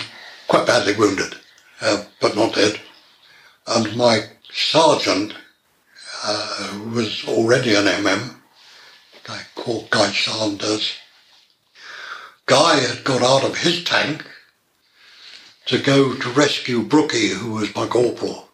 quite 0.48 0.66
badly 0.66 0.94
wounded, 0.96 1.36
uh, 1.80 2.04
but 2.20 2.34
not 2.34 2.54
dead. 2.56 2.80
And 3.68 3.96
my 3.96 4.24
sergeant 4.52 5.32
uh, 6.24 6.80
was 6.92 7.24
already 7.28 7.74
an 7.76 7.84
MM, 7.86 8.34
a 9.14 9.28
guy 9.28 9.42
called 9.54 9.90
Guy 9.90 10.10
Sanders. 10.10 10.94
Guy 12.46 12.80
had 12.80 13.04
got 13.04 13.22
out 13.22 13.44
of 13.48 13.58
his 13.58 13.84
tank 13.84 14.26
to 15.66 15.78
go 15.78 16.14
to 16.16 16.30
rescue 16.30 16.82
Brookie, 16.82 17.28
who 17.28 17.52
was 17.52 17.74
my 17.76 17.86
corporal. 17.86 18.47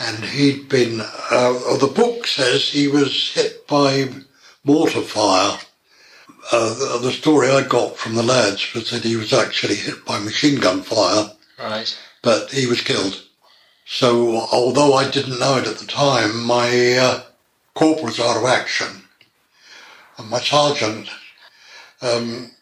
And 0.00 0.24
he'd 0.24 0.68
been, 0.68 1.00
uh, 1.02 1.76
the 1.76 1.92
book 1.94 2.26
says 2.26 2.68
he 2.70 2.88
was 2.88 3.32
hit 3.34 3.66
by 3.66 4.08
mortar 4.64 5.02
fire. 5.02 5.58
Uh, 6.50 6.74
the, 6.74 6.98
the 7.02 7.12
story 7.12 7.50
I 7.50 7.62
got 7.62 7.96
from 7.96 8.14
the 8.14 8.22
lads 8.22 8.72
was 8.74 8.90
that 8.90 9.04
he 9.04 9.16
was 9.16 9.32
actually 9.32 9.74
hit 9.76 10.04
by 10.06 10.18
machine 10.18 10.58
gun 10.58 10.82
fire, 10.82 11.30
Right. 11.58 11.96
but 12.22 12.50
he 12.50 12.66
was 12.66 12.80
killed. 12.80 13.22
So, 13.86 14.36
although 14.52 14.94
I 14.94 15.10
didn't 15.10 15.38
know 15.38 15.58
it 15.58 15.66
at 15.66 15.78
the 15.78 15.86
time, 15.86 16.44
my 16.44 16.96
uh, 16.96 17.22
corporal 17.74 18.06
was 18.06 18.20
out 18.20 18.38
of 18.38 18.44
action. 18.44 19.02
And 20.16 20.30
my 20.30 20.40
sergeant, 20.40 21.08
um, 22.00 22.52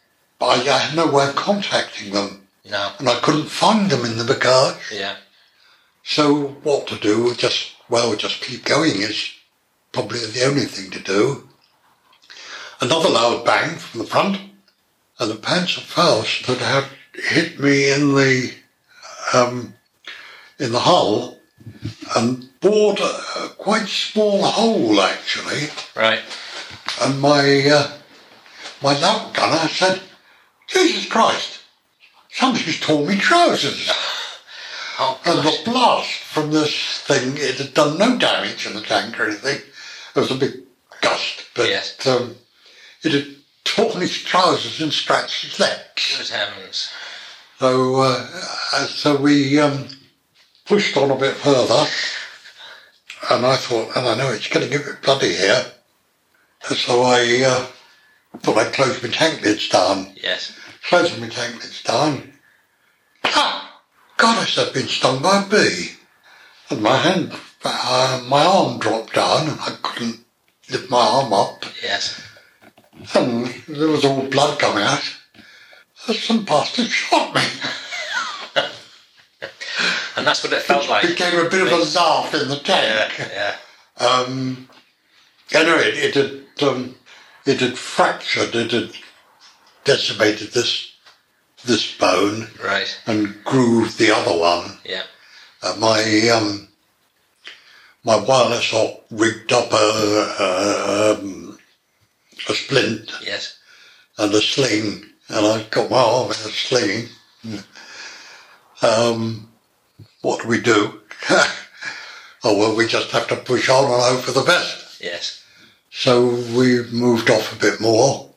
I, 0.41 0.67
I 0.69 0.77
had 0.79 0.95
no 0.95 1.07
way 1.09 1.29
of 1.29 1.35
contacting 1.35 2.11
them, 2.11 2.47
No. 2.69 2.91
and 2.99 3.07
I 3.07 3.19
couldn't 3.21 3.47
find 3.49 3.89
them 3.89 4.03
in 4.05 4.17
the 4.17 4.23
Bocage. 4.25 4.91
Yeah. 4.91 5.15
So, 6.09 6.57
what 6.63 6.87
to 6.87 6.95
do? 6.95 7.35
Just, 7.35 7.73
well, 7.87 8.15
just 8.15 8.41
keep 8.41 8.65
going 8.65 8.99
is 9.03 9.31
probably 9.91 10.17
the 10.17 10.43
only 10.43 10.65
thing 10.65 10.89
to 10.89 10.99
do. 10.99 11.47
Another 12.81 13.09
loud 13.09 13.45
bang 13.45 13.77
from 13.77 13.99
the 13.99 14.07
front, 14.07 14.39
and 15.19 15.29
the 15.29 15.35
Panzerfaust 15.35 16.47
that 16.47 16.57
had 16.57 16.85
hit 17.13 17.59
me 17.59 17.91
in 17.91 18.15
the 18.15 18.55
um, 19.35 19.75
in 20.57 20.71
the 20.71 20.79
hull 20.79 21.37
and 22.15 22.49
bored 22.59 22.99
a, 22.99 23.49
quite 23.59 23.87
small 23.87 24.41
hole 24.41 24.99
actually. 24.99 25.69
Right. 25.95 26.23
And 27.03 27.21
my 27.21 27.69
uh, 27.69 27.91
my 28.81 28.99
lap 28.99 29.35
gunner 29.35 29.67
said, 29.67 30.01
"Jesus 30.65 31.05
Christ, 31.05 31.59
somebody's 32.31 32.79
torn 32.79 33.05
me 33.05 33.17
trousers." 33.17 33.91
Oh, 35.01 35.19
And 35.25 35.39
the 35.39 35.61
blast 35.71 36.11
from 36.11 36.51
this 36.51 36.99
thing, 36.99 37.33
it 37.37 37.55
had 37.57 37.73
done 37.73 37.97
no 37.97 38.17
damage 38.17 38.65
in 38.67 38.73
the 38.75 38.81
tank 38.81 39.17
or 39.19 39.25
anything. 39.27 39.61
There 40.13 40.21
was 40.23 40.31
a 40.31 40.35
big 40.35 40.53
gust, 41.01 41.45
but 41.55 41.69
Yes. 41.69 42.05
um, 42.05 42.35
it 43.03 43.13
had 43.13 43.27
torn 43.63 44.01
his 44.01 44.17
trousers 44.21 44.81
and 44.81 44.91
scratched 44.93 45.43
his 45.45 45.59
legs. 45.59 46.17
Good 46.17 46.27
heavens. 46.29 46.89
So, 47.59 47.95
uh, 48.01 48.27
uh, 48.73 48.85
so 48.87 49.15
we 49.15 49.57
um, 49.59 49.87
pushed 50.65 50.97
on 50.97 51.11
a 51.11 51.15
bit 51.15 51.35
further, 51.35 51.87
and 53.31 53.45
I 53.45 53.55
thought, 53.55 53.95
and 53.95 54.07
I 54.07 54.15
know 54.15 54.31
it's 54.31 54.47
getting 54.47 54.73
a 54.73 54.79
bit 54.79 55.01
bloody 55.01 55.33
here. 55.33 55.65
So 56.63 57.03
I 57.03 57.43
uh, 57.45 57.67
thought 58.39 58.57
I'd 58.57 58.73
close 58.73 59.01
my 59.01 59.09
tank 59.09 59.41
lids 59.43 59.69
down. 59.69 60.11
Yes. 60.21 60.51
Closing 60.89 61.21
my 61.21 61.29
tank 61.29 61.55
lids 61.55 61.83
down. 61.83 62.33
Ah! 63.25 63.58
God, 64.19 64.37
I 64.37 64.45
said, 64.45 64.67
I've 64.67 64.73
been 64.73 64.87
stung 64.87 65.21
by 65.21 65.43
a 65.43 65.49
bee. 65.49 65.91
And 66.69 66.83
my 66.83 66.97
hand, 66.97 67.31
uh, 67.63 68.21
my 68.27 68.43
arm 68.45 68.77
dropped 68.79 69.13
down 69.15 69.47
and 69.49 69.59
I 69.59 69.77
couldn't 69.81 70.19
lift 70.69 70.89
my 70.89 70.99
arm 70.99 71.31
up. 71.33 71.63
Yes. 71.81 72.21
And 73.15 73.47
there 73.67 73.87
was 73.87 74.03
all 74.03 74.23
blood 74.27 74.59
coming 74.59 74.83
out. 74.83 75.03
Some 75.95 76.43
bastard 76.45 76.87
shot 76.87 77.33
me. 77.33 77.41
And 80.17 80.27
that's 80.27 80.43
what 80.43 80.51
it 80.51 80.61
felt 80.63 80.83
It 80.83 80.89
like. 80.89 81.07
became 81.07 81.39
a 81.39 81.49
bit 81.49 81.61
of 81.61 81.71
a 81.71 81.77
laugh 81.97 82.33
in 82.33 82.49
the 82.49 82.55
Yeah. 82.65 83.07
tank. 83.07 83.31
Yeah. 83.31 83.55
Um, 84.05 84.67
anyway, 85.53 85.87
it, 85.91 86.15
it 86.17 86.45
had 86.59 86.67
um, 86.67 86.95
it 87.45 87.61
had 87.61 87.77
fractured, 87.77 88.53
it 88.53 88.71
had 88.71 88.91
decimated 89.85 90.51
this 90.51 90.88
this 91.65 91.95
bone 91.97 92.47
Right. 92.63 92.97
and 93.05 93.43
grooved 93.43 93.97
the 93.97 94.11
other 94.15 94.37
one. 94.37 94.77
Yeah. 94.85 95.03
Uh, 95.61 95.75
my 95.77 96.29
um, 96.29 96.67
my 98.03 98.15
wireless 98.15 98.71
op 98.73 99.05
rigged 99.11 99.51
up 99.51 99.71
a, 99.73 99.75
a, 99.75 101.13
um, 101.19 101.59
a 102.47 102.53
splint 102.53 103.11
Yes. 103.21 103.57
and 104.17 104.33
a 104.33 104.41
sling, 104.41 105.05
and 105.27 105.45
I 105.45 105.63
got 105.69 105.89
my 105.89 105.97
arm 105.97 106.25
in 106.27 106.31
a 106.31 106.35
sling. 106.51 107.09
Um, 108.81 109.51
what 110.21 110.41
do 110.41 110.47
we 110.47 110.61
do? 110.61 111.01
oh 111.29 112.57
well, 112.57 112.75
we 112.75 112.87
just 112.87 113.11
have 113.11 113.27
to 113.27 113.35
push 113.35 113.69
on 113.69 113.85
and 113.85 114.01
hope 114.01 114.21
for 114.23 114.31
the 114.31 114.43
best. 114.45 115.01
Yes. 115.01 115.43
So 115.91 116.29
we 116.55 116.83
moved 116.91 117.29
off 117.29 117.51
a 117.53 117.59
bit 117.59 117.81
more. 117.81 118.29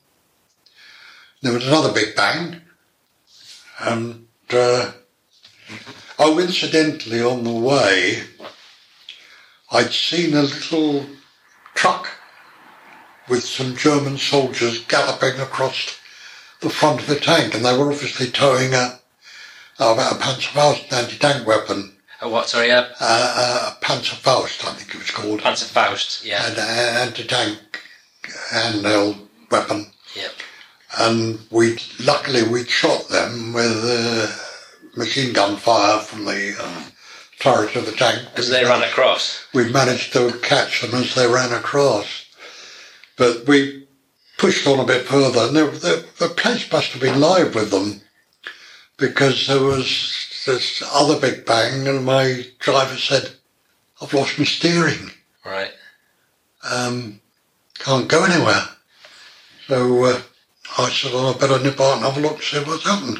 There 1.43 1.53
was 1.53 1.67
another 1.67 1.93
big 1.93 2.15
bang, 2.17 2.61
and 3.81 4.27
uh, 4.51 4.93
oh, 6.19 6.39
incidentally, 6.39 7.23
on 7.23 7.45
the 7.45 7.51
way, 7.53 8.23
I'd 9.71 9.93
seen 9.93 10.35
a 10.35 10.43
little 10.43 11.07
truck 11.75 12.09
with 13.29 13.45
some 13.45 13.77
German 13.77 14.19
soldiers 14.19 14.85
galloping 14.87 15.41
across 15.41 15.99
the 16.61 16.71
front 16.71 17.01
of 17.01 17.07
the 17.07 17.17
tank, 17.17 17.55
and 17.55 17.65
they 17.65 17.77
were 17.77 17.91
obviously 17.91 18.31
towing 18.31 18.75
a 18.75 18.99
about 19.79 20.13
a 20.13 20.17
Panzerfaust 20.17 20.93
anti-tank 20.93 21.47
weapon, 21.47 21.97
Oh, 22.25 22.29
what? 22.29 22.49
Sorry. 22.49 22.71
Uh, 22.71 22.85
uh, 23.01 23.73
a 23.73 23.85
Panzerfaust, 23.85 24.65
I 24.65 24.75
think 24.75 24.95
it 24.95 24.99
was 24.99 25.11
called 25.11 25.41
Panzerfaust. 25.41 26.25
Yeah. 26.25 26.47
an 26.53 27.09
anti-tank 27.09 27.59
handheld 28.53 29.19
weapon. 29.51 29.87
Yeah. 30.15 30.29
And 30.99 31.39
we 31.51 31.79
luckily 32.01 32.43
we 32.43 32.65
shot 32.65 33.09
them 33.09 33.53
with 33.53 33.83
uh, 33.85 34.27
machine 34.97 35.33
gun 35.33 35.57
fire 35.57 36.01
from 36.01 36.25
the 36.25 36.55
uh, 36.59 36.85
turret 37.39 37.75
of 37.77 37.87
the 37.87 37.93
tank. 37.93 38.29
As 38.37 38.51
they 38.51 38.65
ran 38.65 38.83
across. 38.83 39.47
We 39.55 39.73
managed 39.73 40.13
to 40.13 40.39
catch 40.43 40.83
them 40.83 40.95
as 40.95 41.15
they 41.15 41.27
ran 41.27 41.53
across. 41.53 42.27
But 43.17 43.47
we 43.47 43.87
pushed 44.39 44.67
on 44.67 44.81
a 44.81 44.85
bit 44.85 45.07
further, 45.07 45.49
and 45.49 45.57
the 45.57 46.35
place 46.37 46.71
must 46.71 46.89
have 46.93 47.01
been 47.01 47.21
live 47.21 47.55
with 47.55 47.71
them 47.71 48.01
because 48.97 49.47
there 49.47 49.63
was 49.63 50.43
this 50.47 50.83
other 50.93 51.19
big 51.19 51.47
bang, 51.47 51.87
and 51.87 52.05
my 52.05 52.47
driver 52.59 52.97
said, 52.97 53.31
"I've 54.01 54.13
lost 54.15 54.39
my 54.39 54.45
steering." 54.45 55.11
Right. 55.45 55.73
um, 56.63 57.21
can't 57.79 58.09
go 58.09 58.25
anywhere. 58.25 58.63
So 59.67 60.05
uh, 60.05 60.23
I 60.79 60.91
said, 60.91 61.13
well, 61.13 61.35
I 61.35 61.39
better 61.39 61.63
nip 61.63 61.81
out 61.81 61.97
and 61.97 62.05
have 62.05 62.17
a 62.17 62.21
look, 62.21 62.43
see 62.43 62.59
what's 62.59 62.85
happened. 62.85 63.19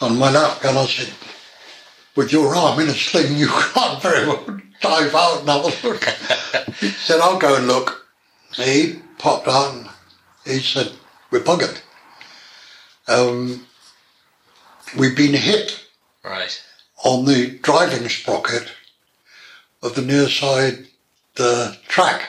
On 0.00 0.18
my 0.18 0.30
lap 0.30 0.64
and 0.64 0.78
I 0.78 0.86
said, 0.86 1.12
with 2.16 2.32
your 2.32 2.54
arm 2.54 2.80
in 2.80 2.88
a 2.88 2.92
sling, 2.94 3.36
you 3.36 3.46
can't 3.74 4.02
very 4.02 4.26
well 4.26 4.60
dive 4.80 5.14
out 5.14 5.40
and 5.40 5.48
have 5.48 5.64
a 5.84 5.88
look. 5.88 6.04
he 6.80 6.88
said, 6.88 7.20
I'll 7.20 7.38
go 7.38 7.56
and 7.56 7.66
look. 7.66 8.06
He 8.54 9.00
popped 9.18 9.46
out 9.48 9.74
and 9.74 9.88
he 10.44 10.58
said, 10.60 10.92
we're 11.30 11.40
buggered. 11.40 11.80
Um, 13.06 13.66
we've 14.98 15.16
been 15.16 15.34
hit 15.34 15.84
Right. 16.24 16.62
on 17.04 17.24
the 17.24 17.58
driving 17.62 18.08
sprocket 18.08 18.70
of 19.82 19.94
the 19.94 20.02
near 20.02 20.28
side 20.28 20.86
uh, 21.38 21.74
track, 21.86 22.22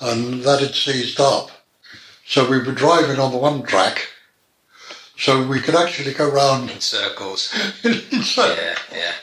and 0.00 0.42
that 0.44 0.60
had 0.60 0.74
seized 0.74 1.20
up. 1.20 1.50
So 2.30 2.48
we 2.48 2.58
were 2.60 2.70
driving 2.70 3.18
on 3.18 3.32
the 3.32 3.38
one 3.38 3.64
track, 3.64 4.08
so 5.18 5.44
we 5.44 5.58
could 5.60 5.74
actually 5.74 6.14
go 6.14 6.30
round. 6.30 6.70
In 6.70 6.80
circles. 6.80 7.48
so, 8.22 8.46
Yeah, 8.54 8.76
yeah. 8.94 9.14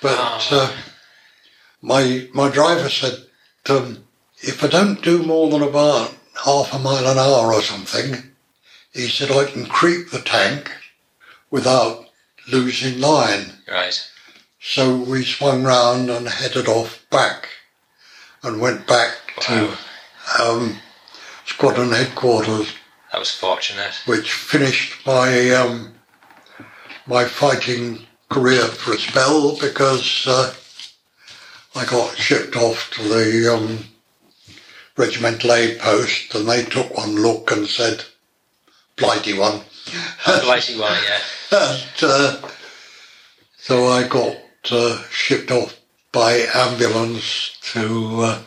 but 0.00 0.16
Ah. 0.18 0.48
uh, 0.50 0.72
my 1.82 2.26
my 2.32 2.48
driver 2.48 2.88
said, 2.88 3.26
um, 3.68 4.02
if 4.40 4.64
I 4.64 4.68
don't 4.68 5.02
do 5.02 5.22
more 5.22 5.50
than 5.50 5.62
about 5.62 6.14
half 6.42 6.72
a 6.72 6.78
mile 6.78 7.06
an 7.06 7.18
hour 7.18 7.52
or 7.52 7.60
something, 7.60 8.32
he 8.94 9.08
said 9.10 9.30
I 9.30 9.44
can 9.44 9.66
creep 9.66 10.10
the 10.10 10.22
tank 10.22 10.72
without 11.50 12.06
losing 12.50 12.98
line. 12.98 13.58
Right. 13.70 14.00
So 14.58 14.96
we 14.96 15.22
swung 15.22 15.64
round 15.64 16.08
and 16.08 16.26
headed 16.26 16.66
off 16.66 17.04
back 17.10 17.48
and 18.42 18.58
went 18.58 18.86
back 18.86 19.12
Wow. 19.36 19.44
to 19.44 20.42
um, 20.42 20.78
squadron 21.58 21.90
headquarters, 21.90 22.72
That 23.10 23.18
was 23.18 23.32
fortunate. 23.32 23.92
which 24.06 24.32
finished 24.32 25.04
my 25.04 25.50
um, 25.50 25.92
my 27.06 27.24
fighting 27.24 28.06
career 28.30 28.62
for 28.66 28.92
a 28.92 28.98
spell 28.98 29.58
because 29.58 30.24
uh, 30.28 30.54
I 31.74 31.84
got 31.84 32.16
shipped 32.16 32.54
off 32.54 32.90
to 32.92 33.02
the 33.02 33.52
um, 33.52 33.78
regimental 34.96 35.52
aid 35.52 35.80
post 35.80 36.32
and 36.36 36.48
they 36.48 36.62
took 36.64 36.96
one 36.96 37.16
look 37.16 37.50
and 37.50 37.66
said, 37.66 38.04
blighty 38.96 39.36
one. 39.36 39.62
Blighty 40.24 40.78
one, 40.78 40.96
yeah. 41.02 41.20
And 41.50 42.02
uh, 42.02 42.48
so 43.58 43.86
I 43.88 44.06
got 44.06 44.36
uh, 44.70 45.02
shipped 45.10 45.50
off 45.50 45.74
by 46.12 46.46
ambulance 46.54 47.56
to 47.72 48.20
uh, 48.22 48.42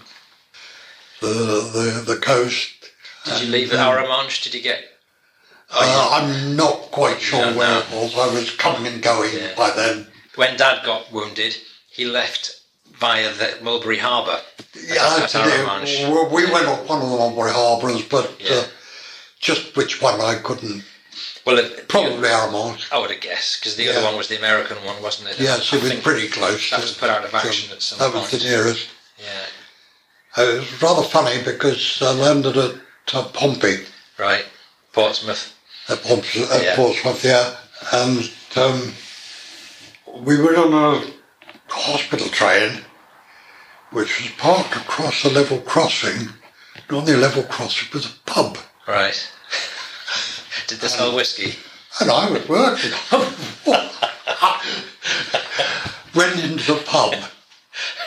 the, 1.19 1.27
the 1.73 2.13
the 2.13 2.17
coast. 2.21 2.80
Did 3.25 3.41
you 3.43 3.49
leave 3.51 3.71
at 3.73 3.79
Arromanches? 3.79 4.43
Did 4.43 4.53
you 4.55 4.61
get? 4.61 4.83
Uh, 5.73 6.09
I'm 6.13 6.55
not 6.55 6.91
quite 6.91 7.21
sure 7.21 7.39
where 7.53 7.67
know. 7.69 7.79
it 7.79 7.91
was. 7.91 8.17
I 8.17 8.33
was 8.33 8.51
coming 8.51 8.91
and 8.93 9.01
going 9.01 9.33
Yeah. 9.33 9.53
by 9.55 9.71
then. 9.71 10.07
When 10.35 10.57
Dad 10.57 10.83
got 10.85 11.11
wounded, 11.11 11.55
he 11.89 12.05
left 12.05 12.55
via 12.99 13.33
the 13.33 13.57
Mulberry 13.61 13.97
Harbour. 13.97 14.41
Yeah, 14.75 15.17
That's 15.19 15.35
I 15.35 15.47
Arromanches. 15.47 15.85
did. 15.85 16.09
We 16.31 16.45
we 16.45 16.51
went 16.51 16.67
off 16.67 16.87
one 16.87 17.01
of 17.01 17.09
the 17.09 17.17
Mulberry 17.17 17.51
Harbours, 17.51 18.01
but 18.03 18.31
Yeah. 18.39 18.55
uh, 18.57 18.63
just 19.39 19.75
which 19.75 20.01
one 20.01 20.19
I 20.19 20.35
couldn't. 20.35 20.83
Well, 21.45 21.57
it, 21.57 21.87
Probably 21.87 22.27
Arromanches. 22.27 22.91
I 22.91 22.97
would 22.99 23.11
have 23.11 23.21
guessed 23.21 23.59
because 23.59 23.75
the 23.75 23.83
Yeah. 23.85 23.91
other 23.93 24.03
one 24.05 24.17
was 24.17 24.27
the 24.27 24.37
American 24.37 24.83
one, 24.83 25.01
wasn't 25.01 25.29
it? 25.29 25.39
Yes, 25.39 25.71
it 25.73 25.81
was 25.81 25.93
pretty 25.95 26.27
close. 26.27 26.69
That 26.69 26.81
was 26.81 26.91
put 26.91 27.09
out 27.09 27.23
of 27.23 27.33
action 27.33 27.71
at 27.71 27.81
some 27.81 27.97
That 27.99 28.11
point. 28.11 28.31
was 28.31 28.41
the 28.41 28.47
nearest. 28.49 28.87
Yeah. 29.17 29.45
Uh, 30.37 30.41
It 30.41 30.59
was 30.59 30.81
rather 30.81 31.03
funny 31.03 31.41
because 31.41 32.01
I 32.01 32.11
landed 32.11 32.57
at 32.57 32.75
uh, 33.13 33.23
Pompey. 33.29 33.85
Right. 34.17 34.45
Portsmouth. 34.93 35.53
at, 35.89 36.01
Pomps, 36.03 36.35
at 36.51 36.63
Yeah. 36.63 36.75
Portsmouth, 36.75 37.23
yeah. 37.23 37.55
And 37.93 38.31
um, 38.55 38.93
we 40.23 40.37
were 40.39 40.57
on 40.57 40.73
a 40.73 41.11
hospital 41.69 42.27
train 42.27 42.81
which 43.91 44.21
was 44.21 44.31
parked 44.37 44.75
across 44.75 45.23
a 45.25 45.29
level 45.29 45.59
crossing. 45.59 46.29
And 46.75 46.97
on 46.97 47.05
the 47.05 47.17
level 47.17 47.43
crossing 47.43 47.89
was 47.93 48.05
a 48.05 48.13
pub. 48.25 48.57
Right. 48.87 49.29
Did 50.67 50.79
they 50.79 50.87
smell 50.87 51.15
whiskey? 51.15 51.55
And 51.99 52.09
I 52.09 52.31
was 52.31 52.47
working. 52.47 52.91
Went 56.15 56.43
into 56.43 56.73
the 56.73 56.81
pub 56.85 57.13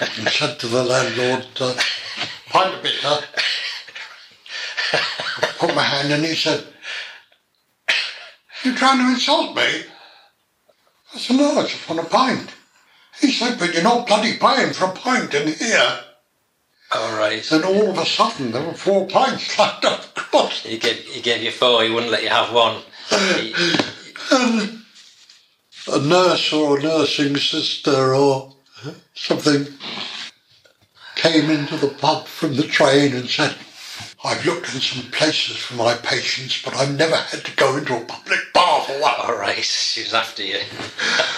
and 0.01 0.29
said 0.29 0.59
to 0.61 0.67
the 0.67 0.83
landlord, 0.85 1.47
uh, 1.61 1.75
pint 2.49 2.75
of 2.75 2.83
bitter. 2.83 3.19
Put 5.59 5.75
my 5.75 5.83
hand 5.83 6.13
in, 6.13 6.25
he 6.25 6.35
said, 6.35 6.67
You're 8.65 8.75
trying 8.75 8.99
to 8.99 9.13
insult 9.13 9.57
me? 9.57 9.85
I 11.15 11.19
said, 11.19 11.37
No, 11.37 11.59
I 11.61 11.63
just 11.63 11.89
want 11.89 12.01
a 12.01 12.11
pint. 12.11 12.55
He 13.21 13.31
said, 13.33 13.59
But 13.59 13.75
you're 13.75 13.83
not 13.83 14.07
bloody 14.07 14.37
paying 14.37 14.73
for 14.73 14.87
a 14.87 14.93
pint 14.93 15.35
in 15.35 15.53
here. 15.55 16.01
All 16.93 17.17
right. 17.17 17.51
And 17.51 17.65
all 17.65 17.91
of 17.91 17.99
a 17.99 18.07
sudden 18.07 18.53
there 18.53 18.63
were 18.63 18.75
four 18.75 19.07
pints 19.07 19.59
lined 19.59 19.85
up 19.85 20.17
across. 20.17 20.63
He 20.63 20.79
gave 20.79 20.99
he 20.99 21.21
gave 21.21 21.43
you 21.43 21.51
four. 21.51 21.83
He 21.83 21.91
wouldn't 21.91 22.13
let 22.13 22.23
you 22.23 22.29
have 22.29 22.53
one. 22.53 22.83
He- 23.11 23.55
And 24.31 24.85
a 25.89 26.01
nurse 26.01 26.53
or 26.53 26.79
a 26.79 26.83
nursing 26.83 27.37
sister 27.37 28.15
or 28.15 28.55
something 29.15 29.67
came 31.17 31.51
into 31.51 31.77
the 31.77 31.89
pub 31.89 32.27
from 32.27 32.57
the 32.57 32.63
train 32.63 33.15
and 33.15 33.29
said, 33.29 33.55
I've 34.25 34.45
looked 34.47 34.75
in 34.75 34.81
some 34.81 35.11
places 35.11 35.57
for 35.59 35.75
my 35.75 35.95
patients, 35.95 36.63
but 36.63 36.75
I've 36.75 36.97
never 36.97 37.17
had 37.17 37.45
to 37.45 37.57
go 37.57 37.77
into 37.77 37.97
a 37.97 38.05
public 38.05 38.41
bar 38.55 38.83
for 38.83 38.99
one. 39.01 39.13
all 39.19 39.37
right. 39.37 39.63
She 39.63 40.03
was 40.03 40.15
after 40.15 40.43
you. 40.43 40.61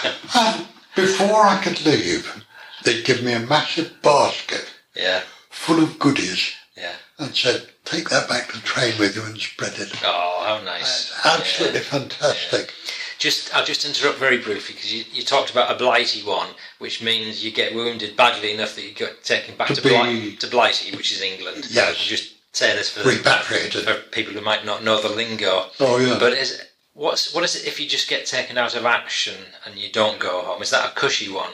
And 0.03 0.15
um, 0.61 0.67
before 0.95 1.43
I 1.45 1.61
could 1.63 1.85
leave, 1.85 2.43
they'd 2.83 3.03
give 3.05 3.23
me 3.23 3.33
a 3.33 3.39
massive 3.39 4.01
basket 4.01 4.71
Yeah. 4.95 5.21
full 5.49 5.83
of 5.83 5.99
goodies 5.99 6.53
Yeah. 6.77 6.93
and 7.19 7.35
said, 7.35 7.67
take 7.83 8.09
that 8.09 8.29
back 8.29 8.47
to 8.51 8.53
the 8.57 8.63
train 8.65 8.97
with 8.97 9.15
you 9.17 9.23
and 9.23 9.37
spread 9.37 9.73
it. 9.79 9.91
Oh, 10.03 10.43
how 10.47 10.63
nice. 10.63 11.13
Absolutely 11.25 11.79
Yeah. 11.79 11.85
fantastic. 11.85 12.73
Just, 13.19 13.53
I'll 13.55 13.65
just 13.65 13.83
interrupt 13.83 14.19
very 14.19 14.37
briefly 14.37 14.75
because 14.75 14.93
you, 14.93 15.03
you 15.11 15.23
talked 15.23 15.49
about 15.51 15.71
a 15.71 15.75
blighty 15.77 16.21
one, 16.23 16.49
which 16.77 17.01
means 17.01 17.43
you 17.43 17.51
get 17.51 17.73
wounded 17.75 18.15
badly 18.15 18.53
enough 18.53 18.75
that 18.75 18.83
you 18.83 18.91
get 18.93 19.23
taken 19.23 19.55
back 19.57 19.67
To 19.69 19.75
to, 19.75 19.81
be- 19.81 19.89
Bli- 19.89 20.35
to 20.37 20.47
Blighty, 20.47 20.95
which 20.95 21.11
is 21.11 21.21
England. 21.21 21.65
Yes. 21.69 21.97
Just 21.97 22.35
say 22.53 22.75
this 22.75 22.89
for, 22.89 23.03
the, 23.03 23.09
Repatriated. 23.09 23.83
for 23.83 23.95
people 24.11 24.33
who 24.33 24.41
might 24.41 24.65
not 24.65 24.83
know 24.83 25.01
the 25.01 25.09
lingo. 25.09 25.67
Oh, 25.79 25.97
yeah. 25.97 26.17
But 26.19 26.33
is 26.33 26.61
what's 26.93 27.33
what 27.33 27.43
is 27.43 27.55
it 27.55 27.67
if 27.67 27.79
you 27.79 27.87
just 27.87 28.09
get 28.09 28.25
taken 28.25 28.57
out 28.57 28.75
of 28.75 28.85
action 28.85 29.35
and 29.65 29.75
you 29.77 29.91
don't 29.91 30.19
go 30.19 30.41
home? 30.43 30.61
Is 30.61 30.71
that 30.71 30.89
a 30.91 30.95
cushy 30.95 31.31
one? 31.31 31.51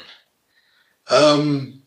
Um, 1.10 1.82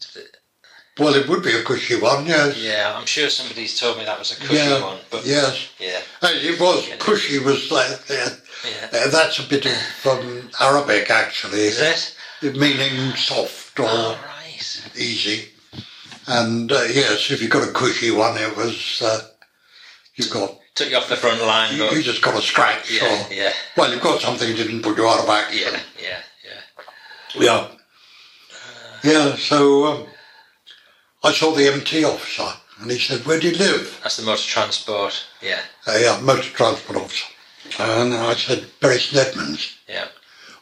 well, 0.98 1.14
it 1.14 1.28
would 1.28 1.42
be 1.42 1.52
a 1.54 1.62
cushy 1.62 1.98
one, 1.98 2.26
yes. 2.26 2.56
Yeah, 2.58 2.94
I'm 2.96 3.06
sure 3.06 3.28
somebody's 3.30 3.78
told 3.78 3.98
me 3.98 4.04
that 4.04 4.18
was 4.18 4.32
a 4.32 4.36
cushy 4.36 4.54
Yeah, 4.56 4.82
one. 4.82 4.98
But 5.10 5.24
yes. 5.26 5.68
yeah, 5.78 6.00
It 6.22 6.60
was 6.60 6.88
cushy. 6.98 7.38
Was 7.38 7.70
like 7.70 7.90
uh, 8.10 8.28
yeah. 8.64 8.88
uh, 8.92 9.08
that's 9.10 9.38
a 9.38 9.48
bit 9.48 9.66
of 9.66 10.06
um, 10.06 10.50
Arabic 10.60 11.10
actually, 11.10 11.60
Is 11.60 11.80
it? 12.42 12.56
meaning 12.56 13.14
soft 13.16 13.78
or 13.80 13.86
Oh 13.88 14.18
right. 14.26 14.90
easy. 14.96 15.48
And 16.27 16.70
uh, 16.73 16.82
yes, 16.85 17.31
if 17.31 17.40
you 17.40 17.48
got 17.48 17.69
a 17.69 17.73
cushy 17.73 18.11
one, 18.11 18.36
it 18.36 18.57
was 18.57 19.01
uh, 19.03 19.20
you 20.16 20.28
got 20.31 20.59
Took 20.74 20.90
you 20.90 20.97
off 20.97 21.09
the 21.09 21.16
front 21.16 21.40
line, 21.40 21.74
you, 21.74 21.85
you 21.85 22.03
just 22.03 22.20
got 22.20 22.35
a 22.39 22.43
scratch. 22.43 22.90
yeah, 22.93 23.27
or, 23.28 23.32
yeah, 23.32 23.53
Well, 23.78 23.90
you've 23.90 24.03
got 24.03 24.20
something 24.20 24.47
that 24.48 24.57
didn't 24.57 24.82
put 24.82 24.98
you 24.98 25.09
out 25.09 25.20
of 25.20 25.28
action. 25.31 25.73
yeah, 25.73 25.81
yeah, 26.03 26.61
yeah. 27.35 27.43
Yeah. 27.43 27.69
Yeah. 29.03 29.36
So 29.36 29.86
um, 29.86 30.07
I 31.24 31.32
saw 31.32 31.53
the 31.55 31.69
MT 31.73 32.05
officer, 32.05 32.48
and 32.81 32.90
he 32.90 32.98
said, 32.98 33.24
"Where 33.24 33.40
do 33.40 33.48
you 33.48 33.57
live?" 33.57 34.01
That's 34.03 34.19
the 34.19 34.24
motor 34.24 34.43
transport. 34.43 35.24
Yeah, 35.40 35.61
Uh, 35.86 35.97
yeah, 35.98 36.20
motor 36.20 36.43
transport 36.51 36.98
officer. 36.98 37.27
And 37.78 38.15
I 38.15 38.35
said, 38.35 38.66
Bury 38.81 38.98
St 38.98 39.77
yeah. 39.89 40.07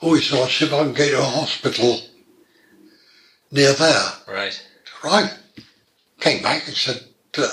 Oh, 0.01 0.15
he 0.15 0.23
said, 0.23 0.39
I'll 0.39 0.49
see 0.49 0.65
if 0.65 0.73
I 0.73 0.79
can 0.79 0.93
get 0.95 1.11
you 1.11 1.19
a 1.19 1.23
hospital 1.23 2.01
near 3.51 3.73
there. 3.73 4.07
Right. 4.27 4.63
Right. 5.03 5.33
Came 6.25 6.43
back 6.43 6.67
and 6.67 6.75
said, 6.75 7.05
uh, 7.37 7.49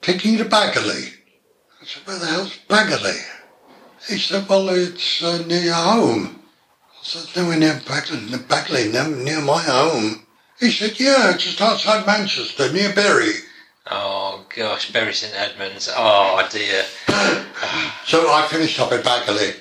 taking 0.00 0.32
you 0.32 0.38
to 0.38 0.44
Baguley. 0.46 1.12
I 1.82 1.84
said, 1.84 2.06
where 2.06 2.18
the 2.18 2.24
hell's 2.24 2.58
Baguley? 2.66 3.20
He 4.08 4.16
said, 4.16 4.48
well, 4.48 4.70
it's 4.70 5.22
uh, 5.22 5.44
near 5.46 5.60
your 5.60 5.74
home. 5.74 6.40
I 6.90 7.02
said, 7.02 7.36
nowhere 7.36 7.58
near 7.58 7.74
Baguley, 7.74 8.30
Baguley, 8.48 8.90
no, 8.90 9.10
near 9.10 9.42
my 9.42 9.60
home. 9.60 10.26
He 10.58 10.70
said, 10.70 10.98
yeah, 10.98 11.34
it's 11.34 11.44
just 11.44 11.60
outside 11.60 12.06
Manchester, 12.06 12.72
near 12.72 12.94
Bury. 12.94 13.32
Oh 13.90 14.46
gosh, 14.56 14.90
Bury 14.90 15.12
St 15.12 15.34
Edmunds. 15.36 15.90
Oh 15.94 16.48
dear. 16.50 16.84
So 18.06 18.32
I 18.32 18.48
finished 18.50 18.80
up 18.80 18.90
at 18.92 19.04
Baguley. 19.04 19.54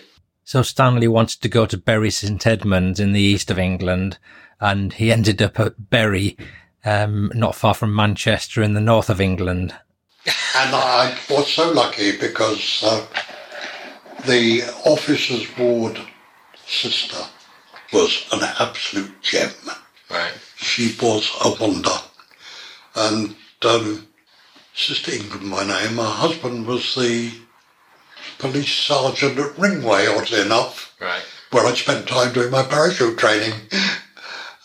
So 0.45 0.61
Stanley 0.61 1.09
wanted 1.09 1.41
to 1.41 1.49
go 1.49 1.65
to 1.65 1.77
Bury 1.77 2.11
St 2.11 2.47
Edmunds 2.47 3.01
in 3.01 3.11
the 3.11 3.19
east 3.19 3.51
of 3.51 3.59
England, 3.59 4.19
and 4.61 4.93
he 4.93 5.11
ended 5.11 5.41
up 5.41 5.59
at 5.59 5.89
Bury, 5.89 6.37
um, 6.87 7.31
not 7.35 7.55
far 7.55 7.73
from 7.73 7.93
Manchester 7.95 8.61
in 8.63 8.73
the 8.73 8.81
north 8.81 9.09
of 9.09 9.19
England. 9.21 9.73
And 10.55 10.75
I 10.75 11.17
was 11.29 11.47
so 11.51 11.71
lucky 11.71 12.17
because 12.17 12.81
uh, 12.83 13.05
the 14.25 14.63
officer's 14.85 15.45
ward 15.57 15.99
sister 16.65 17.17
was 17.93 18.25
an 18.31 18.39
absolute 18.59 19.21
gem. 19.21 19.51
Right. 20.09 20.33
She 20.57 20.95
was 21.01 21.29
a 21.43 21.51
wonder. 21.61 21.97
And 22.95 23.35
um, 23.63 24.07
Sister 24.73 25.11
Ingram, 25.11 25.47
my 25.47 25.65
name, 25.65 25.97
her 25.97 26.03
husband 26.03 26.65
was 26.67 26.95
the 26.95 27.31
police 28.39 28.71
sergeant 28.73 29.37
at 29.39 29.55
Ringway, 29.55 30.07
oddly 30.17 30.41
enough, 30.41 30.93
Right. 30.99 31.21
where 31.51 31.65
I 31.65 31.73
spent 31.73 32.07
time 32.07 32.33
doing 32.33 32.51
my 32.51 32.63
parachute 32.63 33.17
training. 33.17 33.53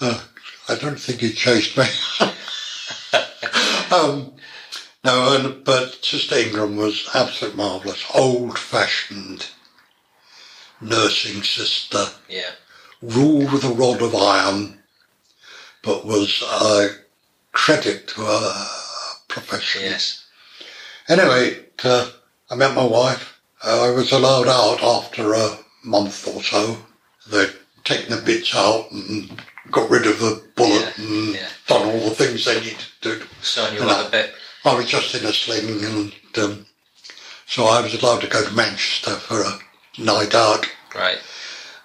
Uh, 0.01 0.21
I 0.69 0.77
don't 0.77 0.99
think 0.99 1.21
he 1.21 1.33
chased 1.33 1.77
me. 1.77 1.85
um, 3.97 4.33
No, 5.05 5.35
and, 5.35 5.65
but 5.65 6.05
Sister 6.05 6.37
Ingram 6.37 6.77
was 6.77 7.09
absolutely 7.15 7.57
marvellous. 7.59 8.05
Old-fashioned 8.15 9.49
nursing 10.81 11.43
sister. 11.43 12.07
Yeah. 12.29 12.51
Ruled 13.01 13.53
with 13.53 13.65
a 13.65 13.69
rod 13.75 14.01
of 14.01 14.15
iron, 14.15 14.79
but 15.83 16.07
was 16.07 16.43
a 16.43 16.91
credit 17.51 18.09
to 18.09 18.21
her 18.21 18.67
profession. 19.29 19.83
Yes. 19.83 20.25
Anyway, 21.09 21.65
uh, 21.83 22.11
I 22.51 22.55
met 22.55 22.77
my 22.77 22.85
wife. 22.85 23.41
Uh, 23.65 23.87
I 23.87 23.91
was 23.91 24.13
allowed 24.13 24.47
out 24.47 24.83
after 24.83 25.35
a 25.35 25.59
month 25.85 26.29
or 26.29 26.43
so. 26.43 26.79
They'd 27.29 27.53
taken 27.83 28.15
the 28.17 28.23
bits 28.23 28.55
out 28.55 28.91
and 28.93 29.43
got 29.71 29.91
rid 29.91 30.07
of 30.07 30.19
the 30.19 30.43
bullet 30.57 30.95
Yeah, 30.99 31.05
and 31.05 31.35
yeah. 31.35 31.49
done 31.67 31.87
all 31.87 32.09
the 32.09 32.15
things 32.15 32.45
they 32.45 32.61
needed 32.61 32.79
to 33.01 33.19
do. 33.19 33.25
Sewn 33.41 33.75
you 33.75 33.83
up 33.83 34.11
bit. 34.11 34.35
I 34.65 34.75
was 34.75 34.87
just 34.87 35.15
in 35.15 35.25
a 35.25 35.33
sling 35.33 35.85
and 35.85 36.13
um, 36.39 36.67
so 37.47 37.65
I 37.67 37.81
was 37.81 37.95
allowed 37.95 38.23
to 38.23 38.29
go 38.29 38.45
to 38.45 38.55
Manchester 38.55 39.15
for 39.17 39.43
a 39.43 39.59
night 39.99 40.35
out. 40.35 40.67
Right. 40.95 41.19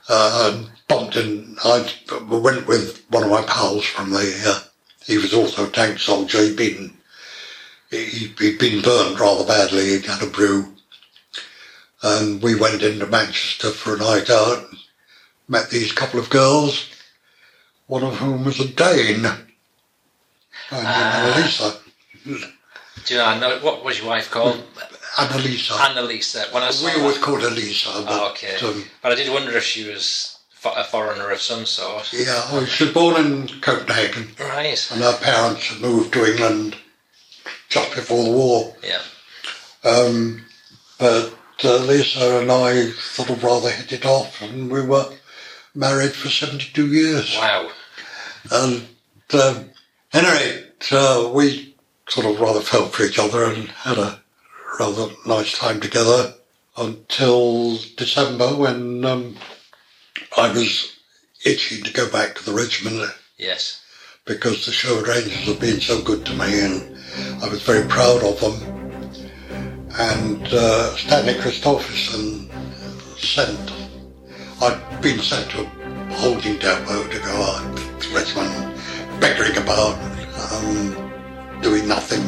Uh, 0.07 0.53
and 0.53 0.71
bumped 0.87 1.17
in, 1.17 1.57
I 1.63 1.89
went 2.29 2.67
with 2.67 3.03
one 3.09 3.23
of 3.23 3.29
my 3.29 3.41
pals 3.41 3.85
from 3.85 4.11
the, 4.11 4.43
uh, 4.45 4.61
he 5.05 5.17
was 5.17 5.33
also 5.33 5.67
a 5.67 5.71
tank 5.71 5.99
soldier. 5.99 6.41
He'd 6.41 6.55
been, 6.55 6.93
he, 7.91 8.05
he'd 8.39 8.57
been 8.59 8.81
burned 8.81 9.19
rather 9.19 9.45
badly. 9.45 9.89
He'd 9.89 10.05
had 10.05 10.23
a 10.23 10.27
brew. 10.27 10.73
And 12.01 12.41
we 12.41 12.55
went 12.55 12.83
into 12.83 13.05
Manchester 13.05 13.71
for 13.71 13.95
a 13.95 13.99
night 13.99 14.29
out. 14.29 14.67
Met 15.49 15.69
these 15.69 15.91
couple 15.91 16.19
of 16.19 16.29
girls, 16.29 16.89
one 17.87 18.03
of 18.03 18.17
whom 18.17 18.45
was 18.45 18.59
a 18.59 18.67
Dane. 18.67 19.25
And 19.25 19.47
Ah. 20.71 21.33
Annalisa. 21.33 21.79
Do 23.05 23.13
you 23.13 23.19
know, 23.19 23.25
I 23.25 23.39
know 23.39 23.59
what 23.59 23.83
was 23.85 23.99
your 23.99 24.07
wife 24.07 24.29
called? 24.29 24.61
Annalisa. 25.15 25.71
Annalisa. 25.77 26.51
When 26.53 26.63
I 26.63 26.71
saw 26.71 26.85
we 26.93 27.01
always 27.01 27.17
called 27.17 27.41
her 27.41 27.49
Lisa. 27.49 27.89
But, 28.05 28.05
Oh, 28.21 28.29
okay. 28.31 28.55
um, 28.61 28.85
But 29.01 29.13
I 29.13 29.15
did 29.15 29.31
wonder 29.31 29.55
if 29.55 29.63
she 29.63 29.87
was 29.89 30.37
a 30.65 30.83
foreigner 30.83 31.31
of 31.31 31.41
some 31.41 31.65
sort. 31.65 32.11
yeah, 32.11 32.51
well, 32.51 32.65
she 32.65 32.83
was 32.85 32.93
born 32.93 33.15
in 33.25 33.47
Copenhagen. 33.61 34.35
Right. 34.37 34.91
and 34.91 35.01
her 35.01 35.17
parents 35.17 35.67
had 35.67 35.79
moved 35.79 36.11
to 36.13 36.25
England 36.29 36.75
just 37.69 37.95
before 37.95 38.23
the 38.25 38.31
war. 38.31 38.75
Yeah. 38.83 39.01
Um, 39.89 40.43
but 40.97 41.33
uh, 41.63 41.77
Lisa 41.77 42.39
and 42.41 42.51
I 42.51 42.89
sort 42.91 43.29
of 43.29 43.41
rather 43.43 43.69
hit 43.71 43.93
it 43.93 44.05
off, 44.05 44.41
and 44.41 44.69
we 44.69 44.81
were 44.81 45.05
married 45.75 46.13
for 46.13 46.29
72 46.29 46.87
years. 46.87 47.35
Wow. 47.37 47.69
And 48.51 48.87
um, 49.33 49.69
anyway, 50.13 50.63
uh, 50.91 51.31
we 51.33 51.75
sort 52.09 52.25
of 52.25 52.39
rather 52.39 52.61
felt 52.61 52.93
for 52.93 53.03
each 53.03 53.19
other 53.19 53.43
and 53.45 53.67
had 53.69 53.97
a 53.97 54.21
rather 54.79 55.09
nice 55.25 55.57
time 55.57 55.79
together 55.81 56.33
until 56.77 57.77
December 57.97 58.55
when 58.55 59.03
um, 59.03 59.35
I 60.37 60.51
was 60.51 60.97
itching 61.45 61.83
to 61.83 61.93
go 61.93 62.09
back 62.09 62.35
to 62.35 62.45
the 62.45 62.53
regiment 62.53 63.11
Yes. 63.37 63.81
because 64.25 64.65
the 64.65 64.71
Sherwood 64.71 65.07
Rangers 65.07 65.33
had 65.47 65.59
been 65.59 65.81
so 65.81 66.01
good 66.01 66.25
to 66.25 66.33
me 66.33 66.59
and 66.61 66.97
I 67.43 67.49
was 67.49 67.61
very 67.63 67.87
proud 67.87 68.23
of 68.23 68.39
them. 68.39 68.73
And 69.99 70.45
uh, 70.51 70.95
Stanley 70.95 71.33
Christopherson 71.41 72.49
sent, 73.17 73.71
I'd 74.59 75.01
been 75.01 75.19
sent 75.19 75.51
to 75.51 75.61
a 75.61 76.13
holding 76.15 76.57
depot 76.57 77.07
to 77.07 77.19
go 77.19 77.41
out 77.43 77.77
to 77.77 78.09
the 78.09 78.15
regiment, 78.15 78.75
begging 79.19 79.61
about, 79.61 79.95
um, 80.51 81.61
doing 81.61 81.87
nothing. 81.87 82.23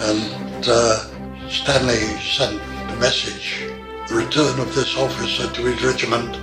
And 0.00 0.66
uh, 0.66 1.48
Stanley 1.48 2.00
sent 2.18 2.60
a 2.90 2.96
message, 2.96 3.64
the 4.08 4.16
return 4.16 4.58
of 4.58 4.74
this 4.74 4.96
officer 4.96 5.52
to 5.52 5.62
his 5.62 5.84
regiment 5.84 6.36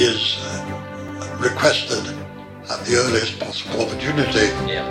is 0.00 0.38
uh, 0.40 1.36
requested 1.38 2.06
at 2.70 2.84
the 2.86 2.96
earliest 2.96 3.38
possible 3.40 3.82
opportunity. 3.82 4.46
Yeah. 4.66 4.88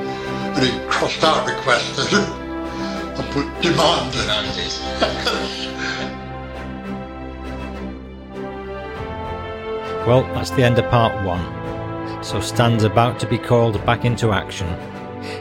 And 0.56 0.64
he 0.64 0.80
crossed 0.90 1.24
out 1.24 1.48
requested 1.48 2.14
and 2.20 3.32
put 3.32 3.62
demanded. 3.64 4.22
Demanded. 4.22 5.48
Well, 10.08 10.24
that's 10.34 10.50
the 10.50 10.64
end 10.64 10.80
of 10.80 10.90
part 10.90 11.14
one. 11.24 12.24
So 12.24 12.40
Stan's 12.40 12.84
about 12.84 13.20
to 13.20 13.28
be 13.28 13.38
called 13.38 13.84
back 13.86 14.04
into 14.04 14.32
action. 14.32 14.68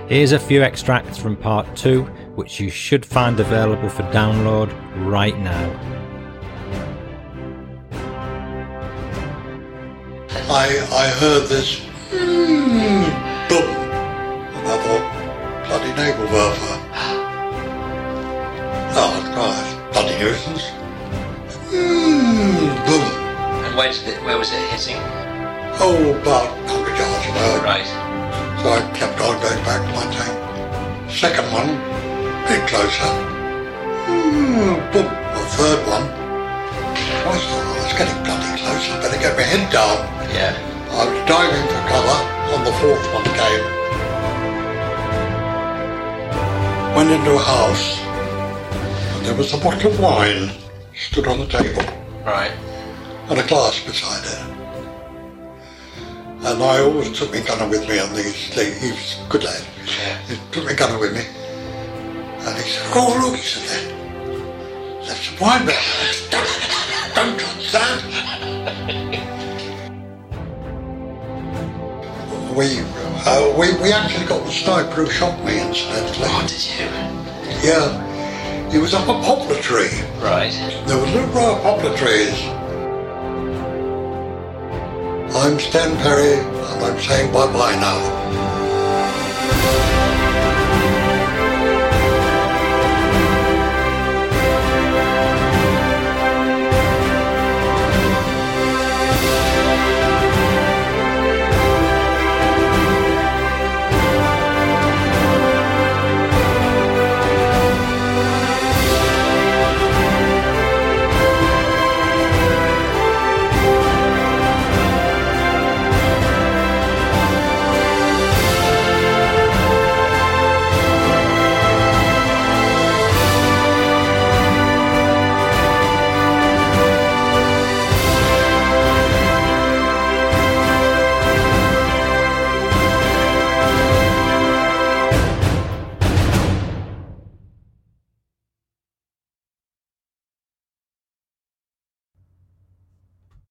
Here's 0.06 0.32
a 0.32 0.38
few 0.38 0.62
extracts 0.62 1.16
from 1.16 1.34
part 1.34 1.74
two, 1.74 2.02
which 2.34 2.60
you 2.60 2.68
should 2.68 3.06
find 3.06 3.40
available 3.40 3.88
for 3.88 4.02
download 4.04 4.70
right 5.06 5.38
now. 5.38 5.70
I, 10.50 10.66
I 10.92 11.08
heard 11.20 11.48
this 11.48 11.80
mm, 12.10 13.48
boom. 13.48 13.62
And 13.62 14.68
I 14.68 14.76
thought, 14.84 15.66
bloody 15.68 15.92
Nebelwerfer. 15.92 16.76
Oh, 18.92 19.30
Christ, 19.32 19.92
bloody 19.92 20.18
nuisance. 20.18 20.79
Where, 23.80 24.36
was 24.36 24.52
it 24.52 24.60
hitting? 24.68 25.00
Oh, 25.80 26.12
about 26.20 26.52
100 26.68 27.00
yards 27.00 27.26
away. 27.32 27.64
Right. 27.64 27.88
So 28.60 28.76
I 28.76 28.84
kept 28.92 29.16
on 29.24 29.40
going 29.40 29.64
back 29.64 29.80
to 29.80 29.92
my 29.96 30.04
tank. 30.12 30.36
Second 31.08 31.48
one, 31.48 31.80
a 31.80 32.44
bit 32.44 32.60
closer. 32.68 33.08
Mm, 34.04 34.84
boom. 34.92 35.08
The 35.08 35.44
third 35.56 35.80
one. 35.88 36.04
Christ, 37.24 37.48
I 37.56 37.72
was 37.80 37.96
getting 37.96 38.20
bloody 38.20 38.52
close. 38.60 38.84
I 38.84 39.00
better 39.00 39.16
get 39.16 39.32
my 39.32 39.48
head 39.48 39.64
down. 39.72 39.96
Yeah. 40.28 40.52
I 40.92 41.08
was 41.08 41.16
diving 41.24 41.64
for 41.72 41.80
cover 41.88 42.20
when 42.52 42.60
the 42.68 42.76
fourth 42.84 43.04
one 43.16 43.24
came. 43.32 43.64
Went 46.92 47.10
into 47.16 47.32
a 47.32 47.40
house 47.40 47.96
and 49.16 49.24
there 49.24 49.34
was 49.34 49.54
a 49.54 49.56
bottle 49.56 49.90
of 49.90 49.98
wine 49.98 50.52
stood 50.92 51.26
on 51.26 51.38
the 51.38 51.46
table 51.46 51.82
Right. 52.26 52.52
And 53.30 53.38
a 53.38 53.46
glass 53.46 53.80
beside 53.84 54.24
it. 54.24 54.60
And 56.42 56.62
I 56.62 56.80
always 56.80 57.16
took 57.16 57.32
my 57.32 57.40
gunner 57.40 57.68
with 57.68 57.88
me 57.88 58.00
on 58.00 58.12
these 58.12 58.48
things. 58.52 58.82
He 58.82 58.90
was 58.90 59.20
a 59.24 59.28
good 59.28 59.44
lad. 59.44 59.62
He 60.26 60.36
took 60.50 60.64
my 60.64 60.72
gunner 60.72 60.98
with 60.98 61.14
me. 61.14 61.22
And 62.40 62.56
he 62.58 62.68
said, 62.68 62.90
oh 62.92 63.20
look, 63.22 63.36
he 63.36 63.42
said. 63.42 63.94
There's 65.04 65.20
some 65.20 65.38
wine 65.38 65.66
there. 65.66 65.78
Don't, 67.14 67.38
touch 67.38 67.72
that. 67.72 68.02
We, 72.56 72.80
uh, 73.26 73.54
we, 73.56 73.80
we 73.80 73.92
actually 73.92 74.26
got 74.26 74.44
the 74.44 74.50
sniper 74.50 75.04
who 75.04 75.10
shot 75.10 75.38
me 75.44 75.60
incidentally. 75.60 76.26
Oh, 76.28 76.46
did 76.48 76.66
you? 76.66 77.68
Yeah. 77.68 78.70
He 78.72 78.78
was 78.78 78.92
up 78.92 79.04
a 79.04 79.12
poplar 79.22 79.60
tree. 79.60 80.02
Right. 80.18 80.50
There 80.86 80.98
was 80.98 81.08
a 81.10 81.14
little 81.14 81.30
row 81.30 81.54
of 81.54 81.62
poplar 81.62 81.96
trees. 81.96 82.59
I'm 85.32 85.60
Stan 85.60 85.96
Perry, 85.98 86.40
and 86.40 86.84
I'm 86.84 87.00
saying 87.00 87.32
bye-bye 87.32 87.76
now. 87.76 89.79